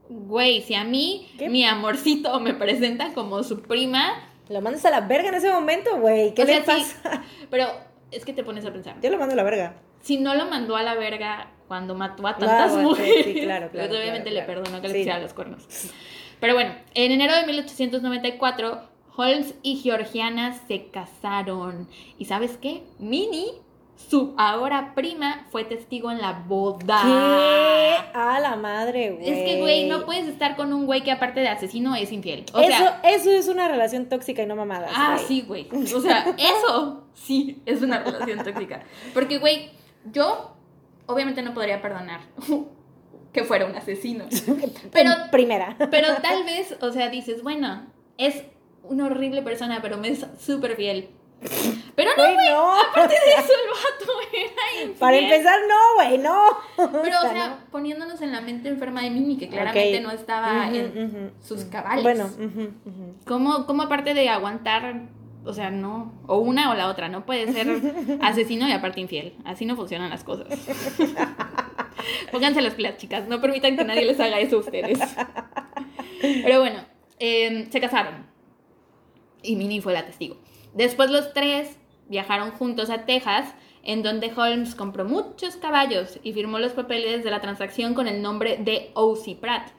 Güey, 0.10 0.62
si 0.62 0.76
a 0.76 0.84
mí 0.84 1.28
mi 1.50 1.66
amorcito 1.66 2.40
me 2.40 2.54
presenta 2.54 3.14
como 3.14 3.44
su 3.44 3.62
prima... 3.62 4.30
Lo 4.50 4.62
mandas 4.62 4.86
a 4.86 4.92
la 4.92 5.02
verga 5.02 5.30
en 5.30 5.36
ese 5.36 5.52
momento, 5.52 6.00
güey. 6.00 6.34
¿Qué 6.34 6.46
le 6.46 6.62
pasa? 6.62 7.24
pero 7.50 7.66
es 8.12 8.26
que 8.26 8.34
te 8.34 8.44
pones 8.44 8.66
a 8.66 8.74
pensar. 8.74 8.98
Yo 9.02 9.10
lo 9.10 9.18
mando 9.18 9.34
a 9.34 9.38
la 9.38 9.44
verga 9.44 9.76
si 10.04 10.18
no 10.18 10.36
lo 10.36 10.46
mandó 10.46 10.76
a 10.76 10.84
la 10.84 10.94
verga 10.94 11.48
cuando 11.68 11.96
mató 11.96 12.28
a 12.28 12.38
tantas 12.38 12.76
mujeres, 12.78 13.26
sí, 13.26 13.34
claro, 13.42 13.70
claro, 13.72 13.90
pues 13.90 14.02
obviamente 14.02 14.30
le 14.30 14.44
perdonó 14.44 14.80
que 14.82 14.90
le 14.90 15.00
hiciera 15.00 15.20
los 15.20 15.34
cuernos. 15.34 15.66
Pero 16.40 16.54
bueno, 16.54 16.76
en 16.94 17.12
enero 17.12 17.36
de 17.36 17.46
1894, 17.48 18.82
Holmes 19.16 19.56
y 19.64 19.78
Georgiana 19.78 20.54
se 20.68 20.88
casaron. 20.88 21.88
¿Y 22.20 22.26
sabes 22.26 22.58
qué? 22.58 22.84
Minnie, 23.00 23.62
su 23.96 24.34
ahora 24.38 24.94
prima, 24.94 25.48
fue 25.52 25.64
testigo 25.64 26.12
en 26.12 26.20
la 26.22 26.34
boda. 26.34 27.02
¿Qué? 27.02 28.18
A 28.18 28.40
la 28.42 28.58
madre, 28.58 29.12
güey. 29.12 29.30
Es 29.30 29.50
que, 29.50 29.60
güey, 29.62 29.88
no 29.88 30.06
puedes 30.06 30.28
estar 30.28 30.56
con 30.58 30.74
un 30.74 30.86
güey 30.86 31.02
que 31.02 31.12
aparte 31.12 31.40
de 31.40 31.48
asesino 31.48 31.96
es 31.96 32.12
infiel. 32.12 32.44
eso, 32.62 32.90
eso 33.04 33.32
es 33.32 33.48
una 33.48 33.68
relación 33.70 34.10
tóxica 34.10 34.44
y 34.44 34.46
no 34.46 34.56
mamada. 34.56 34.90
Ah, 34.94 35.18
sí, 35.18 35.44
güey. 35.48 35.70
O 35.72 36.02
sea, 36.02 36.36
eso 36.38 37.04
Sí, 37.14 37.62
es 37.66 37.82
una 37.82 38.00
relación 38.00 38.44
tóxica. 38.44 38.84
Porque, 39.14 39.38
güey, 39.38 39.70
yo 40.12 40.56
obviamente 41.06 41.42
no 41.42 41.54
podría 41.54 41.82
perdonar 41.82 42.22
que 43.34 43.44
fuera 43.44 43.66
un 43.66 43.76
asesino. 43.76 44.26
Pero, 44.92 45.12
primera. 45.32 45.76
Pero 45.92 46.16
tal 46.22 46.44
vez, 46.44 46.78
o 46.82 46.92
sea, 46.92 47.10
dices, 47.10 47.44
bueno, 47.44 47.88
es 48.18 48.44
una 48.84 49.06
horrible 49.06 49.42
persona, 49.42 49.80
pero 49.82 49.98
me 49.98 50.10
es 50.10 50.26
súper 50.40 50.76
fiel. 50.76 51.10
Pero 51.96 52.12
no, 52.18 52.24
güey. 52.24 52.50
No. 52.50 52.82
Aparte 52.82 53.14
de 53.14 53.32
eso, 53.32 53.52
el 53.54 53.70
vato 53.70 54.12
era 54.34 54.82
infiel. 54.82 55.00
Para 55.00 55.18
empezar, 55.18 55.60
no, 55.68 55.96
güey, 55.96 56.18
no. 56.18 56.44
Pero, 57.02 57.18
o 57.18 57.30
sea, 57.30 57.60
poniéndonos 57.72 58.22
en 58.22 58.32
la 58.32 58.42
mente 58.42 58.70
enferma 58.70 59.02
de 59.02 59.10
Mimi, 59.10 59.38
que 59.38 59.50
claramente 59.50 60.02
no 60.02 60.12
estaba 60.12 60.70
en 60.70 61.34
sus 61.42 61.66
cabales. 61.66 62.04
Bueno, 62.04 62.30
¿Cómo, 63.26 63.66
¿Cómo, 63.66 63.84
aparte 63.84 64.14
de 64.14 64.30
aguantar, 64.30 65.04
o 65.46 65.54
sea, 65.54 65.72
no, 65.72 66.14
o 66.28 66.38
una 66.38 66.72
o 66.72 66.76
la 66.76 66.88
otra, 66.88 67.10
no 67.10 67.26
puede 67.26 67.52
ser 67.52 68.20
asesino 68.22 68.68
y 68.68 68.72
aparte 68.72 69.02
infiel. 69.02 69.34
Así 69.46 69.66
no 69.66 69.76
funcionan 69.76 70.10
las 70.10 70.24
cosas. 70.24 70.48
Pónganse 72.32 72.62
las 72.62 72.74
pilas, 72.74 72.98
chicas. 72.98 73.28
No 73.28 73.42
permitan 73.42 73.78
que 73.78 73.84
nadie 73.84 74.06
les 74.06 74.20
haga 74.20 74.40
eso 74.40 74.58
a 74.58 74.60
ustedes. 74.60 75.00
Pero 76.22 76.60
bueno, 76.60 76.80
eh, 77.20 77.68
se 77.70 77.80
casaron. 77.80 78.26
Y 79.42 79.56
Minnie 79.56 79.82
fue 79.82 79.94
la 79.94 80.06
testigo. 80.06 80.38
Después 80.74 81.12
los 81.12 81.34
tres 81.34 81.78
viajaron 82.08 82.52
juntos 82.52 82.90
a 82.90 83.06
Texas, 83.06 83.54
en 83.84 84.02
donde 84.02 84.32
Holmes 84.36 84.76
compró 84.76 85.06
muchos 85.06 85.58
caballos 85.58 86.20
y 86.24 86.34
firmó 86.34 86.60
los 86.60 86.72
papeles 86.72 87.24
de 87.24 87.32
la 87.32 87.42
transacción 87.42 87.94
con 87.94 88.08
el 88.08 88.22
nombre 88.22 88.58
de 88.58 88.92
O.C. 88.94 89.36
Pratt. 89.40 89.70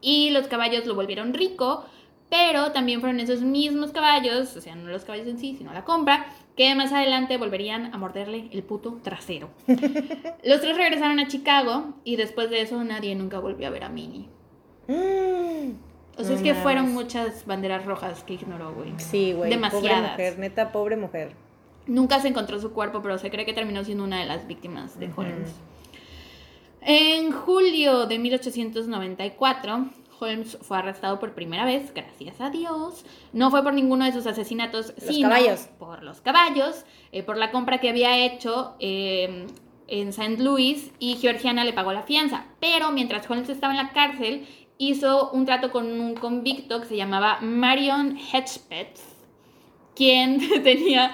Y 0.00 0.30
los 0.30 0.48
caballos 0.48 0.86
lo 0.86 0.94
volvieron 0.94 1.34
rico, 1.34 1.84
pero 2.32 2.72
también 2.72 3.00
fueron 3.00 3.20
esos 3.20 3.42
mismos 3.42 3.90
caballos, 3.90 4.56
o 4.56 4.60
sea, 4.62 4.74
no 4.74 4.90
los 4.90 5.04
caballos 5.04 5.26
en 5.26 5.38
sí, 5.38 5.54
sino 5.58 5.70
la 5.74 5.84
compra, 5.84 6.24
que 6.56 6.74
más 6.74 6.90
adelante 6.90 7.36
volverían 7.36 7.94
a 7.94 7.98
morderle 7.98 8.48
el 8.52 8.62
puto 8.62 8.98
trasero. 9.02 9.50
los 9.66 10.62
tres 10.62 10.78
regresaron 10.78 11.20
a 11.20 11.28
Chicago 11.28 11.92
y 12.04 12.16
después 12.16 12.48
de 12.48 12.62
eso 12.62 12.82
nadie 12.84 13.14
nunca 13.16 13.38
volvió 13.38 13.66
a 13.66 13.70
ver 13.70 13.84
a 13.84 13.90
Minnie. 13.90 14.30
Mm. 14.88 15.72
O 16.16 16.24
sea, 16.24 16.34
es 16.34 16.40
que 16.40 16.54
fueron 16.54 16.94
muchas 16.94 17.44
banderas 17.44 17.84
rojas 17.84 18.24
que 18.24 18.32
ignoró, 18.32 18.72
güey. 18.72 18.94
Sí, 18.96 19.34
güey. 19.34 19.50
Demasiadas. 19.50 19.82
Pobre 19.82 20.10
mujer, 20.12 20.38
neta, 20.38 20.72
pobre 20.72 20.96
mujer. 20.96 21.32
Nunca 21.86 22.18
se 22.20 22.28
encontró 22.28 22.58
su 22.58 22.72
cuerpo, 22.72 23.02
pero 23.02 23.18
se 23.18 23.30
cree 23.30 23.44
que 23.44 23.52
terminó 23.52 23.84
siendo 23.84 24.04
una 24.04 24.20
de 24.20 24.24
las 24.24 24.46
víctimas 24.46 24.98
de 24.98 25.10
Holmes. 25.14 25.50
En 26.80 27.30
julio 27.30 28.06
de 28.06 28.18
1894, 28.18 29.86
Holmes 30.22 30.56
fue 30.62 30.78
arrestado 30.78 31.18
por 31.18 31.34
primera 31.34 31.64
vez, 31.64 31.92
gracias 31.92 32.40
a 32.40 32.50
Dios. 32.50 33.04
No 33.32 33.50
fue 33.50 33.62
por 33.62 33.74
ninguno 33.74 34.04
de 34.04 34.12
sus 34.12 34.26
asesinatos, 34.26 34.94
los 34.96 35.14
sino 35.14 35.28
caballos. 35.28 35.68
por 35.78 36.02
los 36.02 36.20
caballos, 36.20 36.84
eh, 37.10 37.22
por 37.22 37.36
la 37.36 37.50
compra 37.50 37.78
que 37.78 37.88
había 37.88 38.24
hecho 38.24 38.76
eh, 38.78 39.46
en 39.88 40.08
St. 40.08 40.42
Louis 40.42 40.92
y 40.98 41.16
Georgiana 41.16 41.64
le 41.64 41.72
pagó 41.72 41.92
la 41.92 42.02
fianza. 42.02 42.46
Pero 42.60 42.92
mientras 42.92 43.28
Holmes 43.28 43.48
estaba 43.48 43.72
en 43.72 43.78
la 43.78 43.92
cárcel, 43.92 44.46
hizo 44.78 45.30
un 45.30 45.44
trato 45.44 45.70
con 45.70 46.00
un 46.00 46.14
convicto 46.14 46.80
que 46.80 46.86
se 46.86 46.96
llamaba 46.96 47.38
Marion 47.40 48.16
Hedgepeth, 48.16 49.11
quien 49.94 50.40
tenía, 50.62 51.12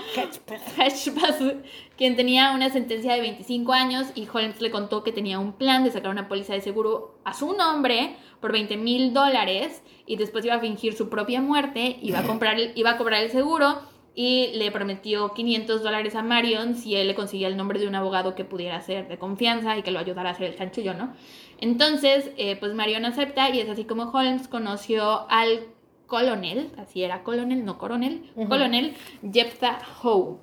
quien 1.97 2.17
tenía 2.17 2.53
una 2.53 2.71
sentencia 2.71 3.15
de 3.15 3.21
25 3.21 3.73
años 3.73 4.07
y 4.15 4.29
Holmes 4.33 4.61
le 4.61 4.71
contó 4.71 5.03
que 5.03 5.13
tenía 5.13 5.39
un 5.39 5.53
plan 5.53 5.85
de 5.85 5.91
sacar 5.91 6.11
una 6.11 6.29
póliza 6.29 6.55
de 6.55 6.61
seguro 6.61 7.19
a 7.25 7.35
su 7.35 7.53
nombre 7.55 8.17
por 8.41 8.53
20 8.53 8.77
mil 8.77 9.13
dólares 9.13 9.83
y 10.07 10.17
después 10.17 10.45
iba 10.45 10.55
a 10.55 10.61
fingir 10.61 10.95
su 10.95 11.09
propia 11.09 11.41
muerte, 11.41 11.99
iba 12.03 12.21
a, 12.21 12.23
comprar 12.23 12.57
iba 12.75 12.91
a 12.91 12.97
cobrar 12.97 13.23
el 13.23 13.31
seguro 13.31 13.81
y 14.15 14.49
le 14.55 14.73
prometió 14.73 15.33
500 15.33 15.83
dólares 15.83 16.17
a 16.17 16.23
Marion 16.23 16.75
si 16.75 16.97
él 16.97 17.07
le 17.07 17.15
conseguía 17.15 17.47
el 17.47 17.57
nombre 17.57 17.79
de 17.79 17.87
un 17.87 17.95
abogado 17.95 18.35
que 18.35 18.45
pudiera 18.45 18.81
ser 18.81 19.07
de 19.07 19.17
confianza 19.17 19.79
y 19.79 19.83
que 19.83 19.93
lo 19.93 20.01
ayudara 20.01 20.31
a 20.31 20.33
hacer 20.33 20.51
el 20.51 20.57
chanchullo, 20.57 20.93
¿no? 20.95 21.15
Entonces, 21.61 22.33
eh, 22.37 22.57
pues 22.57 22.75
Marion 22.75 23.05
acepta 23.05 23.49
y 23.51 23.61
es 23.61 23.69
así 23.69 23.85
como 23.85 24.11
Holmes 24.11 24.49
conoció 24.49 25.29
al 25.31 25.69
colonel, 26.09 26.73
así 26.79 27.05
era 27.05 27.23
colonel, 27.23 27.65
no 27.65 27.79
coronel, 27.79 28.29
colonel 28.49 28.97
Jephthah 29.33 29.81
Howe. 30.03 30.39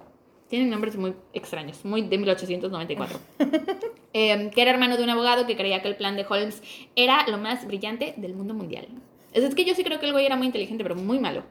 Tienen 0.48 0.70
nombres 0.70 0.96
muy 0.96 1.14
extraños, 1.34 1.84
muy 1.84 2.04
de 2.04 2.18
1894. 2.18 3.20
Em, 4.18 4.50
que 4.50 4.62
era 4.62 4.72
hermano 4.72 4.96
de 4.96 5.04
un 5.04 5.10
abogado 5.10 5.46
que 5.46 5.58
creía 5.58 5.82
que 5.82 5.90
el 5.90 5.98
plan 5.98 6.16
de 6.16 6.26
Holmes 6.30 6.64
era 6.96 7.28
lo 7.28 7.38
más 7.38 7.68
brillante 7.68 8.14
del 8.16 8.34
mundo 8.34 8.54
mundial. 8.54 8.88
Es, 9.34 9.54
que 9.54 9.66
yo 9.66 9.76
sí 9.76 9.84
creo 9.84 10.00
que 10.00 10.06
el 10.06 10.14
güey 10.14 10.26
era 10.26 10.38
muy 10.38 10.46
inteligente, 10.46 10.86
pero 10.86 10.96
muy 10.96 11.20
malo. 11.20 11.44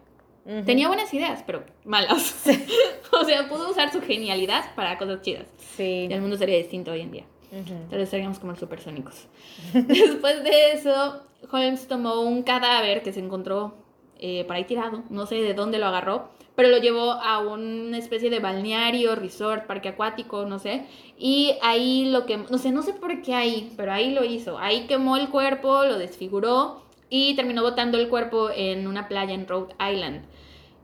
Tenía 0.64 0.88
buenas 0.88 1.12
ideas, 1.12 1.42
pero 1.46 1.64
malas. 1.84 2.42
o 3.12 3.24
sea, 3.24 3.48
pudo 3.50 3.70
usar 3.70 3.92
su 3.92 4.00
genialidad 4.00 4.74
para 4.74 4.96
cosas 4.96 5.20
chidas. 5.20 5.44
Sí. 5.76 6.06
Y 6.08 6.12
el 6.12 6.22
mundo 6.22 6.38
sería 6.38 6.56
distinto 6.56 6.92
hoy 6.92 7.02
en 7.02 7.10
día. 7.10 7.24
Entonces 7.52 8.08
seríamos 8.08 8.38
como 8.38 8.52
los 8.52 8.60
supersónicos. 8.60 9.26
Después 9.74 10.42
de 10.42 10.72
eso, 10.72 11.22
Holmes 11.52 11.86
tomó 11.86 12.22
un 12.22 12.42
cadáver 12.44 13.02
que 13.02 13.12
se 13.12 13.20
encontró 13.20 13.83
eh, 14.26 14.42
por 14.46 14.56
ahí 14.56 14.64
tirado, 14.64 15.02
no 15.10 15.26
sé 15.26 15.34
de 15.34 15.52
dónde 15.52 15.78
lo 15.78 15.84
agarró, 15.84 16.30
pero 16.56 16.70
lo 16.70 16.78
llevó 16.78 17.12
a 17.12 17.40
una 17.40 17.98
especie 17.98 18.30
de 18.30 18.40
balneario, 18.40 19.14
resort, 19.16 19.66
parque 19.66 19.90
acuático, 19.90 20.46
no 20.46 20.58
sé, 20.58 20.86
y 21.18 21.58
ahí 21.60 22.08
lo 22.10 22.24
que, 22.24 22.38
no 22.38 22.56
sé, 22.56 22.72
no 22.72 22.80
sé 22.80 22.94
por 22.94 23.20
qué 23.20 23.34
ahí, 23.34 23.74
pero 23.76 23.92
ahí 23.92 24.14
lo 24.14 24.24
hizo, 24.24 24.58
ahí 24.58 24.86
quemó 24.86 25.18
el 25.18 25.28
cuerpo, 25.28 25.84
lo 25.84 25.98
desfiguró 25.98 26.80
y 27.10 27.36
terminó 27.36 27.60
botando 27.60 27.98
el 27.98 28.08
cuerpo 28.08 28.48
en 28.48 28.86
una 28.86 29.08
playa 29.08 29.34
en 29.34 29.46
Rhode 29.46 29.74
Island. 29.78 30.24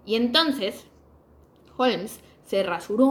Y 0.04 0.16
entonces, 0.16 0.86
Holmes 1.78 2.20
se 2.44 2.62
rasuró, 2.62 3.06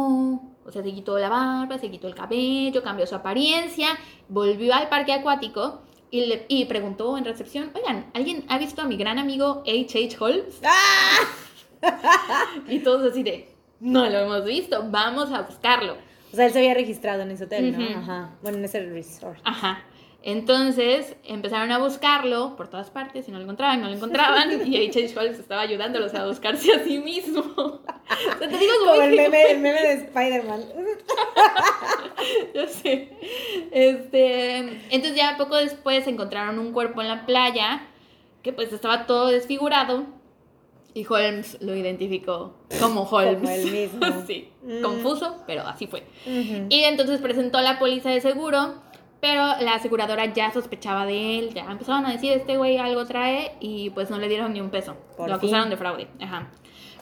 o 0.64 0.72
sea, 0.72 0.84
se 0.84 0.94
quitó 0.94 1.18
la 1.18 1.30
barba, 1.30 1.80
se 1.80 1.90
quitó 1.90 2.08
el 2.08 2.14
cabello, 2.14 2.84
cambió 2.84 3.08
su 3.08 3.16
apariencia, 3.16 3.98
volvió 4.28 4.76
al 4.76 4.90
parque 4.90 5.12
acuático 5.12 5.82
y, 6.12 6.26
le, 6.26 6.46
y 6.48 6.66
preguntó 6.66 7.18
en 7.18 7.26
recepción, 7.26 7.72
oigan, 7.74 8.10
¿alguien 8.14 8.46
ha 8.50 8.58
visto 8.58 8.82
a 8.82 8.86
mi 8.86 8.98
gran 8.98 9.20
amigo 9.20 9.64
H.H. 9.66 10.18
Holmes? 10.20 10.62
¡Ah! 10.64 11.20
y 12.68 12.80
todos 12.80 13.12
así 13.12 13.24
de, 13.24 13.50
no 13.80 14.10
lo 14.10 14.20
hemos 14.20 14.46
visto, 14.46 14.86
vamos 14.90 15.32
a 15.32 15.42
buscarlo. 15.44 15.98
O 16.32 16.36
sea, 16.36 16.46
él 16.46 16.54
se 16.54 16.60
había 16.60 16.74
registrado 16.74 17.22
en 17.22 17.32
ese 17.32 17.46
hotel, 17.46 17.78
¿no? 17.78 18.00
Ajá. 18.00 18.32
Bueno, 18.42 18.60
en 18.60 18.66
ese 18.66 18.82
resort. 18.82 19.40
Ajá. 19.44 19.84
Entonces 20.22 21.16
empezaron 21.24 21.72
a 21.72 21.78
buscarlo 21.78 22.58
por 22.58 22.68
todas 22.68 22.90
partes 22.90 23.28
y 23.28 23.32
no 23.32 23.38
lo 23.38 23.46
encontraban, 23.46 23.82
no 23.82 23.88
lo 23.88 23.96
encontraban. 23.96 24.50
y 24.68 24.88
H.H. 24.88 25.18
Holmes 25.18 25.40
estaba 25.40 25.62
ayudándolos 25.62 26.14
a 26.14 26.26
buscarse 26.28 26.74
a 26.74 26.84
sí 26.84 27.00
mismo. 27.00 27.42
o 27.56 27.82
sea, 28.38 28.50
te 28.50 28.58
digo 28.58 28.74
como, 28.80 29.02
el, 29.02 29.16
meme, 29.16 29.52
el 29.52 29.60
meme 29.60 29.82
de 29.82 29.94
Spider-Man. 29.94 30.66
Yo 32.56 32.68
sé. 32.68 33.10
Este, 33.72 34.58
entonces 34.90 35.16
ya 35.16 35.36
poco 35.38 35.56
después 35.56 36.08
encontraron 36.08 36.60
un 36.60 36.74
cuerpo 36.74 37.02
en 37.02 37.08
la 37.08 37.26
playa 37.26 37.88
que 38.44 38.54
pues 38.54 38.72
estaba 38.74 39.06
todo 39.06 39.28
desfigurado. 39.28 40.06
Y 40.94 41.06
Holmes 41.08 41.58
lo 41.62 41.76
identificó 41.76 42.56
como 42.80 43.04
Holmes. 43.04 43.38
Como 43.38 43.50
él 43.50 43.72
mismo. 43.72 44.24
sí, 44.28 44.50
mm. 44.64 44.82
confuso, 44.82 45.44
pero 45.46 45.62
así 45.62 45.86
fue. 45.86 46.04
Y 46.26 46.82
entonces 46.84 47.22
presentó 47.22 47.62
la 47.62 47.78
póliza 47.78 48.10
de 48.10 48.22
seguro 48.22 48.82
pero 49.22 49.44
la 49.60 49.76
aseguradora 49.76 50.26
ya 50.34 50.52
sospechaba 50.52 51.06
de 51.06 51.40
él, 51.40 51.54
ya 51.54 51.70
empezaron 51.70 52.06
a 52.06 52.12
decir, 52.12 52.32
este 52.32 52.58
güey 52.58 52.78
algo 52.78 53.06
trae 53.06 53.54
y 53.60 53.90
pues 53.90 54.10
no 54.10 54.18
le 54.18 54.30
dieron 54.30 54.54
ni 54.54 54.62
un 54.62 54.70
peso. 54.70 54.96
lo 55.18 55.34
acusaron 55.34 55.70
de 55.70 55.78
fraude. 55.78 56.08
Ajá. 56.22 56.50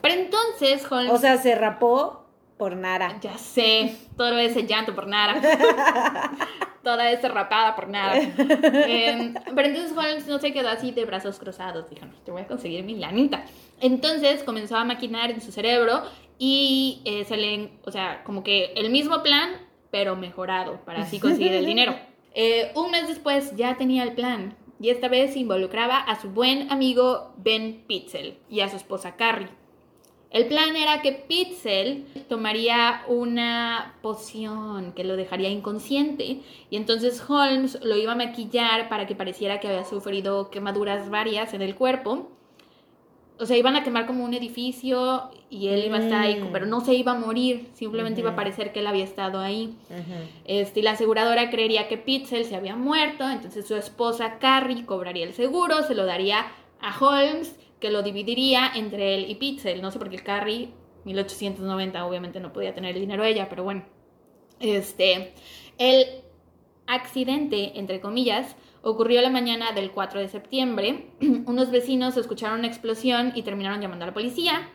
Pero 0.02 0.14
entonces 0.16 0.86
Holmes... 0.92 1.12
O 1.12 1.18
sea, 1.18 1.38
se 1.38 1.56
rapó 1.56 2.27
por 2.58 2.76
nada. 2.76 3.18
Ya 3.22 3.38
sé, 3.38 3.96
todo 4.16 4.38
ese 4.38 4.66
llanto 4.66 4.96
por 4.96 5.08
nada. 5.08 5.42
Toda 6.84 7.12
esa 7.12 7.28
rapada 7.28 7.76
por 7.76 7.90
nada. 7.90 8.18
Em, 8.18 9.34
pero 9.54 9.68
entonces 9.68 9.92
Holmes 9.92 10.26
no 10.26 10.40
se 10.40 10.54
quedó 10.54 10.70
así 10.70 10.92
de 10.92 11.04
brazos 11.04 11.38
cruzados. 11.38 11.90
Dijo, 11.90 12.06
no, 12.06 12.14
te 12.24 12.32
voy 12.32 12.44
a 12.44 12.48
conseguir 12.48 12.84
mi 12.86 12.96
lanita. 12.96 13.44
Entonces 13.82 14.44
comenzó 14.44 14.78
a 14.78 14.86
maquinar 14.86 15.30
en 15.30 15.42
su 15.42 15.52
cerebro 15.52 16.04
y 16.40 17.02
eh, 17.04 17.26
se 17.26 17.36
le, 17.36 17.72
o 17.84 17.92
sea, 17.92 18.24
como 18.24 18.42
que 18.42 18.72
el 18.76 18.90
mismo 18.90 19.22
plan, 19.22 19.50
pero 19.92 20.16
mejorado 20.16 20.80
para 20.86 21.02
así 21.02 21.20
conseguir 21.20 21.54
el 21.54 21.66
dinero. 21.66 21.96
Eh, 22.40 22.72
un 22.76 22.92
mes 22.92 23.08
después 23.08 23.56
ya 23.56 23.78
tenía 23.78 24.04
el 24.04 24.12
plan 24.12 24.56
y 24.80 24.90
esta 24.90 25.08
vez 25.08 25.36
involucraba 25.36 25.98
a 25.98 26.22
su 26.22 26.30
buen 26.30 26.72
amigo 26.72 27.34
Ben 27.38 27.84
Pitzel 27.88 28.38
y 28.48 28.60
a 28.60 28.70
su 28.70 28.76
esposa 28.76 29.16
Carrie. 29.16 29.50
El 30.30 30.48
plan 30.48 30.76
era 30.76 31.02
que 31.02 31.14
Pitzel 31.14 32.06
tomaría 32.28 33.04
una 33.08 33.96
poción 34.02 34.92
que 34.94 35.04
lo 35.04 35.16
dejaría 35.16 35.50
inconsciente 35.50 36.42
y 36.70 36.76
entonces 36.76 37.24
Holmes 37.28 37.80
lo 37.82 37.96
iba 37.96 38.12
a 38.12 38.16
maquillar 38.16 38.90
para 38.90 39.08
que 39.08 39.16
pareciera 39.16 39.60
que 39.60 39.68
había 39.68 39.86
sufrido 39.86 40.50
quemaduras 40.50 41.10
varias 41.10 41.54
en 41.54 41.62
el 41.62 41.76
cuerpo 41.76 42.30
o 43.40 43.46
sea, 43.46 43.58
iban 43.58 43.76
a 43.76 43.84
quemar 43.84 44.08
como 44.08 44.24
un 44.24 44.34
edificio 44.34 45.30
y 45.50 45.68
él 45.68 45.86
iba 45.86 45.98
a 45.98 46.02
estar 46.02 46.22
ahí, 46.22 46.42
mm. 46.42 46.50
pero 46.52 46.66
no 46.66 46.82
se 46.82 46.96
iba 46.96 47.12
a 47.12 47.16
morir, 47.16 47.70
simplemente 47.74 48.22
iba 48.22 48.32
a 48.32 48.36
parecer 48.36 48.72
que 48.72 48.80
él 48.80 48.88
había 48.88 49.04
estado 49.04 49.40
ahí. 49.40 49.76
este, 50.46 50.80
y 50.80 50.84
la 50.84 50.92
aseguradora 50.92 51.50
creería 51.50 51.88
que 51.88 51.98
Pitzel 51.98 52.46
se 52.46 52.56
había 52.56 52.76
muerto, 52.76 53.30
entonces 53.30 53.68
su 53.68 53.76
esposa 53.76 54.40
Carrie 54.40 54.86
cobraría 54.86 55.26
el 55.26 55.34
seguro, 55.34 55.84
se 55.84 55.96
lo 55.96 56.06
daría 56.06 56.48
a 56.80 56.98
Holmes, 57.00 57.56
que 57.80 57.92
lo 57.92 58.02
dividiría 58.04 58.72
entre 58.76 59.16
él 59.16 59.30
y 59.30 59.36
Pitzel. 59.36 59.82
No 59.82 59.92
sé 59.92 60.00
por 60.00 60.10
qué 60.10 60.18
Carrie 60.18 60.70
1890 61.06 62.06
obviamente 62.06 62.40
no 62.40 62.54
podía 62.54 62.74
tener 62.74 62.96
el 62.96 63.02
dinero 63.02 63.24
ella, 63.24 63.48
pero 63.50 63.64
bueno. 63.64 63.84
Este, 64.60 65.34
el 65.78 66.06
accidente, 66.88 67.78
entre 67.80 68.02
comillas, 68.02 68.56
ocurrió 68.82 69.22
la 69.22 69.30
mañana 69.30 69.72
del 69.72 69.92
4 69.92 70.20
de 70.20 70.28
septiembre. 70.28 71.08
Unos 71.46 71.72
vecinos 71.72 72.18
escucharon 72.18 72.60
una 72.60 72.68
explosión 72.68 73.32
y 73.36 73.44
terminaron 73.44 73.82
llamando 73.82 74.04
a 74.06 74.08
la 74.08 74.14
policía. 74.14 74.70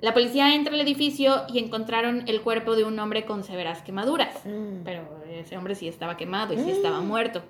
La 0.00 0.12
policía 0.12 0.54
entra 0.54 0.74
al 0.74 0.80
edificio 0.80 1.44
y 1.48 1.58
encontraron 1.58 2.24
el 2.26 2.42
cuerpo 2.42 2.76
de 2.76 2.84
un 2.84 2.98
hombre 2.98 3.24
con 3.24 3.42
severas 3.42 3.82
quemaduras. 3.82 4.44
Mm. 4.44 4.84
Pero 4.84 5.02
ese 5.30 5.56
hombre 5.56 5.74
sí 5.74 5.88
estaba 5.88 6.16
quemado 6.16 6.52
y 6.52 6.58
sí 6.58 6.70
estaba 6.70 7.00
muerto. 7.00 7.42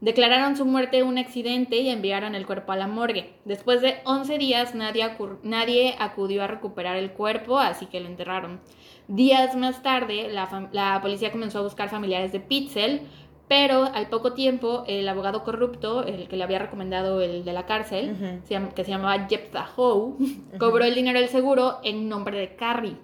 Declararon 0.00 0.56
su 0.56 0.64
muerte 0.64 1.02
un 1.02 1.18
accidente 1.18 1.76
y 1.76 1.90
enviaron 1.90 2.34
el 2.34 2.46
cuerpo 2.46 2.72
a 2.72 2.76
la 2.76 2.86
morgue. 2.86 3.34
Después 3.44 3.82
de 3.82 3.96
11 4.04 4.38
días 4.38 4.74
nadie, 4.74 5.04
nadie 5.42 5.94
acudió 5.98 6.42
a 6.42 6.46
recuperar 6.46 6.96
el 6.96 7.10
cuerpo, 7.12 7.58
así 7.58 7.84
que 7.86 8.00
lo 8.00 8.06
enterraron. 8.06 8.60
Días 9.08 9.56
más 9.56 9.82
tarde, 9.82 10.28
la, 10.30 10.68
la 10.72 11.00
policía 11.02 11.30
comenzó 11.32 11.58
a 11.58 11.62
buscar 11.62 11.90
familiares 11.90 12.32
de 12.32 12.40
Pitzel, 12.40 13.02
pero 13.48 13.84
al 13.92 14.08
poco 14.08 14.32
tiempo 14.32 14.84
el 14.86 15.06
abogado 15.08 15.42
corrupto, 15.44 16.04
el 16.04 16.28
que 16.28 16.36
le 16.36 16.44
había 16.44 16.60
recomendado 16.60 17.20
el 17.20 17.44
de 17.44 17.52
la 17.52 17.66
cárcel, 17.66 18.16
se 18.44 18.54
llama- 18.54 18.70
que 18.70 18.84
se 18.84 18.90
llamaba 18.92 19.26
Jephthah 19.28 19.68
Howe, 19.76 20.16
cobró 20.58 20.84
el 20.84 20.94
dinero 20.94 21.18
del 21.20 21.28
seguro 21.28 21.78
en 21.82 22.08
nombre 22.08 22.38
de 22.38 22.54
Carrie, 22.54 22.96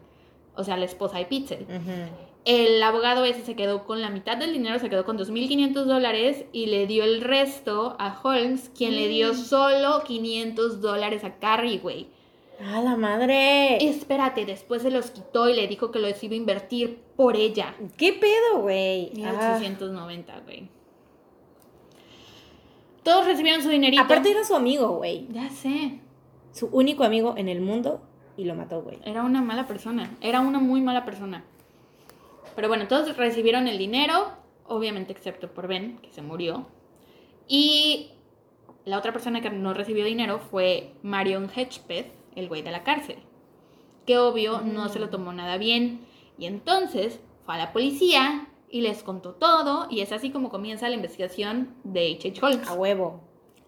o 0.55 0.63
sea, 0.65 0.77
la 0.77 0.85
esposa 0.87 1.19
de 1.19 1.25
Pitzel. 1.27 1.67
El 2.47 2.81
abogado 2.81 3.25
ese 3.25 3.45
se 3.45 3.57
quedó 3.57 3.85
con 3.85 4.01
la 4.01 4.09
mitad 4.09 4.37
del 4.37 4.53
dinero, 4.53 4.79
se 4.79 4.89
quedó 4.89 5.05
con 5.05 5.19
2.500 5.19 5.85
dólares 5.85 6.45
y 6.53 6.67
le 6.67 6.87
dio 6.87 7.03
el 7.03 7.21
resto 7.21 7.97
a 7.99 8.21
Holmes, 8.23 8.71
quien 8.73 8.95
le 8.95 9.09
dio 9.09 9.35
solo 9.35 10.05
500 10.05 10.81
dólares 10.81 11.25
a 11.25 11.41
Carrie, 11.41 11.79
güey. 11.79 12.07
¡A 12.73 12.81
la 12.83 12.97
madre! 12.97 13.85
Espérate, 13.85 14.47
después 14.47 14.83
se 14.83 14.93
los 14.93 15.11
quitó 15.11 15.49
y 15.49 15.55
le 15.55 15.67
dijo 15.67 15.91
que 15.91 15.99
los 15.99 16.23
iba 16.23 16.35
a 16.35 16.37
invertir 16.37 17.01
por 17.17 17.35
ella. 17.35 17.75
¿Qué 17.97 18.13
pedo, 18.13 18.61
güey? 18.61 19.11
Ah. 19.25 19.57
1890, 19.59 20.41
güey. 20.45 20.69
Todos 23.03 23.27
recibieron 23.27 23.61
su 23.61 23.71
dinerito. 23.71 24.05
Aparte 24.05 24.31
era 24.31 24.45
su 24.45 24.55
amigo, 24.55 24.91
güey. 24.99 25.27
Ya 25.33 25.51
sé. 25.51 25.99
Su 26.53 26.69
único 26.69 27.03
amigo 27.03 27.35
en 27.37 27.49
el 27.49 27.61
mundo 27.61 28.03
y 28.37 28.45
lo 28.45 28.55
mató, 28.55 28.83
güey. 28.83 29.01
Era 29.05 29.25
una 29.25 29.43
mala 29.43 29.67
persona. 29.67 30.17
Era 30.21 30.41
una 30.41 30.61
muy 30.61 30.81
mala 30.81 31.05
persona. 31.05 31.45
Pero 32.57 32.69
bueno, 32.69 32.89
todos 32.89 33.17
recibieron 33.17 33.69
el 33.69 33.79
dinero, 33.79 34.33
obviamente 34.67 35.13
excepto 35.13 35.53
por 35.53 35.69
Ben, 35.69 35.99
que 35.99 36.11
se 36.11 36.23
murió. 36.23 36.67
Y 37.47 38.13
la 38.87 38.99
otra 38.99 39.13
persona 39.13 39.41
que 39.41 39.51
no 39.51 39.75
recibió 39.75 40.05
dinero 40.05 40.39
fue 40.39 40.95
Marion 41.03 41.51
Hedgepeth, 41.55 42.13
el 42.35 42.49
güey 42.49 42.63
de 42.63 42.71
la 42.71 42.83
cárcel. 42.83 43.19
Que 44.07 44.19
obvio 44.19 44.63
no 44.63 44.89
se 44.89 44.99
lo 44.99 45.11
tomó 45.11 45.33
nada 45.33 45.59
bien. 45.59 46.07
Y 46.39 46.47
entonces 46.47 47.21
fue 47.45 47.57
a 47.57 47.59
la 47.59 47.73
policía 47.73 48.49
y 48.71 48.81
les 48.81 49.03
contó 49.03 49.35
todo. 49.35 49.87
Y 49.91 50.01
es 50.01 50.13
así 50.13 50.31
como 50.31 50.49
comienza 50.49 50.89
la 50.89 50.95
investigación 50.95 51.75
de 51.85 52.15
H.H. 52.15 52.41
Holmes. 52.45 52.69
A 52.69 52.75
huevo. 52.75 53.21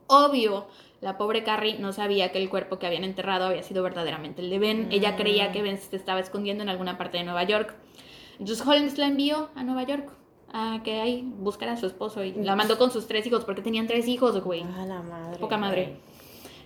Obvio, 0.06 0.66
la 1.02 1.18
pobre 1.18 1.44
Carrie 1.44 1.78
no 1.78 1.92
sabía 1.92 2.32
que 2.32 2.38
el 2.38 2.48
cuerpo 2.48 2.78
que 2.78 2.86
habían 2.86 3.04
enterrado 3.04 3.46
había 3.46 3.62
sido 3.62 3.82
verdaderamente 3.82 4.40
el 4.40 4.48
de 4.48 4.58
Ben. 4.58 4.88
Ella 4.90 5.16
creía 5.16 5.52
que 5.52 5.62
Ben 5.62 5.76
se 5.76 5.94
estaba 5.94 6.20
escondiendo 6.20 6.62
en 6.62 6.70
alguna 6.70 6.96
parte 6.96 7.18
de 7.18 7.24
Nueva 7.24 7.44
York. 7.44 7.76
Entonces 8.38 8.66
Holmes 8.66 8.98
la 8.98 9.06
envió 9.06 9.50
a 9.54 9.62
Nueva 9.64 9.82
York 9.84 10.10
a 10.52 10.80
que 10.82 11.00
ahí 11.00 11.30
buscara 11.38 11.72
a 11.72 11.76
su 11.76 11.86
esposo 11.86 12.24
y 12.24 12.32
la 12.32 12.56
mandó 12.56 12.78
con 12.78 12.90
sus 12.90 13.06
tres 13.06 13.26
hijos 13.26 13.44
porque 13.44 13.60
tenían 13.62 13.86
tres 13.86 14.08
hijos, 14.08 14.42
güey. 14.42 14.62
A 14.62 14.86
la 14.86 15.02
madre. 15.02 15.38
Poca 15.38 15.56
madre. 15.58 15.96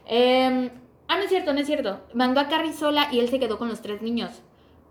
Eh, 0.07 0.71
ah, 1.09 1.17
no 1.17 1.23
es 1.23 1.29
cierto, 1.29 1.53
no 1.53 1.61
es 1.61 1.67
cierto. 1.67 2.01
Mandó 2.15 2.41
a 2.41 2.49
Carrie 2.49 2.73
sola 2.73 3.09
y 3.11 3.19
él 3.21 3.29
se 3.29 3.39
quedó 3.41 3.59
con 3.59 3.69
los 3.69 3.81
tres 3.83 4.03
niños. 4.03 4.43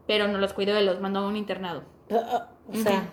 Pero 0.07 0.27
no 0.27 0.39
los 0.39 0.53
cuidó, 0.53 0.75
él 0.77 0.86
los 0.86 0.99
mandó 0.99 1.19
a 1.19 1.27
un 1.27 1.36
internado. 1.38 1.84
Ah, 2.11 2.19
ah, 2.32 2.49
O 2.67 2.75
sea, 2.75 3.09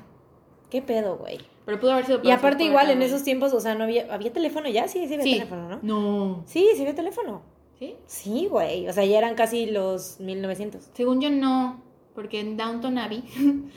¿qué 0.71 0.83
pedo, 0.83 1.17
güey? 1.17 1.39
Pero 1.65 1.79
pudo 1.79 1.93
haber 1.93 2.07
sido 2.07 2.21
Y 2.25 2.31
aparte 2.31 2.65
igual 2.65 2.91
en 2.91 3.03
esos 3.03 3.23
tiempos, 3.23 3.53
o 3.53 3.61
sea, 3.61 3.75
no 3.75 3.85
había... 3.85 4.13
¿Había 4.13 4.33
teléfono 4.33 4.69
ya? 4.69 4.89
Sí, 4.89 5.07
sí 5.07 5.15
había 5.15 5.25
Sí. 5.25 5.33
teléfono, 5.35 5.69
¿no? 5.69 5.79
No. 5.83 6.43
Sí, 6.47 6.67
sí 6.75 6.81
había 6.81 6.95
teléfono. 6.95 7.43
¿Sí? 7.79 7.95
Sí, 8.07 8.47
güey. 8.51 8.89
O 8.89 8.93
sea, 8.93 9.05
ya 9.05 9.19
eran 9.19 9.35
casi 9.35 9.67
los 9.67 10.19
1900. 10.19 10.89
Según 10.95 11.21
yo 11.21 11.31
no, 11.31 11.81
porque 12.19 12.41
en 12.41 12.57
Downton 12.57 12.99
Abbey, 12.99 13.23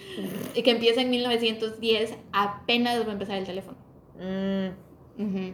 que 0.55 0.71
empieza 0.71 0.99
en 0.99 1.11
1910, 1.11 2.15
apenas 2.31 3.05
va 3.05 3.09
a 3.09 3.13
empezar 3.13 3.37
el 3.37 3.45
teléfono. 3.45 3.77
Mm, 4.19 5.51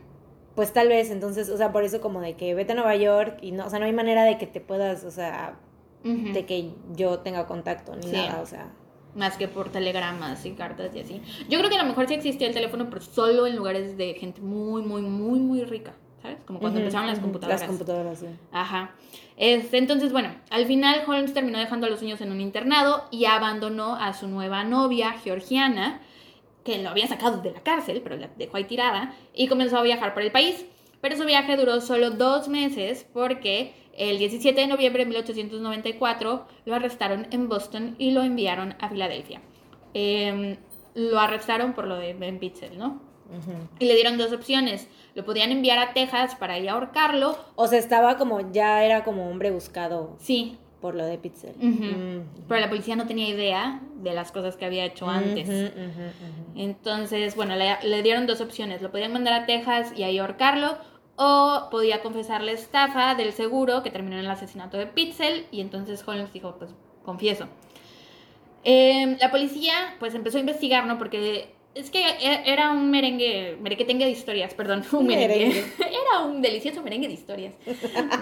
pues 0.56 0.72
tal 0.72 0.88
vez, 0.88 1.12
entonces, 1.12 1.50
o 1.50 1.58
sea, 1.58 1.74
por 1.74 1.84
eso 1.84 2.00
como 2.00 2.22
de 2.22 2.38
que 2.38 2.56
vete 2.56 2.72
a 2.72 2.76
Nueva 2.76 2.96
York 2.96 3.40
y 3.42 3.52
no, 3.52 3.66
o 3.66 3.70
sea, 3.70 3.80
no 3.80 3.86
hay 3.86 3.92
manera 3.92 4.24
de 4.24 4.38
que 4.38 4.48
te 4.48 4.62
puedas, 4.62 5.04
o 5.04 5.12
sea, 5.12 5.60
de 6.02 6.46
que 6.46 6.72
yo 6.96 7.20
tenga 7.20 7.46
contacto 7.46 7.94
ni 7.98 8.04
Sí. 8.04 8.14
nada, 8.14 8.40
o 8.42 8.46
sea. 8.46 8.72
Más 9.16 9.36
que 9.36 9.50
por 9.50 9.70
telegramas 9.70 10.46
y 10.46 10.52
cartas 10.52 10.96
y 10.96 11.02
así. 11.02 11.22
Yo 11.50 11.60
creo 11.60 11.70
que 11.70 11.76
a 11.76 11.84
lo 11.84 11.90
mejor 11.90 12.08
sí 12.08 12.14
existía 12.14 12.48
el 12.48 12.54
teléfono, 12.54 12.88
pero 12.90 13.02
solo 13.02 13.48
en 13.48 13.58
lugares 13.58 13.98
de 13.98 14.14
gente 14.14 14.40
muy, 14.40 14.82
muy, 14.82 15.02
muy, 15.02 15.40
muy 15.42 15.66
rica. 15.66 15.94
¿Sabes? 16.28 16.44
Como 16.46 16.60
cuando 16.60 16.80
empezaron 16.80 17.08
las 17.08 17.20
computadoras. 17.20 17.62
Las 17.62 17.70
computadoras, 17.70 18.20
sí. 18.20 18.26
Ajá. 18.52 18.92
Este, 19.38 19.78
entonces, 19.78 20.12
bueno, 20.12 20.30
al 20.50 20.66
final 20.66 21.04
Holmes 21.08 21.34
terminó 21.34 21.60
dejando 21.60 21.88
a 21.88 21.90
los 21.90 22.02
niños 22.02 22.22
en 22.22 22.32
un 22.32 22.42
internado 22.42 23.06
y 23.12 23.26
abandonó 23.26 23.96
a 23.96 24.14
su 24.14 24.28
nueva 24.28 24.64
novia, 24.64 25.14
Georgiana, 25.24 26.02
que 26.64 26.82
lo 26.82 26.90
había 26.90 27.08
sacado 27.08 27.38
de 27.38 27.52
la 27.52 27.62
cárcel, 27.62 28.02
pero 28.04 28.18
la 28.18 28.30
dejó 28.36 28.58
ahí 28.58 28.66
tirada, 28.66 29.14
y 29.34 29.48
comenzó 29.48 29.78
a 29.78 29.84
viajar 29.84 30.14
por 30.14 30.24
el 30.24 30.32
país. 30.32 30.66
Pero 31.00 31.16
su 31.16 31.26
viaje 31.26 31.56
duró 31.56 31.80
solo 31.80 32.12
dos 32.12 32.48
meses 32.48 33.06
porque 33.14 33.74
el 33.94 34.18
17 34.18 34.60
de 34.60 34.68
noviembre 34.68 35.04
de 35.04 35.10
1894 35.10 36.48
lo 36.66 36.76
arrestaron 36.76 37.28
en 37.32 37.48
Boston 37.48 37.96
y 38.00 38.12
lo 38.12 38.24
enviaron 38.24 38.76
a 38.80 38.90
Filadelfia. 38.90 39.42
Em, 39.94 40.58
lo 40.96 41.20
arrestaron 41.20 41.74
por 41.74 41.86
lo 41.86 41.98
de 41.98 42.16
Ben 42.16 42.40
Pitzel, 42.40 42.78
¿no? 42.78 43.07
Y 43.80 43.86
le 43.86 43.96
dieron 43.96 44.18
dos 44.18 44.32
opciones. 44.34 44.88
Lo 45.16 45.26
podían 45.26 45.52
enviar 45.52 45.80
a 45.80 45.94
Texas 45.94 46.36
para 46.36 46.58
ir 46.60 46.70
a 46.70 46.74
ahorcarlo. 46.74 47.38
O 47.56 47.68
sea, 47.68 47.80
estaba 47.80 48.18
como, 48.18 48.52
ya 48.52 48.84
era 48.84 49.04
como 49.04 49.30
hombre 49.30 49.52
buscado 49.52 50.16
Sí, 50.20 50.58
por 50.82 50.96
lo 50.96 51.06
de 51.06 51.18
Pitzel. 51.18 51.54
Pero 52.48 52.62
la 52.62 52.70
policía 52.70 52.96
no 52.96 53.08
tenía 53.08 53.28
idea 53.28 53.82
de 53.96 54.14
las 54.14 54.32
cosas 54.32 54.56
que 54.56 54.66
había 54.66 54.86
hecho 54.86 55.08
antes. 55.10 55.72
Entonces, 56.56 57.36
bueno, 57.36 57.56
le, 57.56 57.78
le 57.84 58.04
dieron 58.04 58.28
dos 58.28 58.42
opciones. 58.42 58.82
Lo 58.82 58.92
podían 58.92 59.14
mandar 59.14 59.34
a 59.34 59.46
Texas 59.46 59.94
y 59.96 60.04
ahí 60.04 60.18
ahorcarlo. 60.20 60.78
O 61.16 61.70
podía 61.72 62.02
confesar 62.04 62.44
la 62.44 62.52
estafa 62.52 63.16
del 63.16 63.34
seguro 63.34 63.82
que 63.82 63.90
terminó 63.90 64.18
en 64.18 64.26
el 64.26 64.30
asesinato 64.30 64.78
de 64.78 64.86
Pitzel. 64.86 65.48
Y 65.52 65.62
entonces 65.62 66.08
Holmes 66.08 66.32
dijo, 66.32 66.56
pues 66.60 66.72
confieso. 67.04 67.48
Eh, 68.64 69.18
la 69.20 69.32
policía 69.32 69.96
pues 70.00 70.14
empezó 70.14 70.38
a 70.38 70.42
investigar, 70.42 70.86
¿no? 70.86 70.98
Porque 70.98 71.56
es 71.80 71.90
que 71.92 72.00
e- 72.02 72.44
era 72.52 72.72
un 72.72 72.90
merengue, 72.92 73.58
merequetengue 73.62 74.06
de 74.06 74.12
historias, 74.12 74.54
perdón, 74.54 74.84
un 74.92 75.06
merengue. 75.08 75.38
Merengue. 75.48 75.64
Era 75.80 76.26
un 76.26 76.42
delicioso 76.42 76.82
merengue 76.84 77.08
de 77.08 77.14
historias. 77.14 77.54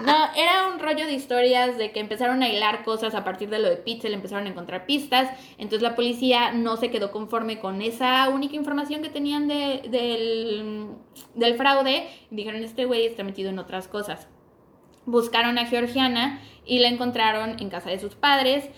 No, 0.04 0.24
era 0.36 0.68
un 0.72 0.78
rollo 0.80 1.06
de 1.06 1.12
historias 1.12 1.78
de 1.78 1.92
que 1.92 2.00
empezaron 2.00 2.42
a 2.42 2.48
hilar 2.48 2.82
cosas 2.84 3.14
a 3.14 3.22
partir 3.24 3.48
de 3.48 3.58
lo 3.60 3.68
de 3.70 3.76
Pitzel, 3.76 4.12
empezaron 4.12 4.46
a 4.46 4.50
encontrar 4.50 4.86
pistas. 4.86 5.30
Entonces 5.56 5.82
la 5.82 5.94
policía 5.94 6.50
no 6.52 6.76
se 6.76 6.90
quedó 6.90 7.10
conforme 7.12 7.58
con 7.60 7.80
esa 7.82 8.28
única 8.28 8.56
información 8.56 9.02
que 9.02 9.08
tenían 9.08 9.46
de- 9.48 9.82
del, 9.88 10.88
del 11.34 11.54
fraude. 11.56 12.08
Dijeron, 12.30 12.62
este 12.64 12.84
güey 12.86 13.06
está 13.06 13.22
metido 13.24 13.50
en 13.50 13.58
otras 13.58 13.86
cosas. 13.88 14.26
Buscaron 15.04 15.56
a 15.58 15.66
Georgiana 15.66 16.40
y 16.64 16.80
la 16.80 16.88
encontraron 16.88 17.56
en 17.60 17.70
casa 17.70 17.90
de 17.90 17.98
sus 18.00 18.14
padres. 18.16 18.68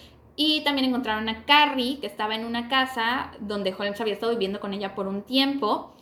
Y 0.41 0.61
también 0.61 0.87
encontraron 0.87 1.29
a 1.29 1.45
Carrie, 1.47 1.99
que 1.99 2.07
estaba 2.07 2.37
en 2.37 2.45
una 2.45 2.69
casa 2.69 3.33
donde 3.41 3.75
Holmes 3.77 4.01
había 4.01 4.13
estado 4.15 4.31
viviendo 4.31 4.61
con 4.61 4.73
ella 4.73 4.95
por 4.95 5.09
un 5.09 5.23
tiempo. 5.23 5.93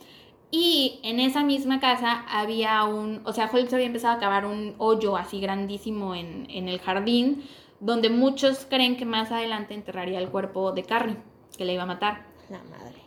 Y 0.51 1.01
en 1.03 1.21
esa 1.21 1.43
misma 1.43 1.81
casa 1.81 2.23
había 2.29 2.85
un, 2.85 3.23
o 3.25 3.33
sea, 3.33 3.49
Holmes 3.51 3.73
había 3.73 3.87
empezado 3.87 4.15
a 4.15 4.21
cavar 4.21 4.45
un 4.45 4.75
hoyo 4.77 5.17
así 5.17 5.41
grandísimo 5.41 6.15
en, 6.15 6.47
en 6.51 6.69
el 6.69 6.81
jardín, 6.81 7.45
donde 7.81 8.11
muchos 8.11 8.67
creen 8.69 8.99
que 8.99 9.07
más 9.07 9.33
adelante 9.33 9.73
enterraría 9.73 10.19
el 10.19 10.29
cuerpo 10.29 10.71
de 10.73 10.83
Carrie, 10.85 11.17
que 11.57 11.65
le 11.65 11.73
iba 11.73 11.85
a 11.85 11.87
matar. 11.87 12.27
La 12.51 12.59
madre. 12.65 13.01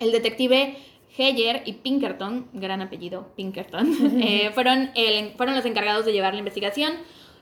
El 0.00 0.12
detective 0.12 0.76
Heyer 1.16 1.62
y 1.64 1.72
Pinkerton, 1.74 2.48
gran 2.52 2.82
apellido 2.82 3.28
Pinkerton, 3.36 4.20
eh, 4.22 4.50
fueron, 4.54 4.90
el- 4.94 5.30
fueron 5.32 5.54
los 5.54 5.64
encargados 5.64 6.04
de 6.04 6.12
llevar 6.12 6.34
la 6.34 6.40
investigación. 6.40 6.92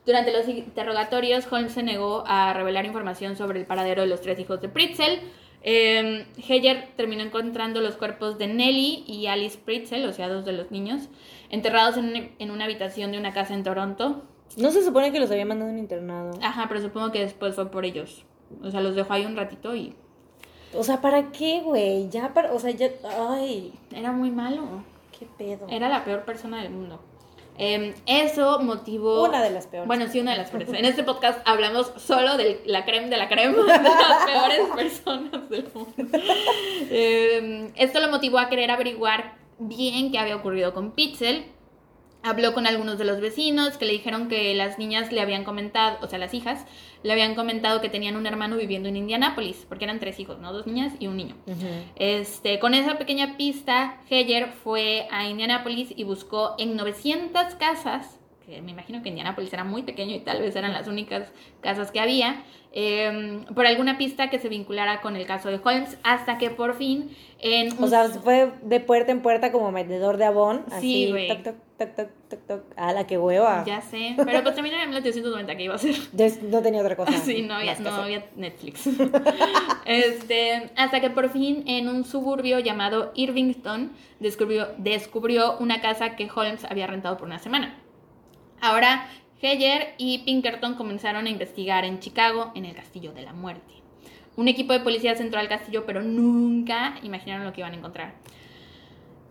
Durante 0.05 0.32
los 0.32 0.48
interrogatorios, 0.48 1.46
Holmes 1.53 1.72
se 1.72 1.82
negó 1.82 2.24
a 2.26 2.53
revelar 2.55 2.84
información 2.86 3.36
sobre 3.36 3.61
el 3.61 3.66
paradero 3.66 4.03
de 4.03 4.09
los 4.09 4.20
tres 4.20 4.38
hijos 4.38 4.61
de 4.61 4.68
Pritzel. 4.68 5.20
Eh, 5.62 6.26
Heyer 6.48 6.88
terminó 6.96 7.22
encontrando 7.22 7.80
los 7.80 7.94
cuerpos 7.96 8.36
de 8.36 8.48
Nellie 8.48 9.05
y 9.07 9.26
Alice 9.28 9.57
Pritzel, 9.64 10.05
o 10.07 10.12
sea, 10.12 10.28
dos 10.28 10.44
de 10.44 10.53
los 10.53 10.72
niños, 10.72 11.09
enterrados 11.50 11.96
en, 11.96 12.07
un- 12.07 12.30
en 12.38 12.50
una 12.50 12.64
habitación 12.64 13.12
de 13.12 13.18
una 13.18 13.32
casa 13.32 13.55
en 13.55 13.62
Toronto. 13.62 14.24
No 14.57 14.72
se 14.72 14.82
supone 14.84 15.12
que 15.12 15.20
los 15.20 15.30
había 15.30 15.46
mandado 15.46 15.70
a 15.70 15.72
un 15.74 15.78
internado. 15.78 16.32
Ajá, 16.42 16.66
pero 16.68 16.80
supongo 16.82 17.12
que 17.12 17.20
después 17.20 17.55
fue 17.55 17.70
por 17.70 17.84
ellos. 17.84 18.24
O 18.62 18.70
sea, 18.72 18.80
los 18.80 18.96
dejó 18.96 19.12
ahí 19.12 19.24
un 19.24 19.36
ratito 19.36 19.74
y 19.76 19.94
O 20.74 20.82
sea, 20.82 21.00
¿para 21.00 21.30
qué, 21.30 21.61
güey? 21.61 22.09
Ya 22.11 22.34
para, 22.34 22.53
o 22.53 22.59
sea, 22.59 22.70
ya, 22.72 22.88
ay, 23.30 23.72
era 23.94 24.11
muy 24.11 24.30
malo. 24.32 24.82
qué 25.16 25.26
pedo. 25.38 25.66
Era 25.70 25.88
la 25.88 26.05
peor 26.05 26.24
persona 26.24 26.61
del 26.62 26.72
mundo. 26.72 27.00
Em, 27.59 27.94
eso 28.07 28.61
motivó... 28.61 29.24
Una 29.24 29.42
de 29.42 29.50
las 29.50 29.66
peores. 29.66 29.86
Bueno, 29.86 30.09
sí, 30.09 30.20
una 30.20 30.32
de 30.32 30.38
las 30.38 30.50
peores. 30.50 30.68
En 30.70 30.84
este 30.84 31.05
podcast 31.05 31.40
hablamos 31.44 31.92
solo 31.96 32.36
de 32.36 32.62
la 32.64 32.84
crema 32.84 33.09
de 33.09 33.16
la 33.16 33.28
crema, 33.28 33.62
de 33.62 33.66
las 33.66 34.24
peores 34.24 34.68
personas 34.74 35.50
del 35.50 35.68
mundo. 35.74 36.18
Em, 36.90 37.72
esto 37.76 38.00
lo 38.00 38.09
motivó 38.09 38.38
a 38.38 38.48
querer 38.48 38.70
averiguar 38.70 39.34
bien 39.59 40.11
qué 40.11 40.18
había 40.18 40.36
ocurrido 40.36 40.72
con 40.74 40.92
Pitzel. 40.92 41.46
Habló 42.23 42.55
con 42.55 42.66
algunos 42.66 42.99
de 42.99 43.05
los 43.05 43.20
vecinos 43.20 43.77
que 43.79 43.85
le 43.85 43.93
dijeron 43.93 44.29
que 44.29 44.55
las 44.55 44.79
niñas 44.79 45.11
le 45.11 45.20
habían 45.20 45.43
comentado, 45.43 45.99
o 46.03 46.07
sea, 46.07 46.18
las 46.18 46.35
hijas, 46.35 46.64
le 47.03 47.12
habían 47.12 47.35
comentado 47.35 47.81
que 47.81 47.89
tenían 47.89 48.16
un 48.16 48.27
hermano 48.27 48.57
viviendo 48.57 48.89
en 48.89 48.97
Indianápolis, 48.97 49.66
porque 49.68 49.85
eran 49.85 49.99
tres 49.99 50.20
hijos, 50.20 50.39
¿no? 50.39 50.53
Dos 50.53 50.66
niñas 50.66 50.95
y 51.01 51.09
un 51.09 51.16
niño. 51.16 51.35
Este, 51.97 52.59
con 52.61 52.75
esa 52.75 52.97
pequeña 52.97 53.37
pista, 53.37 54.01
Heyer 54.09 54.53
fue 54.53 55.09
a 55.11 55.29
Indianápolis 55.29 55.93
y 55.97 56.05
buscó 56.05 56.55
en 56.59 56.77
900 56.77 57.57
casas, 57.57 58.20
que 58.47 58.62
me 58.62 58.70
imagino 58.70 59.03
que 59.03 59.09
Indianápolis 59.09 59.53
era 59.53 59.64
muy 59.64 59.83
pequeño 59.83 60.14
y 60.14 60.20
tal 60.20 60.41
vez 60.41 60.55
eran 60.55 60.73
las 60.73 60.87
únicas 60.87 61.33
casas 61.61 61.91
que 61.91 62.01
había, 62.01 62.45
em, 62.73 63.45
por 63.45 63.66
alguna 63.66 63.99
pista 63.99 64.31
que 64.31 64.39
se 64.39 64.49
vinculara 64.49 65.01
con 65.01 65.16
el 65.16 65.27
caso 65.27 65.49
de 65.49 65.61
Holmes, 65.62 65.97
hasta 66.03 66.39
que 66.39 66.51
por 66.51 66.75
fin 66.75 67.11
en... 67.39 67.73
O 67.83 67.87
sea, 67.89 68.09
fue 68.09 68.53
de 68.62 68.81
puerta 68.81 69.12
en 69.12 69.20
puerta 69.20 69.53
como 69.53 69.70
vendedor 69.73 70.16
de 70.16 70.25
abón, 70.25 70.64
Sí, 70.68 70.75
así, 70.77 71.11
güey. 71.11 71.29
toc, 71.29 71.43
toc, 71.43 71.55
toc, 71.79 71.95
toc, 71.97 72.09
toc, 72.29 72.47
toc, 72.47 72.62
a 72.77 72.93
la 72.93 73.07
que 73.07 73.18
hueva. 73.18 73.64
Ya 73.66 73.81
sé, 73.81 74.14
pero 74.16 74.43
pues 74.43 74.55
también 74.55 74.77
era 74.77 74.85
en 74.85 74.91
1890 74.91 75.57
que 75.57 75.62
iba 75.64 75.75
a 75.75 75.79
ser. 75.79 75.95
Yo 76.12 76.27
no 76.49 76.62
tenía 76.62 76.81
otra 76.81 76.97
cosa. 76.97 77.12
Sí, 77.18 77.43
no 77.43 77.55
había, 77.55 77.79
no 77.81 77.91
había 77.91 78.25
Netflix. 78.37 78.87
este, 79.85 80.70
hasta 80.77 81.01
que 81.01 81.11
por 81.11 81.31
fin 81.31 81.64
en 81.66 81.89
un 81.89 82.05
suburbio 82.05 82.61
llamado 82.61 83.12
Irvington 83.14 83.93
descubrió, 84.20 84.68
descubrió 84.79 85.59
una 85.59 85.81
casa 85.81 86.16
que 86.16 86.29
Holmes 86.35 86.64
había 86.64 86.87
rentado 86.87 87.16
por 87.16 87.27
una 87.27 87.39
semana. 87.39 87.77
Ahora, 88.61 89.09
Heyer 89.43 89.95
y 89.99 90.18
Pinkerton 90.18 90.76
comenzaron 90.76 91.26
a 91.26 91.30
investigar 91.30 91.84
en 91.84 91.99
Chicago, 91.99 92.53
en 92.55 92.64
el 92.64 92.74
Castillo 92.74 93.12
de 93.12 93.22
la 93.22 93.32
Muerte. 93.32 93.74
Un 94.36 94.49
equipo 94.49 94.72
de 94.72 94.80
policías 94.80 95.20
entró 95.20 95.40
al 95.40 95.49
castillo, 95.49 95.84
pero 95.84 96.03
nunca 96.03 96.95
imaginaron 97.03 97.45
lo 97.45 97.53
que 97.53 97.61
iban 97.61 97.74
a 97.74 97.76
encontrar. 97.76 98.14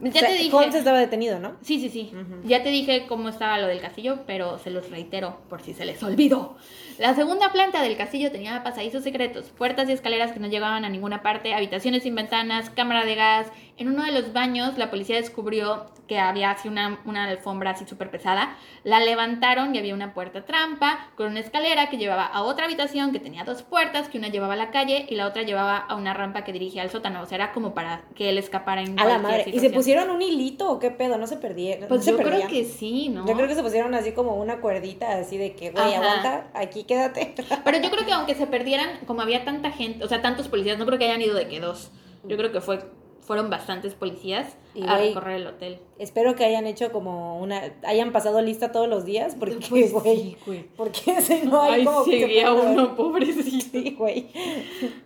Ya 0.01 0.09
O 0.09 0.13
sea, 0.13 0.27
te 0.29 0.33
dije. 0.33 0.55
Holmes 0.55 0.75
estaba 0.75 0.99
detenido, 0.99 1.39
¿no? 1.39 1.57
Sí, 1.61 1.79
sí, 1.79 1.89
sí. 1.89 2.11
Ya 2.43 2.63
te 2.63 2.69
dije 2.69 3.05
cómo 3.07 3.29
estaba 3.29 3.59
lo 3.59 3.67
del 3.67 3.79
castillo, 3.79 4.23
pero 4.25 4.57
se 4.57 4.71
los 4.71 4.89
reitero 4.89 5.39
por 5.47 5.61
si 5.61 5.73
se 5.73 5.85
les 5.85 6.01
olvidó. 6.01 6.57
La 6.97 7.13
segunda 7.13 7.51
planta 7.51 7.81
del 7.81 7.97
castillo 7.97 8.31
tenía 8.31 8.63
pasadizos 8.63 9.03
secretos, 9.03 9.49
puertas 9.49 9.89
y 9.89 9.91
escaleras 9.91 10.31
que 10.31 10.39
no 10.39 10.47
llegaban 10.47 10.85
a 10.85 10.89
ninguna 10.89 11.21
parte, 11.21 11.53
habitaciones 11.53 12.03
sin 12.03 12.15
ventanas, 12.15 12.69
cámara 12.71 13.05
de 13.05 13.15
gas. 13.15 13.51
En 13.81 13.87
uno 13.87 14.03
de 14.03 14.11
los 14.11 14.31
baños, 14.31 14.77
la 14.77 14.91
policía 14.91 15.15
descubrió 15.15 15.87
que 16.07 16.19
había 16.19 16.51
así 16.51 16.67
una, 16.67 17.01
una 17.05 17.23
alfombra 17.23 17.71
así 17.71 17.83
súper 17.87 18.11
pesada. 18.11 18.55
La 18.83 18.99
levantaron 18.99 19.73
y 19.73 19.79
había 19.79 19.95
una 19.95 20.13
puerta 20.13 20.45
trampa 20.45 21.09
con 21.17 21.31
una 21.31 21.39
escalera 21.39 21.89
que 21.89 21.97
llevaba 21.97 22.27
a 22.27 22.43
otra 22.43 22.65
habitación 22.65 23.11
que 23.11 23.19
tenía 23.19 23.43
dos 23.43 23.63
puertas, 23.63 24.07
que 24.07 24.19
una 24.19 24.27
llevaba 24.27 24.53
a 24.53 24.57
la 24.57 24.69
calle 24.69 25.07
y 25.09 25.15
la 25.15 25.25
otra 25.25 25.41
llevaba 25.41 25.77
a 25.77 25.95
una 25.95 26.13
rampa 26.13 26.43
que 26.43 26.53
dirigía 26.53 26.83
al 26.83 26.91
sótano. 26.91 27.23
O 27.23 27.25
sea, 27.25 27.37
era 27.37 27.53
como 27.53 27.73
para 27.73 28.03
que 28.13 28.29
él 28.29 28.37
escapara 28.37 28.83
en 28.83 28.99
A 28.99 29.05
la 29.05 29.17
madre. 29.17 29.45
¿Y 29.51 29.57
se 29.57 29.71
pusieron 29.71 30.11
un 30.11 30.21
hilito 30.21 30.69
o 30.69 30.77
qué 30.77 30.91
pedo? 30.91 31.17
No 31.17 31.25
se 31.25 31.37
perdieron. 31.37 31.87
Pues 31.87 32.01
no 32.01 32.03
se 32.03 32.11
yo 32.11 32.17
creo 32.19 32.47
que 32.47 32.65
sí, 32.65 33.09
¿no? 33.09 33.25
Yo 33.25 33.33
creo 33.33 33.47
que 33.47 33.55
se 33.55 33.63
pusieron 33.63 33.95
así 33.95 34.11
como 34.11 34.35
una 34.35 34.61
cuerdita, 34.61 35.17
así 35.17 35.39
de 35.39 35.55
que, 35.55 35.71
güey, 35.71 35.95
aguanta, 35.95 36.51
aquí 36.53 36.83
quédate. 36.83 37.33
Pero 37.63 37.81
yo 37.81 37.89
creo 37.89 38.05
que 38.05 38.13
aunque 38.13 38.35
se 38.35 38.45
perdieran, 38.45 38.99
como 39.07 39.23
había 39.23 39.43
tanta 39.43 39.71
gente, 39.71 40.05
o 40.05 40.07
sea, 40.07 40.21
tantos 40.21 40.49
policías, 40.49 40.77
no 40.77 40.85
creo 40.85 40.99
que 40.99 41.05
hayan 41.05 41.23
ido 41.23 41.33
de 41.33 41.47
que 41.47 41.59
dos. 41.59 41.91
Yo 42.23 42.37
creo 42.37 42.51
que 42.51 42.61
fue, 42.61 42.79
fueron 43.21 43.49
bastantes 43.49 43.93
policías 43.93 44.57
Y, 44.73 44.83
a 44.85 44.97
recorrer 44.97 45.37
el 45.41 45.47
hotel. 45.47 45.79
Espero 45.99 46.35
que 46.35 46.43
hayan 46.43 46.65
hecho 46.67 46.91
como 46.91 47.39
una, 47.39 47.61
hayan 47.83 48.11
pasado 48.11 48.41
lista 48.41 48.71
todos 48.71 48.87
los 48.89 49.05
días, 49.05 49.35
porque, 49.39 49.57
Pues 49.69 49.91
güey, 49.93 50.37
sí, 50.45 50.65
porque 50.75 50.99
ese 51.17 51.45
no 51.45 51.61
hay 51.61 51.81
Ay, 51.81 51.85
como 51.85 52.03
que 52.05 52.45
uno, 52.49 52.95
pobrecito. 52.95 53.65
Sí, 53.71 53.95
güey. 53.97 54.27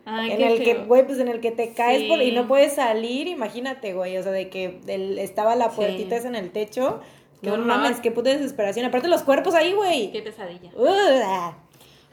Ay, 0.06 0.32
en 0.32 0.42
el 0.42 0.64
que, 0.64 0.74
güey, 0.86 1.06
pues 1.06 1.20
en 1.20 1.28
el 1.28 1.40
que 1.42 1.52
te 1.52 1.74
caes 1.74 2.04
por- 2.04 2.22
y 2.22 2.30
Sí. 2.30 2.36
no 2.36 2.48
puedes 2.48 2.74
salir, 2.76 3.28
imagínate, 3.28 3.94
güey, 3.94 4.18
o 4.18 4.24
sea, 4.24 4.32
de 4.32 4.50
que 4.50 4.80
el- 4.88 5.20
estaba 5.20 5.56
la 5.56 5.70
Sí. 5.70 5.76
puertita 5.76 6.16
esa 6.16 6.28
en 6.30 6.36
el 6.36 6.52
techo. 6.52 7.02
Qué 7.42 7.50
no 7.52 7.58
mames, 7.58 8.00
qué 8.00 8.10
puta 8.12 8.30
desesperación. 8.32 8.86
Aparte 8.88 9.08
los 9.08 9.22
cuerpos 9.22 9.54
ahí, 9.54 9.74
güey. 9.74 10.12
Qué 10.12 10.22
pesadilla. 10.24 10.72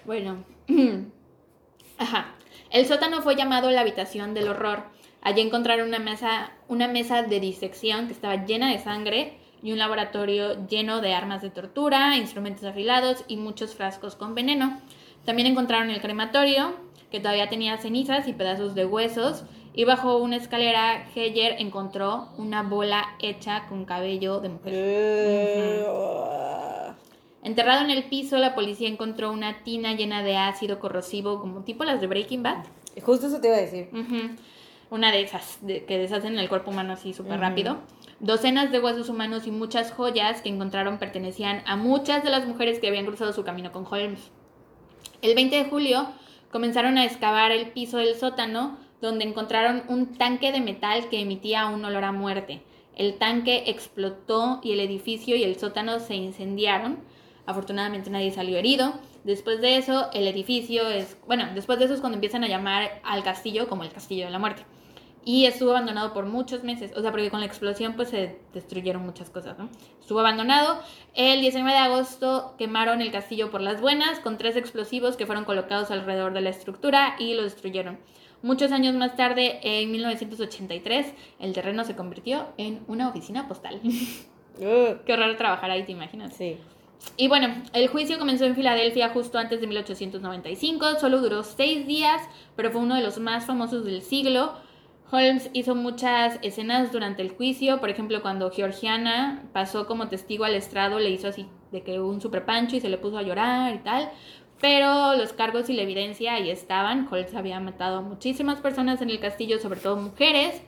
Bueno. 0.05 0.45
Ajá. 1.99 2.35
El 2.71 2.87
sótano 2.87 3.23
fue 3.23 3.37
llamado 3.37 3.71
la 3.71 3.81
habitación 3.83 4.35
del 4.35 4.49
horror. 4.49 4.85
Allí 5.23 5.41
encontraron 5.41 5.89
una 5.89 6.01
mesa, 6.01 6.51
una 6.69 6.89
mesa 6.89 7.23
de 7.23 7.39
disección 7.39 8.07
que 8.07 8.13
estaba 8.13 8.45
llena 8.45 8.71
de 8.71 8.81
sangre 8.81 9.39
y 9.63 9.71
un 9.73 9.79
laboratorio 9.79 10.67
lleno 10.67 11.01
de 11.01 11.15
armas 11.15 11.43
de 11.43 11.51
tortura, 11.51 12.17
instrumentos 12.17 12.65
afilados 12.65 13.25
y 13.29 13.37
muchos 13.37 13.75
frascos 13.75 14.17
con 14.17 14.35
veneno. 14.35 14.81
También 15.25 15.47
encontraron 15.47 15.91
el 15.91 16.01
crematorio, 16.01 16.75
que 17.13 17.21
todavía 17.21 17.49
tenía 17.49 17.79
cenizas 17.79 18.27
y 18.27 18.33
pedazos 18.33 18.75
de 18.75 18.85
huesos, 18.85 19.45
y 19.75 19.85
bajo 19.85 20.17
una 20.17 20.37
escalera 20.37 21.07
Heyer 21.15 21.55
encontró 21.61 22.29
una 22.37 22.65
bola 22.65 23.15
hecha 23.21 23.67
con 23.69 23.85
cabello 23.85 24.41
de 24.41 24.49
mujer. 24.49 24.75
Enterrado 27.45 27.85
en 27.85 27.91
el 27.91 28.05
piso, 28.05 28.39
la 28.39 28.55
policía 28.55 28.89
encontró 28.89 29.31
una 29.31 29.63
tina 29.63 29.95
llena 29.95 30.23
de 30.23 30.37
ácido 30.37 30.81
corrosivo, 30.81 31.41
como 31.41 31.63
tipo 31.63 31.85
las 31.85 32.01
de 32.01 32.09
Breaking 32.09 32.43
Bad. 32.43 32.65
Justo 33.03 33.29
eso 33.29 33.41
te 33.41 33.49
iba 33.49 33.57
a 33.57 33.61
decir. 33.61 33.89
Una 34.93 35.11
de 35.11 35.23
esas, 35.23 35.59
de- 35.67 35.87
que 35.87 35.97
deshacen 35.97 36.39
el 36.39 36.51
cuerpo 36.51 36.71
humano 36.71 36.93
así 36.93 37.15
súper 37.15 37.41
rápido. 37.41 37.79
Docenas 38.21 38.71
de 38.71 38.79
huesos 38.79 39.09
humanos 39.09 39.47
y 39.47 39.51
muchas 39.51 39.91
joyas 39.91 40.43
que 40.43 40.51
encontraron 40.51 40.99
pertenecían 40.99 41.63
a 41.65 41.77
muchas 41.77 42.23
de 42.23 42.29
las 42.29 42.47
mujeres 42.47 42.79
que 42.79 42.89
habían 42.89 43.07
cruzado 43.07 43.33
su 43.33 43.43
camino 43.43 43.73
con 43.73 43.87
Holmes. 43.91 44.31
El 45.23 45.35
20 45.35 45.57
de 45.57 45.65
julio 45.65 46.09
comenzaron 46.51 46.99
a 46.99 47.07
excavar 47.07 47.53
el 47.53 47.71
piso 47.71 47.97
del 47.97 48.17
sótano, 48.17 48.77
donde 49.01 49.25
encontraron 49.25 49.83
un 49.89 50.15
tanque 50.19 50.53
de 50.53 50.61
metal 50.61 51.09
que 51.09 51.21
emitía 51.21 51.69
un 51.69 51.83
olor 51.87 52.05
a 52.05 52.13
muerte. 52.13 52.63
El 52.95 53.15
tanque 53.17 53.65
explotó 53.69 54.61
y 54.63 54.73
el 54.73 54.81
edificio 54.81 55.37
y 55.37 55.43
el 55.43 55.57
sótano 55.59 56.01
se 56.01 56.17
incendiaron. 56.17 56.99
Afortunadamente 57.47 58.11
nadie 58.11 58.31
salió 58.31 58.59
herido. 58.59 58.93
Después 59.25 59.63
de 59.63 59.79
eso, 59.79 60.11
el 60.13 60.29
edificio 60.29 60.87
es, 60.87 61.17
bueno, 61.27 61.47
después 61.55 61.79
de 61.79 61.87
eso 61.87 61.95
es 61.95 62.01
cuando 62.01 62.17
empiezan 62.17 62.45
a 62.45 62.49
llamar 62.49 63.01
al 63.05 63.23
castillo 63.23 63.69
como 63.69 63.85
el 63.85 63.91
castillo 63.91 64.27
de 64.27 64.31
la 64.31 64.39
muerte. 64.39 64.65
Y 65.25 65.47
estuvo 65.47 65.71
abandonado 65.71 66.13
por 66.13 66.27
muchos 66.27 66.65
meses, 66.65 66.93
o 66.97 67.01
sea, 67.01 67.13
porque 67.13 67.31
con 67.31 67.41
la 67.41 67.47
explosión 67.47 67.95
pues 67.95 68.09
se 68.09 68.39
destruyeron 68.53 69.05
muchas 69.05 69.31
cosas, 69.31 69.57
¿no? 69.57 69.69
Estuvo 70.01 70.19
abandonado. 70.19 70.81
El 71.15 71.41
19 71.41 71.71
de 71.71 71.79
agosto 71.79 72.55
quemaron 72.59 73.01
el 73.01 73.13
castillo 73.13 73.51
por 73.51 73.61
las 73.61 73.81
buenas 73.81 74.19
con 74.19 74.37
tres 74.37 74.57
explosivos 74.57 75.17
que 75.17 75.27
fueron 75.27 75.45
colocados 75.45 75.93
alrededor 75.93 76.33
de 76.33 76.41
la 76.41 76.51
estructura 76.51 77.15
y 77.21 77.35
lo 77.35 77.45
destruyeron. 77.45 77.99
Muchos 78.43 78.73
años 78.73 78.97
más 78.97 79.15
tarde, 79.15 79.61
en 79.63 79.93
1983, 79.93 81.15
el 81.39 81.53
terreno 81.53 81.85
se 81.85 81.95
convirtió 81.95 82.49
en 82.57 82.83
una 82.89 83.09
oficina 83.09 83.47
postal. 83.47 83.81
Qué 84.59 85.13
horror 85.13 85.37
trabajar 85.37 85.71
ahí, 85.71 85.85
¿te 85.85 85.93
imaginas? 85.93 86.35
Sí. 86.35 86.59
Y 87.17 87.29
bueno, 87.29 87.63
el 87.73 87.89
juicio 87.89 88.19
comenzó 88.19 88.45
en 88.45 88.57
Filadelfia 88.57 89.11
justo 89.11 89.39
antes 89.39 89.61
de 89.61 89.67
1895, 89.69 90.99
solo 90.99 91.21
duró 91.21 91.43
seis 91.45 91.87
días, 91.87 92.23
pero 92.57 92.71
fue 92.71 92.81
uno 92.81 92.97
de 92.97 93.03
los 93.03 93.19
más 93.19 93.47
famosos 93.47 93.85
del 93.85 94.03
siglo. 94.03 94.55
Holmes 95.13 95.51
hizo 95.53 95.75
muchas 95.75 96.39
escenas 96.41 96.91
durante 96.91 97.21
el 97.21 97.33
juicio, 97.33 97.81
por 97.81 97.91
ejemplo, 97.91 98.23
cuando 98.23 98.51
Georgiana 98.51 99.43
pasó 99.53 99.87
como 99.87 100.09
testigo 100.09 100.45
al 100.45 100.55
estrado, 100.55 100.99
le 100.99 101.11
hizo 101.11 101.29
así 101.29 101.47
de 101.71 101.83
que 101.83 102.01
un 102.01 102.23
super 102.23 102.47
pancho 102.47 102.77
y 102.77 102.81
se 102.81 102.89
le 102.89 102.97
puso 102.97 103.19
a 103.19 103.23
llorar 103.23 103.75
y 103.75 103.79
tal. 103.81 104.11
Pero 104.59 105.15
los 105.17 105.35
cargos 105.35 105.69
y 105.69 105.75
la 105.75 105.83
evidencia 105.83 106.35
ahí 106.35 106.49
estaban. 106.49 107.07
Holmes 107.11 107.35
había 107.35 107.61
matado 107.61 107.99
a 107.99 108.01
muchísimas 108.01 108.61
personas 108.61 109.03
en 109.03 109.11
el 109.11 109.21
castillo, 109.21 109.59
sobre 109.59 109.81
todo 109.81 109.97
mujeres. 109.97 110.63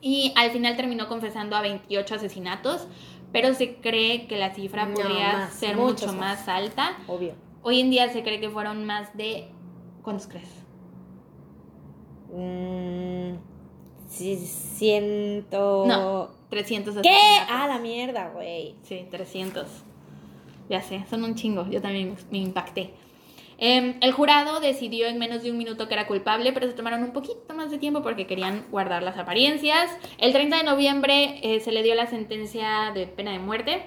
Y 0.00 0.32
al 0.36 0.50
final 0.50 0.76
terminó 0.76 1.06
confesando 1.08 1.54
a 1.54 1.60
28 1.60 2.14
asesinatos, 2.14 2.86
pero 3.32 3.52
se 3.52 3.74
cree 3.76 4.26
que 4.28 4.38
la 4.38 4.54
cifra 4.54 4.86
No, 4.86 4.94
podría 4.94 5.32
más, 5.32 5.52
ser 5.52 5.76
mucho 5.76 6.06
más. 6.06 6.16
más 6.16 6.48
alta. 6.48 6.96
Obvio. 7.06 7.34
Hoy 7.62 7.80
en 7.80 7.90
día 7.90 8.08
se 8.08 8.22
cree 8.22 8.40
que 8.40 8.48
fueron 8.48 8.86
más 8.86 9.14
de... 9.14 9.50
¿Cuántos 10.02 10.26
crees? 10.28 10.48
Mm, 12.32 13.34
ciento... 14.08 15.84
No. 15.86 16.38
300 16.50 16.94
¿Qué? 17.02 17.10
asesinatos. 17.10 17.48
Ah, 17.50 17.66
la 17.68 17.78
mierda, 17.78 18.30
güey. 18.30 18.74
Sí, 18.82 19.06
300. 19.10 19.66
Ya 20.68 20.82
sé, 20.82 21.04
son 21.10 21.24
un 21.24 21.34
chingo. 21.34 21.68
Yo 21.70 21.80
también 21.80 22.16
me 22.30 22.38
impacté. 22.38 22.90
Em, 23.58 23.96
el 24.00 24.12
jurado 24.12 24.60
decidió 24.60 25.08
en 25.08 25.18
menos 25.18 25.42
de 25.42 25.50
un 25.50 25.58
minuto 25.58 25.88
que 25.88 25.94
era 25.94 26.06
culpable, 26.06 26.52
pero 26.52 26.68
se 26.68 26.74
tomaron 26.74 27.02
un 27.02 27.12
poquito 27.12 27.54
más 27.54 27.70
de 27.70 27.78
tiempo 27.78 28.02
porque 28.02 28.26
querían 28.26 28.64
guardar 28.70 29.02
las 29.02 29.18
apariencias. 29.18 29.90
El 30.18 30.32
30 30.32 30.58
de 30.58 30.62
noviembre 30.62 31.40
eh, 31.42 31.60
se 31.60 31.72
le 31.72 31.82
dio 31.82 31.94
la 31.94 32.06
sentencia 32.06 32.92
de 32.94 33.06
pena 33.06 33.32
de 33.32 33.40
muerte. 33.40 33.82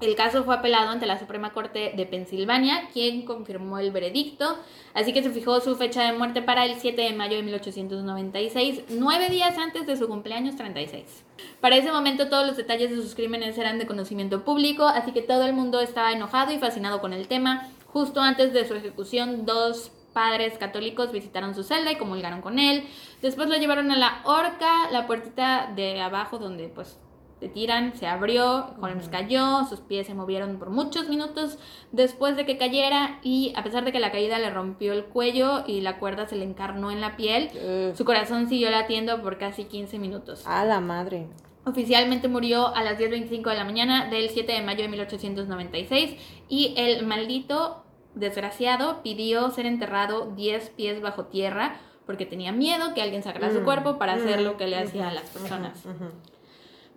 El 0.00 0.14
caso 0.14 0.44
fue 0.44 0.54
apelado 0.54 0.90
ante 0.90 1.06
la 1.06 1.18
Suprema 1.18 1.52
Corte 1.52 1.92
de 1.96 2.06
Pensilvania, 2.06 2.88
quien 2.92 3.24
confirmó 3.24 3.80
el 3.80 3.90
veredicto, 3.90 4.56
así 4.94 5.12
que 5.12 5.24
se 5.24 5.30
fijó 5.30 5.60
su 5.60 5.74
fecha 5.74 6.04
de 6.04 6.16
muerte 6.16 6.40
para 6.40 6.64
el 6.64 6.76
7 6.76 7.02
de 7.02 7.12
mayo 7.14 7.36
de 7.36 7.42
1896, 7.42 8.84
nueve 8.90 9.28
días 9.28 9.58
antes 9.58 9.88
de 9.88 9.96
su 9.96 10.06
cumpleaños 10.06 10.54
36. 10.54 11.24
Para 11.60 11.76
ese 11.76 11.90
momento 11.90 12.28
todos 12.28 12.46
los 12.46 12.56
detalles 12.56 12.90
de 12.90 12.96
sus 13.02 13.16
crímenes 13.16 13.58
eran 13.58 13.80
de 13.80 13.88
conocimiento 13.88 14.44
público, 14.44 14.86
así 14.86 15.10
que 15.10 15.22
todo 15.22 15.44
el 15.44 15.52
mundo 15.52 15.80
estaba 15.80 16.12
enojado 16.12 16.52
y 16.52 16.58
fascinado 16.58 17.00
con 17.00 17.12
el 17.12 17.26
tema. 17.26 17.68
Justo 17.86 18.20
antes 18.20 18.52
de 18.52 18.68
su 18.68 18.74
ejecución, 18.74 19.46
dos 19.46 19.90
padres 20.12 20.58
católicos 20.58 21.10
visitaron 21.10 21.56
su 21.56 21.64
celda 21.64 21.90
y 21.90 21.96
comulgaron 21.96 22.40
con 22.40 22.60
él. 22.60 22.84
Después 23.20 23.48
lo 23.48 23.56
llevaron 23.56 23.90
a 23.90 23.98
la 23.98 24.20
horca, 24.24 24.90
la 24.92 25.08
puertita 25.08 25.72
de 25.74 26.00
abajo 26.00 26.38
donde 26.38 26.68
pues 26.68 26.98
te 27.40 27.48
tiran, 27.48 27.94
se 27.96 28.06
abrió, 28.06 28.74
Holmes 28.80 29.08
cayó, 29.08 29.64
sus 29.64 29.80
pies 29.80 30.06
se 30.06 30.14
movieron 30.14 30.58
por 30.58 30.70
muchos 30.70 31.08
minutos 31.08 31.58
después 31.92 32.36
de 32.36 32.46
que 32.46 32.58
cayera 32.58 33.20
y 33.22 33.52
a 33.56 33.62
pesar 33.62 33.84
de 33.84 33.92
que 33.92 34.00
la 34.00 34.10
caída 34.10 34.38
le 34.38 34.50
rompió 34.50 34.92
el 34.92 35.04
cuello 35.04 35.64
y 35.66 35.80
la 35.80 35.98
cuerda 35.98 36.26
se 36.26 36.36
le 36.36 36.44
encarnó 36.44 36.90
en 36.90 37.00
la 37.00 37.16
piel, 37.16 37.50
su 37.94 38.04
corazón 38.04 38.48
siguió 38.48 38.70
latiendo 38.70 39.22
por 39.22 39.38
casi 39.38 39.64
15 39.64 39.98
minutos. 39.98 40.46
A 40.46 40.64
la 40.64 40.80
madre. 40.80 41.26
Oficialmente 41.64 42.28
murió 42.28 42.74
a 42.74 42.82
las 42.82 42.98
10.25 42.98 43.50
de 43.50 43.56
la 43.56 43.64
mañana 43.64 44.08
del 44.08 44.30
7 44.30 44.52
de 44.52 44.62
mayo 44.62 44.82
de 44.82 44.88
1896 44.88 46.16
y 46.48 46.74
el 46.76 47.06
maldito 47.06 47.84
desgraciado 48.14 49.02
pidió 49.02 49.50
ser 49.50 49.66
enterrado 49.66 50.32
10 50.34 50.70
pies 50.70 51.00
bajo 51.00 51.26
tierra 51.26 51.76
porque 52.06 52.24
tenía 52.24 52.52
miedo 52.52 52.94
que 52.94 53.02
alguien 53.02 53.22
sacara 53.22 53.52
su 53.52 53.62
cuerpo 53.64 53.98
para 53.98 54.14
hacer 54.14 54.40
lo 54.40 54.56
que 54.56 54.66
le 54.66 54.78
hacía 54.78 55.08
a 55.08 55.12
las 55.12 55.24
personas. 55.24 55.84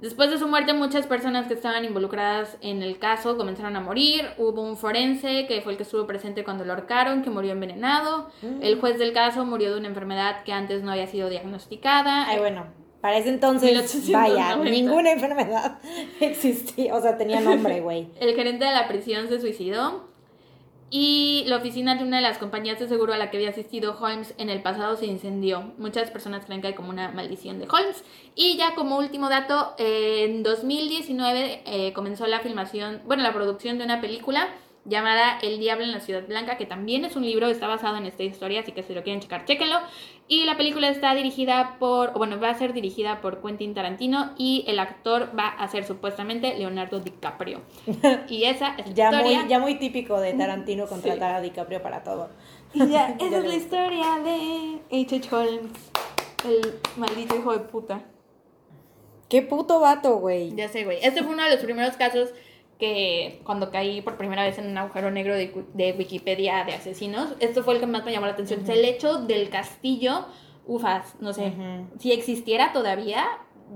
Después 0.02 0.32
de 0.32 0.40
su 0.40 0.48
muerte, 0.48 0.74
muchas 0.74 1.06
personas 1.06 1.48
que 1.48 1.54
estaban 1.54 1.86
involucradas 1.86 2.58
en 2.62 2.82
el 2.82 2.98
caso 2.98 3.38
comenzaron 3.38 3.76
a 3.76 3.82
morir. 3.82 4.26
Hubo 4.38 4.64
un 4.64 4.76
forense 4.76 5.46
que 5.48 5.62
fue 5.62 5.74
el 5.74 5.78
que 5.78 5.84
estuvo 5.84 6.08
presente 6.08 6.44
cuando 6.44 6.66
lo 6.66 6.74
ahorcaron, 6.74 7.22
que 7.22 7.30
murió 7.30 7.52
envenenado. 7.52 8.30
Mm. 8.42 8.64
El 8.64 8.80
juez 8.80 8.98
del 8.98 9.14
caso 9.14 9.46
murió 9.46 9.72
de 9.72 9.80
una 9.80 9.90
enfermedad 9.90 10.44
que 10.44 10.54
antes 10.54 10.82
no 10.82 10.92
había 10.92 11.06
sido 11.06 11.30
diagnosticada. 11.30 12.28
Ay, 12.28 12.40
bueno, 12.40 12.66
para 13.02 13.18
ese 13.18 13.30
entonces, 13.30 13.72
1890. 13.72 14.20
vaya, 14.20 14.72
ninguna 14.72 15.12
enfermedad 15.12 15.80
existía, 16.20 16.96
o 16.96 17.02
sea, 17.02 17.18
tenía 17.18 17.40
nombre, 17.40 17.82
güey. 17.82 18.10
El 18.20 18.36
gerente 18.36 18.66
de 18.66 18.72
la 18.72 18.88
prisión 18.88 19.28
se 19.28 19.40
suicidó. 19.40 20.11
Y 20.94 21.46
la 21.48 21.56
oficina 21.56 21.96
de 21.96 22.04
una 22.04 22.18
de 22.18 22.24
las 22.24 22.38
compañías 22.38 22.78
de 22.78 22.90
seguro 22.90 23.14
a 23.14 23.18
la 23.18 23.32
que 23.32 23.38
había 23.38 23.52
asistido 23.52 23.98
Holmes 23.98 24.34
en 24.38 24.50
el 24.50 24.62
pasado 24.62 24.98
se 24.98 25.06
incendió. 25.06 25.72
Muchas 25.78 26.12
personas 26.12 26.46
creen 26.46 26.60
que 26.60 26.68
hay 26.68 26.74
como 26.74 26.90
una 26.90 27.12
maldición 27.12 27.60
de 27.60 27.68
Holmes. 27.72 28.04
Y 28.36 28.58
ya 28.58 28.76
como 28.76 28.98
último 28.98 29.30
dato, 29.30 29.74
en 29.78 30.44
2019 30.44 31.62
eh, 31.66 31.94
comenzó 31.94 32.28
la 32.28 32.42
filmación, 32.42 33.02
bueno, 33.06 33.24
la 33.24 33.34
producción 33.34 33.78
de 33.78 33.86
una 33.86 34.02
película 34.02 34.50
llamada 34.84 35.40
El 35.42 35.60
Diablo 35.60 35.86
en 35.86 35.94
la 35.94 36.02
Ciudad 36.02 36.28
Blanca, 36.28 36.58
que 36.58 36.66
también 36.66 37.06
es 37.06 37.16
un 37.16 37.24
libro, 37.24 37.48
está 37.48 37.68
basado 37.68 37.96
en 37.96 38.06
esta 38.06 38.24
historia, 38.24 38.60
así 38.60 38.74
que 38.74 38.84
si 38.84 38.94
lo 38.94 39.04
quieren 39.04 39.22
checar, 39.22 39.46
chéquenlo. 39.46 39.78
Y 40.32 40.46
la 40.46 40.56
película 40.56 40.88
está 40.88 41.14
dirigida 41.14 41.76
por, 41.78 42.12
o 42.12 42.14
bueno, 42.14 42.40
va 42.40 42.52
a 42.52 42.54
ser 42.58 42.72
dirigida 42.72 43.20
por 43.20 43.42
Quentin 43.42 43.74
Tarantino 43.74 44.32
y 44.38 44.64
el 44.66 44.80
actor 44.80 45.28
va 45.38 45.50
a 45.50 45.68
ser 45.68 45.84
supuestamente 45.84 46.58
Leonardo 46.58 47.02
DiCaprio. 47.02 47.60
Y 48.30 48.46
esa 48.46 48.76
es 48.78 48.88
la 48.88 48.94
Ya 48.94 49.10
historia. 49.12 49.40
muy, 49.42 49.50
ya 49.50 49.60
muy 49.60 49.76
típico 49.76 50.22
de 50.22 50.32
Tarantino 50.32 50.88
contratar 50.88 51.36
a 51.36 51.42
DiCaprio 51.42 51.82
para 51.82 52.04
todo. 52.04 52.30
Y 52.74 52.80
ya, 52.88 52.88
Ya 53.20 53.26
esa 53.28 53.38
es 53.40 53.44
la 53.46 53.56
historia 53.56 54.06
de 54.24 54.80
H.H. 55.02 55.36
Holmes, 55.36 55.92
el 56.46 56.80
maldito 56.96 57.36
hijo 57.36 57.52
de 57.52 57.60
puta. 57.60 58.02
Qué 59.28 59.42
puto 59.42 59.82
vato, 59.82 60.16
güey. 60.16 60.56
Ya 60.56 60.70
sé, 60.70 60.86
güey. 60.86 61.00
Este 61.02 61.24
fue 61.24 61.34
uno 61.34 61.44
de 61.44 61.52
los 61.52 61.60
primeros 61.60 61.98
casos 61.98 62.30
que 62.82 63.40
cuando 63.46 63.70
caí 63.72 64.02
por 64.02 64.18
primera 64.18 64.44
vez 64.44 64.58
en 64.58 64.68
un 64.68 64.78
agujero 64.78 65.12
negro 65.12 65.36
de, 65.36 65.54
de 65.76 65.94
Wikipedia 65.98 66.66
de 66.66 66.74
asesinos, 66.74 67.36
esto 67.40 67.64
fue 67.64 67.76
el 67.76 67.80
que 67.80 67.86
más 67.86 68.04
me 68.04 68.12
llamó 68.12 68.26
la 68.26 68.34
atención. 68.34 68.64
El 68.68 68.84
hecho 68.84 69.20
del 69.20 69.50
castillo, 69.50 70.26
ufas, 70.66 71.16
no 71.22 71.32
sé, 71.32 71.54
si 72.00 72.12
existiera 72.12 72.74
todavía, 72.74 73.24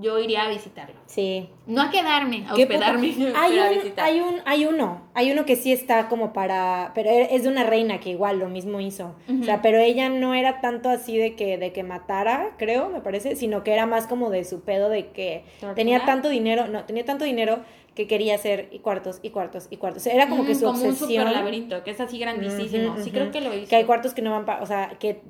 yo 0.02 0.18
iría 0.20 0.44
a 0.44 0.50
visitarlo. 0.50 0.96
Sí. 1.06 1.48
No 1.68 1.84
a 1.84 1.92
quedarme, 1.92 2.46
a 2.50 2.54
hospedarme, 2.56 3.08
Hay 3.38 3.52
pero 3.54 3.64
a 3.64 3.68
un, 3.70 3.76
visitar. 3.76 4.06
hay 4.06 4.20
un, 4.20 4.42
hay 4.44 4.66
uno, 4.66 5.05
hay 5.16 5.32
uno 5.32 5.46
que 5.46 5.56
sí 5.56 5.72
está 5.72 6.08
como 6.10 6.32
para, 6.34 6.92
pero 6.94 7.10
e, 7.10 7.34
es 7.34 7.44
de 7.44 7.50
una 7.50 7.64
reina 7.64 8.00
que 8.00 8.10
igual 8.12 8.38
lo 8.38 8.48
mismo 8.50 8.80
hizo, 8.82 9.16
o 9.42 9.44
sea, 9.44 9.62
pero 9.62 9.80
ella 9.80 10.10
no 10.10 10.34
era 10.36 10.62
tanto 10.62 10.90
así 10.90 11.18
de 11.18 11.36
que, 11.36 11.58
de 11.58 11.72
que 11.72 11.82
matara, 11.84 12.52
creo, 12.58 12.90
me 12.90 13.02
parece, 13.02 13.36
sino 13.36 13.64
que 13.64 13.74
era 13.74 13.86
más 13.88 14.06
como 14.08 14.30
de 14.30 14.44
su 14.44 14.62
pedo 14.62 14.90
de 14.90 15.08
que 15.08 15.44
¿Tortura? 15.60 15.74
tenía 15.76 16.06
tanto 16.06 16.30
dinero, 16.30 16.68
no, 16.68 16.84
tenía 16.84 17.06
tanto 17.06 17.26
dinero 17.26 17.60
que 17.96 18.08
quería 18.08 18.36
hacer 18.36 18.68
y 18.74 18.80
cuartos 18.80 19.20
y 19.24 19.30
cuartos 19.30 19.68
y 19.70 19.78
cuartos, 19.78 20.02
o 20.02 20.04
sea, 20.04 20.14
era 20.14 20.28
como 20.28 20.46
que 20.46 20.54
su 20.54 20.66
como 20.66 20.82
un 20.82 20.90
obsesión. 20.90 21.24
super 21.24 21.32
laberinto, 21.34 21.82
que 21.86 21.92
es 21.92 22.00
así 22.02 22.20
grandísimo. 22.20 22.98
Sí, 23.02 23.10
creo 23.10 23.32
que 23.32 23.40
lo 23.40 23.54
hice. 23.56 23.68
Que 23.70 23.78
hay 23.78 23.86
cuartos 23.86 24.14
que 24.14 24.22
no 24.22 24.32
van 24.32 24.44
para, 24.46 24.62
o 24.62 24.66
sea, 24.66 24.98
que 25.00 25.22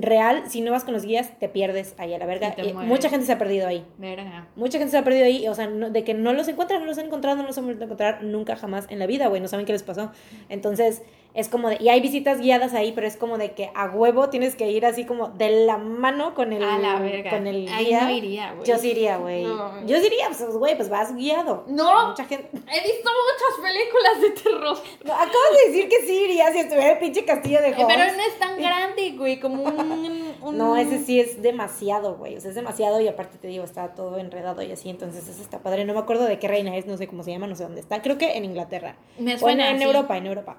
real, 0.00 0.44
si 0.48 0.60
no 0.60 0.70
vas 0.70 0.84
con 0.84 0.94
los 0.94 1.04
guías, 1.04 1.36
te 1.40 1.48
pierdes 1.48 1.96
ahí 1.98 2.14
a 2.14 2.18
la 2.18 2.26
verga. 2.26 2.54
Mucha 2.84 3.08
gente 3.08 3.26
se 3.26 3.32
ha 3.32 3.38
perdido 3.38 3.66
ahí. 3.66 3.84
Verga. 3.98 4.46
Mucha 4.54 4.78
gente 4.78 4.92
se 4.92 4.98
ha 4.98 5.02
perdido 5.02 5.24
ahí, 5.26 5.48
o 5.48 5.54
sea, 5.56 5.66
no- 5.66 5.90
de 5.90 6.04
que 6.04 6.14
no 6.14 6.32
los 6.32 6.46
encuentran, 6.46 6.78
no 6.80 6.86
los 6.86 6.96
han 6.98 7.06
encontrado, 7.06 7.38
no 7.38 7.42
los 7.42 7.58
han 7.58 7.64
vuelto 7.64 7.82
a 7.82 7.86
encontrar 7.86 8.22
nunca 8.22 8.54
jamás 8.54 8.86
en 8.88 9.00
la 9.00 9.06
vida, 9.06 9.26
güey, 9.32 9.40
no 9.40 9.48
saben 9.48 9.66
qué 9.66 9.72
les 9.72 9.82
pasó. 9.82 10.12
Entonces, 10.48 11.02
es 11.34 11.48
como 11.48 11.70
de, 11.70 11.78
y 11.80 11.88
hay 11.88 12.00
visitas 12.00 12.40
guiadas 12.40 12.74
ahí, 12.74 12.92
pero 12.92 13.06
es 13.06 13.16
como 13.16 13.38
de 13.38 13.52
que 13.52 13.70
a 13.74 13.86
huevo 13.88 14.28
tienes 14.28 14.54
que 14.54 14.70
ir 14.70 14.84
así 14.84 15.06
como 15.06 15.28
de 15.28 15.64
la 15.64 15.78
mano 15.78 16.34
con 16.34 16.52
el, 16.52 16.62
A 16.62 16.78
la 16.78 16.98
verga. 17.00 17.30
con 17.30 17.46
el 17.46 17.66
Ahí 17.68 17.86
guía. 17.86 18.02
no 18.04 18.10
iría, 18.10 18.52
güey. 18.52 18.66
Yo 18.68 18.76
sí 18.78 18.90
iría, 18.90 19.16
güey. 19.16 19.44
No. 19.44 19.86
Yo 19.86 19.98
sí 20.00 20.06
iría, 20.08 20.26
pues, 20.28 20.44
güey, 20.56 20.76
pues 20.76 20.90
vas 20.90 21.14
guiado. 21.16 21.64
No. 21.68 22.08
Mucha 22.08 22.24
gente. 22.26 22.48
He 22.52 22.82
visto 22.82 23.10
muchas 23.10 23.62
películas 23.62 24.20
de 24.20 24.30
terror. 24.42 24.76
No, 25.04 25.12
acabas 25.14 25.32
de 25.64 25.72
decir 25.72 25.88
que 25.88 26.06
sí 26.06 26.24
iría 26.24 26.52
si 26.52 26.58
estuviera 26.58 26.92
el 26.92 26.98
pinche 26.98 27.24
castillo 27.24 27.60
de 27.62 27.68
Eh, 27.70 27.74
Pero 27.76 27.88
Holmes. 27.88 28.16
no 28.16 28.22
es 28.24 28.38
tan 28.38 28.58
grande, 28.60 29.12
güey, 29.16 29.40
como 29.40 29.62
un... 29.62 30.34
un- 30.42 30.58
No, 30.58 30.76
ese 30.76 31.02
sí 31.02 31.18
es 31.18 31.40
demasiado, 31.40 32.16
güey. 32.16 32.36
O 32.36 32.40
sea, 32.42 32.50
es 32.50 32.56
demasiado 32.56 33.00
y 33.00 33.08
aparte 33.08 33.38
te 33.38 33.48
digo, 33.48 33.64
está 33.64 33.94
todo 33.94 34.18
enredado 34.18 34.60
y 34.62 34.70
así. 34.70 34.90
Entonces, 34.90 35.26
eso 35.28 35.40
está 35.42 35.60
padre. 35.60 35.86
No 35.86 35.94
me 35.94 36.00
acuerdo 36.00 36.24
de 36.26 36.38
qué 36.38 36.46
reina 36.48 36.76
es, 36.76 36.84
no 36.86 36.98
sé 36.98 37.06
cómo 37.06 37.22
se 37.22 37.30
llama, 37.30 37.46
no 37.46 37.56
sé 37.56 37.62
dónde 37.62 37.80
está. 37.80 38.02
Creo 38.02 38.18
que 38.18 38.36
en 38.36 38.44
Inglaterra. 38.44 38.96
Me 39.18 39.30
O 39.30 39.34
en, 39.34 39.40
suena 39.40 39.70
en 39.70 39.76
así. 39.76 39.84
Europa, 39.84 40.16
en 40.18 40.26
Europa. 40.26 40.56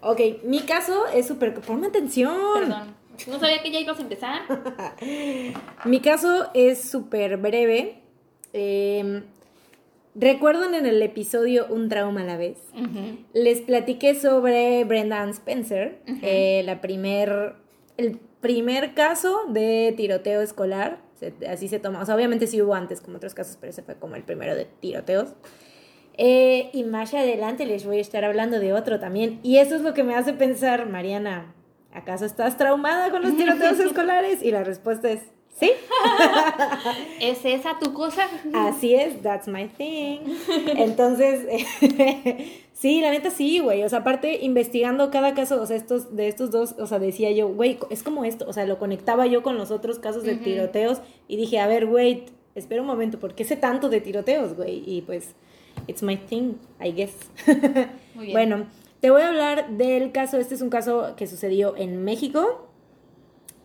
Ok, 0.00 0.20
mi 0.44 0.60
caso 0.60 1.06
es 1.14 1.26
súper. 1.26 1.54
Ponme 1.54 1.88
atención. 1.88 2.34
Perdón. 2.54 2.94
No 3.26 3.40
sabía 3.40 3.62
que 3.62 3.72
ya 3.72 3.80
ibas 3.80 3.98
a 3.98 4.02
empezar. 4.02 4.42
Mi 5.84 6.00
caso 6.00 6.48
es 6.54 6.88
súper 6.88 7.36
breve. 7.36 8.00
Eh, 8.52 9.22
¿Recuerdan 10.14 10.74
en 10.74 10.86
el 10.86 11.00
episodio 11.02 11.66
Un 11.68 11.88
trauma 11.88 12.22
a 12.22 12.24
la 12.24 12.36
vez? 12.36 12.58
Les 13.34 13.60
platiqué 13.60 14.14
sobre 14.14 14.84
Brendan 14.84 15.30
Spencer, 15.30 16.00
eh, 16.22 16.62
la 16.64 16.80
primer, 16.80 17.54
el 17.96 18.18
primer 18.40 18.94
caso 18.94 19.40
de 19.48 19.94
tiroteo 19.96 20.40
escolar. 20.40 21.00
se- 21.18 21.34
así 21.48 21.66
se 21.66 21.80
toma. 21.80 22.00
O 22.00 22.06
sea, 22.06 22.14
obviamente 22.14 22.46
sí 22.46 22.62
hubo 22.62 22.74
antes 22.74 23.00
como 23.00 23.16
otros 23.16 23.34
casos, 23.34 23.56
pero 23.60 23.70
ese 23.70 23.82
fue 23.82 23.96
como 23.96 24.14
el 24.14 24.22
primero 24.22 24.54
de 24.54 24.64
tiroteos. 24.66 25.30
Eh, 26.20 26.70
y 26.72 26.82
más 26.82 27.14
adelante 27.14 27.64
les 27.64 27.86
voy 27.86 27.98
a 27.98 28.00
estar 28.00 28.24
hablando 28.24 28.58
de 28.58 28.72
otro 28.72 28.98
también. 28.98 29.38
Y 29.44 29.58
eso 29.58 29.76
es 29.76 29.82
lo 29.82 29.94
que 29.94 30.02
me 30.02 30.16
hace 30.16 30.32
pensar, 30.32 30.88
Mariana, 30.88 31.54
¿acaso 31.94 32.24
estás 32.24 32.56
traumada 32.56 33.10
con 33.10 33.22
los 33.22 33.36
tiroteos 33.36 33.78
escolares? 33.78 34.42
Y 34.42 34.50
la 34.50 34.64
respuesta 34.64 35.08
es 35.10 35.20
sí. 35.58 35.70
¿Es 37.20 37.44
esa 37.44 37.78
tu 37.78 37.92
cosa? 37.92 38.26
Así 38.52 38.94
es, 38.94 39.22
that's 39.22 39.46
my 39.46 39.68
thing. 39.68 40.18
Entonces, 40.76 41.46
sí, 42.72 43.00
la 43.00 43.12
neta 43.12 43.30
sí, 43.30 43.60
güey. 43.60 43.84
O 43.84 43.88
sea, 43.88 44.00
aparte, 44.00 44.44
investigando 44.44 45.12
cada 45.12 45.34
caso, 45.34 45.62
o 45.62 45.66
sea, 45.66 45.76
estos, 45.76 46.16
de 46.16 46.26
estos 46.26 46.50
dos, 46.50 46.74
o 46.80 46.86
sea, 46.88 46.98
decía 46.98 47.30
yo, 47.30 47.48
güey, 47.48 47.78
es 47.90 48.02
como 48.02 48.24
esto. 48.24 48.44
O 48.48 48.52
sea, 48.52 48.66
lo 48.66 48.80
conectaba 48.80 49.26
yo 49.26 49.44
con 49.44 49.56
los 49.56 49.70
otros 49.70 50.00
casos 50.00 50.24
de 50.24 50.34
tiroteos 50.34 51.00
y 51.28 51.36
dije, 51.36 51.60
a 51.60 51.68
ver, 51.68 51.86
güey, 51.86 52.24
espera 52.56 52.80
un 52.80 52.88
momento, 52.88 53.20
¿por 53.20 53.34
qué 53.34 53.44
sé 53.44 53.56
tanto 53.56 53.88
de 53.88 54.00
tiroteos, 54.00 54.56
güey? 54.56 54.82
Y 54.84 55.02
pues, 55.02 55.34
it's 55.88 56.02
my 56.02 56.16
thing, 56.16 56.54
I 56.80 56.92
guess. 56.92 57.14
Muy 58.14 58.26
bien. 58.26 58.32
Bueno, 58.32 58.66
te 59.00 59.10
voy 59.10 59.22
a 59.22 59.28
hablar 59.28 59.70
del 59.70 60.12
caso, 60.12 60.38
este 60.38 60.54
es 60.54 60.62
un 60.62 60.70
caso 60.70 61.14
que 61.16 61.26
sucedió 61.26 61.76
en 61.76 62.04
México, 62.04 62.68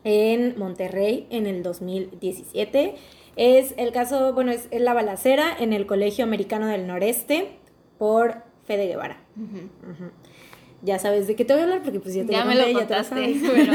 en 0.04 0.58
Monterrey, 0.58 1.28
en 1.30 1.48
el 1.48 1.64
2017. 1.64 2.96
Es 3.36 3.74
el 3.78 3.92
caso, 3.92 4.34
bueno, 4.34 4.52
es, 4.52 4.68
la 4.72 4.94
balacera 4.94 5.56
en 5.60 5.74
el 5.74 5.86
Colegio 5.86 6.24
Americano 6.24 6.68
del 6.68 6.86
Noreste 6.86 7.58
por 7.98 8.44
Fede 8.66 8.88
Guevara. 8.88 9.22
Ya 10.84 11.00
sabes 11.00 11.28
de 11.28 11.36
qué 11.36 11.46
te 11.46 11.54
voy 11.54 11.62
a 11.62 11.64
hablar 11.64 11.82
porque 11.82 12.00
pues 12.00 12.14
ya 12.14 12.26
te 12.26 12.34
Ya 12.34 12.44
lo 12.44 12.52
me 12.52 12.56
lo 12.56 12.62
ya 12.62 12.68
te 12.68 12.74
lo 12.74 12.80
contaste, 12.80 13.42
pero 13.42 13.74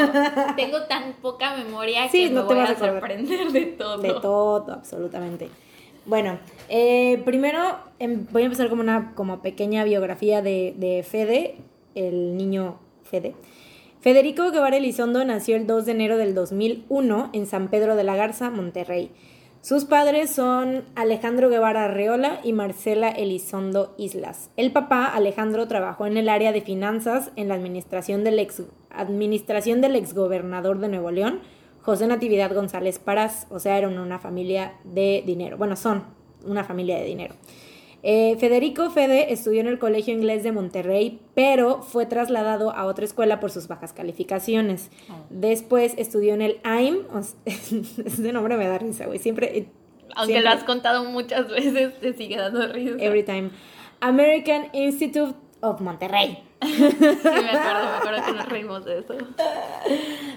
tengo 0.56 0.82
tan 0.82 1.14
poca 1.14 1.56
memoria 1.56 2.08
Sí, 2.08 2.28
que 2.28 2.34
no 2.34 2.42
me 2.42 2.48
te 2.48 2.54
voy 2.54 2.62
vas 2.62 2.70
a 2.70 2.78
sorprender 2.78 3.50
de 3.50 3.66
todo. 3.66 3.98
De 3.98 4.12
todo, 4.20 4.72
absolutamente. 4.72 5.48
Bueno, 6.08 6.38
eh, 6.70 7.20
primero 7.26 7.60
em, 7.98 8.24
voy 8.32 8.40
a 8.40 8.44
empezar 8.46 8.70
como 8.70 8.80
una 8.80 9.12
como 9.14 9.42
pequeña 9.42 9.84
biografía 9.84 10.40
de, 10.40 10.74
de 10.78 11.02
Fede, 11.02 11.56
el 11.94 12.34
niño 12.34 12.78
Fede. 13.02 13.34
Federico 14.00 14.50
Guevara 14.50 14.78
Elizondo 14.78 15.22
nació 15.26 15.56
el 15.56 15.66
2 15.66 15.84
de 15.84 15.92
enero 15.92 16.16
del 16.16 16.34
2001 16.34 17.28
en 17.34 17.44
San 17.44 17.68
Pedro 17.68 17.94
de 17.94 18.04
la 18.04 18.16
Garza, 18.16 18.48
Monterrey. 18.48 19.10
Sus 19.60 19.84
padres 19.84 20.30
son 20.30 20.84
Alejandro 20.94 21.50
Guevara 21.50 21.84
Arreola 21.84 22.40
y 22.42 22.54
Marcela 22.54 23.10
Elizondo 23.10 23.94
Islas. 23.98 24.50
El 24.56 24.72
papá, 24.72 25.04
Alejandro, 25.04 25.68
trabajó 25.68 26.06
en 26.06 26.16
el 26.16 26.30
área 26.30 26.52
de 26.52 26.62
finanzas 26.62 27.32
en 27.36 27.48
la 27.48 27.54
administración 27.54 28.24
del, 28.24 28.38
ex, 28.38 28.62
administración 28.88 29.82
del 29.82 29.96
exgobernador 29.96 30.78
de 30.78 30.88
Nuevo 30.88 31.10
León, 31.10 31.40
José 31.82 32.06
Natividad 32.06 32.54
González 32.54 32.98
Parás. 32.98 33.46
O 33.50 33.58
sea, 33.58 33.78
eran 33.78 33.98
una 33.98 34.18
familia 34.18 34.74
de 34.84 35.22
dinero. 35.26 35.56
Bueno, 35.56 35.76
son 35.76 36.04
una 36.44 36.64
familia 36.64 36.98
de 36.98 37.04
dinero. 37.04 37.34
Eh, 38.02 38.36
Federico 38.38 38.90
Fede 38.90 39.32
estudió 39.32 39.60
en 39.60 39.66
el 39.66 39.78
Colegio 39.78 40.14
Inglés 40.14 40.44
de 40.44 40.52
Monterrey, 40.52 41.20
pero 41.34 41.82
fue 41.82 42.06
trasladado 42.06 42.70
a 42.70 42.84
otra 42.84 43.04
escuela 43.04 43.40
por 43.40 43.50
sus 43.50 43.66
bajas 43.66 43.92
calificaciones. 43.92 44.90
Oh. 45.10 45.14
Después 45.30 45.94
estudió 45.96 46.34
en 46.34 46.42
el 46.42 46.60
AIM, 46.62 46.98
ese 47.44 48.32
nombre 48.32 48.56
me 48.56 48.68
da 48.68 48.78
risa, 48.78 49.06
güey, 49.06 49.18
siempre... 49.18 49.58
Eh, 49.58 49.68
Aunque 50.14 50.40
lo 50.40 50.50
has 50.50 50.62
contado 50.62 51.04
muchas 51.04 51.48
veces, 51.50 51.98
te 51.98 52.12
sigue 52.12 52.36
dando 52.36 52.68
risa. 52.68 52.96
Every 53.00 53.24
time. 53.24 53.50
American 54.00 54.68
Institute 54.74 55.34
of 55.60 55.80
Monterrey. 55.80 56.44
sí, 56.62 56.68
me 56.68 56.86
acuerdo, 56.96 57.84
me 57.84 57.96
acuerdo 57.96 58.24
que 58.26 58.32
nos 58.32 58.48
reímos 58.48 58.84
de 58.84 58.98
eso. 58.98 59.14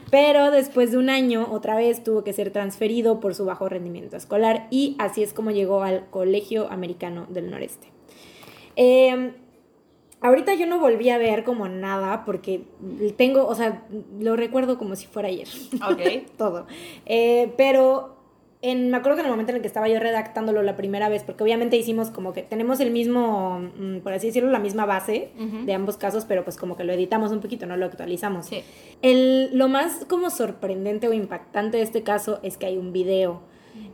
Pero 0.09 0.51
después 0.51 0.91
de 0.91 0.97
un 0.97 1.09
año, 1.09 1.47
otra 1.51 1.75
vez 1.75 2.03
tuvo 2.03 2.23
que 2.23 2.33
ser 2.33 2.51
transferido 2.51 3.19
por 3.19 3.35
su 3.35 3.45
bajo 3.45 3.69
rendimiento 3.69 4.17
escolar 4.17 4.67
y 4.69 4.95
así 4.99 5.23
es 5.23 5.33
como 5.33 5.51
llegó 5.51 5.83
al 5.83 6.09
Colegio 6.09 6.71
Americano 6.71 7.25
del 7.29 7.49
Noreste. 7.49 7.87
Em, 8.75 9.33
ahorita 10.21 10.53
yo 10.53 10.65
no 10.65 10.79
volví 10.79 11.09
a 11.09 11.17
ver 11.17 11.43
como 11.43 11.67
nada 11.67 12.25
porque 12.25 12.63
tengo, 13.17 13.47
o 13.47 13.55
sea, 13.55 13.85
lo 14.19 14.35
recuerdo 14.35 14.77
como 14.77 14.95
si 14.95 15.07
fuera 15.07 15.29
ayer. 15.29 15.47
Ok. 15.89 16.27
Todo. 16.37 16.67
Eh, 17.05 17.53
pero 17.57 18.10
me 18.63 18.95
acuerdo 18.95 19.15
que 19.15 19.21
en 19.21 19.25
el 19.25 19.31
momento 19.31 19.51
en 19.51 19.55
el 19.57 19.61
que 19.61 19.67
estaba 19.67 19.87
yo 19.87 19.99
redactándolo 19.99 20.61
la 20.61 20.75
primera 20.75 21.09
vez, 21.09 21.23
porque 21.23 21.43
obviamente 21.43 21.77
hicimos 21.77 22.11
como 22.11 22.31
que 22.31 22.43
tenemos 22.43 22.79
el 22.79 22.91
mismo, 22.91 23.59
mm, 23.75 23.99
por 23.99 24.13
así 24.13 24.27
decirlo, 24.27 24.51
la 24.51 24.59
misma 24.59 24.85
base 24.85 25.31
de 25.65 25.73
ambos 25.73 25.97
casos, 25.97 26.25
pero 26.25 26.43
pues 26.43 26.57
como 26.57 26.77
que 26.77 26.83
lo 26.83 26.93
editamos 26.93 27.31
un 27.31 27.39
poquito, 27.39 27.65
no 27.65 27.75
lo 27.75 27.85
actualizamos. 27.85 28.45
Sí. 28.45 28.63
El, 29.01 29.57
lo 29.57 29.67
más 29.67 30.05
como 30.05 30.29
sorprendente 30.29 31.07
o 31.07 31.13
impactante 31.13 31.77
de 31.77 31.83
este 31.83 32.03
caso 32.03 32.39
es 32.43 32.57
que 32.57 32.67
hay 32.67 32.77
un 32.77 32.93
video. 32.93 33.41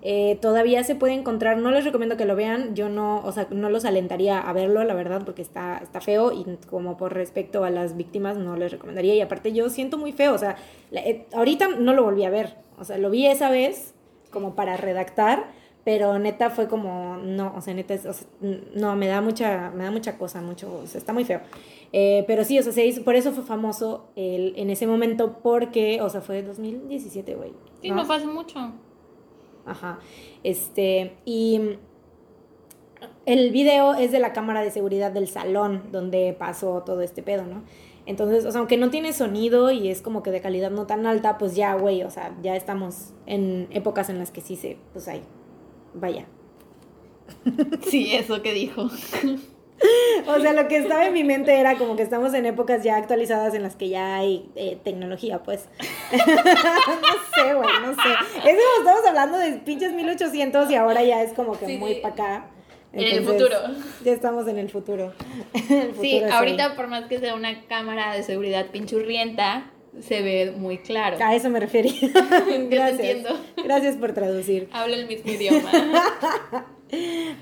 Eh, 0.02 0.38
todavía 0.42 0.84
se 0.84 0.96
puede 0.96 1.14
encontrar, 1.14 1.58
no 1.58 1.72
les 1.72 1.86
recomiendo 1.86 2.18
que 2.18 2.26
lo 2.26 2.36
vean, 2.36 2.76
yo 2.76 2.90
no, 2.90 3.22
o 3.24 3.32
sea, 3.32 3.48
no 3.52 3.70
los 3.70 3.86
alentaría 3.86 4.40
a 4.40 4.52
verlo, 4.54 4.84
la 4.84 4.94
verdad, 4.94 5.24
porque 5.24 5.42
está, 5.42 5.80
está 5.82 6.02
feo 6.02 6.32
y 6.32 6.46
como 6.68 6.98
por 6.98 7.14
respecto 7.14 7.64
a 7.64 7.70
las 7.70 7.96
víctimas 7.96 8.38
no 8.38 8.58
les 8.58 8.72
recomendaría. 8.72 9.16
Y 9.16 9.22
aparte 9.22 9.54
yo 9.54 9.70
siento 9.70 9.98
muy 9.98 10.14
feo, 10.14 10.34
o 10.34 10.38
sea, 10.38 10.56
eh, 10.92 11.26
ahorita 11.34 11.70
no 11.80 11.94
lo 11.94 12.04
volví 12.04 12.24
a 12.26 12.30
ver, 12.30 12.56
o 12.78 12.84
sea, 12.84 12.98
lo 12.98 13.10
vi 13.10 13.28
esa 13.28 13.50
vez 13.50 13.94
como 14.32 14.56
para 14.56 14.78
redactar, 14.78 15.52
pero 15.84 16.20
neta 16.20 16.50
fue 16.50 16.68
como, 16.68 17.18
no, 17.18 17.54
o 17.56 17.62
sea, 17.62 17.74
neta, 17.74 17.96
no, 18.76 18.96
me 18.96 19.08
da 19.08 19.22
mucha, 19.22 19.72
me 19.74 19.86
da 19.86 19.92
mucha 19.92 20.18
cosa, 20.18 20.42
mucho, 20.42 20.82
o 20.84 20.88
sea, 20.88 21.00
está 21.00 21.14
muy 21.14 21.24
feo. 21.24 21.40
Eh, 21.94 22.26
pero 22.28 22.44
sí, 22.44 22.60
o 22.60 22.64
sea, 22.64 22.74
se 22.74 22.86
hizo, 22.86 23.04
por 23.04 23.16
eso 23.16 23.32
fue 23.32 23.44
famoso 23.44 24.10
el, 24.18 24.54
en 24.58 24.70
ese 24.70 24.86
momento, 24.86 25.40
porque, 25.42 26.02
o 26.02 26.10
sea, 26.10 26.22
fue 26.22 26.44
2017, 26.44 27.36
güey. 27.36 27.54
Sí, 27.82 27.90
no, 27.92 28.04
fue 28.06 28.18
hace 28.18 28.28
mucho. 28.28 28.74
Ajá, 29.66 30.00
este, 30.44 31.16
y 31.24 31.78
el 33.26 33.52
video 33.52 33.94
es 33.94 34.12
de 34.12 34.20
la 34.20 34.34
cámara 34.34 34.62
de 34.62 34.72
seguridad 34.72 35.12
del 35.12 35.28
salón 35.28 35.84
donde 35.92 36.36
pasó 36.38 36.84
todo 36.86 37.02
este 37.02 37.24
pedo, 37.24 37.46
¿no? 37.46 37.64
Entonces, 38.08 38.46
o 38.46 38.52
sea, 38.52 38.60
aunque 38.60 38.78
no 38.78 38.90
tiene 38.90 39.12
sonido 39.12 39.70
y 39.70 39.90
es 39.90 40.02
como 40.02 40.24
que 40.24 40.32
de 40.32 40.40
calidad 40.40 40.72
no 40.72 40.88
tan 40.88 41.06
alta, 41.06 41.38
pues 41.38 41.58
ya, 41.58 41.76
güey, 41.76 42.04
o 42.04 42.10
sea, 42.10 42.34
ya 42.42 42.56
estamos 42.56 43.14
en 43.26 43.68
épocas 43.70 44.10
en 44.10 44.18
las 44.18 44.32
que 44.32 44.40
sí 44.40 44.56
se, 44.56 44.78
pues 44.94 45.10
ahí, 45.10 45.22
vaya. 45.94 46.26
Sí, 47.90 48.16
eso 48.16 48.42
que 48.42 48.54
dijo. 48.54 48.90
O 50.26 50.40
sea, 50.40 50.54
lo 50.54 50.68
que 50.68 50.78
estaba 50.78 51.06
en 51.06 51.14
mi 51.14 51.24
mente 51.24 51.54
era 51.54 51.78
como 51.78 51.96
que 51.96 52.02
estamos 52.02 52.34
en 52.34 52.48
épocas 52.48 52.84
ya 52.84 52.98
actualizadas 52.98 53.54
en 53.54 53.62
las 53.62 53.76
que 53.76 53.90
ya 53.90 54.16
hay 54.16 54.50
eh, 54.56 54.80
tecnología, 54.84 55.44
pues. 55.44 55.70
no 56.12 56.18
sé, 56.26 57.54
güey, 57.54 57.70
no 57.84 57.94
sé. 57.94 58.10
Es 58.44 58.56
como 58.56 58.80
estamos 58.80 59.06
hablando 59.08 59.38
de 59.38 59.52
pinches 59.60 59.94
1800 59.94 60.72
y 60.72 60.76
ahora 60.76 61.04
ya 61.04 61.22
es 61.22 61.34
como 61.34 61.60
que 61.60 61.78
muy 61.78 61.96
para 62.02 62.14
acá 62.16 62.50
en 62.94 63.18
el 63.18 63.24
futuro. 63.24 63.56
Ya 64.04 64.14
estamos 64.14 64.48
en 64.48 64.58
el 64.58 64.70
futuro. 64.70 65.14
sí, 66.02 66.22
ahorita 66.24 66.76
por 66.76 66.88
más 66.88 67.06
que 67.06 67.20
sea 67.20 67.36
una 67.36 67.66
cámara 67.68 68.14
de 68.14 68.24
seguridad 68.24 68.68
pinchurrienta, 68.72 69.72
se 70.02 70.22
ve 70.22 70.52
muy 70.56 70.80
claro. 70.80 71.18
A 71.22 71.36
eso 71.36 71.50
me 71.50 71.60
refería. 71.60 71.94
Gracias. 72.70 73.26
Gracias 73.64 73.96
por 73.98 74.14
traducir. 74.14 74.70
Habla 74.72 74.96
el 74.98 75.08
mismo 75.08 75.32
idioma. 75.32 75.72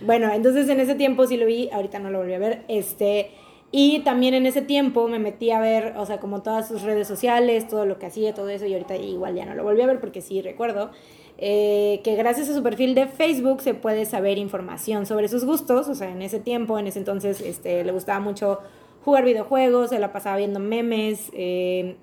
bueno, 0.02 0.32
entonces 0.34 0.68
en 0.70 0.80
ese 0.80 0.96
tiempo 0.96 1.28
sí 1.28 1.38
lo 1.38 1.46
vi, 1.46 1.70
ahorita 1.72 2.00
no 2.00 2.10
lo 2.10 2.20
volví 2.20 2.34
a 2.34 2.40
ver. 2.40 2.64
Este, 2.68 3.32
y 3.72 4.00
también 4.00 4.34
en 4.34 4.46
ese 4.46 4.62
tiempo 4.62 5.08
me 5.08 5.20
metí 5.20 5.52
a 5.52 5.60
ver, 5.60 5.96
o 5.98 6.06
sea, 6.06 6.20
como 6.20 6.42
todas 6.42 6.68
sus 6.68 6.84
redes 6.84 7.08
sociales, 7.08 7.68
todo 7.68 7.86
lo 7.86 8.00
que 8.00 8.06
hacía, 8.06 8.34
todo 8.34 8.50
eso, 8.50 8.66
y 8.66 8.74
ahorita 8.74 8.96
igual 8.96 9.36
ya 9.36 9.46
no 9.46 9.54
lo 9.54 9.64
volví 9.64 9.82
a 9.82 9.88
ver 9.88 10.00
porque 10.00 10.22
sí 10.22 10.42
recuerdo. 10.42 10.92
Eh, 11.38 12.00
que 12.04 12.16
gracias 12.16 12.50
a 12.50 12.54
su 12.54 12.64
perfil 12.64 12.96
de 12.96 13.08
Facebook 13.08 13.62
se 13.62 13.74
puede 13.74 14.06
saber 14.06 14.38
información 14.38 15.06
sobre 15.06 15.28
sus 15.28 15.44
gustos, 15.44 15.90
o 15.90 15.96
sea, 15.96 16.10
en 16.10 16.22
ese 16.22 16.40
tiempo, 16.40 16.80
en 16.80 16.88
ese 16.88 17.00
entonces, 17.00 17.42
este, 17.42 17.84
le 17.84 17.92
gustaba 17.92 18.20
mucho 18.20 18.60
jugar 19.04 19.26
videojuegos, 19.26 19.90
se 19.90 20.00
la 20.00 20.14
pasaba 20.14 20.38
viendo 20.38 20.60
memes, 20.60 21.30
eh, 21.34 21.98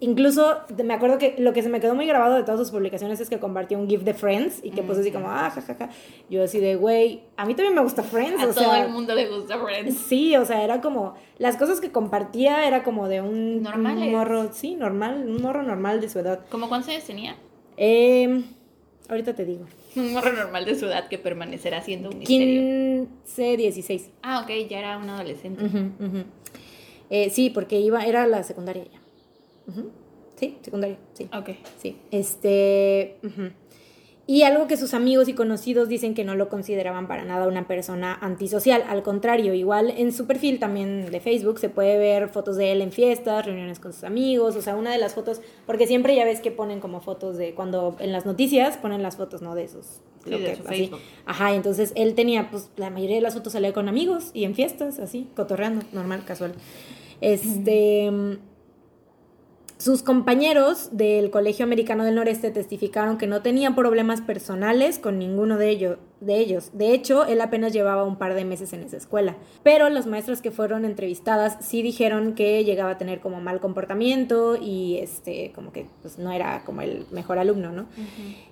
incluso 0.00 0.60
me 0.82 0.94
acuerdo 0.94 1.18
que 1.18 1.34
lo 1.38 1.52
que 1.52 1.62
se 1.62 1.68
me 1.68 1.80
quedó 1.80 1.94
muy 1.94 2.06
grabado 2.06 2.34
de 2.34 2.42
todas 2.42 2.60
sus 2.60 2.70
publicaciones 2.70 3.20
es 3.20 3.30
que 3.30 3.38
compartió 3.38 3.78
un 3.78 3.88
GIF 3.88 4.02
de 4.02 4.14
Friends 4.14 4.60
y 4.62 4.70
que 4.70 4.82
puso 4.82 5.00
así 5.00 5.10
como, 5.10 5.30
ah, 5.30 5.50
jajaja. 5.50 5.88
Yo 6.28 6.42
así 6.42 6.58
de, 6.58 6.76
güey, 6.76 7.22
a 7.36 7.46
mí 7.46 7.54
también 7.54 7.74
me 7.74 7.82
gusta 7.82 8.02
Friends. 8.02 8.42
A 8.42 8.52
todo 8.52 8.74
el 8.74 8.90
mundo 8.90 9.14
le 9.14 9.28
gusta 9.28 9.58
Friends. 9.58 9.96
Sí, 9.96 10.36
o 10.36 10.44
sea, 10.44 10.62
era 10.62 10.80
como, 10.80 11.14
las 11.38 11.56
cosas 11.56 11.80
que 11.80 11.90
compartía 11.90 12.66
era 12.66 12.82
como 12.82 13.08
de 13.08 13.20
un, 13.20 13.62
morro, 13.62 14.52
sí, 14.52 14.74
normal, 14.74 15.24
un 15.26 15.40
morro 15.42 15.62
normal 15.62 16.00
de 16.00 16.08
su 16.08 16.18
edad. 16.18 16.40
¿Cómo 16.50 16.68
cuántos 16.68 16.90
años 16.90 17.04
tenía? 17.04 17.36
Eh, 17.76 18.42
ahorita 19.08 19.34
te 19.34 19.44
digo. 19.44 19.66
Un 19.96 20.12
morro 20.12 20.32
normal 20.32 20.64
de 20.64 20.74
su 20.74 20.86
edad 20.86 21.08
que 21.08 21.18
permanecerá 21.18 21.82
siendo 21.82 22.10
un 22.10 22.18
misterio. 22.18 23.06
15, 23.24 23.56
16. 23.56 24.10
Ah, 24.22 24.40
ok, 24.42 24.68
ya 24.68 24.78
era 24.78 24.98
un 24.98 25.08
adolescente. 25.08 25.64
Eh, 27.10 27.30
sí, 27.30 27.50
porque 27.50 27.80
iba, 27.80 28.04
era 28.04 28.26
la 28.26 28.42
secundaria 28.42 28.84
ya. 28.84 29.00
Sí, 30.36 30.58
secundaria, 30.62 30.98
sí. 31.12 31.28
Ok. 31.32 31.50
Sí. 31.80 31.96
Este. 32.10 33.16
Y 34.26 34.42
algo 34.42 34.66
que 34.66 34.78
sus 34.78 34.94
amigos 34.94 35.28
y 35.28 35.34
conocidos 35.34 35.88
dicen 35.88 36.14
que 36.14 36.24
no 36.24 36.34
lo 36.34 36.48
consideraban 36.48 37.08
para 37.08 37.24
nada 37.24 37.46
una 37.46 37.66
persona 37.66 38.16
antisocial. 38.22 38.82
Al 38.88 39.02
contrario, 39.02 39.52
igual 39.52 39.92
en 39.94 40.12
su 40.12 40.26
perfil 40.26 40.58
también 40.58 41.10
de 41.10 41.20
Facebook 41.20 41.58
se 41.58 41.68
puede 41.68 41.98
ver 41.98 42.30
fotos 42.30 42.56
de 42.56 42.72
él 42.72 42.80
en 42.80 42.90
fiestas, 42.90 43.44
reuniones 43.44 43.80
con 43.80 43.92
sus 43.92 44.04
amigos. 44.04 44.56
O 44.56 44.62
sea, 44.62 44.76
una 44.76 44.92
de 44.92 44.98
las 44.98 45.14
fotos, 45.14 45.42
porque 45.66 45.86
siempre 45.86 46.16
ya 46.16 46.24
ves 46.24 46.40
que 46.40 46.50
ponen 46.50 46.80
como 46.80 47.02
fotos 47.02 47.36
de 47.36 47.54
cuando 47.54 47.96
en 47.98 48.12
las 48.12 48.24
noticias 48.24 48.78
ponen 48.78 49.02
las 49.02 49.16
fotos, 49.16 49.42
¿no? 49.42 49.54
De 49.54 49.64
esos. 49.64 50.00
Sí, 50.24 50.30
de 50.30 50.56
Facebook. 50.56 51.00
Ajá, 51.26 51.54
entonces 51.54 51.92
él 51.94 52.14
tenía, 52.14 52.50
pues 52.50 52.70
la 52.76 52.88
mayoría 52.88 53.16
de 53.16 53.22
las 53.22 53.34
fotos 53.34 53.52
salía 53.52 53.74
con 53.74 53.90
amigos 53.90 54.30
y 54.32 54.44
en 54.44 54.54
fiestas, 54.54 55.00
así, 55.00 55.28
cotorreando, 55.36 55.84
normal, 55.92 56.24
casual. 56.24 56.54
Este. 57.20 58.10
Sus 59.84 60.02
compañeros 60.02 60.88
del 60.92 61.30
Colegio 61.30 61.62
Americano 61.66 62.06
del 62.06 62.14
Noreste 62.14 62.50
testificaron 62.50 63.18
que 63.18 63.26
no 63.26 63.42
tenía 63.42 63.74
problemas 63.74 64.22
personales 64.22 64.98
con 64.98 65.18
ninguno 65.18 65.58
de 65.58 65.68
ellos, 65.68 65.98
de 66.20 66.38
ellos. 66.38 66.70
De 66.72 66.94
hecho, 66.94 67.26
él 67.26 67.38
apenas 67.42 67.74
llevaba 67.74 68.02
un 68.04 68.16
par 68.16 68.32
de 68.32 68.46
meses 68.46 68.72
en 68.72 68.82
esa 68.82 68.96
escuela. 68.96 69.36
Pero 69.62 69.90
las 69.90 70.06
maestras 70.06 70.40
que 70.40 70.50
fueron 70.50 70.86
entrevistadas 70.86 71.58
sí 71.60 71.82
dijeron 71.82 72.34
que 72.34 72.64
llegaba 72.64 72.92
a 72.92 72.96
tener 72.96 73.20
como 73.20 73.42
mal 73.42 73.60
comportamiento 73.60 74.56
y 74.56 74.96
este, 75.02 75.52
como 75.54 75.70
que 75.70 75.86
pues, 76.00 76.18
no 76.18 76.32
era 76.32 76.64
como 76.64 76.80
el 76.80 77.04
mejor 77.10 77.38
alumno, 77.38 77.70
¿no? 77.70 77.84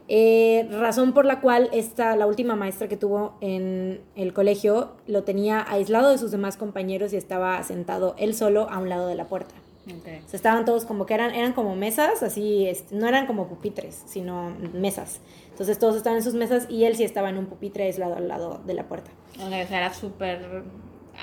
Eh, 0.08 0.68
razón 0.70 1.14
por 1.14 1.24
la 1.24 1.40
cual 1.40 1.70
esta, 1.72 2.14
la 2.14 2.26
última 2.26 2.56
maestra 2.56 2.88
que 2.88 2.98
tuvo 2.98 3.38
en 3.40 4.02
el 4.16 4.34
colegio 4.34 4.96
lo 5.06 5.22
tenía 5.22 5.64
aislado 5.66 6.10
de 6.10 6.18
sus 6.18 6.30
demás 6.30 6.58
compañeros 6.58 7.14
y 7.14 7.16
estaba 7.16 7.62
sentado 7.62 8.14
él 8.18 8.34
solo 8.34 8.68
a 8.68 8.78
un 8.78 8.90
lado 8.90 9.08
de 9.08 9.14
la 9.14 9.28
puerta. 9.28 9.61
Okay. 9.84 10.22
estaban 10.32 10.64
todos 10.64 10.84
como 10.84 11.06
que 11.06 11.14
eran, 11.14 11.34
eran 11.34 11.54
como 11.54 11.74
mesas, 11.74 12.22
así, 12.22 12.70
no 12.92 13.08
eran 13.08 13.26
como 13.26 13.48
pupitres, 13.48 14.02
sino 14.06 14.50
mesas. 14.72 15.20
Entonces 15.50 15.78
todos 15.78 15.96
estaban 15.96 16.18
en 16.18 16.22
sus 16.22 16.34
mesas 16.34 16.66
y 16.70 16.84
él 16.84 16.96
sí 16.96 17.02
estaba 17.02 17.30
en 17.30 17.36
un 17.36 17.46
pupitre 17.46 17.84
aislado 17.84 18.14
al 18.14 18.28
lado 18.28 18.60
de 18.64 18.74
la 18.74 18.86
puerta. 18.86 19.10
o 19.40 19.48
sea, 19.48 19.60
era 19.60 19.92
súper... 19.92 20.62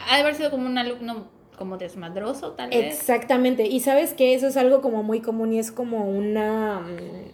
Ha 0.10 0.16
de 0.16 0.22
haber 0.22 0.36
sido 0.36 0.51
como 0.51 0.66
un 0.66 0.78
alumno 0.78 1.28
como 1.57 1.78
desmadroso, 1.78 2.51
tal 2.51 2.70
vez. 2.70 2.95
Exactamente. 2.95 3.66
Y 3.66 3.80
sabes 3.80 4.14
que 4.14 4.34
eso 4.34 4.47
es 4.47 4.57
algo 4.57 4.82
como 4.82 5.03
muy 5.03 5.22
común 5.22 5.53
y 5.53 5.60
es 5.60 5.72
como 5.72 6.10
una... 6.10 6.86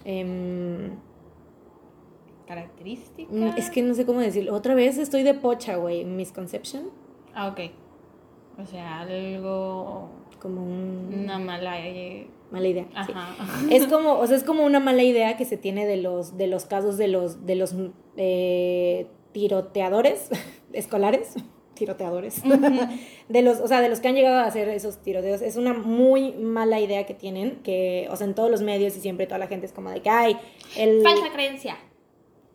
Eh, 0.04 0.90
¿Característica? 2.48 3.32
Mm, 3.32 3.58
es 3.58 3.70
que 3.70 3.82
no 3.82 3.94
sé 3.94 4.06
cómo 4.06 4.20
decirlo. 4.20 4.54
Otra 4.54 4.76
vez 4.76 4.98
estoy 4.98 5.24
de 5.24 5.34
pocha, 5.34 5.78
güey. 5.78 6.06
Misconception. 6.06 6.90
Ah, 7.34 7.48
ok. 7.48 7.72
O 8.58 8.66
sea, 8.66 9.02
algo 9.02 10.10
como 10.46 10.62
un... 10.62 11.22
Una 11.24 11.40
mala... 11.40 11.88
Eh, 11.88 12.28
mala 12.52 12.68
idea. 12.68 12.86
Es 13.72 13.88
como, 13.88 14.20
o 14.20 14.28
sea, 14.28 14.38
es 14.38 14.44
como 14.44 14.64
una 14.64 14.80
mala 14.80 15.02
idea 15.02 15.38
que 15.38 15.46
se 15.46 15.58
tiene 15.58 15.88
de 15.88 15.98
los, 15.98 16.38
de 16.38 16.46
los 16.46 16.66
casos 16.66 16.98
de 16.98 17.08
los, 17.08 17.48
de 17.48 17.56
los 17.56 17.74
eh, 18.16 19.08
tiroteadores 19.32 20.30
escolares. 20.74 21.34
Tiroteadores. 21.74 22.44
de 23.30 23.42
los, 23.42 23.60
o 23.60 23.68
sea, 23.68 23.82
de 23.82 23.90
los 23.90 24.02
que 24.02 24.08
han 24.08 24.14
llegado 24.14 24.38
a 24.38 24.46
hacer 24.46 24.70
esos 24.70 25.00
tiroteos. 25.00 25.42
Es 25.42 25.56
una 25.56 25.74
muy 25.74 26.34
mala 26.34 26.80
idea 26.80 27.08
que 27.08 27.16
tienen, 27.16 27.56
que, 27.64 28.08
o 28.12 28.16
sea, 28.16 28.28
en 28.28 28.36
todos 28.36 28.52
los 28.52 28.62
medios 28.62 28.96
y 28.96 29.00
siempre 29.00 29.26
toda 29.26 29.40
la 29.40 29.48
gente 29.48 29.66
es 29.66 29.74
como 29.74 29.90
de 29.90 30.02
que 30.02 30.12
hay 30.12 30.38
el. 30.78 31.02
Falsa 31.02 31.34
creencia. 31.34 31.76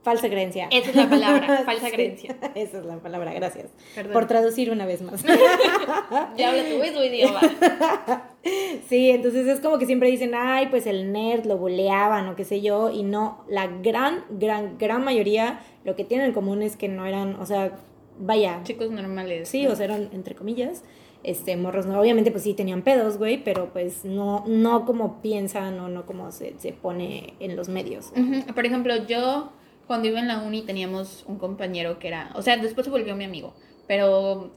Falsa 0.03 0.31
creencia. 0.31 0.67
Esa 0.71 0.91
es 0.91 0.97
la 0.97 1.11
palabra, 1.11 1.63
falsa 1.67 1.91
creencia. 1.91 2.35
Esa 2.55 2.79
es 2.79 2.85
la 2.87 2.97
palabra, 2.97 3.35
gracias. 3.35 3.71
Por 4.13 4.27
traducir 4.27 4.71
una 4.71 4.87
vez 4.87 5.03
más. 5.03 5.23
ya 6.37 6.51
habla 6.51 6.65
tu 6.71 6.79
mismo 6.79 7.05
idioma. 7.05 7.41
sí, 8.89 9.11
entonces 9.11 9.47
es 9.47 9.61
como 9.61 9.79
que 9.79 9.85
siempre 9.85 10.11
dicen, 10.11 10.33
ay, 10.35 10.69
pues 10.69 10.87
el 10.87 11.13
nerd 11.13 11.45
lo 11.45 11.59
boleaban 11.59 12.29
o 12.29 12.37
qué 12.37 12.45
sé 12.45 12.63
yo, 12.63 12.91
y 12.91 13.03
no, 13.03 13.45
la 13.47 13.67
gran, 13.67 14.25
gran, 14.31 14.79
gran 14.79 15.05
mayoría 15.05 15.61
lo 15.85 15.97
que 15.97 16.05
tienen 16.05 16.29
en 16.29 16.33
común 16.33 16.63
es 16.63 16.77
que 16.77 16.89
no 16.89 17.05
eran, 17.05 17.37
o 17.37 17.45
sea, 17.45 17.73
vaya. 18.19 18.61
Chicos 18.65 18.91
normales. 18.91 19.51
Sí, 19.51 19.67
o 19.67 19.77
sea, 19.77 19.85
eran 19.85 20.09
entre 20.13 20.35
comillas. 20.35 20.83
Este, 21.23 21.55
morros, 21.59 21.85
no, 21.85 22.01
obviamente 22.01 22.31
pues 22.31 22.45
sí 22.45 22.55
tenían 22.55 22.81
pedos, 22.81 23.19
güey, 23.19 23.45
pero 23.45 23.71
pues 23.75 24.07
no, 24.07 24.45
no 24.47 24.87
como 24.87 25.21
piensan 25.21 25.79
o 25.79 25.91
no 25.91 26.07
como 26.07 26.33
se, 26.33 26.55
se 26.59 26.73
pone 26.73 27.35
en 27.41 27.57
los 27.57 27.69
medios. 27.69 28.11
Por 28.55 28.65
ejemplo, 28.65 29.07
yo 29.07 29.51
cuando 29.91 30.07
iba 30.07 30.21
en 30.21 30.29
la 30.29 30.39
uni 30.39 30.63
teníamos 30.63 31.25
un 31.27 31.37
compañero 31.37 31.99
que 31.99 32.07
era, 32.07 32.31
o 32.37 32.43
sea, 32.43 32.57
después 32.57 32.85
se 32.85 32.93
volvió 32.93 33.17
mi 33.17 33.25
amigo, 33.25 33.55
pero, 33.89 34.53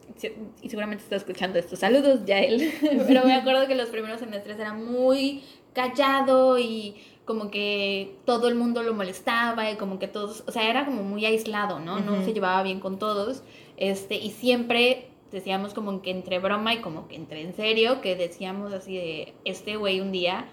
y 0.61 0.69
seguramente 0.69 1.03
está 1.03 1.15
escuchando 1.15 1.57
estos 1.57 1.79
saludos 1.79 2.19
ya 2.23 2.37
él, 2.37 2.71
pero 3.07 3.25
me 3.25 3.33
acuerdo 3.33 3.65
que 3.65 3.73
los 3.73 3.89
primeros 3.89 4.19
semestres 4.19 4.59
era 4.59 4.73
muy 4.73 5.41
callado 5.73 6.59
y 6.59 6.97
como 7.25 7.49
que 7.49 8.15
todo 8.25 8.47
el 8.47 8.53
mundo 8.53 8.83
lo 8.83 8.93
molestaba 8.93 9.71
y 9.71 9.75
como 9.75 9.97
que 9.97 10.07
todos, 10.07 10.43
o 10.45 10.51
sea, 10.51 10.69
era 10.69 10.85
como 10.85 11.01
muy 11.01 11.25
aislado, 11.25 11.79
¿no? 11.79 11.99
No 11.99 12.23
se 12.23 12.31
llevaba 12.31 12.61
bien 12.61 12.79
con 12.79 12.99
todos, 12.99 13.41
este, 13.77 14.17
y 14.17 14.29
siempre 14.29 15.07
decíamos 15.31 15.73
como 15.73 16.03
que 16.03 16.11
entre 16.11 16.37
broma 16.37 16.75
y 16.75 16.81
como 16.81 17.07
que 17.07 17.15
entre 17.15 17.41
en 17.41 17.55
serio, 17.55 18.01
que 18.01 18.15
decíamos 18.15 18.71
así 18.71 18.97
de, 18.97 19.33
este 19.45 19.77
güey 19.77 19.99
un 19.99 20.11
día 20.11 20.45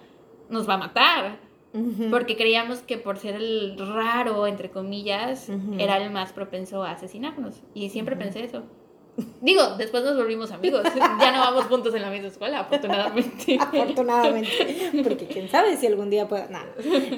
nos 0.49 0.67
va 0.67 0.75
a 0.75 0.79
matar. 0.79 1.50
Porque 2.11 2.37
creíamos 2.37 2.79
que 2.81 2.99
por 2.99 3.19
ser 3.19 3.37
el 3.37 3.77
raro, 3.79 4.47
entre 4.47 4.71
comillas, 4.71 5.49
era 5.79 5.99
el 5.99 6.11
más 6.11 6.33
propenso 6.33 6.83
a 6.83 6.93
asesinarnos. 6.93 7.63
Y 7.75 7.91
siempre 7.91 8.17
pensé 8.17 8.45
eso. 8.45 8.65
Digo, 9.41 9.77
después 9.77 10.05
nos 10.05 10.17
volvimos 10.17 10.51
amigos. 10.51 10.83
Ya 10.95 11.33
no 11.33 11.41
vamos 11.41 11.65
juntos 11.65 11.95
en 11.95 12.03
la 12.03 12.11
misma 12.11 12.29
escuela, 12.29 12.61
afortunadamente. 12.61 13.59
afortunadamente. 13.61 15.03
Porque 15.03 15.27
quién 15.27 15.49
sabe 15.49 15.77
si 15.77 15.87
algún 15.87 16.11
día 16.11 16.29
pueda. 16.29 16.49
Nada. 16.49 16.67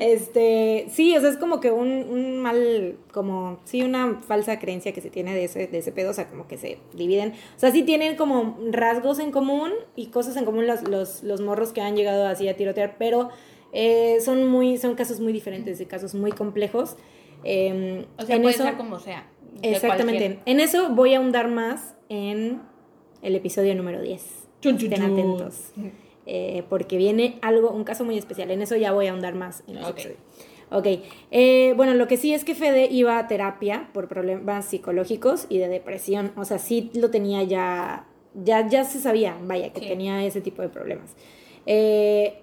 Este, 0.01 0.87
sí, 0.91 1.17
o 1.17 1.21
sea, 1.21 1.31
es 1.31 1.37
como 1.37 1.61
que 1.61 1.71
un, 1.71 1.89
un, 1.89 2.41
mal, 2.41 2.97
como, 3.13 3.61
sí, 3.65 3.83
una 3.83 4.21
falsa 4.27 4.59
creencia 4.59 4.93
que 4.93 5.01
se 5.01 5.11
tiene 5.11 5.35
de 5.35 5.45
ese, 5.45 5.67
de 5.67 5.79
ese 5.79 5.93
pedo, 5.93 6.11
o 6.11 6.15
sea, 6.15 6.29
como 6.29 6.49
que 6.49 6.59
se 6.59 6.79
dividen. 6.93 7.35
O 7.57 7.59
sea, 7.59 7.71
sí 7.71 7.83
tienen 7.83 8.17
como 8.17 8.59
rasgos 8.71 9.19
en 9.19 9.31
común 9.31 9.73
y 9.97 10.07
cosas 10.07 10.37
en 10.37 10.45
común 10.45 10.67
los, 10.67 10.83
los, 10.89 11.23
los 11.23 11.41
morros 11.41 11.73
que 11.73 11.81
han 11.81 11.97
llegado 11.97 12.27
así 12.27 12.49
a 12.49 12.57
tirotear, 12.57 12.97
pero 12.99 13.31
eh, 13.73 14.19
son, 14.21 14.47
muy, 14.47 14.79
son 14.79 14.95
casos 14.95 15.21
muy 15.21 15.33
diferentes, 15.33 15.79
de 15.79 15.87
casos 15.87 16.15
muy 16.15 16.33
complejos. 16.33 16.97
Em, 17.45 18.05
o 18.19 18.23
sea, 18.23 18.41
puede 18.41 18.55
ser 18.55 18.77
como 18.77 18.99
sea. 18.99 19.29
Exactamente. 19.63 20.39
En 20.47 20.61
eso 20.61 20.91
voy 20.91 21.15
a 21.15 21.19
ahondar 21.19 21.49
más 21.49 21.95
en 22.09 22.61
el 23.23 23.35
episodio 23.35 23.75
número 23.75 24.01
10. 24.01 24.23
Estén 24.63 25.03
atentos. 25.03 25.73
Eh, 26.25 26.63
porque 26.69 26.97
viene 26.99 27.39
algo, 27.43 27.71
un 27.71 27.85
caso 27.85 28.05
muy 28.05 28.17
especial. 28.17 28.51
En 28.51 28.63
eso 28.63 28.77
ya 28.77 28.93
voy 28.93 29.07
a 29.07 29.11
ahondar 29.11 29.35
más 29.35 29.65
en 29.67 29.79
episodio. 29.79 30.17
Ok, 30.71 30.87
eh, 31.31 31.75
bueno, 31.77 31.93
lo 31.93 32.09
que 32.09 32.17
sí 32.17 32.33
es 32.33 32.45
que 32.45 32.55
Fede 32.55 32.89
iba 32.91 33.19
a 33.19 33.27
terapia 33.27 33.91
por 33.93 34.09
problemas 34.09 34.65
psicológicos 34.65 35.47
y 35.51 35.59
de 35.59 35.69
depresión. 35.69 36.33
O 36.37 36.47
sea, 36.47 36.59
sí 36.59 36.91
lo 36.95 37.11
tenía 37.11 37.43
ya, 37.43 38.07
ya, 38.35 38.67
ya 38.67 38.85
se 38.85 38.99
sabía, 38.99 39.37
vaya, 39.43 39.73
que 39.75 39.81
tenía 39.81 40.25
ese 40.25 40.41
tipo 40.41 40.63
de 40.63 40.71
problemas. 40.71 41.15
Eh, 41.67 42.43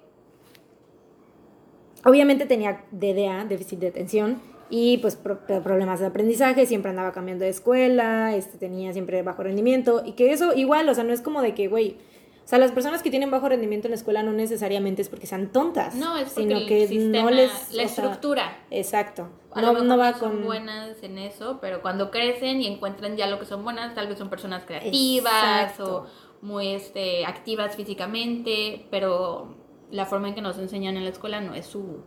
Obviamente 2.04 2.46
tenía 2.46 2.84
DDA, 2.90 3.44
déficit 3.44 3.78
de 3.80 3.88
atención, 3.88 4.40
y 4.70 4.98
pues 4.98 5.16
problemas 5.16 6.00
de 6.00 6.06
aprendizaje, 6.06 6.64
siempre 6.64 6.90
andaba 6.90 7.12
cambiando 7.12 7.44
de 7.44 7.50
escuela, 7.50 8.34
este, 8.34 8.56
tenía 8.56 8.92
siempre 8.92 9.22
bajo 9.22 9.42
rendimiento, 9.42 10.02
y 10.04 10.12
que 10.12 10.32
eso 10.32 10.54
igual, 10.54 10.88
o 10.88 10.94
sea, 10.94 11.04
no 11.04 11.12
es 11.12 11.20
como 11.20 11.42
de 11.42 11.54
que, 11.54 11.68
güey, 11.68 11.96
o 12.44 12.48
sea, 12.50 12.58
las 12.58 12.72
personas 12.72 13.02
que 13.02 13.10
tienen 13.10 13.30
bajo 13.30 13.48
rendimiento 13.48 13.86
en 13.86 13.90
la 13.90 13.96
escuela 13.96 14.22
no 14.22 14.32
necesariamente 14.32 15.02
es 15.02 15.08
porque 15.08 15.26
sean 15.26 15.52
tontas, 15.52 15.94
no, 15.94 16.16
es 16.16 16.32
sino 16.32 16.66
que 16.66 16.88
no 16.98 17.30
les... 17.30 17.72
La 17.72 17.84
estructura. 17.84 18.58
exacto. 18.70 19.28
no, 19.54 19.72
no 19.84 19.98
va 19.98 20.14
con... 20.14 20.32
Son 20.32 20.44
buenas 20.44 21.02
en 21.02 21.18
eso, 21.18 21.58
pero 21.60 21.82
cuando 21.82 22.10
crecen 22.10 22.60
y 22.60 22.66
encuentran 22.66 23.16
ya 23.16 23.26
lo 23.28 23.38
que 23.38 23.46
son 23.46 23.62
buenas, 23.62 23.94
tal 23.94 24.08
vez 24.08 24.18
son 24.18 24.30
personas 24.30 24.64
creativas 24.64 25.78
o 25.78 26.06
muy 26.42 26.68
este, 26.68 27.24
activas 27.24 27.76
físicamente, 27.76 28.86
pero 28.90 29.54
la 29.90 30.06
forma 30.06 30.28
en 30.28 30.34
que 30.34 30.42
nos 30.42 30.58
enseñan 30.58 30.96
en 30.96 31.04
la 31.04 31.10
escuela 31.10 31.40
no 31.40 31.54
es 31.54 31.66
su, 31.66 32.02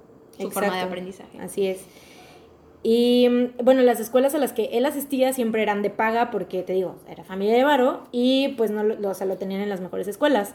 forma 0.51 0.75
de 0.75 0.81
aprendizaje. 0.81 1.39
Así 1.39 1.67
es. 1.67 1.85
Y 2.83 3.27
mm, 3.29 3.63
bueno, 3.63 3.81
las 3.81 3.99
escuelas 3.99 4.35
a 4.35 4.37
las 4.37 4.53
que 4.53 4.65
él 4.73 4.85
asistía 4.85 5.33
siempre 5.33 5.61
eran 5.63 5.81
de 5.81 5.89
paga 5.89 6.29
porque, 6.31 6.63
te 6.63 6.73
digo, 6.73 6.97
era 7.07 7.23
familia 7.23 7.55
de 7.55 7.63
varo 7.63 8.03
y 8.11 8.49
pues 8.49 8.71
no 8.71 8.83
lo, 8.83 9.09
o 9.09 9.13
sea, 9.13 9.25
lo 9.25 9.37
tenían 9.37 9.61
en 9.61 9.69
las 9.69 9.81
mejores 9.81 10.07
escuelas. 10.07 10.53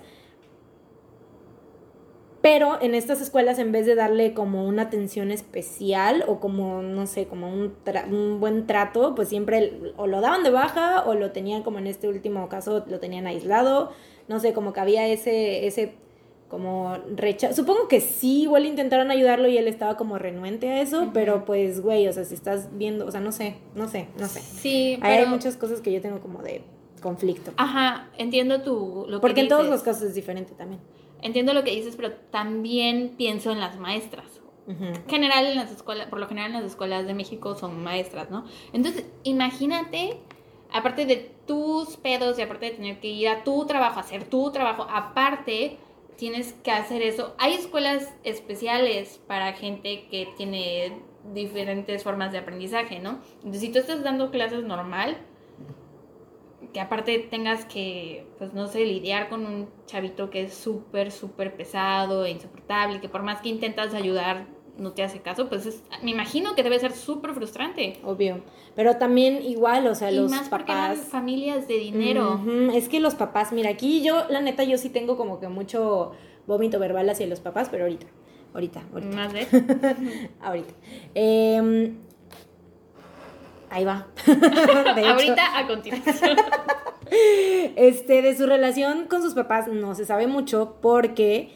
Pero 2.40 2.80
en 2.80 2.94
estas 2.94 3.20
escuelas, 3.20 3.58
en 3.58 3.72
vez 3.72 3.84
de 3.84 3.96
darle 3.96 4.32
como 4.32 4.64
una 4.64 4.82
atención 4.82 5.32
especial 5.32 6.24
o 6.28 6.38
como, 6.38 6.82
no 6.82 7.06
sé, 7.06 7.26
como 7.26 7.52
un, 7.52 7.74
un 8.10 8.40
buen 8.40 8.66
trato, 8.66 9.14
pues 9.16 9.28
siempre 9.28 9.92
o 9.96 10.06
lo 10.06 10.20
daban 10.20 10.44
de 10.44 10.50
baja 10.50 11.02
o 11.04 11.14
lo 11.14 11.32
tenían 11.32 11.64
como 11.64 11.78
en 11.78 11.88
este 11.88 12.06
último 12.08 12.48
caso, 12.48 12.84
lo 12.86 13.00
tenían 13.00 13.26
aislado. 13.26 13.90
No 14.28 14.38
sé, 14.38 14.52
como 14.52 14.72
que 14.72 14.80
había 14.80 15.06
ese, 15.08 15.66
ese 15.66 15.96
como 16.48 16.96
rechazo. 17.14 17.54
Supongo 17.54 17.88
que 17.88 18.00
sí, 18.00 18.42
igual 18.42 18.64
intentaron 18.66 19.10
ayudarlo 19.10 19.48
y 19.48 19.58
él 19.58 19.68
estaba 19.68 19.96
como 19.96 20.18
renuente 20.18 20.70
a 20.70 20.80
eso, 20.80 21.10
pero 21.12 21.44
pues, 21.44 21.80
güey, 21.80 22.08
o 22.08 22.12
sea, 22.12 22.24
si 22.24 22.34
estás 22.34 22.70
viendo, 22.76 23.06
o 23.06 23.10
sea, 23.10 23.20
no 23.20 23.32
sé, 23.32 23.56
no 23.74 23.88
sé, 23.88 24.08
no 24.18 24.26
sé. 24.26 24.40
Sí, 24.40 24.98
Hay 25.02 25.26
muchas 25.26 25.56
cosas 25.56 25.80
que 25.80 25.92
yo 25.92 26.00
tengo 26.00 26.20
como 26.20 26.42
de 26.42 26.62
conflicto. 27.02 27.52
Ajá, 27.56 28.08
entiendo 28.16 28.62
tu, 28.62 29.04
lo 29.08 29.18
que 29.18 29.20
Porque 29.20 29.42
en 29.42 29.48
todos 29.48 29.66
los 29.66 29.82
casos 29.82 30.04
es 30.04 30.14
diferente 30.14 30.54
también. 30.54 30.80
Entiendo 31.20 31.52
lo 31.52 31.64
que 31.64 31.72
dices, 31.72 31.96
pero 31.96 32.12
también 32.30 33.14
pienso 33.16 33.50
en 33.50 33.60
las 33.60 33.78
maestras. 33.78 34.40
General 35.08 35.46
en 35.46 35.56
las 35.56 35.72
escuelas, 35.72 36.08
por 36.08 36.20
lo 36.20 36.28
general 36.28 36.50
en 36.50 36.62
las 36.62 36.72
escuelas 36.72 37.06
de 37.06 37.14
México 37.14 37.54
son 37.54 37.82
maestras, 37.82 38.30
¿no? 38.30 38.44
Entonces, 38.74 39.06
imagínate, 39.22 40.18
aparte 40.70 41.06
de 41.06 41.30
tus 41.46 41.96
pedos 41.96 42.38
y 42.38 42.42
aparte 42.42 42.66
de 42.66 42.72
tener 42.72 43.00
que 43.00 43.08
ir 43.08 43.28
a 43.28 43.44
tu 43.44 43.64
trabajo, 43.64 43.98
hacer 43.98 44.24
tu 44.24 44.52
trabajo, 44.52 44.86
aparte 44.90 45.78
tienes 46.18 46.52
que 46.52 46.72
hacer 46.72 47.00
eso. 47.00 47.34
Hay 47.38 47.54
escuelas 47.54 48.12
especiales 48.24 49.20
para 49.28 49.52
gente 49.52 50.08
que 50.10 50.28
tiene 50.36 51.00
diferentes 51.32 52.02
formas 52.02 52.32
de 52.32 52.38
aprendizaje, 52.38 52.98
¿no? 52.98 53.20
Entonces, 53.36 53.60
si 53.60 53.68
tú 53.70 53.78
estás 53.78 54.02
dando 54.02 54.30
clases 54.32 54.64
normal, 54.64 55.16
que 56.72 56.80
aparte 56.80 57.20
tengas 57.20 57.64
que, 57.64 58.26
pues 58.36 58.52
no 58.52 58.66
sé, 58.66 58.84
lidiar 58.84 59.28
con 59.28 59.46
un 59.46 59.68
chavito 59.86 60.28
que 60.28 60.42
es 60.42 60.54
súper, 60.54 61.12
súper 61.12 61.56
pesado 61.56 62.24
e 62.24 62.30
insoportable, 62.30 63.00
que 63.00 63.08
por 63.08 63.22
más 63.22 63.40
que 63.40 63.48
intentas 63.48 63.94
ayudar, 63.94 64.46
no 64.78 64.92
te 64.92 65.02
hace 65.02 65.20
caso, 65.20 65.48
pues 65.48 65.82
me 66.02 66.12
imagino 66.12 66.54
que 66.54 66.62
debe 66.62 66.78
ser 66.78 66.92
súper 66.92 67.34
frustrante. 67.34 67.98
Obvio. 68.04 68.42
Pero 68.74 68.96
también 68.96 69.42
igual, 69.42 69.86
o 69.86 69.94
sea, 69.94 70.10
y 70.10 70.16
los 70.16 70.30
más 70.30 70.48
porque 70.48 70.72
eran 70.72 70.96
familias 70.96 71.66
de 71.68 71.78
dinero. 71.78 72.40
Es 72.72 72.88
que 72.88 73.00
los 73.00 73.14
papás, 73.14 73.52
mira, 73.52 73.70
aquí 73.70 74.02
yo, 74.02 74.24
la 74.28 74.40
neta, 74.40 74.62
yo 74.64 74.78
sí 74.78 74.88
tengo 74.88 75.16
como 75.16 75.40
que 75.40 75.48
mucho 75.48 76.12
vómito 76.46 76.78
verbal 76.78 77.10
hacia 77.10 77.26
los 77.26 77.40
papás, 77.40 77.68
pero 77.70 77.84
ahorita. 77.84 78.06
Ahorita, 78.54 78.82
ahorita. 78.92 79.16
¿Más 79.16 79.32
de? 79.32 79.46
ahorita. 80.40 80.72
Em, 81.14 81.96
ahí 83.70 83.84
va. 83.84 84.06
ahorita 84.26 85.58
a 85.58 85.66
continuación. 85.66 86.36
este, 87.76 88.22
de 88.22 88.36
su 88.36 88.46
relación 88.46 89.06
con 89.06 89.22
sus 89.22 89.34
papás 89.34 89.68
no 89.68 89.94
se 89.94 90.04
sabe 90.04 90.26
mucho 90.26 90.76
porque 90.80 91.50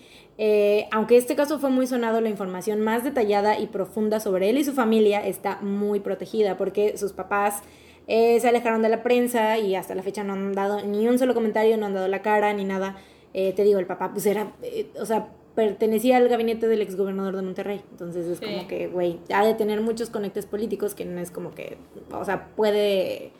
eh, 0.44 0.88
aunque 0.90 1.16
este 1.16 1.36
caso 1.36 1.60
fue 1.60 1.70
muy 1.70 1.86
sonado, 1.86 2.20
la 2.20 2.28
información 2.28 2.80
más 2.80 3.04
detallada 3.04 3.60
y 3.60 3.68
profunda 3.68 4.18
sobre 4.18 4.50
él 4.50 4.58
y 4.58 4.64
su 4.64 4.72
familia 4.72 5.24
está 5.24 5.60
muy 5.60 6.00
protegida 6.00 6.56
porque 6.56 6.98
sus 6.98 7.12
papás 7.12 7.62
eh, 8.08 8.40
se 8.40 8.48
alejaron 8.48 8.82
de 8.82 8.88
la 8.88 9.04
prensa 9.04 9.56
y 9.58 9.76
hasta 9.76 9.94
la 9.94 10.02
fecha 10.02 10.24
no 10.24 10.32
han 10.32 10.52
dado 10.52 10.84
ni 10.84 11.06
un 11.06 11.20
solo 11.20 11.32
comentario, 11.34 11.76
no 11.76 11.86
han 11.86 11.94
dado 11.94 12.08
la 12.08 12.22
cara 12.22 12.52
ni 12.54 12.64
nada. 12.64 12.96
Eh, 13.34 13.52
te 13.52 13.62
digo, 13.62 13.78
el 13.78 13.86
papá 13.86 14.10
pues 14.10 14.26
era, 14.26 14.52
o 15.00 15.06
sea, 15.06 15.28
pertenecía 15.54 16.16
al 16.16 16.28
gabinete 16.28 16.66
del 16.66 16.82
exgobernador 16.82 17.36
de 17.36 17.42
Monterrey. 17.42 17.80
Entonces 17.92 18.26
es 18.26 18.40
como 18.40 18.66
que, 18.66 18.88
güey, 18.88 19.20
ha 19.32 19.46
de 19.46 19.54
tener 19.54 19.80
muchos 19.80 20.10
conectes 20.10 20.46
políticos 20.46 20.96
que 20.96 21.04
no 21.04 21.20
es 21.20 21.30
como 21.30 21.54
que, 21.54 21.78
o 22.10 22.24
sea, 22.24 22.48
puede 22.56 23.30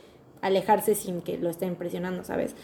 alejarse 0.41 0.95
sin 0.95 1.21
que 1.21 1.37
lo 1.37 1.51
estén 1.51 1.75
presionando, 1.75 2.23
¿sabes? 2.23 2.55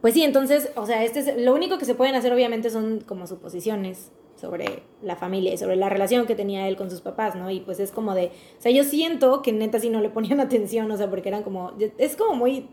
Pues 0.00 0.14
sí, 0.14 0.22
entonces, 0.22 0.70
o 0.76 0.86
sea, 0.86 1.04
este 1.04 1.20
es, 1.20 1.36
lo 1.36 1.54
único 1.54 1.78
que 1.78 1.84
se 1.84 1.94
pueden 1.94 2.14
hacer 2.14 2.32
obviamente 2.32 2.70
son 2.70 3.00
como 3.00 3.26
suposiciones 3.26 4.10
sobre 4.40 4.82
la 5.02 5.16
familia 5.16 5.52
y 5.52 5.58
sobre 5.58 5.76
la 5.76 5.90
relación 5.90 6.26
que 6.26 6.34
tenía 6.34 6.66
él 6.66 6.76
con 6.76 6.90
sus 6.90 7.02
papás, 7.02 7.34
¿no? 7.34 7.50
Y 7.50 7.60
pues 7.60 7.78
es 7.78 7.90
como 7.90 8.14
de, 8.14 8.26
o 8.58 8.62
sea, 8.62 8.72
yo 8.72 8.84
siento 8.84 9.42
que 9.42 9.52
neta 9.52 9.78
sí 9.78 9.90
no 9.90 10.00
le 10.00 10.08
ponían 10.08 10.40
atención, 10.40 10.90
o 10.90 10.96
sea, 10.96 11.10
porque 11.10 11.28
eran 11.28 11.42
como, 11.42 11.72
es 11.98 12.16
como 12.16 12.34
muy 12.34 12.68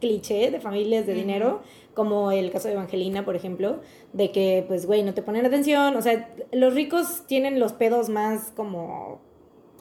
cliché 0.00 0.50
de 0.50 0.60
familias 0.60 1.06
de 1.06 1.14
dinero, 1.14 1.62
como 1.94 2.30
el 2.30 2.50
caso 2.50 2.68
de 2.68 2.74
Evangelina, 2.74 3.24
por 3.24 3.36
ejemplo, 3.36 3.80
de 4.12 4.30
que 4.30 4.64
pues, 4.68 4.84
güey, 4.84 5.02
no 5.02 5.14
te 5.14 5.22
ponen 5.22 5.46
atención, 5.46 5.96
o 5.96 6.02
sea, 6.02 6.34
los 6.52 6.74
ricos 6.74 7.22
tienen 7.26 7.58
los 7.58 7.72
pedos 7.72 8.10
más 8.10 8.52
como 8.54 9.20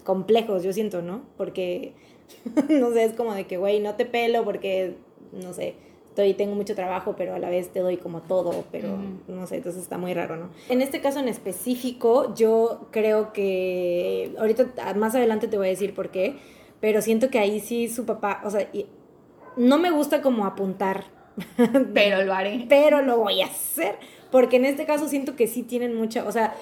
complejos, 0.06 0.64
yo 0.64 0.72
siento, 0.72 1.02
¿no? 1.02 1.24
Porque, 1.36 1.96
no 2.70 2.92
sé, 2.92 3.04
es 3.04 3.14
como 3.14 3.34
de 3.34 3.46
que, 3.46 3.58
güey, 3.58 3.82
no 3.82 3.96
te 3.96 4.06
pelo 4.06 4.46
porque, 4.46 4.96
no 5.34 5.52
sé, 5.52 5.76
estoy, 6.16 6.34
tengo 6.34 6.56
mucho 6.56 6.76
trabajo, 6.76 7.16
pero 7.18 7.36
a 7.36 7.40
la 7.40 7.50
vez 7.50 7.74
te 7.74 7.82
doy 7.82 7.98
como 7.98 8.22
todo, 8.22 8.64
pero 8.72 8.88
no 9.28 9.46
sé, 9.48 9.58
entonces 9.58 9.82
está 9.82 9.98
muy 9.98 10.14
raro, 10.14 10.38
¿no? 10.38 10.50
En 10.70 10.82
este 10.82 11.02
caso 11.02 11.20
en 11.20 11.28
específico, 11.28 12.34
yo 12.36 12.88
creo 12.92 13.34
que, 13.34 14.34
ahorita 14.40 14.94
más 14.96 15.14
adelante 15.14 15.50
te 15.50 15.58
voy 15.58 15.68
a 15.68 15.72
decir 15.72 15.94
por 15.94 16.12
qué, 16.12 16.38
pero 16.80 17.02
siento 17.02 17.30
que 17.30 17.40
ahí 17.40 17.60
sí 17.60 17.90
su 17.90 18.06
papá, 18.06 18.42
o 18.46 18.50
sea, 18.50 18.66
no 19.58 19.78
me 19.78 19.92
gusta 19.92 20.22
como 20.22 20.46
apuntar. 20.46 21.04
pero 21.94 22.24
lo 22.24 22.34
haré. 22.34 22.66
Pero 22.70 23.02
lo 23.02 23.18
voy 23.18 23.42
a 23.42 23.48
hacer, 23.48 23.96
porque 24.32 24.56
en 24.56 24.64
este 24.64 24.86
caso 24.86 25.10
siento 25.10 25.36
que 25.36 25.48
sí 25.48 25.64
tienen 25.64 25.96
mucha, 25.96 26.26
o 26.26 26.32
sea, 26.32 26.56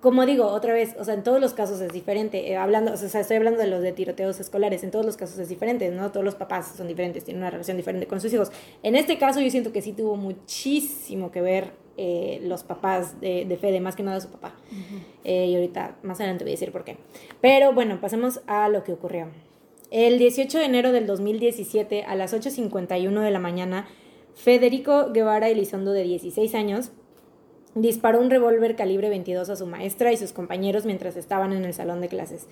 como 0.00 0.24
digo, 0.24 0.46
otra 0.46 0.72
vez, 0.72 0.94
o 0.98 1.04
sea, 1.04 1.14
en 1.14 1.22
todos 1.22 1.40
los 1.40 1.52
casos 1.52 1.80
es 1.80 1.92
diferente. 1.92 2.50
Eh, 2.50 2.56
hablando, 2.56 2.92
o 2.92 2.96
sea, 2.96 3.20
estoy 3.20 3.36
hablando 3.36 3.60
de 3.60 3.66
los 3.66 3.82
de 3.82 3.92
tiroteos 3.92 4.38
escolares, 4.40 4.84
en 4.84 4.90
todos 4.90 5.04
los 5.04 5.16
casos 5.16 5.38
es 5.38 5.48
diferente, 5.48 5.90
¿no? 5.90 6.10
Todos 6.12 6.24
los 6.24 6.36
papás 6.36 6.74
son 6.76 6.86
diferentes, 6.86 7.24
tienen 7.24 7.42
una 7.42 7.50
relación 7.50 7.76
diferente 7.76 8.06
con 8.06 8.20
sus 8.20 8.32
hijos. 8.32 8.52
En 8.82 8.94
este 8.94 9.18
caso 9.18 9.40
yo 9.40 9.50
siento 9.50 9.72
que 9.72 9.82
sí 9.82 9.92
tuvo 9.92 10.16
muchísimo 10.16 11.30
que 11.30 11.40
ver 11.40 11.72
eh, 11.96 12.40
los 12.44 12.62
papás 12.62 13.20
de, 13.20 13.44
de, 13.44 13.56
Fede, 13.56 13.80
más 13.80 13.96
que 13.96 14.02
nada 14.02 14.20
su 14.20 14.28
papá. 14.28 14.54
Eh, 15.24 15.46
y 15.46 15.54
ahorita, 15.54 15.96
más 16.02 16.18
adelante 16.20 16.44
voy 16.44 16.52
a 16.52 16.54
decir 16.54 16.72
por 16.72 16.84
qué. 16.84 16.96
Pero 17.40 17.72
bueno, 17.72 18.00
pasemos 18.00 18.40
a 18.46 18.68
lo 18.68 18.84
que 18.84 18.92
ocurrió. 18.92 19.26
El 19.90 20.18
18 20.18 20.58
de 20.58 20.64
enero 20.64 20.92
del 20.92 21.06
2017, 21.06 22.04
a 22.04 22.14
las 22.14 22.32
8.51 22.32 23.20
de 23.20 23.30
la 23.30 23.40
mañana, 23.40 23.88
Federico 24.34 25.10
Guevara 25.12 25.48
Elizondo, 25.48 25.92
de 25.92 26.04
16 26.04 26.54
años, 26.54 26.92
disparó 27.74 28.20
un 28.20 28.30
revólver 28.30 28.76
calibre 28.76 29.08
22 29.08 29.48
a 29.50 29.56
su 29.56 29.66
maestra 29.66 30.12
y 30.12 30.16
sus 30.16 30.32
compañeros 30.32 30.86
mientras 30.86 31.16
estaban 31.16 31.52
en 31.52 31.64
el 31.64 31.74
salón 31.74 32.00
de 32.00 32.08
clases. 32.08 32.46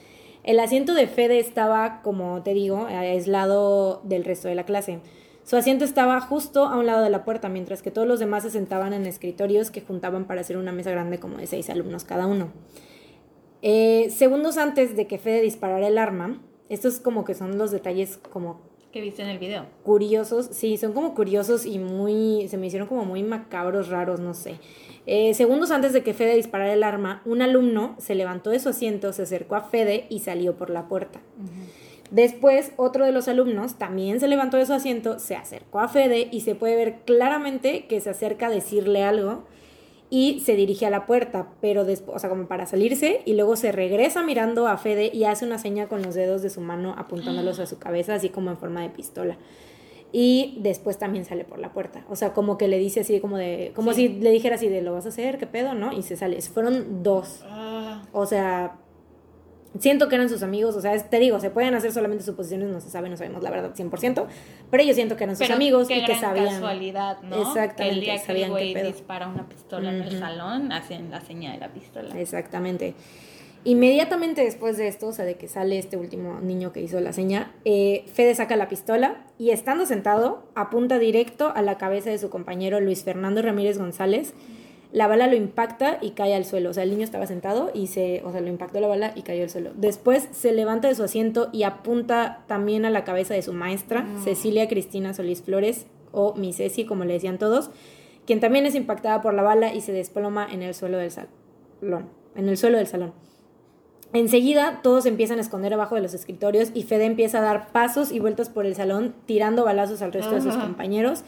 El 0.44 0.60
asiento 0.60 0.94
de 0.94 1.06
Fede 1.06 1.38
estaba, 1.38 2.00
como 2.02 2.42
te 2.42 2.54
digo, 2.54 2.86
aislado 2.86 4.00
del 4.04 4.24
resto 4.24 4.48
de 4.48 4.54
la 4.54 4.64
clase. 4.64 5.00
Su 5.44 5.56
asiento 5.56 5.84
estaba 5.84 6.20
justo 6.20 6.66
a 6.66 6.76
un 6.76 6.86
lado 6.86 7.02
de 7.02 7.10
la 7.10 7.24
puerta, 7.24 7.48
mientras 7.48 7.82
que 7.82 7.90
todos 7.90 8.06
los 8.06 8.20
demás 8.20 8.42
se 8.42 8.50
sentaban 8.50 8.92
en 8.92 9.06
escritorios 9.06 9.70
que 9.70 9.80
juntaban 9.80 10.26
para 10.26 10.42
hacer 10.42 10.56
una 10.56 10.72
mesa 10.72 10.90
grande 10.90 11.18
como 11.18 11.38
de 11.38 11.46
seis 11.46 11.70
alumnos 11.70 12.04
cada 12.04 12.26
uno. 12.26 12.52
Eh, 13.62 14.10
segundos 14.10 14.56
antes 14.56 14.94
de 14.94 15.06
que 15.06 15.18
Fede 15.18 15.40
disparara 15.40 15.88
el 15.88 15.98
arma, 15.98 16.40
estos 16.68 17.00
como 17.00 17.24
que 17.24 17.34
son 17.34 17.58
los 17.58 17.70
detalles 17.70 18.18
como 18.18 18.60
que 18.92 19.00
viste 19.00 19.22
en 19.22 19.28
el 19.28 19.38
video. 19.38 19.66
Curiosos, 19.82 20.48
sí, 20.52 20.76
son 20.76 20.92
como 20.92 21.14
curiosos 21.14 21.66
y 21.66 21.78
muy, 21.78 22.48
se 22.48 22.56
me 22.56 22.66
hicieron 22.66 22.88
como 22.88 23.04
muy 23.04 23.22
macabros, 23.22 23.88
raros, 23.88 24.20
no 24.20 24.34
sé. 24.34 24.56
Eh, 25.06 25.34
segundos 25.34 25.70
antes 25.70 25.92
de 25.92 26.02
que 26.02 26.14
Fede 26.14 26.34
disparara 26.34 26.72
el 26.72 26.82
arma, 26.82 27.22
un 27.24 27.42
alumno 27.42 27.94
se 27.98 28.14
levantó 28.14 28.50
de 28.50 28.60
su 28.60 28.68
asiento, 28.68 29.12
se 29.12 29.22
acercó 29.22 29.56
a 29.56 29.62
Fede 29.62 30.06
y 30.08 30.20
salió 30.20 30.56
por 30.56 30.70
la 30.70 30.88
puerta. 30.88 31.20
Después, 32.10 32.72
otro 32.76 33.04
de 33.04 33.12
los 33.12 33.28
alumnos 33.28 33.78
también 33.78 34.20
se 34.20 34.28
levantó 34.28 34.56
de 34.56 34.66
su 34.66 34.72
asiento, 34.72 35.18
se 35.18 35.36
acercó 35.36 35.80
a 35.80 35.88
Fede 35.88 36.28
y 36.30 36.40
se 36.40 36.54
puede 36.54 36.76
ver 36.76 37.00
claramente 37.04 37.86
que 37.86 38.00
se 38.00 38.10
acerca 38.10 38.46
a 38.46 38.50
decirle 38.50 39.02
algo 39.02 39.44
y 40.10 40.40
se 40.40 40.56
dirige 40.56 40.86
a 40.86 40.90
la 40.90 41.06
puerta, 41.06 41.48
pero 41.60 41.84
después, 41.84 42.16
o 42.16 42.18
sea, 42.18 42.30
como 42.30 42.46
para 42.46 42.66
salirse, 42.66 43.20
y 43.24 43.34
luego 43.34 43.56
se 43.56 43.72
regresa 43.72 44.22
mirando 44.22 44.66
a 44.66 44.78
Fede 44.78 45.10
y 45.12 45.24
hace 45.24 45.44
una 45.44 45.58
seña 45.58 45.88
con 45.88 46.02
los 46.02 46.14
dedos 46.14 46.42
de 46.42 46.50
su 46.50 46.60
mano 46.60 46.94
apuntándolos 46.96 47.58
a 47.58 47.66
su 47.66 47.78
cabeza, 47.78 48.14
así 48.14 48.30
como 48.30 48.50
en 48.50 48.56
forma 48.56 48.82
de 48.82 48.90
pistola 48.90 49.36
y 50.12 50.56
después 50.60 50.98
también 50.98 51.24
sale 51.24 51.44
por 51.44 51.58
la 51.58 51.72
puerta. 51.72 52.04
O 52.08 52.16
sea, 52.16 52.32
como 52.32 52.56
que 52.56 52.68
le 52.68 52.78
dice 52.78 53.00
así, 53.00 53.20
como 53.20 53.36
de, 53.36 53.72
como 53.74 53.92
si 53.92 54.08
le 54.08 54.30
dijera 54.30 54.54
así 54.54 54.68
de, 54.68 54.80
¿lo 54.80 54.92
vas 54.92 55.06
a 55.06 55.10
hacer? 55.10 55.38
¿Qué 55.38 55.46
pedo? 55.46 55.74
¿No? 55.74 55.92
Y 55.92 56.02
se 56.02 56.16
sale. 56.16 56.40
Fueron 56.42 57.02
dos. 57.02 57.44
Ah. 57.44 58.02
O 58.12 58.26
sea, 58.26 58.78
siento 59.78 60.08
que 60.08 60.14
eran 60.14 60.28
sus 60.28 60.42
amigos, 60.42 60.76
o 60.76 60.80
sea, 60.80 60.96
te 60.98 61.18
digo, 61.18 61.40
se 61.40 61.50
pueden 61.50 61.74
hacer 61.74 61.92
solamente 61.92 62.24
suposiciones, 62.24 62.68
no 62.68 62.80
se 62.80 62.90
sabe, 62.90 63.08
no 63.08 63.16
sabemos 63.16 63.42
la 63.42 63.50
verdad 63.50 63.74
100%, 63.74 64.26
pero 64.70 64.82
yo 64.82 64.94
siento 64.94 65.16
que 65.16 65.24
eran 65.24 65.36
sus 65.36 65.50
amigos 65.50 65.90
y 65.90 66.04
que 66.04 66.14
sabían. 66.16 66.46
casualidad, 66.46 67.20
¿no? 67.22 67.42
Exactamente. 67.42 67.88
el 67.88 68.00
día 68.00 68.22
que 68.22 68.42
el 68.42 68.50
güey 68.50 68.74
dispara 68.74 69.28
una 69.28 69.48
pistola 69.48 69.90
en 69.90 70.02
el 70.02 70.18
salón, 70.18 70.72
hacen 70.72 71.10
la 71.10 71.20
señal 71.20 71.54
de 71.54 71.60
la 71.60 71.68
pistola. 71.68 72.18
Exactamente. 72.18 72.94
Inmediatamente 73.64 74.44
después 74.44 74.76
de 74.76 74.88
esto, 74.88 75.08
o 75.08 75.12
sea, 75.12 75.24
de 75.24 75.34
que 75.34 75.48
sale 75.48 75.78
este 75.78 75.96
último 75.96 76.40
niño 76.40 76.72
que 76.72 76.80
hizo 76.80 77.00
la 77.00 77.12
seña, 77.12 77.52
eh, 77.64 78.04
Fede 78.12 78.34
saca 78.34 78.56
la 78.56 78.68
pistola 78.68 79.24
y 79.36 79.50
estando 79.50 79.84
sentado, 79.84 80.44
apunta 80.54 80.98
directo 80.98 81.52
a 81.54 81.62
la 81.62 81.76
cabeza 81.76 82.10
de 82.10 82.18
su 82.18 82.30
compañero 82.30 82.80
Luis 82.80 83.02
Fernando 83.02 83.42
Ramírez 83.42 83.78
González. 83.78 84.32
La 84.90 85.06
bala 85.06 85.26
lo 85.26 85.36
impacta 85.36 85.98
y 86.00 86.12
cae 86.12 86.34
al 86.34 86.44
suelo. 86.44 86.70
O 86.70 86.72
sea, 86.72 86.82
el 86.82 86.90
niño 86.90 87.04
estaba 87.04 87.26
sentado 87.26 87.70
y 87.74 87.88
se, 87.88 88.22
o 88.24 88.32
sea, 88.32 88.40
lo 88.40 88.48
impactó 88.48 88.80
la 88.80 88.88
bala 88.88 89.12
y 89.14 89.22
cayó 89.22 89.42
al 89.42 89.50
suelo. 89.50 89.70
Después 89.76 90.28
se 90.32 90.52
levanta 90.52 90.88
de 90.88 90.94
su 90.94 91.02
asiento 91.02 91.50
y 91.52 91.64
apunta 91.64 92.44
también 92.46 92.84
a 92.86 92.90
la 92.90 93.04
cabeza 93.04 93.34
de 93.34 93.42
su 93.42 93.52
maestra, 93.52 94.02
mm. 94.02 94.24
Cecilia 94.24 94.66
Cristina 94.66 95.12
Solís 95.12 95.42
Flores, 95.42 95.86
o 96.12 96.34
mi 96.34 96.52
Ceci, 96.54 96.84
como 96.84 97.04
le 97.04 97.14
decían 97.14 97.38
todos, 97.38 97.70
quien 98.26 98.40
también 98.40 98.66
es 98.66 98.74
impactada 98.74 99.20
por 99.20 99.34
la 99.34 99.42
bala 99.42 99.74
y 99.74 99.82
se 99.82 99.92
desploma 99.92 100.46
en 100.50 100.62
el 100.62 100.74
suelo 100.74 100.98
del 100.98 101.10
salón. 101.10 102.08
En 102.34 102.48
el 102.48 102.56
suelo 102.56 102.78
del 102.78 102.86
salón. 102.86 103.12
Enseguida 104.14 104.80
todos 104.82 105.04
empiezan 105.04 105.38
a 105.38 105.42
esconder 105.42 105.74
abajo 105.74 105.94
de 105.94 106.00
los 106.00 106.14
escritorios 106.14 106.70
y 106.72 106.84
Fede 106.84 107.04
empieza 107.04 107.38
a 107.38 107.42
dar 107.42 107.72
pasos 107.72 108.10
y 108.10 108.20
vueltas 108.20 108.48
por 108.48 108.64
el 108.64 108.74
salón 108.74 109.14
tirando 109.26 109.64
balazos 109.64 110.00
al 110.00 110.12
resto 110.12 110.34
de 110.34 110.40
sus 110.40 110.56
compañeros 110.56 111.24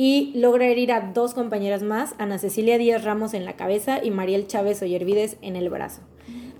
y 0.00 0.30
logra 0.36 0.68
herir 0.68 0.92
a 0.92 1.10
dos 1.12 1.34
compañeras 1.34 1.82
más, 1.82 2.14
Ana 2.18 2.38
Cecilia 2.38 2.78
Díaz 2.78 3.02
Ramos 3.02 3.34
en 3.34 3.44
la 3.44 3.56
cabeza 3.56 3.98
y 4.00 4.12
Mariel 4.12 4.46
Chávez 4.46 4.80
Ollervides 4.80 5.38
en 5.42 5.56
el 5.56 5.68
brazo. 5.70 6.02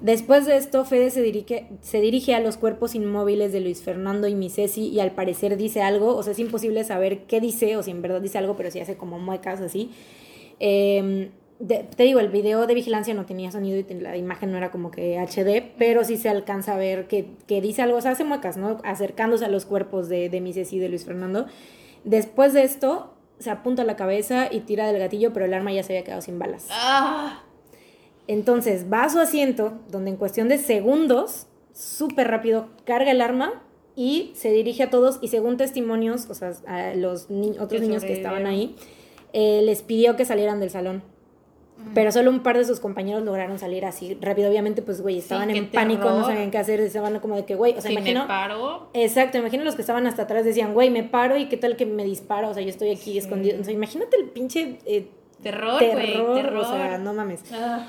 Después 0.00 0.44
de 0.44 0.56
esto, 0.56 0.84
Fede 0.84 1.10
se 1.10 1.22
dirige, 1.22 1.68
se 1.80 2.00
dirige 2.00 2.34
a 2.34 2.40
los 2.40 2.56
cuerpos 2.56 2.96
inmóviles 2.96 3.52
de 3.52 3.60
Luis 3.60 3.80
Fernando 3.80 4.26
y 4.26 4.34
Misesi 4.34 4.88
y 4.88 4.98
al 4.98 5.12
parecer 5.12 5.56
dice 5.56 5.82
algo, 5.82 6.16
o 6.16 6.22
sea, 6.24 6.32
es 6.32 6.40
imposible 6.40 6.82
saber 6.82 7.26
qué 7.26 7.40
dice 7.40 7.76
o 7.76 7.84
si 7.84 7.92
en 7.92 8.02
verdad 8.02 8.20
dice 8.20 8.38
algo, 8.38 8.56
pero 8.56 8.72
si 8.72 8.80
hace 8.80 8.96
como 8.96 9.20
muecas 9.20 9.60
así. 9.60 9.92
Eh, 10.58 11.30
te 11.96 12.02
digo, 12.02 12.18
el 12.18 12.30
video 12.30 12.66
de 12.66 12.74
vigilancia 12.74 13.14
no 13.14 13.24
tenía 13.24 13.52
sonido 13.52 13.78
y 13.78 13.94
la 14.00 14.16
imagen 14.16 14.50
no 14.50 14.58
era 14.58 14.72
como 14.72 14.90
que 14.90 15.16
HD, 15.16 15.62
pero 15.78 16.02
sí 16.02 16.16
se 16.16 16.28
alcanza 16.28 16.74
a 16.74 16.76
ver 16.76 17.06
que, 17.06 17.28
dice 17.60 17.82
algo, 17.82 17.98
o 17.98 18.00
sea, 18.00 18.12
hace 18.12 18.24
muecas, 18.24 18.56
¿no? 18.56 18.78
Acercándose 18.82 19.44
a 19.44 19.48
los 19.48 19.64
cuerpos 19.64 20.08
de, 20.08 20.28
de 20.28 20.40
Mises 20.40 20.72
y 20.72 20.80
de 20.80 20.88
Luis 20.88 21.04
Fernando. 21.04 21.46
Después 22.02 22.52
de 22.52 22.62
esto, 22.62 23.14
se 23.38 23.50
apunta 23.50 23.82
a 23.82 23.84
la 23.84 23.96
cabeza 23.96 24.48
y 24.50 24.60
tira 24.60 24.86
del 24.86 24.98
gatillo, 24.98 25.32
pero 25.32 25.46
el 25.46 25.54
arma 25.54 25.72
ya 25.72 25.82
se 25.82 25.92
había 25.92 26.04
quedado 26.04 26.22
sin 26.22 26.38
balas. 26.38 26.66
Ah. 26.70 27.42
Entonces 28.26 28.86
va 28.92 29.04
a 29.04 29.08
su 29.08 29.18
asiento, 29.20 29.78
donde 29.88 30.10
en 30.10 30.16
cuestión 30.16 30.48
de 30.48 30.58
segundos, 30.58 31.46
súper 31.72 32.28
rápido, 32.28 32.68
carga 32.84 33.10
el 33.10 33.20
arma 33.20 33.62
y 33.96 34.32
se 34.34 34.50
dirige 34.52 34.82
a 34.84 34.90
todos 34.90 35.18
y 35.22 35.28
según 35.28 35.56
testimonios, 35.56 36.28
o 36.28 36.34
sea, 36.34 36.52
a 36.66 36.94
los 36.94 37.28
otros 37.58 37.80
niños 37.80 38.04
que 38.04 38.12
estaban 38.12 38.46
ahí, 38.46 38.76
eh, 39.32 39.62
les 39.62 39.82
pidió 39.82 40.16
que 40.16 40.24
salieran 40.24 40.60
del 40.60 40.70
salón 40.70 41.02
pero 41.94 42.12
solo 42.12 42.30
un 42.30 42.40
par 42.40 42.56
de 42.58 42.64
sus 42.64 42.80
compañeros 42.80 43.22
lograron 43.22 43.58
salir 43.58 43.84
así 43.84 44.16
rápido. 44.20 44.50
Obviamente, 44.50 44.82
pues, 44.82 45.00
güey, 45.00 45.18
estaban 45.18 45.50
en 45.50 45.70
pánico, 45.70 46.10
no 46.10 46.24
sabían 46.24 46.50
qué 46.50 46.58
hacer, 46.58 46.80
estaban 46.80 47.18
como 47.20 47.36
de 47.36 47.44
que, 47.44 47.54
güey, 47.54 47.76
o 47.76 47.80
sea, 47.80 47.90
imagino. 47.90 48.22
me 48.22 48.28
paro. 48.28 48.88
Exacto, 48.94 49.38
imagino 49.38 49.64
los 49.64 49.74
que 49.74 49.82
estaban 49.82 50.06
hasta 50.06 50.22
atrás 50.22 50.44
decían, 50.44 50.74
güey, 50.74 50.90
me 50.90 51.04
paro 51.04 51.36
y 51.36 51.46
qué 51.46 51.56
tal 51.56 51.76
que 51.76 51.86
me 51.86 52.04
disparo, 52.04 52.50
o 52.50 52.54
sea, 52.54 52.62
yo 52.62 52.68
estoy 52.68 52.90
aquí 52.90 53.16
escondido. 53.16 53.60
O 53.60 53.64
sea, 53.64 53.72
imagínate 53.72 54.16
el 54.16 54.24
pinche. 54.24 54.78
Eh, 54.84 55.08
terror, 55.42 55.78
terror, 55.78 56.34
terror, 56.34 56.56
O 56.56 56.64
sea, 56.64 56.98
no 56.98 57.14
mames. 57.14 57.42
Ah. 57.52 57.86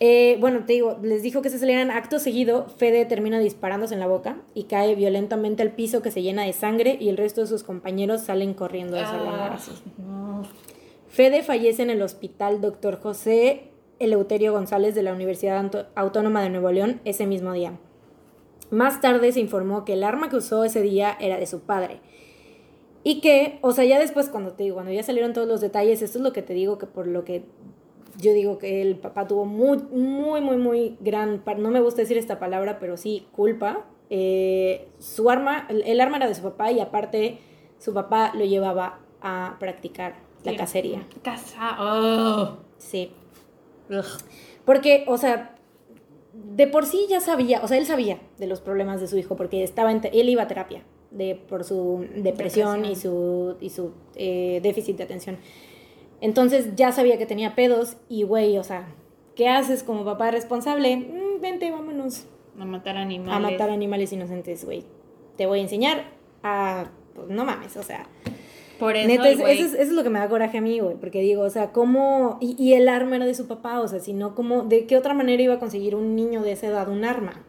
Eh, 0.00 0.36
bueno, 0.38 0.60
te 0.64 0.74
digo, 0.74 0.98
les 1.02 1.22
dijo 1.22 1.42
que 1.42 1.50
se 1.50 1.58
salieran 1.58 1.90
acto 1.90 2.18
seguido. 2.18 2.66
Fede 2.76 3.04
termina 3.04 3.40
disparándose 3.40 3.94
en 3.94 4.00
la 4.00 4.06
boca 4.06 4.36
y 4.54 4.64
cae 4.64 4.94
violentamente 4.94 5.62
al 5.62 5.72
piso 5.72 6.02
que 6.02 6.10
se 6.12 6.22
llena 6.22 6.44
de 6.44 6.52
sangre 6.52 6.96
y 7.00 7.08
el 7.08 7.16
resto 7.16 7.40
de 7.40 7.48
sus 7.48 7.64
compañeros 7.64 8.22
salen 8.22 8.54
corriendo 8.54 8.96
de 8.96 9.02
ah, 9.02 9.58
Fede 11.08 11.42
fallece 11.42 11.82
en 11.82 11.90
el 11.90 12.02
hospital 12.02 12.60
Dr. 12.60 13.00
José 13.00 13.70
Eleuterio 13.98 14.52
González 14.52 14.94
de 14.94 15.02
la 15.02 15.12
Universidad 15.12 15.88
Autónoma 15.94 16.42
de 16.42 16.50
Nuevo 16.50 16.70
León 16.70 17.00
ese 17.04 17.26
mismo 17.26 17.52
día. 17.52 17.78
Más 18.70 19.00
tarde 19.00 19.32
se 19.32 19.40
informó 19.40 19.84
que 19.84 19.94
el 19.94 20.04
arma 20.04 20.28
que 20.28 20.36
usó 20.36 20.64
ese 20.64 20.82
día 20.82 21.16
era 21.18 21.38
de 21.38 21.46
su 21.46 21.60
padre. 21.60 22.00
Y 23.02 23.20
que, 23.22 23.58
o 23.62 23.72
sea, 23.72 23.84
ya 23.84 23.98
después 23.98 24.28
cuando 24.28 24.52
te 24.52 24.64
digo, 24.64 24.74
cuando 24.76 24.92
ya 24.92 25.02
salieron 25.02 25.32
todos 25.32 25.48
los 25.48 25.62
detalles, 25.62 26.02
esto 26.02 26.18
es 26.18 26.24
lo 26.24 26.34
que 26.34 26.42
te 26.42 26.52
digo, 26.52 26.76
que 26.76 26.86
por 26.86 27.06
lo 27.06 27.24
que 27.24 27.44
yo 28.18 28.32
digo 28.34 28.58
que 28.58 28.82
el 28.82 28.96
papá 28.96 29.26
tuvo 29.26 29.46
muy, 29.46 29.78
muy, 29.90 30.42
muy, 30.42 30.58
muy 30.58 30.98
gran, 31.00 31.42
no 31.56 31.70
me 31.70 31.80
gusta 31.80 32.02
decir 32.02 32.18
esta 32.18 32.38
palabra, 32.38 32.78
pero 32.78 32.98
sí, 32.98 33.26
culpa. 33.32 33.86
Eh, 34.10 34.88
su 34.98 35.30
arma, 35.30 35.66
el 35.70 36.00
arma 36.00 36.18
era 36.18 36.28
de 36.28 36.34
su 36.34 36.42
papá 36.42 36.70
y 36.70 36.80
aparte 36.80 37.38
su 37.78 37.94
papá 37.94 38.32
lo 38.34 38.44
llevaba 38.44 39.00
a 39.22 39.56
practicar 39.58 40.27
la 40.52 40.56
cacería. 40.56 41.06
Casa. 41.22 41.76
Oh. 41.80 42.58
Sí. 42.78 43.12
Porque, 44.64 45.04
o 45.08 45.18
sea, 45.18 45.56
de 46.32 46.66
por 46.66 46.86
sí 46.86 47.06
ya 47.08 47.20
sabía, 47.20 47.60
o 47.62 47.68
sea, 47.68 47.78
él 47.78 47.86
sabía 47.86 48.18
de 48.38 48.46
los 48.46 48.60
problemas 48.60 49.00
de 49.00 49.06
su 49.06 49.18
hijo 49.18 49.36
porque 49.36 49.62
estaba 49.62 49.90
en 49.90 50.00
él 50.12 50.28
iba 50.28 50.42
a 50.42 50.48
terapia 50.48 50.82
de, 51.10 51.34
por 51.34 51.64
su 51.64 52.06
depresión, 52.16 52.84
y 52.84 52.96
su, 52.96 53.56
y 53.60 53.70
su 53.70 53.92
eh, 54.14 54.60
déficit 54.62 54.96
de 54.96 55.04
atención. 55.04 55.38
Entonces 56.20 56.74
ya 56.74 56.92
sabía 56.92 57.18
que 57.18 57.26
tenía 57.26 57.54
pedos 57.54 57.96
y, 58.08 58.24
güey, 58.24 58.58
o 58.58 58.64
sea, 58.64 58.88
¿qué 59.36 59.48
haces 59.48 59.82
como 59.82 60.04
papá 60.04 60.30
responsable? 60.30 60.96
Mm, 60.96 61.40
vente, 61.40 61.70
vámonos. 61.70 62.26
A 62.58 62.64
matar 62.64 62.96
animales. 62.96 63.34
A 63.34 63.38
matar 63.38 63.70
animales 63.70 64.12
inocentes, 64.12 64.64
güey. 64.64 64.84
Te 65.36 65.46
voy 65.46 65.60
a 65.60 65.62
enseñar 65.62 66.04
a... 66.42 66.90
Pues, 67.14 67.28
no 67.28 67.44
mames, 67.44 67.76
o 67.76 67.82
sea... 67.82 68.06
Por 68.78 68.96
eso, 68.96 69.24
eso, 69.24 69.76
es, 69.76 69.90
lo 69.90 70.02
que 70.02 70.10
me 70.10 70.18
da 70.18 70.28
coraje 70.28 70.58
a 70.58 70.60
mí, 70.60 70.78
güey, 70.78 70.96
porque 70.96 71.20
digo, 71.20 71.42
o 71.42 71.50
sea, 71.50 71.72
¿cómo...? 71.72 72.38
Y, 72.40 72.54
y 72.62 72.74
el 72.74 72.88
arma 72.88 73.16
era 73.16 73.26
de 73.26 73.34
su 73.34 73.48
papá, 73.48 73.80
o 73.80 73.88
sea, 73.88 73.98
si 73.98 74.12
no, 74.12 74.34
¿cómo...? 74.34 74.62
¿De 74.62 74.86
qué 74.86 74.96
otra 74.96 75.14
manera 75.14 75.42
iba 75.42 75.54
a 75.54 75.58
conseguir 75.58 75.94
un 75.96 76.14
niño 76.14 76.42
de 76.42 76.52
esa 76.52 76.68
edad 76.68 76.88
un 76.88 77.04
arma? 77.04 77.44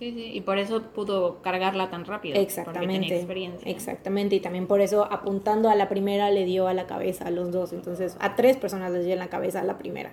Sí, 0.00 0.12
sí, 0.12 0.30
y 0.32 0.40
por 0.40 0.56
eso 0.56 0.80
pudo 0.80 1.42
cargarla 1.42 1.90
tan 1.90 2.06
rápido. 2.06 2.40
Exactamente. 2.40 3.14
experiencia. 3.14 3.70
Exactamente, 3.70 4.34
y 4.34 4.40
también 4.40 4.66
por 4.66 4.80
eso 4.80 5.04
apuntando 5.04 5.68
a 5.68 5.74
la 5.74 5.90
primera 5.90 6.30
le 6.30 6.46
dio 6.46 6.68
a 6.68 6.72
la 6.72 6.86
cabeza 6.86 7.26
a 7.26 7.30
los 7.30 7.52
dos. 7.52 7.74
Entonces, 7.74 8.16
a 8.18 8.34
tres 8.34 8.56
personas 8.56 8.90
les 8.92 9.04
dio 9.04 9.12
en 9.12 9.18
la 9.18 9.28
cabeza 9.28 9.60
a 9.60 9.64
la 9.64 9.76
primera. 9.76 10.12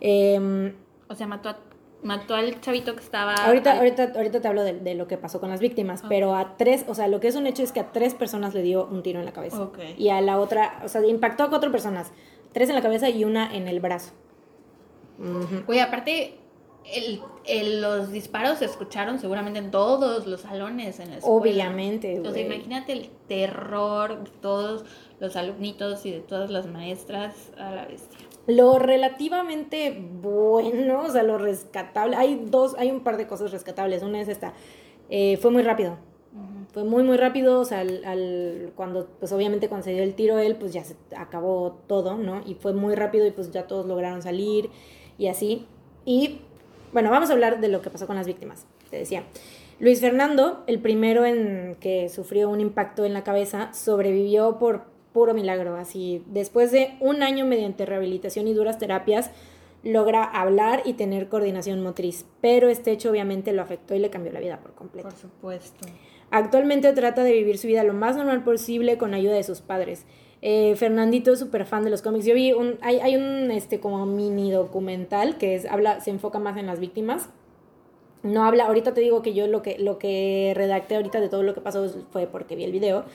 Em, 0.00 0.72
o 1.08 1.14
sea, 1.14 1.26
mató, 1.26 1.54
mató 2.02 2.34
al 2.34 2.60
chavito 2.60 2.94
que 2.94 3.02
estaba. 3.02 3.34
Ahorita, 3.34 3.78
ahorita, 3.78 4.12
ahorita 4.14 4.40
te 4.40 4.48
hablo 4.48 4.62
de, 4.62 4.94
lo 4.94 5.06
que 5.06 5.18
pasó 5.18 5.40
con 5.40 5.50
las 5.50 5.60
víctimas, 5.60 6.02
pero 6.08 6.34
a 6.34 6.56
tres, 6.56 6.84
o 6.88 6.94
sea, 6.94 7.08
lo 7.08 7.20
que 7.20 7.28
es 7.28 7.36
un 7.36 7.46
hecho 7.46 7.62
es 7.62 7.72
que 7.72 7.80
a 7.80 7.92
tres 7.92 8.14
personas 8.14 8.54
le 8.54 8.62
dio 8.62 8.86
un 8.86 9.02
tiro 9.02 9.18
en 9.18 9.26
la 9.26 9.32
cabeza. 9.32 9.70
Y 9.96 10.08
a 10.10 10.20
la 10.20 10.38
otra, 10.38 10.80
o 10.84 10.88
sea, 10.88 11.04
impactó 11.06 11.44
a 11.44 11.48
cuatro 11.48 11.70
personas. 11.70 12.12
Tres 12.52 12.68
en 12.68 12.74
la 12.74 12.82
cabeza 12.82 13.08
y 13.10 13.24
una 13.24 13.54
en 13.54 13.68
el 13.68 13.80
brazo. 13.80 14.12
Oye, 15.66 15.80
aparte 15.80 16.38
el, 17.46 17.80
los 17.80 18.12
disparos 18.12 18.58
se 18.58 18.64
escucharon 18.64 19.18
seguramente 19.18 19.58
en 19.58 19.70
todos 19.70 20.26
los 20.26 20.42
salones 20.42 21.00
en 21.00 21.10
la 21.10 21.16
escuela. 21.18 21.36
Obviamente, 21.36 22.20
O 22.20 22.32
sea, 22.32 22.42
imagínate 22.42 22.92
el 22.92 23.10
terror 23.28 24.22
de 24.24 24.30
todos 24.40 24.84
los 25.18 25.36
alumnitos 25.36 26.04
y 26.06 26.12
de 26.12 26.20
todas 26.20 26.50
las 26.50 26.66
maestras 26.66 27.34
a 27.58 27.70
la 27.70 27.86
bestia. 27.86 28.15
Lo 28.46 28.78
relativamente 28.78 29.98
bueno, 30.22 31.02
o 31.02 31.10
sea, 31.10 31.22
lo 31.22 31.38
rescatable. 31.38 32.16
Hay 32.16 32.44
dos, 32.46 32.76
hay 32.78 32.90
un 32.90 33.00
par 33.00 33.16
de 33.16 33.26
cosas 33.26 33.50
rescatables. 33.50 34.02
Una 34.02 34.20
es 34.20 34.28
esta. 34.28 34.52
Eh, 35.10 35.36
fue 35.38 35.50
muy 35.50 35.62
rápido. 35.62 35.96
Fue 36.72 36.84
muy, 36.84 37.02
muy 37.02 37.16
rápido. 37.16 37.60
O 37.60 37.64
sea, 37.64 37.80
al, 37.80 38.72
cuando, 38.76 39.08
pues 39.18 39.32
obviamente 39.32 39.68
cuando 39.68 39.84
se 39.84 39.92
dio 39.92 40.02
el 40.02 40.14
tiro 40.14 40.38
él, 40.38 40.56
pues 40.56 40.72
ya 40.72 40.84
se 40.84 40.94
acabó 41.16 41.78
todo, 41.86 42.16
¿no? 42.16 42.42
Y 42.46 42.54
fue 42.54 42.72
muy 42.72 42.94
rápido 42.94 43.26
y 43.26 43.32
pues 43.32 43.50
ya 43.50 43.66
todos 43.66 43.86
lograron 43.86 44.22
salir 44.22 44.70
y 45.18 45.26
así. 45.26 45.66
Y 46.04 46.40
bueno, 46.92 47.10
vamos 47.10 47.30
a 47.30 47.32
hablar 47.32 47.60
de 47.60 47.68
lo 47.68 47.82
que 47.82 47.90
pasó 47.90 48.06
con 48.06 48.16
las 48.16 48.26
víctimas, 48.26 48.66
te 48.90 48.98
decía. 48.98 49.24
Luis 49.78 50.00
Fernando, 50.00 50.64
el 50.66 50.78
primero 50.78 51.26
en 51.26 51.76
que 51.80 52.08
sufrió 52.08 52.48
un 52.48 52.60
impacto 52.60 53.04
en 53.04 53.12
la 53.12 53.24
cabeza, 53.24 53.72
sobrevivió 53.74 54.58
por 54.58 54.84
puro 55.16 55.32
milagro. 55.32 55.76
Así, 55.76 56.22
después 56.26 56.70
de 56.72 56.94
un 57.00 57.22
año 57.22 57.46
mediante 57.46 57.86
rehabilitación 57.86 58.46
y 58.48 58.52
duras 58.52 58.76
terapias, 58.76 59.30
logra 59.82 60.22
hablar 60.24 60.82
y 60.84 60.92
tener 60.92 61.30
coordinación 61.30 61.82
motriz. 61.82 62.26
Pero 62.42 62.68
este 62.68 62.92
hecho 62.92 63.10
obviamente 63.10 63.54
lo 63.54 63.62
afectó 63.62 63.94
y 63.94 63.98
le 63.98 64.10
cambió 64.10 64.30
la 64.30 64.40
vida 64.40 64.60
por 64.60 64.74
completo. 64.74 65.08
Por 65.08 65.16
supuesto. 65.18 65.86
Actualmente 66.30 66.92
trata 66.92 67.24
de 67.24 67.32
vivir 67.32 67.56
su 67.56 67.66
vida 67.66 67.82
lo 67.82 67.94
más 67.94 68.14
normal 68.16 68.44
posible 68.44 68.98
con 68.98 69.14
ayuda 69.14 69.32
de 69.32 69.42
sus 69.42 69.62
padres. 69.62 70.04
Eh, 70.42 70.76
Fernandito 70.76 71.32
es 71.32 71.38
súper 71.38 71.64
fan 71.64 71.82
de 71.82 71.88
los 71.88 72.02
cómics. 72.02 72.26
Yo 72.26 72.34
vi 72.34 72.52
un, 72.52 72.76
hay, 72.82 72.98
hay, 72.98 73.16
un 73.16 73.50
este 73.50 73.80
como 73.80 74.04
mini 74.04 74.50
documental 74.50 75.38
que 75.38 75.54
es, 75.54 75.64
habla, 75.64 76.02
se 76.02 76.10
enfoca 76.10 76.38
más 76.38 76.58
en 76.58 76.66
las 76.66 76.78
víctimas. 76.78 77.30
No 78.22 78.44
habla, 78.44 78.66
ahorita 78.66 78.92
te 78.92 79.00
digo 79.00 79.22
que 79.22 79.32
yo 79.32 79.46
lo 79.46 79.62
que, 79.62 79.78
lo 79.78 79.98
que 79.98 80.52
redacté 80.54 80.96
ahorita 80.96 81.22
de 81.22 81.30
todo 81.30 81.42
lo 81.42 81.54
que 81.54 81.62
pasó 81.62 81.88
fue 82.10 82.26
porque 82.26 82.54
vi 82.54 82.64
el 82.64 82.72
video, 82.72 83.06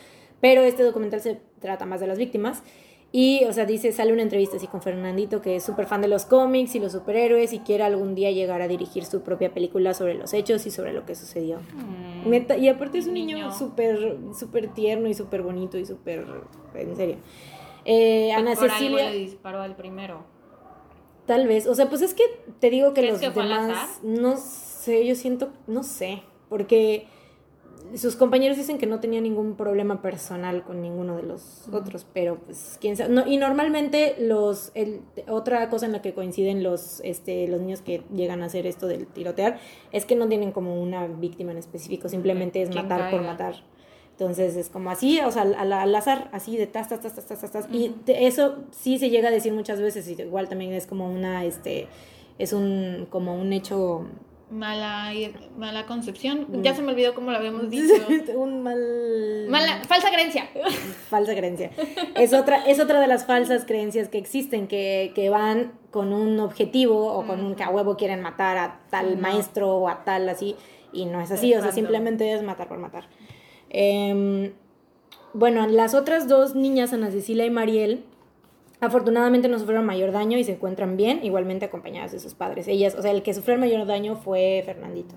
pero 0.42 0.64
este 0.64 0.84
documental 0.84 1.22
se 1.22 1.40
trata 1.60 1.86
más 1.86 2.02
de 2.02 2.08
las 2.08 2.18
víctimas. 2.18 2.64
Y, 3.14 3.44
o 3.44 3.52
sea, 3.52 3.66
dice, 3.66 3.92
sale 3.92 4.14
una 4.14 4.22
entrevista 4.22 4.56
así 4.56 4.68
con 4.68 4.82
Fernandito, 4.82 5.42
que 5.42 5.58
es 5.58 5.64
súper 5.64 5.86
fan 5.86 6.02
de 6.02 6.08
los 6.08 6.26
cómics 6.26 6.76
y 6.76 6.80
los 6.80 6.94
superhéroes 6.94 7.52
y 7.52 7.60
quiere 7.60 7.84
algún 7.84 8.16
día 8.16 8.32
llegar 8.32 8.62
a 8.62 8.70
dirigir 8.70 9.04
su 9.04 9.22
propia 9.22 9.54
película 9.54 9.94
sobre 9.94 10.14
los 10.14 10.34
hechos 10.34 10.66
y 10.66 10.72
sobre 10.72 10.94
lo 10.94 11.06
que 11.06 11.16
sucedió. 11.16 11.60
Mm. 11.60 12.34
y 12.58 12.70
aparte 12.70 13.00
es 13.00 13.08
un 13.08 13.16
niño 13.16 13.52
súper, 13.52 14.18
súper 14.38 14.70
tierno 14.74 15.10
y 15.10 15.14
súper 15.14 15.42
bonito 15.42 15.78
y 15.78 15.86
súper, 15.86 16.26
en 16.74 16.96
serio. 16.96 17.18
Eh, 17.84 18.32
Ana 18.32 18.56
Cecilia... 18.56 19.10
le 19.10 19.18
disparó 19.18 19.62
al 19.62 19.76
primero. 19.76 20.24
Tal 21.26 21.48
vez, 21.48 21.68
o 21.68 21.76
sea, 21.76 21.90
pues 21.90 22.02
es 22.02 22.14
que 22.14 22.24
te 22.60 22.70
digo 22.70 22.94
que 22.94 23.04
los 23.04 23.20
demás, 23.20 24.00
no 24.04 24.38
sé, 24.38 25.06
yo 25.06 25.16
siento, 25.16 25.52
no 25.68 25.84
sé, 25.84 26.24
porque 26.50 27.08
sus 27.96 28.16
compañeros 28.16 28.58
dicen 28.58 28.78
que 28.78 28.86
no 28.86 29.00
tenía 29.00 29.22
ningún 29.22 29.56
problema 29.56 30.02
personal 30.02 30.64
con 30.64 30.82
ninguno 30.82 31.18
de 31.18 31.24
los 31.24 31.68
otros, 31.72 32.06
pero 32.14 32.40
pues 32.40 32.78
quién 32.80 32.96
sabe. 32.98 33.14
No, 33.14 33.28
y 33.28 33.38
normalmente 33.38 34.16
los 34.20 34.72
el, 34.76 35.02
otra 35.28 35.70
cosa 35.70 35.86
en 35.86 35.92
la 35.92 36.02
que 36.02 36.14
coinciden 36.14 36.64
los 36.64 37.02
este 37.02 37.48
los 37.48 37.62
niños 37.62 37.82
que 37.82 38.04
llegan 38.14 38.44
a 38.44 38.46
hacer 38.46 38.66
esto 38.66 38.88
del 38.88 39.08
tirotear 39.08 39.60
es 39.92 40.06
que 40.06 40.16
no 40.16 40.28
tienen 40.28 40.52
como 40.52 40.82
una 40.82 41.08
víctima 41.08 41.52
en 41.52 41.58
específico, 41.58 42.10
simplemente 42.10 42.62
es 42.62 42.74
matar 42.74 43.12
por 43.12 43.22
matar. 43.22 43.56
Entonces 44.12 44.56
es 44.56 44.70
como 44.70 44.92
así, 44.92 45.20
o 45.22 45.32
sea, 45.32 45.42
al, 45.42 45.96
azar, 45.96 46.30
así 46.32 46.56
de 46.56 46.68
tas, 46.68 46.90
tas, 46.90 47.00
tas, 47.02 47.16
tas, 47.16 47.26
tas, 47.26 47.52
tas. 47.52 47.68
Y 47.72 47.96
eso 48.06 48.58
sí 48.70 49.00
se 49.00 49.10
llega 49.10 49.30
a 49.30 49.32
decir 49.32 49.52
muchas 49.52 49.82
veces, 49.82 50.08
y 50.08 50.22
igual 50.22 50.48
también 50.48 50.74
es 50.74 50.86
como 50.86 51.10
una, 51.10 51.44
este, 51.44 51.88
es 52.38 52.54
un, 52.54 53.08
como 53.10 53.36
un 53.36 53.52
hecho 53.52 54.06
mala, 54.52 55.12
mala 55.58 55.86
concepción. 55.86 56.48
Ya 56.62 56.76
se 56.76 56.82
me 56.82 56.92
olvidó 56.92 57.16
cómo 57.16 57.32
lo 57.32 57.38
habíamos 57.38 57.70
dicho. 57.70 57.94
Un 58.36 58.62
mal... 58.62 59.46
Mala, 59.50 59.82
falsa 59.88 60.12
creencia. 60.12 60.50
falsa 61.10 61.34
creencia. 61.34 61.72
Es 62.16 62.34
otra, 62.34 62.66
es 62.66 62.80
otra 62.80 63.00
de 63.00 63.08
las 63.08 63.26
falsas 63.26 63.66
creencias 63.66 64.10
que 64.10 64.18
existen, 64.18 64.68
que, 64.68 65.12
que 65.16 65.30
van 65.30 65.72
con 65.90 66.14
un 66.14 66.40
objetivo 66.40 67.14
o 67.14 67.26
con 67.26 67.44
un 67.44 67.56
que 67.56 67.64
a 67.64 67.70
huevo 67.70 67.98
quieren 67.98 68.22
matar 68.22 68.58
a 68.58 68.80
tal 68.90 69.18
maestro 69.18 69.76
o 69.76 69.90
a 69.90 70.04
tal 70.04 70.30
así, 70.30 70.56
y 70.94 71.06
no 71.06 71.22
es 71.22 71.32
así, 71.32 71.54
o 71.54 71.62
sea, 71.62 71.72
simplemente 71.72 72.32
es 72.34 72.44
matar 72.44 72.68
por 72.68 72.78
matar. 72.78 73.06
Em, 73.70 74.54
bueno, 75.34 75.68
las 75.68 75.94
otras 75.94 76.28
dos 76.28 76.56
niñas, 76.56 76.94
Ana 76.94 77.12
Cecilia 77.12 77.46
y 77.46 77.50
Mariel, 77.50 78.04
Afortunadamente 78.82 79.48
no 79.48 79.60
sufrieron 79.60 79.86
mayor 79.86 80.12
daño 80.12 80.40
y 80.40 80.44
se 80.44 80.54
encuentran 80.54 80.98
bien, 80.98 81.24
igualmente 81.24 81.66
acompañadas 81.66 82.12
de 82.12 82.20
sus 82.20 82.34
padres. 82.34 82.68
Ellas, 82.68 82.96
o 82.96 83.02
sea, 83.04 83.12
el 83.12 83.22
que 83.22 83.34
sufrió 83.36 83.54
el 83.54 83.62
mayor 83.62 83.86
daño 83.86 84.16
fue 84.16 84.64
Fernandito. 84.66 85.14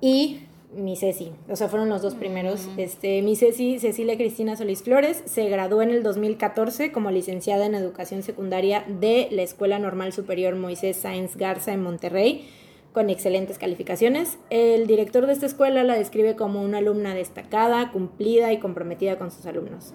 Y 0.00 0.40
mi 0.74 0.96
Ceci, 0.96 1.32
o 1.48 1.56
sea, 1.56 1.68
fueron 1.68 1.90
los 1.90 2.00
dos 2.00 2.14
primeros. 2.14 2.68
Este, 2.78 3.20
mi 3.20 3.36
Ceci, 3.36 3.78
Cecilia 3.78 4.16
Cristina 4.16 4.56
Solís 4.56 4.82
Flores, 4.82 5.22
se 5.26 5.46
graduó 5.50 5.82
en 5.82 5.90
el 5.90 6.02
2014 6.02 6.90
como 6.90 7.10
licenciada 7.10 7.66
en 7.66 7.74
educación 7.74 8.22
secundaria 8.22 8.84
de 8.88 9.28
la 9.30 9.42
Escuela 9.42 9.78
Normal 9.78 10.14
Superior 10.14 10.56
Moisés 10.56 10.96
Sáenz 10.96 11.36
Garza 11.36 11.74
en 11.74 11.82
Monterrey, 11.82 12.48
con 12.92 13.10
excelentes 13.10 13.58
calificaciones. 13.58 14.38
El 14.48 14.86
director 14.86 15.26
de 15.26 15.34
esta 15.34 15.44
escuela 15.44 15.84
la 15.84 15.98
describe 15.98 16.34
como 16.34 16.62
una 16.62 16.78
alumna 16.78 17.14
destacada, 17.14 17.92
cumplida 17.92 18.54
y 18.54 18.58
comprometida 18.58 19.18
con 19.18 19.30
sus 19.30 19.44
alumnos. 19.44 19.92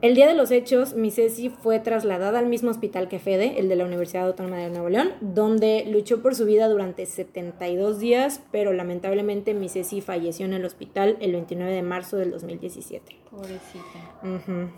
El 0.00 0.14
día 0.14 0.28
de 0.28 0.34
los 0.34 0.52
hechos, 0.52 0.94
mi 0.94 1.10
Ceci 1.10 1.48
fue 1.48 1.80
trasladada 1.80 2.38
al 2.38 2.46
mismo 2.46 2.70
hospital 2.70 3.08
que 3.08 3.18
Fede, 3.18 3.58
el 3.58 3.68
de 3.68 3.74
la 3.74 3.84
Universidad 3.84 4.28
Autónoma 4.28 4.58
de 4.58 4.70
Nuevo 4.70 4.88
León, 4.88 5.10
donde 5.20 5.86
luchó 5.90 6.22
por 6.22 6.36
su 6.36 6.44
vida 6.44 6.68
durante 6.68 7.04
72 7.04 7.98
días, 7.98 8.40
pero 8.52 8.72
lamentablemente 8.72 9.54
mi 9.54 9.68
Ceci 9.68 10.00
falleció 10.00 10.46
en 10.46 10.52
el 10.52 10.64
hospital 10.64 11.16
el 11.20 11.32
29 11.32 11.72
de 11.72 11.82
marzo 11.82 12.16
del 12.16 12.30
2017. 12.30 13.16
Pobrecita. 13.28 14.70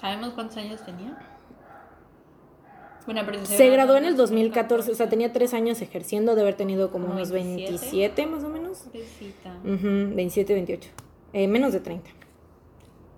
¿Sabemos 0.00 0.34
cuántos 0.34 0.58
años 0.58 0.80
tenía? 0.84 1.18
Bueno, 3.04 3.22
pero 3.26 3.44
se, 3.46 3.70
graduó 3.70 3.96
en 3.96 4.04
el 4.04 4.16
2014, 4.16 4.92
o 4.92 4.94
sea, 4.94 5.08
tenía 5.08 5.32
tres 5.32 5.54
años 5.54 5.82
ejerciendo, 5.82 6.36
de 6.36 6.42
haber 6.42 6.54
tenido 6.54 6.92
como 6.92 7.10
unos 7.10 7.32
27, 7.32 8.26
más 8.26 8.44
o 8.44 8.48
menos. 8.48 8.78
Pobrecita. 8.92 9.58
27, 9.64 10.54
28. 10.54 10.90
Eh, 11.32 11.48
menos 11.48 11.72
de 11.72 11.80
30. 11.80 12.17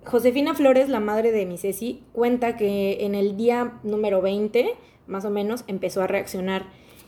Josefina 0.05 0.53
Flores, 0.55 0.89
la 0.89 0.99
madre 0.99 1.31
de 1.31 1.45
mi 1.45 1.57
cuenta 2.11 2.57
que 2.57 3.05
en 3.05 3.15
el 3.15 3.37
día 3.37 3.79
número 3.83 4.21
20, 4.21 4.73
más 5.07 5.25
o 5.25 5.29
menos, 5.29 5.63
empezó 5.67 6.01
a 6.01 6.07
reaccionar 6.07 6.65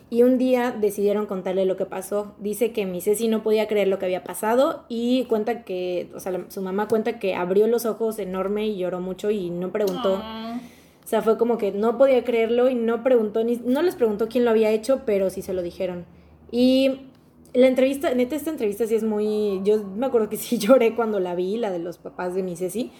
y 0.10 0.22
un 0.22 0.38
día 0.38 0.70
decidieron 0.72 1.26
contarle 1.26 1.66
lo 1.66 1.76
que 1.76 1.88
pasó. 1.88 2.36
Dice 2.38 2.72
que 2.72 2.86
mi 2.86 3.02
Ceci 3.02 3.28
no 3.28 3.42
podía 3.42 3.68
creer 3.68 3.88
lo 3.88 3.98
que 3.98 4.06
había 4.06 4.24
pasado 4.24 4.86
y 4.90 5.26
cuenta 5.26 5.64
que, 5.64 6.12
o 6.14 6.20
sea, 6.20 6.46
su 6.50 6.62
mamá 6.62 6.88
cuenta 6.88 7.18
que 7.18 7.34
abrió 7.34 7.66
los 7.66 7.88
ojos 7.88 8.20
enorme 8.20 8.68
y 8.68 8.78
lloró 8.78 9.00
mucho 9.00 9.32
y 9.32 9.50
no 9.50 9.72
preguntó. 9.72 10.20
Ah. 10.22 10.60
O 11.04 11.08
sea, 11.08 11.24
fue 11.24 11.38
como 11.40 11.58
que 11.58 11.72
no 11.72 11.98
podía 11.98 12.24
creerlo 12.24 12.70
y 12.70 12.76
no 12.76 13.04
preguntó, 13.04 13.44
ni, 13.44 13.58
no 13.58 13.82
les 13.82 13.96
preguntó 13.96 14.30
quién 14.30 14.46
lo 14.46 14.52
había 14.52 14.70
hecho, 14.70 15.02
pero 15.04 15.32
sí 15.32 15.42
se 15.42 15.54
lo 15.54 15.64
dijeron. 15.64 16.06
Y 16.52 17.08
la 17.54 17.68
entrevista, 17.68 18.14
neta, 18.14 18.36
esta 18.36 18.50
entrevista 18.50 18.88
sí 18.88 18.96
es 18.96 19.04
muy. 19.04 19.62
Yo 19.64 19.84
me 19.84 20.06
acuerdo 20.06 20.30
que 20.30 20.38
sí 20.38 20.58
lloré 20.58 20.96
cuando 20.96 21.20
la 21.20 21.36
vi, 21.36 21.58
la 21.58 21.72
de 21.72 21.80
los 21.80 21.98
papás 21.98 22.36
de 22.36 22.44
mi 22.44 22.56
Ceci, 22.56 22.92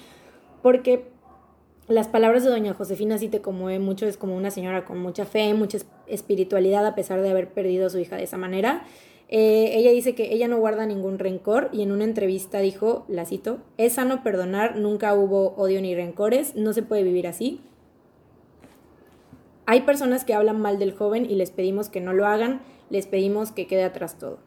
porque 0.62 1.06
las 1.88 2.08
palabras 2.08 2.44
de 2.44 2.50
doña 2.50 2.74
Josefina 2.74 3.18
sí 3.18 3.28
te 3.28 3.42
conmueve 3.42 3.80
mucho, 3.80 4.06
es 4.06 4.18
como 4.18 4.36
una 4.38 4.52
señora 4.52 4.86
con 4.86 5.00
mucha 5.00 5.26
fe, 5.26 5.54
mucha 5.54 5.80
espiritualidad 6.08 6.86
a 6.86 6.96
pesar 6.96 7.22
de 7.22 7.30
haber 7.30 7.50
perdido 7.50 7.88
a 7.88 7.90
su 7.90 8.00
hija 8.00 8.16
de 8.16 8.24
esa 8.24 8.38
manera. 8.38 8.84
Eh, 9.30 9.72
ella 9.78 9.92
dice 9.92 10.14
que 10.16 10.34
ella 10.34 10.48
no 10.48 10.60
guarda 10.60 10.86
ningún 10.86 11.18
rencor 11.18 11.70
y 11.74 11.82
en 11.82 11.92
una 11.92 12.04
entrevista 12.04 12.60
dijo, 12.60 13.06
la 13.08 13.26
cito, 13.26 13.60
es 13.78 13.94
sano 13.94 14.24
perdonar, 14.24 14.78
nunca 14.78 15.14
hubo 15.16 15.56
odio 15.56 15.82
ni 15.82 15.96
rencores, 15.96 16.56
no 16.56 16.72
se 16.72 16.84
puede 16.84 17.04
vivir 17.04 17.28
así. 17.28 17.60
Hay 19.66 19.82
personas 19.82 20.24
que 20.24 20.34
hablan 20.34 20.62
mal 20.62 20.78
del 20.78 20.94
joven 20.94 21.26
y 21.26 21.36
les 21.36 21.52
pedimos 21.52 21.90
que 21.90 22.02
no 22.02 22.14
lo 22.14 22.28
hagan, 22.28 22.62
les 22.94 23.08
pedimos 23.08 23.52
que 23.52 23.66
quede 23.66 23.84
atrás 23.84 24.20
todo. 24.20 24.38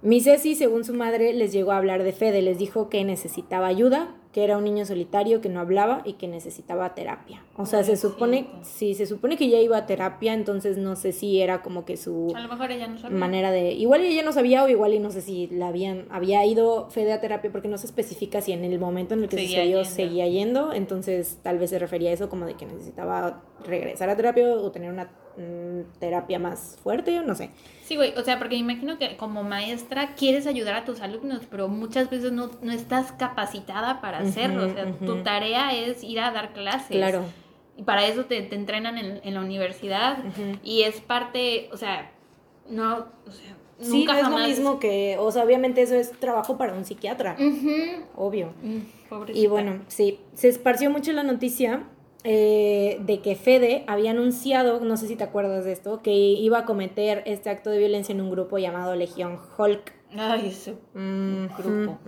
Mi 0.00 0.20
Ceci, 0.20 0.54
según 0.54 0.84
su 0.84 0.94
madre, 0.94 1.32
les 1.32 1.52
llegó 1.52 1.72
a 1.72 1.76
hablar 1.76 2.04
de 2.04 2.12
Fede, 2.12 2.40
les 2.40 2.56
dijo 2.56 2.88
que 2.88 3.02
necesitaba 3.02 3.66
ayuda, 3.66 4.14
que 4.32 4.44
era 4.44 4.56
un 4.56 4.62
niño 4.62 4.86
solitario, 4.86 5.40
que 5.40 5.48
no 5.48 5.58
hablaba 5.58 6.02
y 6.04 6.12
que 6.12 6.28
necesitaba 6.28 6.94
terapia. 6.94 7.42
O 7.56 7.66
sea, 7.66 7.82
se 7.82 7.96
supone, 7.96 8.46
sí, 8.62 8.94
se 8.94 9.06
supone 9.06 9.36
que 9.36 9.48
ya 9.48 9.58
iba 9.58 9.76
a 9.76 9.86
terapia, 9.86 10.34
entonces 10.34 10.78
no 10.78 10.94
sé 10.94 11.10
si 11.10 11.40
era 11.40 11.62
como 11.62 11.84
que 11.84 11.96
su 11.96 12.32
a 12.36 12.40
lo 12.40 12.48
mejor 12.48 12.70
ella 12.70 12.86
no 12.86 12.96
sabía. 12.96 13.18
manera 13.18 13.50
de, 13.50 13.72
igual 13.72 14.02
ella 14.02 14.22
no 14.22 14.30
sabía 14.30 14.62
o 14.62 14.68
igual 14.68 14.94
y 14.94 15.00
no 15.00 15.10
sé 15.10 15.20
si 15.20 15.48
la 15.48 15.66
habían, 15.66 16.06
había 16.10 16.46
ido 16.46 16.88
Fede 16.90 17.12
a 17.12 17.20
terapia 17.20 17.50
porque 17.50 17.66
no 17.66 17.76
se 17.76 17.86
especifica 17.86 18.40
si 18.40 18.52
en 18.52 18.62
el 18.62 18.78
momento 18.78 19.14
en 19.14 19.24
el 19.24 19.28
que 19.28 19.36
Seguía 19.36 19.62
sucedió 19.62 19.82
yendo. 19.82 19.90
seguía 19.90 20.28
yendo, 20.28 20.72
entonces 20.72 21.40
tal 21.42 21.58
vez 21.58 21.70
se 21.70 21.80
refería 21.80 22.10
a 22.10 22.12
eso 22.12 22.28
como 22.28 22.46
de 22.46 22.54
que 22.54 22.66
necesitaba 22.66 23.42
regresar 23.64 24.08
a 24.10 24.16
terapia 24.16 24.48
o 24.48 24.70
tener 24.70 24.92
una 24.92 25.10
mm, 25.38 25.98
terapia 25.98 26.38
más 26.38 26.78
fuerte, 26.82 27.20
no 27.20 27.34
sé. 27.34 27.50
Sí, 27.84 27.96
güey, 27.96 28.12
o 28.18 28.22
sea, 28.22 28.38
porque 28.38 28.56
me 28.56 28.72
imagino 28.72 28.98
que 28.98 29.16
como 29.16 29.42
maestra 29.44 30.14
quieres 30.14 30.46
ayudar 30.46 30.74
a 30.74 30.84
tus 30.84 31.00
alumnos, 31.00 31.40
pero 31.50 31.68
muchas 31.68 32.10
veces 32.10 32.32
no, 32.32 32.50
no 32.60 32.72
estás 32.72 33.12
capacitada 33.12 34.00
para 34.00 34.18
hacerlo. 34.18 34.66
o 34.66 34.74
sea, 34.74 34.92
tu 34.92 35.22
tarea 35.22 35.72
es 35.72 36.04
ir 36.04 36.20
a 36.20 36.30
dar 36.30 36.52
clases. 36.52 36.88
Claro. 36.96 37.22
Y 37.76 37.84
para 37.84 38.06
eso 38.06 38.24
te, 38.26 38.42
te 38.42 38.56
entrenan 38.56 38.98
en, 38.98 39.20
en 39.22 39.34
la 39.34 39.40
universidad. 39.40 40.18
Y 40.62 40.82
es 40.82 41.00
parte, 41.00 41.70
o 41.72 41.76
sea, 41.76 42.10
no, 42.68 43.06
o 43.26 43.30
sea, 43.30 43.56
Sí, 43.80 44.00
nunca 44.00 44.14
no 44.14 44.18
es 44.18 44.28
lo 44.28 44.48
mismo 44.48 44.78
que, 44.80 45.16
o 45.18 45.30
sea, 45.30 45.44
obviamente 45.44 45.82
eso 45.82 45.94
es 45.94 46.10
trabajo 46.10 46.58
para 46.58 46.74
un 46.74 46.84
psiquiatra, 46.84 47.36
obvio. 48.16 48.52
Mm. 48.62 48.78
Y 49.34 49.46
bueno, 49.46 49.80
sí, 49.86 50.18
se 50.34 50.48
esparció 50.48 50.90
mucho 50.90 51.12
la 51.12 51.22
noticia 51.22 51.84
eh, 52.24 52.98
de 53.00 53.20
que 53.20 53.36
Fede 53.36 53.84
había 53.86 54.10
anunciado, 54.10 54.80
no 54.80 54.96
sé 54.96 55.06
si 55.08 55.16
te 55.16 55.24
acuerdas 55.24 55.64
de 55.64 55.72
esto, 55.72 56.02
que 56.02 56.12
iba 56.12 56.58
a 56.58 56.64
cometer 56.64 57.22
este 57.26 57.50
acto 57.50 57.70
de 57.70 57.78
violencia 57.78 58.12
en 58.12 58.20
un 58.20 58.30
grupo 58.30 58.58
llamado 58.58 58.94
Legión 58.96 59.38
Hulk. 59.56 59.94
Ay, 60.16 60.48
eso. 60.48 60.72
Ujú, 60.94 61.62
Grupo. 61.62 61.98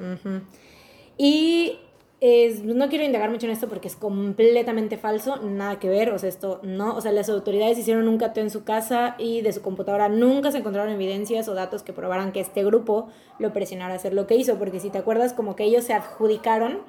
Y 1.17 1.79
es- 2.21 2.63
no 2.65 2.89
quiero 2.91 3.05
indagar 3.05 3.31
mucho 3.31 3.47
en 3.47 3.53
esto 3.53 3.67
porque 3.69 3.89
es 3.89 3.97
completamente 3.97 4.99
falso, 4.99 5.37
nada 5.43 5.79
que 5.79 5.89
ver, 5.89 6.11
o 6.11 6.19
sea, 6.19 6.29
esto 6.29 6.61
no, 6.63 6.95
o 6.95 7.01
sea, 7.01 7.13
las 7.13 7.29
autoridades 7.31 7.79
hicieron 7.79 8.07
un 8.09 8.19
cateo 8.19 8.43
en 8.45 8.51
su 8.51 8.63
casa 8.65 9.15
y 9.19 9.41
de 9.41 9.53
su 9.55 9.63
computadora 9.63 10.09
nunca 10.11 10.53
se 10.53 10.59
encontraron 10.59 10.93
evidencias 10.93 11.49
o 11.49 11.55
datos 11.55 11.83
que 11.83 11.93
probaran 11.95 12.33
que 12.33 12.41
este 12.41 12.63
grupo 12.65 13.09
lo 13.39 13.53
presionara 13.55 13.95
a 13.95 13.97
hacer 13.97 14.13
lo 14.13 14.27
que 14.27 14.37
hizo, 14.37 14.57
porque 14.59 14.81
si 14.81 14.91
te 14.91 14.99
acuerdas, 14.99 15.33
como 15.33 15.57
que 15.57 15.65
ellos 15.65 15.85
se 15.85 15.95
adjudicaron 15.95 16.81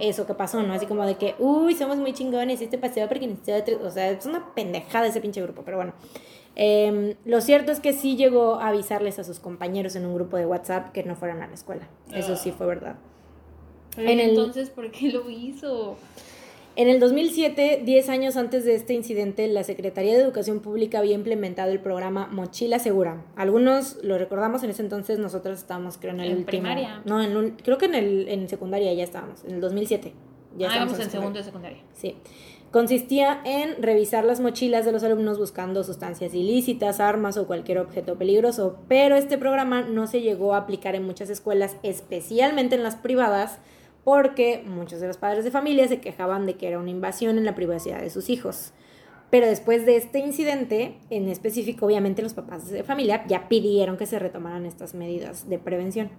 eso 0.00 0.26
que 0.26 0.34
pasó, 0.34 0.62
¿no? 0.62 0.74
Así 0.74 0.84
como 0.86 1.06
de 1.06 1.14
que, 1.16 1.34
uy, 1.38 1.74
somos 1.74 1.96
muy 1.96 2.12
chingones, 2.12 2.60
este 2.60 2.76
paseo 2.76 3.08
porque 3.08 3.26
nosotros, 3.26 3.78
o 3.82 3.90
sea, 3.90 4.10
es 4.10 4.26
una 4.26 4.54
pendejada 4.54 5.06
ese 5.06 5.20
pinche 5.22 5.40
grupo, 5.40 5.62
pero 5.64 5.78
bueno. 5.78 5.94
Em, 6.56 7.14
lo 7.24 7.40
cierto 7.40 7.72
es 7.72 7.80
que 7.80 7.92
sí 7.92 8.16
llegó 8.16 8.56
a 8.56 8.68
avisarles 8.68 9.18
a 9.18 9.24
sus 9.24 9.40
compañeros 9.40 9.96
en 9.96 10.06
un 10.06 10.14
grupo 10.14 10.36
de 10.36 10.46
WhatsApp 10.46 10.92
que 10.92 11.02
no 11.02 11.16
fueran 11.16 11.42
a 11.42 11.48
la 11.48 11.54
escuela. 11.54 11.88
Eso 12.12 12.36
sí 12.36 12.52
fue 12.52 12.66
verdad. 12.66 12.96
Pero 13.96 14.08
en 14.08 14.20
el- 14.20 14.30
entonces, 14.30 14.70
¿por 14.70 14.90
qué 14.90 15.10
lo 15.10 15.28
hizo? 15.30 15.96
En 16.76 16.88
el 16.88 16.98
2007, 16.98 17.82
10 17.84 18.08
años 18.08 18.36
antes 18.36 18.64
de 18.64 18.74
este 18.74 18.94
incidente, 18.94 19.46
la 19.46 19.62
Secretaría 19.62 20.14
de 20.14 20.20
Educación 20.22 20.58
Pública 20.58 20.98
había 20.98 21.14
implementado 21.14 21.70
el 21.70 21.78
programa 21.78 22.26
Mochila 22.32 22.80
Segura. 22.80 23.24
Algunos 23.36 23.98
lo 24.02 24.18
recordamos 24.18 24.64
en 24.64 24.70
ese 24.70 24.82
entonces, 24.82 25.20
nosotros 25.20 25.58
estábamos 25.60 25.98
creo 25.98 26.12
en 26.14 26.20
el 26.20 26.26
En 26.26 26.32
último- 26.38 26.46
primaria. 26.48 27.00
No, 27.04 27.22
en 27.22 27.36
un- 27.36 27.50
creo 27.50 27.78
que 27.78 27.86
en 27.86 27.94
el 27.94 28.28
en 28.28 28.48
secundaria 28.48 28.92
ya 28.92 29.04
estábamos, 29.04 29.44
en 29.44 29.54
el 29.54 29.60
2007. 29.60 30.12
Ya 30.58 30.66
ah, 30.66 30.70
estábamos 30.70 30.92
vamos 30.94 31.04
en 31.06 31.10
segundo 31.12 31.42
secundaria. 31.44 31.78
de 31.78 31.84
secundaria. 31.94 32.18
Sí. 32.22 32.70
Consistía 32.72 33.40
en 33.44 33.80
revisar 33.80 34.24
las 34.24 34.40
mochilas 34.40 34.84
de 34.84 34.90
los 34.90 35.04
alumnos 35.04 35.38
buscando 35.38 35.84
sustancias 35.84 36.34
ilícitas, 36.34 36.98
armas 36.98 37.36
o 37.36 37.46
cualquier 37.46 37.78
objeto 37.78 38.16
peligroso, 38.18 38.78
pero 38.88 39.14
este 39.14 39.38
programa 39.38 39.82
no 39.82 40.08
se 40.08 40.22
llegó 40.22 40.54
a 40.54 40.58
aplicar 40.58 40.96
en 40.96 41.04
muchas 41.04 41.30
escuelas, 41.30 41.76
especialmente 41.84 42.74
en 42.74 42.82
las 42.82 42.96
privadas, 42.96 43.60
porque 44.04 44.62
muchos 44.66 45.00
de 45.00 45.08
los 45.08 45.16
padres 45.16 45.44
de 45.44 45.50
familia 45.50 45.88
se 45.88 46.00
quejaban 46.00 46.46
de 46.46 46.56
que 46.56 46.68
era 46.68 46.78
una 46.78 46.90
invasión 46.90 47.38
en 47.38 47.44
la 47.44 47.54
privacidad 47.54 48.00
de 48.00 48.10
sus 48.10 48.28
hijos. 48.28 48.72
Pero 49.30 49.46
después 49.46 49.84
de 49.86 49.96
este 49.96 50.20
incidente, 50.20 50.98
en 51.10 51.28
específico, 51.28 51.86
obviamente 51.86 52.22
los 52.22 52.34
papás 52.34 52.70
de 52.70 52.84
familia 52.84 53.24
ya 53.26 53.48
pidieron 53.48 53.96
que 53.96 54.06
se 54.06 54.18
retomaran 54.18 54.66
estas 54.66 54.94
medidas 54.94 55.48
de 55.48 55.58
prevención. 55.58 56.10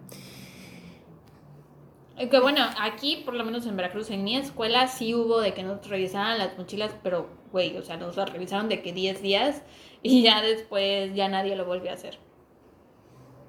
Eh, 2.17 2.27
Que 2.27 2.39
bueno, 2.39 2.61
aquí, 2.79 3.21
por 3.23 3.35
lo 3.35 3.45
menos 3.45 3.65
en 3.67 3.77
Veracruz, 3.77 4.09
en 4.09 4.23
mi 4.23 4.35
escuela 4.35 4.87
sí 4.87 5.13
hubo 5.13 5.39
de 5.39 5.53
que 5.53 5.63
nos 5.63 5.87
revisaran 5.87 6.37
las 6.37 6.57
mochilas, 6.57 6.95
pero, 7.03 7.29
güey, 7.51 7.77
o 7.77 7.83
sea, 7.83 7.97
nos 7.97 8.17
las 8.17 8.29
revisaron 8.31 8.67
de 8.67 8.81
que 8.81 8.91
10 8.93 9.21
días 9.21 9.61
y 10.01 10.23
ya 10.23 10.41
después 10.41 11.13
ya 11.13 11.29
nadie 11.29 11.55
lo 11.55 11.65
volvió 11.65 11.91
a 11.91 11.93
hacer. 11.93 12.17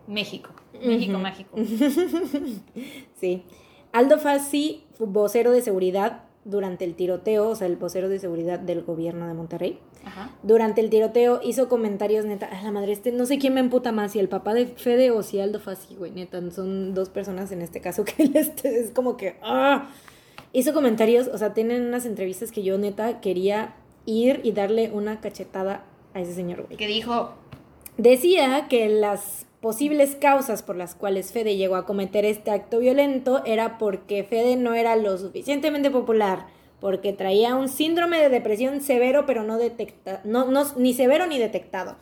México, 0.06 0.50
México 0.80 1.18
mágico. 1.18 1.56
Sí. 3.20 3.42
Aldo 3.96 4.18
Fassi, 4.18 4.82
vocero 4.98 5.52
de 5.52 5.62
seguridad 5.62 6.24
durante 6.44 6.84
el 6.84 6.94
tiroteo, 6.94 7.48
o 7.48 7.54
sea, 7.54 7.66
el 7.66 7.76
vocero 7.76 8.10
de 8.10 8.18
seguridad 8.18 8.58
del 8.58 8.82
gobierno 8.82 9.26
de 9.26 9.32
Monterrey. 9.32 9.78
Ajá. 10.04 10.32
Durante 10.42 10.82
el 10.82 10.90
tiroteo 10.90 11.40
hizo 11.42 11.70
comentarios, 11.70 12.26
neta, 12.26 12.44
a 12.44 12.62
la 12.62 12.70
madre, 12.72 12.92
este, 12.92 13.10
no 13.10 13.24
sé 13.24 13.38
quién 13.38 13.54
me 13.54 13.60
emputa 13.60 13.92
más, 13.92 14.12
si 14.12 14.18
el 14.18 14.28
papá 14.28 14.52
de 14.52 14.66
Fede 14.66 15.12
o 15.12 15.22
si 15.22 15.40
Aldo 15.40 15.60
Fassi, 15.60 15.94
güey, 15.94 16.10
neta, 16.10 16.42
son 16.50 16.92
dos 16.92 17.08
personas 17.08 17.50
en 17.52 17.62
este 17.62 17.80
caso 17.80 18.04
que 18.04 18.30
este, 18.34 18.80
es 18.80 18.90
como 18.90 19.16
que, 19.16 19.36
ah, 19.40 19.88
hizo 20.52 20.74
comentarios, 20.74 21.28
o 21.28 21.38
sea, 21.38 21.54
tienen 21.54 21.86
unas 21.86 22.04
entrevistas 22.04 22.52
que 22.52 22.62
yo 22.62 22.76
neta 22.76 23.22
quería 23.22 23.76
ir 24.04 24.42
y 24.44 24.52
darle 24.52 24.90
una 24.92 25.22
cachetada 25.22 25.86
a 26.12 26.20
ese 26.20 26.34
señor, 26.34 26.66
güey. 26.66 26.76
Que 26.76 26.86
dijo, 26.86 27.32
Decía 27.98 28.66
que 28.68 28.90
las 28.90 29.46
posibles 29.62 30.16
causas 30.16 30.62
por 30.62 30.76
las 30.76 30.94
cuales 30.94 31.32
Fede 31.32 31.56
llegó 31.56 31.76
a 31.76 31.86
cometer 31.86 32.26
este 32.26 32.50
acto 32.50 32.78
violento 32.78 33.42
era 33.46 33.78
porque 33.78 34.22
Fede 34.22 34.56
no 34.56 34.74
era 34.74 34.96
lo 34.96 35.16
suficientemente 35.16 35.90
popular, 35.90 36.46
porque 36.78 37.14
traía 37.14 37.56
un 37.56 37.70
síndrome 37.70 38.20
de 38.20 38.28
depresión 38.28 38.82
severo 38.82 39.24
pero 39.24 39.44
no 39.44 39.56
detectado, 39.56 40.20
no, 40.24 40.44
no, 40.50 40.64
ni 40.76 40.92
severo 40.92 41.26
ni 41.26 41.38
detectado. 41.38 41.96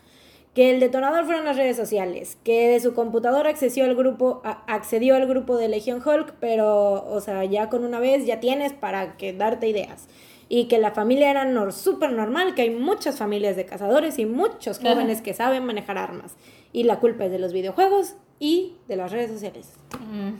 Que 0.52 0.70
el 0.70 0.80
detonador 0.80 1.26
fueron 1.26 1.44
las 1.44 1.56
redes 1.56 1.76
sociales, 1.76 2.38
que 2.42 2.68
de 2.68 2.80
su 2.80 2.92
computadora 2.94 3.50
accedió 3.50 3.84
al 3.84 3.94
grupo, 3.94 4.42
accedió 4.44 5.14
al 5.14 5.26
grupo 5.26 5.56
de 5.56 5.68
Legion 5.68 6.02
Hulk, 6.04 6.34
pero, 6.40 7.04
o 7.08 7.20
sea, 7.20 7.44
ya 7.44 7.68
con 7.68 7.84
una 7.84 8.00
vez 8.00 8.26
ya 8.26 8.40
tienes 8.40 8.72
para 8.72 9.16
que 9.16 9.32
darte 9.32 9.68
ideas. 9.68 10.08
Y 10.56 10.66
que 10.66 10.78
la 10.78 10.92
familia 10.92 11.32
era 11.32 11.44
nor 11.44 11.72
súper 11.72 12.12
normal, 12.12 12.54
que 12.54 12.62
hay 12.62 12.70
muchas 12.70 13.18
familias 13.18 13.56
de 13.56 13.66
cazadores 13.66 14.20
y 14.20 14.24
muchos 14.24 14.78
Ajá. 14.78 14.90
jóvenes 14.90 15.20
que 15.20 15.34
saben 15.34 15.66
manejar 15.66 15.98
armas. 15.98 16.36
Y 16.72 16.84
la 16.84 17.00
culpa 17.00 17.24
es 17.24 17.32
de 17.32 17.40
los 17.40 17.52
videojuegos 17.52 18.14
y 18.38 18.76
de 18.86 18.94
las 18.94 19.10
redes 19.10 19.32
sociales. 19.32 19.72
mm, 19.98 20.34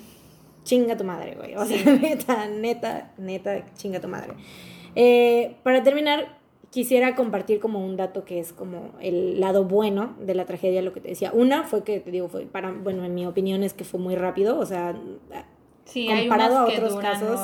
Chinga 0.62 0.96
tu 0.96 1.02
madre, 1.02 1.34
güey. 1.34 1.56
O 1.56 1.64
sea, 1.64 1.76
neta, 2.00 2.46
neta, 2.46 3.12
neta, 3.18 3.64
chinga 3.74 4.00
tu 4.00 4.06
madre. 4.06 4.34
Eh, 4.94 5.56
para 5.64 5.82
terminar, 5.82 6.38
quisiera 6.70 7.16
compartir 7.16 7.58
como 7.58 7.84
un 7.84 7.96
dato 7.96 8.24
que 8.24 8.38
es 8.38 8.52
como 8.52 8.92
el 9.00 9.40
lado 9.40 9.64
bueno 9.64 10.14
de 10.20 10.36
la 10.36 10.44
tragedia, 10.44 10.80
lo 10.80 10.92
que 10.92 11.00
te 11.00 11.08
decía. 11.08 11.32
Una 11.34 11.64
fue 11.64 11.82
que, 11.82 11.98
te 11.98 12.12
digo, 12.12 12.28
fue 12.28 12.46
para, 12.46 12.70
bueno, 12.70 13.04
en 13.04 13.16
mi 13.16 13.26
opinión 13.26 13.64
es 13.64 13.74
que 13.74 13.82
fue 13.82 13.98
muy 13.98 14.14
rápido, 14.14 14.60
o 14.60 14.64
sea, 14.64 14.94
sí, 15.86 16.06
Comparado 16.06 16.58
a 16.58 16.64
otros 16.66 16.94
casos, 16.96 17.40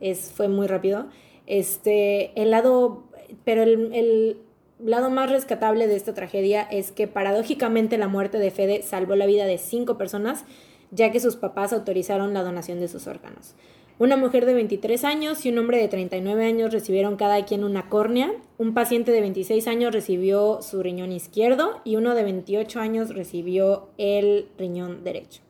es, 0.00 0.32
fue 0.32 0.48
muy 0.48 0.66
rápido. 0.66 1.08
Este, 1.46 2.32
el 2.40 2.50
lado, 2.50 3.04
pero 3.44 3.62
el, 3.62 3.92
el 3.92 4.38
lado 4.78 5.10
más 5.10 5.30
rescatable 5.30 5.86
de 5.86 5.96
esta 5.96 6.14
tragedia 6.14 6.62
es 6.62 6.92
que 6.92 7.06
paradójicamente 7.06 7.98
la 7.98 8.08
muerte 8.08 8.38
de 8.38 8.50
Fede 8.50 8.82
salvó 8.82 9.14
la 9.14 9.26
vida 9.26 9.46
de 9.46 9.58
cinco 9.58 9.96
personas, 9.96 10.44
ya 10.90 11.10
que 11.10 11.20
sus 11.20 11.36
papás 11.36 11.72
autorizaron 11.72 12.34
la 12.34 12.42
donación 12.42 12.80
de 12.80 12.88
sus 12.88 13.06
órganos. 13.06 13.54
Una 13.96 14.16
mujer 14.16 14.44
de 14.44 14.54
23 14.54 15.04
años 15.04 15.46
y 15.46 15.50
un 15.50 15.58
hombre 15.58 15.78
de 15.78 15.86
39 15.86 16.44
años 16.44 16.72
recibieron 16.72 17.14
cada 17.16 17.44
quien 17.44 17.62
una 17.62 17.88
córnea, 17.88 18.32
un 18.58 18.74
paciente 18.74 19.12
de 19.12 19.20
26 19.20 19.68
años 19.68 19.92
recibió 19.92 20.62
su 20.62 20.82
riñón 20.82 21.12
izquierdo 21.12 21.80
y 21.84 21.94
uno 21.94 22.16
de 22.16 22.24
28 22.24 22.80
años 22.80 23.14
recibió 23.14 23.90
el 23.96 24.48
riñón 24.58 25.04
derecho. 25.04 25.43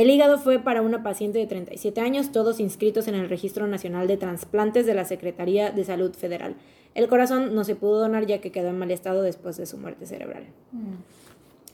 El 0.00 0.08
hígado 0.08 0.38
fue 0.38 0.58
para 0.58 0.80
una 0.80 1.02
paciente 1.02 1.38
de 1.38 1.46
37 1.46 2.00
años, 2.00 2.32
todos 2.32 2.58
inscritos 2.58 3.06
en 3.06 3.14
el 3.14 3.28
Registro 3.28 3.66
Nacional 3.66 4.08
de 4.08 4.16
Transplantes 4.16 4.86
de 4.86 4.94
la 4.94 5.04
Secretaría 5.04 5.72
de 5.72 5.84
Salud 5.84 6.14
Federal. 6.14 6.56
El 6.94 7.06
corazón 7.06 7.54
no 7.54 7.64
se 7.64 7.76
pudo 7.76 8.00
donar 8.00 8.24
ya 8.24 8.40
que 8.40 8.50
quedó 8.50 8.68
en 8.70 8.78
mal 8.78 8.90
estado 8.90 9.20
después 9.20 9.58
de 9.58 9.66
su 9.66 9.76
muerte 9.76 10.06
cerebral. 10.06 10.46
Mm. 10.72 10.94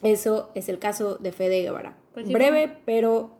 Eso 0.02 0.50
es 0.56 0.68
el 0.68 0.80
caso 0.80 1.18
de 1.18 1.30
Fede 1.30 1.62
Guevara. 1.62 1.96
Pues 2.14 2.26
sí, 2.26 2.32
Breve, 2.32 2.78
pero... 2.84 3.30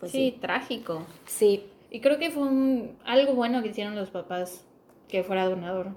Pues 0.00 0.10
sí, 0.10 0.32
sí. 0.32 0.40
trágico. 0.40 1.06
Sí. 1.26 1.62
Y 1.92 2.00
creo 2.00 2.18
que 2.18 2.32
fue 2.32 2.42
un, 2.48 2.96
algo 3.04 3.34
bueno 3.34 3.62
que 3.62 3.68
hicieron 3.68 3.94
los 3.94 4.10
papás 4.10 4.64
que 5.06 5.22
fuera 5.22 5.48
donador. 5.48 5.90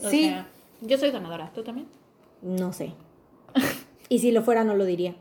O 0.00 0.08
Sí. 0.08 0.26
sea, 0.26 0.46
yo 0.82 0.96
soy 0.96 1.10
donadora, 1.10 1.50
¿tú 1.52 1.64
también? 1.64 1.88
No 2.40 2.72
sé. 2.72 2.92
Y 4.08 4.20
si 4.20 4.30
lo 4.30 4.42
fuera, 4.42 4.62
no 4.62 4.76
lo 4.76 4.84
diría. 4.84 5.16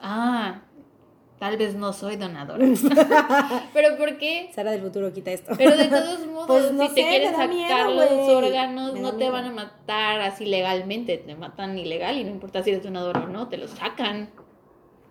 Ah, 0.00 0.62
tal 1.38 1.56
vez 1.56 1.74
no 1.74 1.92
soy 1.92 2.16
donadora. 2.16 2.64
Pero 3.74 3.96
¿por 3.96 4.18
qué? 4.18 4.50
Sara 4.54 4.70
del 4.72 4.82
futuro 4.82 5.12
quita 5.12 5.30
esto. 5.32 5.52
Pero 5.56 5.76
de 5.76 5.86
todos 5.88 6.26
modos, 6.32 6.46
Pues 6.46 6.72
no 6.72 6.88
si 6.88 6.94
te 6.94 7.02
sé, 7.02 7.20
da 7.24 7.30
sacar 7.32 7.48
miedo, 7.48 7.94
los 7.94 8.28
órganos, 8.34 9.00
no 9.00 9.10
te 9.12 9.16
miedo. 9.18 9.32
van 9.32 9.44
a 9.46 9.52
matar 9.52 10.20
así 10.20 10.46
legalmente, 10.46 11.18
te 11.18 11.34
matan 11.34 11.76
ilegal 11.78 12.16
y 12.18 12.24
no 12.24 12.30
importa 12.30 12.62
si 12.62 12.70
eres 12.70 12.82
donador 12.82 13.16
o 13.18 13.26
no, 13.28 13.48
te 13.48 13.56
los 13.56 13.70
sacan. 13.70 14.30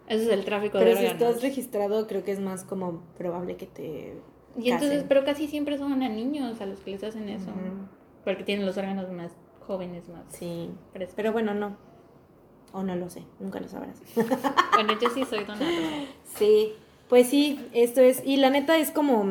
Ese 0.07 0.23
es 0.23 0.29
el 0.29 0.45
tráfico 0.45 0.77
Pero 0.79 0.91
de 0.91 0.97
si 0.97 1.05
órganos. 1.05 1.21
estás 1.29 1.41
registrado, 1.43 2.07
creo 2.07 2.23
que 2.23 2.31
es 2.31 2.39
más 2.39 2.63
como 2.63 3.01
probable 3.17 3.57
que 3.57 3.65
te. 3.67 4.17
Y 4.57 4.71
entonces, 4.71 4.89
casen. 4.99 5.07
pero 5.09 5.23
casi 5.25 5.47
siempre 5.47 5.77
son 5.77 6.01
a 6.01 6.09
niños 6.09 6.61
a 6.61 6.65
los 6.65 6.79
que 6.79 6.91
les 6.91 7.03
hacen 7.03 7.27
eso. 7.29 7.51
Porque 8.23 8.43
tienen 8.43 8.65
los 8.65 8.77
órganos 8.77 9.09
más 9.11 9.31
jóvenes, 9.67 10.07
más 10.09 10.23
Sí. 10.29 10.71
frescos. 10.93 11.13
Pero 11.15 11.31
bueno, 11.33 11.53
no. 11.53 11.77
O 12.73 12.83
no 12.83 12.95
lo 12.95 13.09
sé, 13.09 13.23
nunca 13.39 13.59
lo 13.59 13.67
sabrás. 13.67 13.97
Bueno, 14.73 14.93
yo 15.01 15.09
sí 15.09 15.23
soy 15.25 15.39
donadora. 15.45 16.05
Sí, 16.37 16.73
pues 17.09 17.27
sí, 17.27 17.59
esto 17.73 18.01
es. 18.01 18.21
Y 18.25 18.37
la 18.37 18.49
neta 18.49 18.77
es 18.77 18.91
como. 18.91 19.25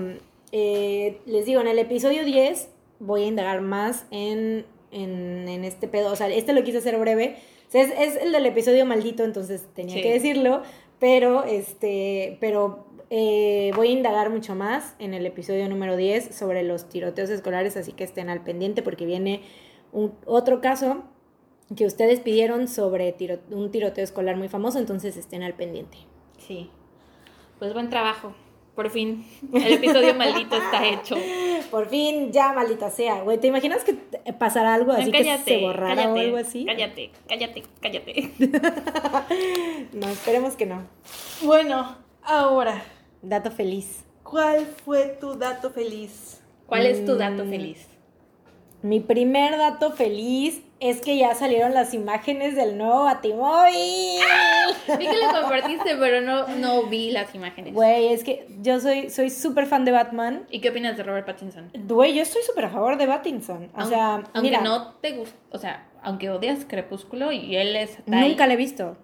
eh, 0.53 1.21
les 1.27 1.47
digo, 1.47 1.61
en 1.61 1.69
el 1.69 1.79
episodio 1.79 2.25
10 2.25 2.69
voy 2.99 3.25
a 3.25 3.27
indagar 3.27 3.61
más 3.61 4.07
en, 4.11 4.65
en, 4.91 5.49
en 5.49 5.65
este 5.65 5.87
pedo. 5.87 6.11
O 6.13 6.17
sea, 6.17 6.29
este 6.29 6.53
lo 6.53 6.65
quise 6.65 6.79
hacer 6.79 6.99
breve. 6.99 7.37
O 7.69 7.71
sea, 7.71 7.83
es, 7.83 7.93
es 7.97 8.23
el 8.23 8.33
del 8.33 8.47
episodio 8.47 8.87
maldito, 8.87 9.23
entonces 9.25 9.65
tenía 9.75 9.97
Sí. 9.97 10.03
que 10.03 10.13
decirlo. 10.13 10.63
Pero, 10.99 11.45
este. 11.45 12.39
Pero 12.41 12.87
eh, 13.11 13.71
voy 13.77 13.89
a 13.89 13.93
indagar 13.93 14.31
mucho 14.31 14.55
más 14.55 14.95
en 14.99 15.15
el 15.15 15.27
episodio 15.27 15.69
número 15.69 15.97
10 15.97 16.35
sobre 16.35 16.63
los 16.65 16.89
tiroteos 16.89 17.31
escolares, 17.31 17.77
así 17.77 17.93
que 17.93 18.03
estén 18.05 18.31
al 18.31 18.43
pendiente 18.43 18.83
porque 18.83 19.05
viene 19.07 19.43
un, 19.93 20.13
otro 20.25 20.61
caso 20.61 21.05
que 21.75 21.87
ustedes 21.87 22.21
pidieron 22.21 22.69
sobre 22.69 23.13
tiro- 23.13 23.41
un 23.51 23.71
tiroteo 23.71 24.05
escolar 24.05 24.37
muy 24.37 24.49
famoso, 24.49 24.79
entonces 24.79 25.17
estén 25.17 25.43
al 25.43 25.55
pendiente. 25.55 25.99
Sí. 26.39 26.71
Pues 27.59 27.73
buen 27.75 27.91
trabajo. 27.91 28.35
Por 28.77 28.91
fin. 28.91 29.25
El 29.55 29.73
episodio 29.73 30.15
maldito 30.19 30.55
está 30.55 30.87
hecho. 30.87 31.17
Por 31.71 31.89
fin, 31.89 32.31
ya, 32.31 32.53
maldita 32.53 32.91
sea, 32.91 33.23
güey. 33.23 33.39
¿Te 33.39 33.47
imaginas 33.47 33.83
que 33.85 33.95
pasara 34.39 34.75
algo 34.75 34.93
así 34.93 35.07
No, 35.07 35.13
que 35.13 35.39
se 35.39 35.59
borrara 35.63 36.13
o 36.13 36.19
algo 36.19 36.37
así? 36.37 36.67
Cállate, 36.67 37.11
cállate, 37.27 37.63
cállate. 37.81 38.33
No, 39.93 40.09
esperemos 40.09 40.57
que 40.57 40.67
no. 40.67 40.83
Bueno, 41.43 41.97
ahora, 42.23 42.83
Dato 43.23 43.51
feliz. 43.51 44.05
¿cuál 44.23 44.67
fue 44.85 45.17
tu 45.21 45.35
dato 45.37 45.71
feliz? 45.71 46.43
¿Cuál 46.67 46.85
es 46.87 47.05
tu 47.05 47.17
dato 47.17 47.45
Mm. 47.45 47.49
feliz? 47.49 47.89
Mi 48.87 49.01
primer 49.01 49.59
dato 49.59 49.91
feliz 49.91 50.63
es 50.79 51.01
que 51.01 51.17
ya 51.17 51.35
salieron 51.35 51.75
las 51.75 51.93
imágenes 51.93 52.55
del 52.55 52.79
nuevo 52.79 53.03
Batimóvil. 53.03 54.21
Vi 54.99 55.07
que 55.07 55.17
lo 55.17 55.41
compartiste, 55.41 55.97
pero 55.97 56.21
no, 56.21 56.47
no 56.59 56.85
vi 56.85 57.11
las 57.11 57.35
imágenes. 57.35 57.75
Güey, 57.75 58.13
es 58.13 58.23
que 58.23 58.47
yo 58.61 58.79
soy 58.79 59.11
soy 59.11 59.31
súper 59.31 59.67
fan 59.67 59.85
de 59.85 59.91
Batman. 59.91 60.47
¿Y 60.51 60.61
qué 60.61 60.71
opinas 60.71 60.97
de 60.97 61.03
Robert 61.03 61.27
Pattinson? 61.27 61.69
Güey, 61.75 62.15
yo 62.15 62.23
estoy 62.23 62.43
súper 62.43 62.67
a 62.67 62.71
favor 62.71 62.97
de 62.97 63.09
Pattinson. 63.09 63.71
O 63.77 63.87
sea, 63.87 64.23
aunque 64.35 64.41
mira, 64.43 64.61
no 64.61 64.93
te 65.01 65.13
gusta, 65.15 65.37
o 65.51 65.59
sea, 65.59 65.89
aunque 66.03 66.31
odias 66.31 66.65
Crepúsculo 66.65 67.33
y 67.33 67.57
él 67.57 67.75
es 67.75 67.99
nunca 68.07 68.47
la 68.47 68.55
he 68.55 68.57
visto. 68.57 68.97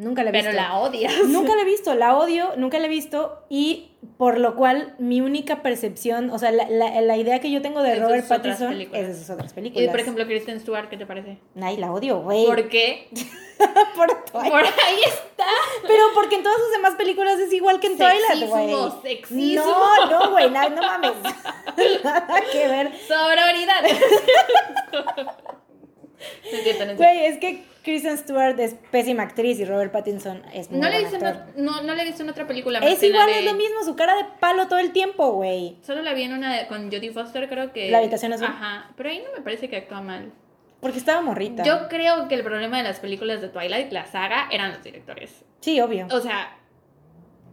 Nunca 0.00 0.22
la 0.24 0.30
he 0.30 0.32
pero 0.32 0.48
visto. 0.50 0.62
la 0.62 0.78
odias. 0.78 1.14
Nunca 1.28 1.54
la 1.54 1.62
he 1.62 1.64
visto, 1.64 1.94
la 1.94 2.16
odio, 2.16 2.52
nunca 2.56 2.78
la 2.78 2.86
he 2.86 2.88
visto 2.88 3.44
y 3.50 3.90
por 4.16 4.38
lo 4.38 4.56
cual 4.56 4.94
mi 4.98 5.20
única 5.20 5.60
percepción, 5.62 6.30
o 6.30 6.38
sea, 6.38 6.50
la, 6.52 6.68
la- 6.70 7.00
la 7.02 7.16
idea 7.18 7.38
que 7.40 7.50
yo 7.50 7.60
tengo 7.60 7.82
de 7.82 7.92
Es 7.92 8.00
Robert 8.00 8.26
Pattinson 8.26 8.80
es 8.80 8.90
de 9.08 9.14
sus 9.14 9.28
otras 9.28 9.52
Y 9.52 9.54
películas. 9.54 9.90
por 9.90 10.00
ejemplo, 10.00 10.24
Kristen 10.26 10.58
Stewart, 10.58 10.88
¿qué 10.88 10.96
te 10.96 11.04
parece? 11.04 11.36
Ay, 11.60 11.76
la 11.76 11.92
odio, 11.92 12.20
güey. 12.22 12.46
¿Por 12.46 12.68
qué? 12.70 13.08
Por 13.94 14.06
Twilight. 14.24 14.50
Por 14.52 14.64
ahí 14.64 15.00
está. 15.06 15.44
Pero 15.86 16.02
porque 16.14 16.36
en 16.36 16.42
todas 16.42 16.58
sus 16.62 16.70
demás 16.72 16.94
películas 16.94 17.38
es 17.38 17.52
igual 17.52 17.78
que 17.78 17.88
en 17.88 17.98
Twilight, 17.98 18.48
güey. 18.48 18.68
Sexismo, 18.70 19.02
sexismo. 19.02 19.64
No, 19.66 20.06
no, 20.06 20.30
güey, 20.30 20.50
no, 20.50 20.70
no 20.70 20.80
mames. 20.82 21.12
Nada 22.04 22.40
que 22.50 22.68
ver. 22.68 22.90
Sororidad. 23.06 23.84
Güey, 26.96 27.26
es 27.26 27.38
que 27.38 27.64
Kristen 27.82 28.18
Stewart 28.18 28.58
es 28.60 28.74
pésima 28.90 29.22
actriz 29.22 29.58
y 29.58 29.64
Robert 29.64 29.90
Pattinson 29.92 30.42
es 30.52 30.70
muy 30.70 30.80
No 30.80 30.88
le, 30.88 30.96
he 30.96 31.00
buen 31.00 31.10
visto 31.12 31.26
en, 31.26 31.32
actor. 31.34 31.54
ot- 31.54 31.56
no, 31.56 31.82
no 31.82 31.94
le 31.94 32.02
he 32.02 32.04
visto 32.04 32.22
en 32.22 32.28
otra 32.28 32.46
película. 32.46 32.80
más 32.80 32.88
Es 32.90 33.02
igual, 33.02 33.26
de- 33.26 33.38
es 33.38 33.44
lo 33.46 33.54
mismo, 33.54 33.82
su 33.84 33.96
cara 33.96 34.14
de 34.16 34.24
palo 34.38 34.68
todo 34.68 34.78
el 34.78 34.92
tiempo, 34.92 35.32
güey. 35.32 35.78
Solo 35.82 36.02
la 36.02 36.12
vi 36.12 36.24
en 36.24 36.34
una 36.34 36.54
de- 36.56 36.66
con 36.66 36.90
Jodie 36.92 37.10
Foster, 37.12 37.48
creo 37.48 37.72
que. 37.72 37.90
La 37.90 37.98
habitación 37.98 38.32
azul. 38.34 38.46
Ajá. 38.46 38.90
Pero 38.96 39.08
ahí 39.08 39.22
no 39.24 39.32
me 39.36 39.42
parece 39.42 39.68
que 39.70 39.76
actúa 39.78 40.00
mal. 40.02 40.30
Porque 40.80 40.98
estaba 40.98 41.20
morrita. 41.20 41.62
Yo 41.62 41.88
creo 41.88 42.26
que 42.28 42.34
el 42.34 42.42
problema 42.42 42.78
de 42.78 42.82
las 42.84 43.00
películas 43.00 43.40
de 43.40 43.48
Twilight, 43.48 43.92
la 43.92 44.06
saga, 44.06 44.48
eran 44.50 44.72
los 44.72 44.82
directores. 44.82 45.44
Sí, 45.60 45.80
obvio. 45.80 46.06
O 46.10 46.20
sea, 46.20 46.56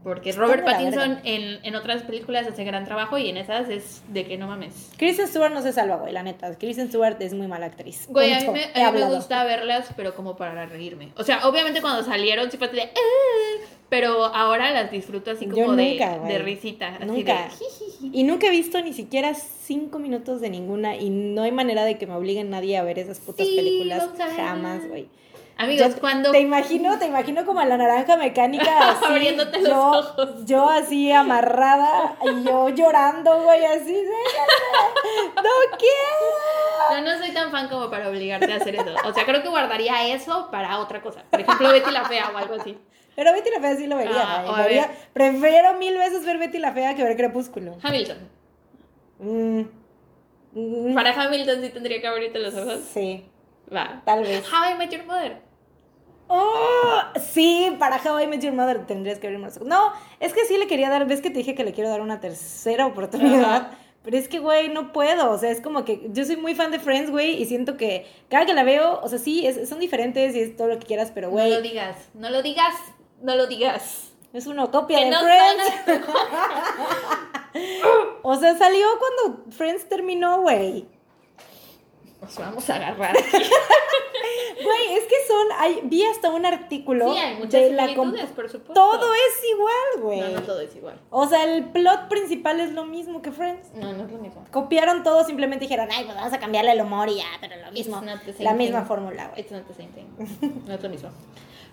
porque 0.07 0.31
Robert 0.31 0.63
Pattinson 0.63 1.19
en, 1.25 1.59
en 1.63 1.75
otras 1.75 2.03
películas 2.03 2.47
hace 2.47 2.63
gran 2.63 2.85
trabajo 2.85 3.17
y 3.17 3.27
en 3.29 3.35
esas 3.35 3.67
es 3.67 4.01
de 4.07 4.25
que 4.25 4.37
no 4.37 4.47
mames. 4.47 4.89
Kristen 4.95 5.27
Stewart 5.27 5.53
no 5.53 5.61
se 5.61 5.73
salva, 5.73 5.97
güey, 5.97 6.13
la 6.13 6.23
neta. 6.23 6.57
Kristen 6.57 6.87
Stewart 6.87 7.21
es 7.21 7.33
muy 7.33 7.47
mala 7.47 7.65
actriz. 7.65 8.05
Güey, 8.07 8.31
a 8.31 8.39
mí, 8.39 8.47
me, 8.51 8.71
He 8.73 8.83
a 8.83 8.91
mí 8.93 8.99
me 9.01 9.13
gusta 9.13 9.43
verlas, 9.43 9.89
pero 9.97 10.15
como 10.15 10.37
para 10.37 10.65
reírme. 10.65 11.09
O 11.17 11.23
sea, 11.25 11.45
obviamente 11.45 11.81
cuando 11.81 12.03
salieron 12.03 12.49
sí 12.49 12.57
fue 12.57 12.67
así 12.67 12.77
de... 12.77 12.83
"Eh", 12.83 13.65
pero 13.89 14.25
ahora 14.25 14.71
las 14.71 14.91
disfruto 14.91 15.31
así 15.31 15.45
como 15.45 15.75
de, 15.75 15.91
nunca, 15.91 16.19
de 16.19 16.37
risita. 16.39 16.95
Así 16.95 17.05
Nunca. 17.05 17.49
Y 18.13 18.23
nunca 18.23 18.47
he 18.47 18.51
visto 18.51 18.81
ni 18.81 18.93
siquiera 18.93 19.33
cinco 19.33 19.99
minutos 19.99 20.39
de 20.39 20.49
ninguna 20.49 20.95
y 20.95 21.09
no 21.09 21.43
hay 21.43 21.51
manera 21.51 21.83
de 21.83 21.97
que 21.97 22.07
me 22.07 22.13
obliguen 22.13 22.49
nadie 22.49 22.77
a 22.77 22.83
ver 22.83 22.97
esas 22.97 23.19
putas 23.19 23.45
Sí, 23.45 23.55
películas. 23.57 24.09
Jamás, 24.37 24.87
güey. 24.87 25.07
Amigos, 25.59 25.95
Yo 25.95 25.99
cuando... 25.99 26.31
Te 26.31 26.39
imagino, 26.39 26.99
te 26.99 27.05
imagino 27.07 27.43
como 27.45 27.59
a 27.61 27.65
la 27.65 27.77
naranja 27.77 28.15
mecánica 28.15 28.89
así. 28.91 29.05
Abriéndote 29.05 29.59
los 29.59 29.69
yo, 29.69 29.89
ojos. 29.91 30.29
Yo 30.45 30.69
así 30.69 31.11
amarrada 31.11 32.15
y 32.23 32.43
yo 32.43 32.69
llorando, 32.69 33.41
güey, 33.41 33.65
así. 33.65 33.93
"Déjame, 33.93 35.35
No 35.35 35.77
quiero. 35.77 37.01
No, 37.01 37.01
no 37.11 37.17
soy 37.19 37.31
tan 37.33 37.49
fan 37.51 37.67
como 37.69 37.89
para 37.89 38.07
obligarte 38.09 38.51
a 38.53 38.57
hacer 38.57 38.75
eso. 38.75 38.93
O 39.05 39.13
sea, 39.13 39.25
creo 39.25 39.41
que 39.41 39.49
guardaría 39.49 40.13
eso 40.13 40.49
para 40.51 40.77
otra 40.79 41.01
cosa. 41.01 41.23
Por 41.29 41.41
ejemplo, 41.41 41.69
Betty 41.71 41.91
la 41.91 42.05
Fea 42.05 42.29
o 42.33 42.37
algo 42.37 42.55
así. 42.55 42.77
Pero 43.15 43.33
Betty 43.33 43.49
la 43.49 43.59
Fea 43.59 43.75
sí 43.75 43.87
lo 43.87 43.97
vería. 43.97 44.13
Ah, 44.45 44.53
Vería- 44.63 44.87
ver. 44.87 44.95
prefiero 45.13 45.73
mil 45.79 45.97
veces 45.97 46.23
ver 46.23 46.37
Betty 46.37 46.59
la 46.59 46.71
Fea 46.71 46.95
que 46.95 47.03
ver 47.03 47.17
Crepúsculo. 47.17 47.77
Hamilton. 47.81 48.17
Mm. 49.19 49.61
Mm, 50.53 50.93
Para 50.93 51.11
Hamilton 51.19 51.61
sí 51.63 51.69
tendría 51.69 51.99
que 51.99 52.07
abrirte 52.07 52.37
los 52.39 52.53
ojos. 52.53 52.79
Sí, 52.93 53.25
Va. 53.75 54.01
tal 54.05 54.21
vez. 54.21 54.45
How 54.51 54.71
I 54.71 54.75
Met 54.77 54.91
Your 54.91 55.03
Mother. 55.05 55.46
Oh, 56.27 56.99
sí, 57.31 57.75
para 57.79 57.97
How 58.03 58.19
I 58.21 58.27
Met 58.27 58.41
Your 58.41 58.53
Mother 58.53 58.85
tendrías 58.85 59.19
que 59.19 59.27
abrir 59.27 59.39
más. 59.39 59.59
No, 59.61 59.91
es 60.19 60.33
que 60.33 60.45
sí 60.45 60.57
le 60.57 60.67
quería 60.67 60.89
dar, 60.89 61.05
ves 61.07 61.21
que 61.21 61.29
te 61.29 61.37
dije 61.39 61.55
que 61.55 61.63
le 61.63 61.71
quiero 61.73 61.89
dar 61.89 62.01
una 62.01 62.19
tercera 62.19 62.85
oportunidad. 62.85 63.71
Pero 64.03 64.17
es 64.17 64.27
que, 64.29 64.39
güey, 64.39 64.69
no 64.69 64.93
puedo. 64.93 65.31
O 65.31 65.37
sea, 65.37 65.49
es 65.51 65.59
como 65.59 65.83
que 65.83 66.07
yo 66.13 66.23
soy 66.23 66.37
muy 66.37 66.55
fan 66.55 66.71
de 66.71 66.79
Friends, 66.79 67.11
güey, 67.11 67.41
y 67.41 67.45
siento 67.45 67.75
que 67.77 68.05
cada 68.29 68.45
que 68.45 68.53
la 68.53 68.63
veo, 68.63 69.01
o 69.01 69.07
sea, 69.09 69.19
sí, 69.19 69.45
es- 69.45 69.67
son 69.67 69.79
diferentes 69.79 70.33
y 70.35 70.39
es 70.41 70.55
todo 70.55 70.67
lo 70.67 70.79
que 70.79 70.85
quieras, 70.85 71.11
pero, 71.13 71.27
No 71.29 71.35
lo 71.35 71.41
güey, 71.41 71.61
digas, 71.61 71.95
no 72.13 72.29
lo 72.29 72.41
digas, 72.41 72.73
no 73.21 73.35
lo 73.35 73.47
digas. 73.47 74.11
es 74.33 74.47
una 74.47 74.67
copia 74.71 74.99
Que 74.99 75.05
de 75.05 75.11
no 75.11 75.19
Friends. 75.21 75.73
O 78.21 78.35
sea, 78.35 78.57
salió 78.57 78.85
cuando 78.99 79.43
Friends 79.51 79.87
terminó, 79.89 80.41
güey. 80.41 80.85
Nos 82.27 82.37
vamos 82.39 82.69
a 82.69 82.75
agarrar. 82.75 83.15
Güey, 84.63 84.97
es 84.97 85.03
que 85.03 85.15
son, 85.27 85.47
hay, 85.59 85.79
vi 85.83 86.03
hasta 86.03 86.29
un 86.31 86.45
artículo 86.45 87.13
Sí, 87.13 87.19
hay 87.19 87.35
muchas 87.35 87.61
de 87.61 87.71
la 87.71 87.87
por 87.93 88.49
supuesto. 88.49 88.73
Todo 88.73 89.13
es 89.13 89.49
igual, 89.53 90.01
güey. 90.01 90.19
No, 90.19 90.29
no 90.29 90.41
todo 90.41 90.59
es 90.61 90.75
igual. 90.75 90.99
O 91.09 91.27
sea, 91.27 91.43
el 91.43 91.65
plot 91.65 92.09
principal 92.09 92.59
es 92.59 92.71
lo 92.71 92.83
mismo 92.85 93.21
que 93.21 93.31
Friends. 93.31 93.71
No, 93.75 93.93
no 93.93 94.03
es 94.05 94.11
lo 94.11 94.17
mismo. 94.17 94.43
Copiaron 94.51 95.03
todo, 95.03 95.23
simplemente 95.25 95.65
dijeron, 95.65 95.87
ay, 95.91 96.05
pues 96.05 96.15
vamos 96.17 96.33
a 96.33 96.39
cambiarle 96.39 96.71
el 96.71 96.81
humor 96.81 97.07
y 97.07 97.17
ya, 97.17 97.27
pero 97.39 97.55
lo 97.63 97.71
mismo. 97.71 97.97
It's 97.97 98.05
not 98.05 98.21
the 98.23 98.33
same 98.33 98.43
La 98.43 98.53
misma 98.53 98.79
thing. 98.79 98.87
fórmula, 98.87 99.27
güey. 99.27 99.41
It's 99.41 99.51
not 99.51 99.67
the 99.67 99.73
same 99.73 99.89
thing. 99.89 100.61
No 100.65 100.73
es 100.73 100.83
lo 100.83 100.89
mismo. 100.89 101.09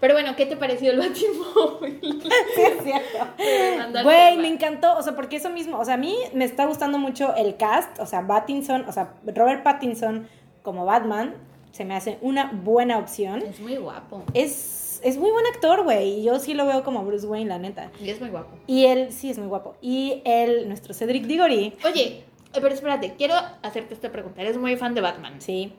Pero 0.00 0.14
bueno, 0.14 0.36
¿qué 0.36 0.44
te 0.44 0.56
pareció 0.56 0.90
el 0.90 0.98
Batimóvil? 0.98 2.22
Sí, 2.54 2.62
es 2.62 2.82
cierto. 2.82 4.02
Güey, 4.02 4.36
me 4.36 4.48
encantó, 4.48 4.96
o 4.98 5.02
sea, 5.02 5.16
porque 5.16 5.36
eso 5.36 5.50
mismo, 5.50 5.78
o 5.78 5.84
sea, 5.84 5.94
a 5.94 5.96
mí 5.96 6.16
me 6.34 6.44
está 6.44 6.66
gustando 6.66 6.98
mucho 6.98 7.34
el 7.36 7.56
cast, 7.56 7.98
o 7.98 8.06
sea, 8.06 8.26
Pattinson, 8.26 8.84
o 8.88 8.92
sea, 8.92 9.14
Robert 9.24 9.62
Pattinson 9.62 10.28
como 10.64 10.84
Batman, 10.86 11.34
se 11.70 11.84
me 11.84 11.94
hace 11.94 12.18
una 12.22 12.50
buena 12.50 12.98
opción. 12.98 13.42
Es 13.42 13.60
muy 13.60 13.76
guapo. 13.76 14.24
Es, 14.32 15.00
es 15.04 15.18
muy 15.18 15.30
buen 15.30 15.46
actor, 15.46 15.84
güey, 15.84 16.20
y 16.20 16.22
yo 16.24 16.40
sí 16.40 16.54
lo 16.54 16.66
veo 16.66 16.82
como 16.82 17.04
Bruce 17.04 17.26
Wayne, 17.26 17.50
la 17.50 17.58
neta. 17.58 17.92
Y 18.02 18.10
es 18.10 18.20
muy 18.20 18.30
guapo. 18.30 18.56
Y 18.66 18.86
él, 18.86 19.12
sí, 19.12 19.30
es 19.30 19.38
muy 19.38 19.46
guapo. 19.46 19.76
Y 19.82 20.22
él, 20.24 20.66
nuestro 20.66 20.94
Cedric 20.94 21.26
Diggory, 21.26 21.74
Oye, 21.84 22.24
eh, 22.54 22.60
pero 22.60 22.68
espérate, 22.68 23.14
quiero 23.16 23.34
hacerte 23.62 23.94
esta 23.94 24.10
pregunta. 24.10 24.40
Eres 24.40 24.56
muy 24.56 24.76
fan 24.76 24.94
de 24.94 25.00
Batman. 25.00 25.40
sí. 25.40 25.72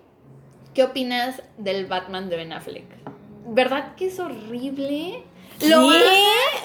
¿Qué 0.74 0.84
opinas 0.84 1.42
del 1.58 1.86
Batman 1.86 2.30
de 2.30 2.36
Ben 2.36 2.52
Affleck? 2.52 2.84
¿Verdad 3.48 3.96
que 3.96 4.08
es 4.08 4.20
horrible? 4.20 5.24
¿Qué? 5.60 5.70
Lo? 5.70 5.88
Me- 5.88 5.96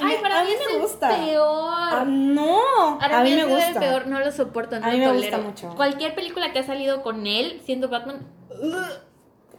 Ay, 0.03 0.17
para 0.23 0.41
a 0.41 0.45
mí 0.45 0.51
mí 0.51 0.57
es 0.59 0.67
me 0.67 0.75
el 0.77 0.81
gusta. 0.83 1.09
peor. 1.11 1.71
Ah, 1.73 2.05
no. 2.07 2.99
a 3.01 3.23
mí 3.23 3.31
me 3.31 3.43
ha 3.43 3.45
sido 3.47 3.59
el 3.59 3.65
gusta. 3.65 3.81
peor, 3.81 4.07
no 4.07 4.19
lo 4.21 4.33
soporto, 4.33 4.79
no 4.81 4.87
A 4.87 4.91
mí 4.91 4.99
me 4.99 5.13
gusta 5.13 5.31
tolero. 5.33 5.43
mucho. 5.49 5.75
Cualquier 5.77 6.15
película 6.15 6.53
que 6.53 6.59
ha 6.61 6.65
salido 6.65 7.03
con 7.03 7.27
él, 7.27 7.61
siendo 7.65 7.89
Batman, 7.89 8.27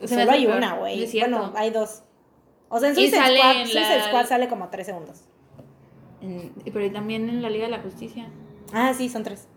se 0.03 0.15
me 0.15 0.21
Solo 0.23 0.31
hay 0.31 0.45
peor. 0.45 0.57
una, 0.57 0.75
güey. 0.75 1.19
Bueno, 1.19 1.53
hay 1.55 1.69
dos. 1.69 2.03
O 2.69 2.79
sea, 2.79 2.89
en 2.89 2.95
Suicide 2.95 3.17
sale 3.17 3.37
Squad, 3.37 3.55
en 3.57 3.67
Suicide 3.67 3.97
la- 3.97 4.07
Squad 4.07 4.25
sale 4.27 4.47
como 4.47 4.69
tres 4.69 4.85
segundos. 4.87 5.21
En- 6.21 6.53
pero 6.73 6.91
también 6.91 7.29
en 7.29 7.41
la 7.41 7.49
Liga 7.49 7.65
de 7.65 7.71
la 7.71 7.79
Justicia. 7.79 8.29
Ah, 8.73 8.93
sí, 8.93 9.09
son 9.09 9.23
tres. 9.23 9.47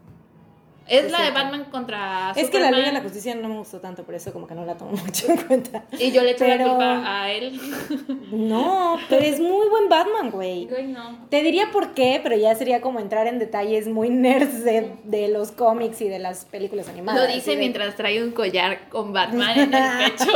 Es 0.86 1.10
la 1.10 1.22
de. 1.22 1.30
Batman 1.30 1.64
contra 1.70 2.32
Es 2.36 2.50
que 2.50 2.60
la 2.60 2.70
Liga 2.70 2.86
de 2.88 2.92
la 2.92 3.00
Justicia 3.00 3.34
no 3.34 3.48
me 3.48 3.56
gustó 3.58 3.80
tanto, 3.80 4.04
por 4.04 4.14
eso 4.14 4.32
como 4.32 4.46
que 4.46 4.54
no 4.54 4.64
la 4.66 4.76
tomo 4.76 4.90
mucho 5.04 5.30
en 5.30 5.36
cuenta. 5.38 5.84
Y 5.98 6.12
yo 6.12 6.22
le 6.22 6.32
echo 6.32 6.46
la 6.46 6.56
Pero- 6.58 6.70
culpa 6.70 7.02
a 7.22 7.30
él. 7.32 7.60
No, 8.34 8.98
pero 9.08 9.24
es 9.24 9.38
muy 9.38 9.68
buen 9.68 9.88
Batman, 9.88 10.30
güey. 10.30 10.66
Güey, 10.66 10.88
no. 10.88 11.26
Te 11.30 11.42
diría 11.42 11.70
por 11.72 11.94
qué, 11.94 12.20
pero 12.22 12.36
ya 12.36 12.54
sería 12.56 12.80
como 12.80 12.98
entrar 12.98 13.26
en 13.28 13.38
detalles 13.38 13.86
muy 13.86 14.10
nerds 14.10 14.64
de, 14.64 14.96
de 15.04 15.28
los 15.28 15.52
cómics 15.52 16.00
y 16.00 16.08
de 16.08 16.18
las 16.18 16.44
películas 16.44 16.88
animadas. 16.88 17.20
Lo 17.28 17.32
dice 17.32 17.52
de- 17.52 17.56
mientras 17.58 17.94
trae 17.96 18.22
un 18.24 18.32
collar 18.32 18.88
con 18.88 19.12
Batman 19.12 19.58
en 19.58 19.74
el 19.74 19.98
pecho. 20.10 20.30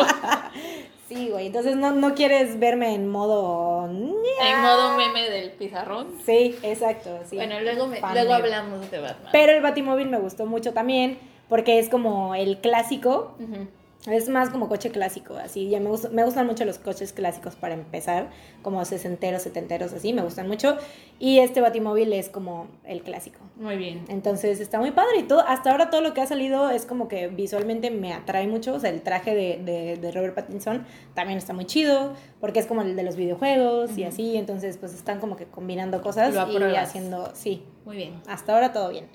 Sí, 1.09 1.30
güey, 1.30 1.47
entonces 1.47 1.74
no, 1.76 1.93
no 1.93 2.14
quieres 2.14 2.59
verme 2.59 2.94
en 2.94 3.09
modo... 3.09 3.86
en 3.89 4.60
modo 4.62 4.97
meme 4.98 5.30
del 5.30 5.52
pizarrón. 5.52 6.09
Sí, 6.26 6.55
exacto, 6.62 7.18
sí. 7.28 7.36
Bueno, 7.36 7.60
luego, 7.60 7.86
me- 7.86 8.01
luego 8.01 8.35
hablamos 8.35 8.90
de 8.90 8.98
Batman. 9.01 9.30
Pero 9.32 9.52
el 9.52 9.62
Batimóvil 9.62 10.09
me 10.10 10.18
gustó 10.18 10.44
mucho 10.44 10.74
también, 10.74 11.18
porque 11.48 11.78
es 11.78 11.89
como 11.89 12.35
el 12.35 12.59
clásico, 12.59 13.35
Ujú. 13.40 13.66
Es 14.10 14.28
más 14.28 14.51
como 14.51 14.68
coche 14.68 14.90
clásico, 14.90 15.36
así, 15.36 15.68
ya 15.68 15.80
me, 15.80 15.90
gust- 15.90 16.10
me 16.10 16.24
gustan 16.24 16.47
mucho 16.47 16.64
los 16.64 16.78
coches 16.78 17.12
clásicos 17.12 17.55
para 17.56 17.74
empezar, 17.74 18.28
como 18.62 18.85
sesenteros, 18.85 19.43
setenteros, 19.43 19.93
así, 19.93 20.12
me 20.12 20.22
gustan 20.22 20.48
mucho, 20.48 20.76
y 21.18 21.39
este 21.39 21.60
Batimóvil 21.60 22.12
es 22.12 22.28
como 22.28 22.66
el 22.85 23.02
clásico. 23.02 23.39
Muy 23.56 23.76
bien. 23.76 24.05
Entonces 24.09 24.60
está 24.60 24.78
muy 24.78 24.90
padre 24.93 25.18
y 25.20 25.22
todo, 25.24 25.40
hasta 25.47 25.70
ahora 25.70 25.90
todo 25.90 26.01
lo 26.01 26.14
que 26.14 26.20
ha 26.20 26.26
salido 26.26 26.70
es 26.70 26.86
como 26.86 27.09
que 27.09 27.28
visualmente 27.28 27.90
me 27.90 28.12
atrae 28.12 28.47
mucho, 28.47 28.74
o 28.74 28.80
sea, 28.80 28.90
el 28.90 29.02
traje 29.02 29.35
de, 29.35 29.60
de, 29.64 29.97
de 29.97 30.12
Robert 30.12 30.35
Pattinson 30.35 30.85
también 31.14 31.39
está 31.39 31.52
muy 31.52 31.64
chido, 31.64 32.14
porque 32.40 32.60
es 32.60 32.66
como 32.66 32.82
el 32.82 32.97
de 32.97 33.02
los 33.02 33.16
videojuegos 33.16 33.97
y 33.98 34.05
así, 34.05 34.36
entonces 34.36 34.76
pues 34.78 34.94
están 34.94 35.20
como 35.20 35.36
que 35.36 35.44
combinando 35.47 36.01
cosas 36.02 36.35
y 36.72 36.76
haciendo, 36.76 37.30
sí, 37.35 37.62
Muy 37.85 37.97
bien. 37.97 38.20
hasta 38.26 38.55
ahora 38.55 38.72
todo 38.72 38.90
bien. 38.90 39.06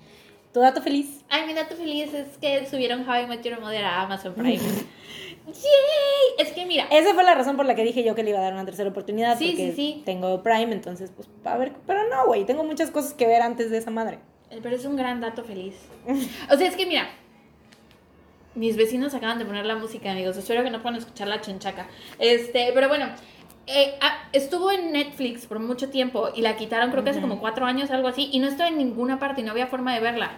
¿Tu 0.54 0.60
dato 0.60 0.82
feliz? 0.82 1.24
Ay, 1.30 1.48
mi 1.48 1.54
dato 1.54 1.76
feliz 1.76 2.14
es 2.14 2.38
que 2.38 2.68
subieron 2.68 3.08
How 3.10 3.24
I 3.24 3.28
Met 3.28 3.42
Your 3.44 3.60
Mother 3.60 3.84
a 3.86 4.02
Amazon 4.04 4.34
Prime. 4.36 4.60
¡Yay! 5.48 5.56
Es 6.38 6.52
que 6.54 6.66
mira, 6.66 6.86
Esa 6.92 7.14
fue 7.14 7.24
la 7.24 7.34
razón 7.36 7.58
por 7.58 7.66
la 7.66 7.76
que 7.76 7.84
dije 7.84 8.04
yo 8.04 8.16
que 8.16 8.24
le 8.24 8.30
iba 8.30 8.40
a 8.40 8.44
dar 8.44 8.54
una 8.54 8.64
tercera 8.66 8.90
oportunidad, 8.90 9.38
Sí, 9.38 9.48
porque 9.50 9.72
sí, 9.72 9.76
sí. 9.76 10.02
tengo 10.06 10.42
Prime, 10.44 10.72
entonces 10.72 11.12
pues 11.16 11.28
a 11.44 11.58
ver, 11.58 11.74
pero 11.88 12.08
no, 12.08 12.28
güey, 12.28 12.46
tengo 12.46 12.64
muchas 12.64 12.92
cosas 12.92 13.14
que 13.14 13.26
ver 13.28 13.42
antes 13.42 13.70
de 13.72 13.78
esa 13.80 13.92
madre. 13.92 14.20
eh, 14.52 14.60
pero 14.62 14.76
es 14.76 14.86
un 14.86 14.96
gran 14.96 15.20
dato 15.22 15.44
feliz. 15.44 15.76
O 16.52 16.56
sea, 16.58 16.68
es 16.68 16.76
que 16.76 16.86
mira, 16.86 17.10
mis 18.56 18.78
vecinos 18.78 19.14
acaban 19.16 19.40
de 19.40 19.46
poner 19.46 19.66
la 19.66 19.76
música, 19.76 20.12
amigos. 20.12 20.38
Espero 20.38 20.64
que 20.64 20.70
no 20.70 20.82
puedan 20.84 21.00
escuchar 21.00 21.28
la 21.28 21.42
chonchaca. 21.42 21.88
Este, 22.20 22.70
pero 22.74 22.88
bueno, 22.88 23.08
eh, 23.68 23.96
ah, 24.02 24.28
estuvo 24.34 24.72
en 24.72 24.92
Netflix 24.92 25.46
por 25.46 25.60
mucho 25.60 25.90
tiempo 25.90 26.30
y 26.36 26.42
la 26.42 26.58
quitaron 26.58 26.92
creo 26.92 27.04
que 27.04 27.12
hace 27.12 27.22
como 27.22 27.40
cuatro 27.40 27.66
años, 27.66 27.92
algo 27.92 28.08
así, 28.08 28.30
y 28.32 28.40
no 28.40 28.48
estaba 28.48 28.70
en 28.70 28.78
ninguna 28.78 29.20
parte 29.20 29.42
y 29.42 29.44
no 29.44 29.52
había 29.52 29.68
forma 29.68 29.94
de 29.94 30.02
verla. 30.02 30.32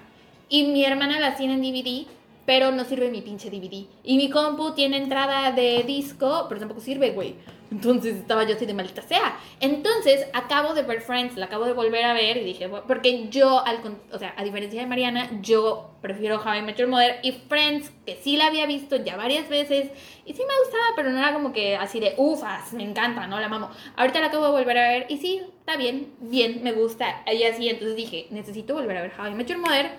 Y 0.47 0.67
mi 0.67 0.85
hermana 0.85 1.19
la 1.19 1.35
tiene 1.35 1.55
en 1.55 1.61
DVD, 1.61 2.07
pero 2.45 2.71
no 2.71 2.85
sirve 2.85 3.09
mi 3.09 3.21
pinche 3.21 3.49
DVD. 3.49 3.85
Y 4.03 4.17
mi 4.17 4.29
compu 4.29 4.73
tiene 4.73 4.97
entrada 4.97 5.51
de 5.51 5.83
disco, 5.85 6.45
pero 6.47 6.59
tampoco 6.59 6.81
sirve, 6.81 7.11
güey. 7.11 7.35
Entonces 7.71 8.15
estaba 8.15 8.43
yo 8.43 8.55
así 8.55 8.65
de 8.65 8.73
maldita 8.73 9.01
sea. 9.01 9.37
Entonces 9.59 10.27
acabo 10.33 10.73
de 10.73 10.83
ver 10.83 11.01
Friends, 11.01 11.35
la 11.35 11.47
acabo 11.47 11.65
de 11.65 11.73
volver 11.73 12.05
a 12.05 12.13
ver 12.13 12.37
y 12.37 12.43
dije, 12.43 12.69
porque 12.69 13.27
yo, 13.29 13.65
al, 13.65 13.79
o 14.11 14.19
sea, 14.19 14.33
a 14.37 14.43
diferencia 14.43 14.81
de 14.81 14.87
Mariana, 14.87 15.29
yo 15.41 15.89
prefiero 16.01 16.39
How 16.39 16.55
I 16.55 16.61
Met 16.61 16.77
Your 16.77 16.87
Mother 16.87 17.19
y 17.23 17.31
Friends, 17.31 17.91
que 18.05 18.17
sí 18.17 18.37
la 18.37 18.47
había 18.47 18.67
visto 18.67 18.97
ya 18.97 19.17
varias 19.17 19.49
veces 19.49 19.89
y 20.25 20.33
sí 20.33 20.43
me 20.47 20.59
gustaba, 20.63 20.85
pero 20.95 21.09
no 21.09 21.17
era 21.17 21.33
como 21.33 21.51
que 21.51 21.75
así 21.75 21.99
de 21.99 22.13
ufas, 22.17 22.71
me 22.73 22.83
encanta, 22.83 23.25
no 23.25 23.39
la 23.39 23.49
mamo. 23.49 23.71
Ahorita 23.95 24.21
la 24.21 24.27
acabo 24.27 24.45
de 24.45 24.51
volver 24.51 24.77
a 24.77 24.87
ver 24.87 25.07
y 25.09 25.17
sí, 25.17 25.41
está 25.59 25.75
bien, 25.75 26.13
bien, 26.19 26.61
me 26.63 26.71
gusta. 26.71 27.23
Y 27.33 27.43
así, 27.43 27.67
entonces 27.67 27.95
dije, 27.95 28.27
necesito 28.29 28.75
volver 28.75 28.97
a 28.97 29.01
ver 29.01 29.13
How 29.19 29.27
I 29.27 29.31
Met 29.33 29.47
Your 29.47 29.57
Mother 29.57 29.89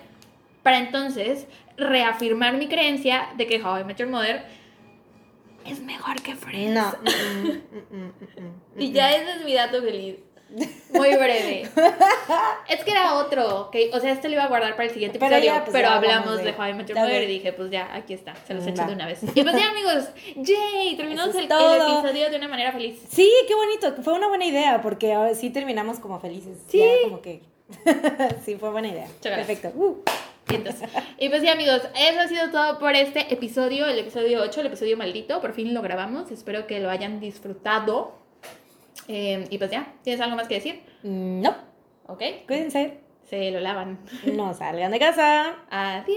para 0.63 0.79
entonces 0.79 1.47
reafirmar 1.77 2.53
mi 2.55 2.67
creencia 2.67 3.29
de 3.37 3.47
que 3.47 3.61
How 3.63 3.79
I 3.79 3.83
Met 3.83 3.97
Your 3.97 4.09
Mother 4.09 4.43
es 5.65 5.79
mejor 5.81 6.21
que 6.21 6.35
Friends. 6.35 6.73
No. 6.73 6.93
Mm, 7.07 7.47
mm, 7.47 7.97
mm, 7.97 8.05
mm, 8.41 8.45
mm, 8.75 8.81
Y 8.81 8.91
ya 8.91 9.11
ese 9.11 9.31
es 9.37 9.45
mi 9.45 9.53
dato 9.53 9.81
feliz. 9.81 10.15
Muy 10.93 11.09
breve. 11.15 11.63
es 12.69 12.83
que 12.85 12.91
era 12.91 13.15
otro, 13.15 13.63
¿ok? 13.63 13.75
O 13.93 13.99
sea, 13.99 14.13
este 14.13 14.29
lo 14.29 14.35
iba 14.35 14.45
a 14.45 14.47
guardar 14.47 14.71
para 14.77 14.85
el 14.85 14.91
siguiente 14.93 15.19
Pero 15.19 15.35
episodio, 15.35 15.53
ya, 15.59 15.65
pues, 15.65 15.73
pero 15.73 15.89
ya 15.89 15.95
hablamos 15.97 16.37
de 16.37 16.43
de- 16.45 16.51
How 16.57 16.67
I 16.69 16.73
Met 16.73 16.87
Your 16.87 16.95
Ya 16.95 17.03
Mother 17.03 17.17
de- 17.19 17.23
y 17.25 17.27
dije, 17.27 17.51
pues 17.53 17.69
ya, 17.69 17.93
aquí 17.93 18.13
está, 18.13 18.33
se 18.47 18.53
los 18.53 18.63
Mm, 18.63 18.69
echo 18.69 18.81
va. 18.83 18.87
de 18.87 18.93
una 18.93 19.05
vez. 19.07 19.19
Y 19.23 19.43
pues 19.43 19.55
ya, 19.57 19.69
amigos, 19.71 20.05
yay, 20.37 20.95
terminamos 20.95 21.35
el, 21.35 21.43
es 21.43 21.43
el 21.43 21.47
todo. 21.49 21.99
episodio 21.99 22.29
de 22.29 22.37
una 22.37 22.47
manera 22.47 22.71
feliz. 22.71 22.97
Sí, 23.09 23.29
qué 23.45 23.55
bonito. 23.55 24.01
Fue 24.01 24.13
una 24.13 24.29
buena 24.29 24.45
idea 24.45 24.81
porque 24.81 25.11
ahora 25.13 25.35
sí 25.35 25.49
terminamos 25.49 25.99
como 25.99 26.17
felices. 26.21 26.57
Sí. 26.69 26.79
Ya 26.79 27.09
como 27.09 27.21
que. 27.21 27.41
sí, 28.45 28.55
fue 28.55 28.69
buena 28.71 28.87
idea. 28.87 29.07
Perfecto. 29.21 29.71
Uh. 29.75 29.97
Y, 30.49 30.55
entonces- 30.55 30.89
y 31.19 31.29
pues 31.29 31.41
ya, 31.43 31.53
amigos, 31.53 31.81
eso 31.99 32.19
ha 32.19 32.27
sido 32.27 32.49
todo 32.51 32.79
por 32.79 32.95
este 32.95 33.33
episodio, 33.33 33.85
el 33.85 33.99
episodio 33.99 34.41
8, 34.41 34.61
el 34.61 34.67
episodio 34.67 34.97
maldito. 34.97 35.41
Por 35.41 35.53
fin 35.53 35.73
lo 35.73 35.81
grabamos, 35.81 36.31
espero 36.31 36.67
que 36.67 36.79
lo 36.79 36.89
hayan 36.89 37.19
disfrutado. 37.19 38.15
Eh, 39.07 39.45
y 39.49 39.57
pues 39.57 39.71
ya, 39.71 39.93
¿tienes 40.03 40.21
algo 40.21 40.35
más 40.35 40.47
que 40.47 40.55
decir? 40.55 40.81
No, 41.03 41.55
¿Ok? 42.07 42.21
cuídense. 42.47 42.99
Se 43.29 43.51
lo 43.51 43.59
lavan. 43.59 43.99
No 44.25 44.53
salgan 44.53 44.91
de 44.91 44.99
casa. 44.99 45.55
Adiós. 45.69 46.15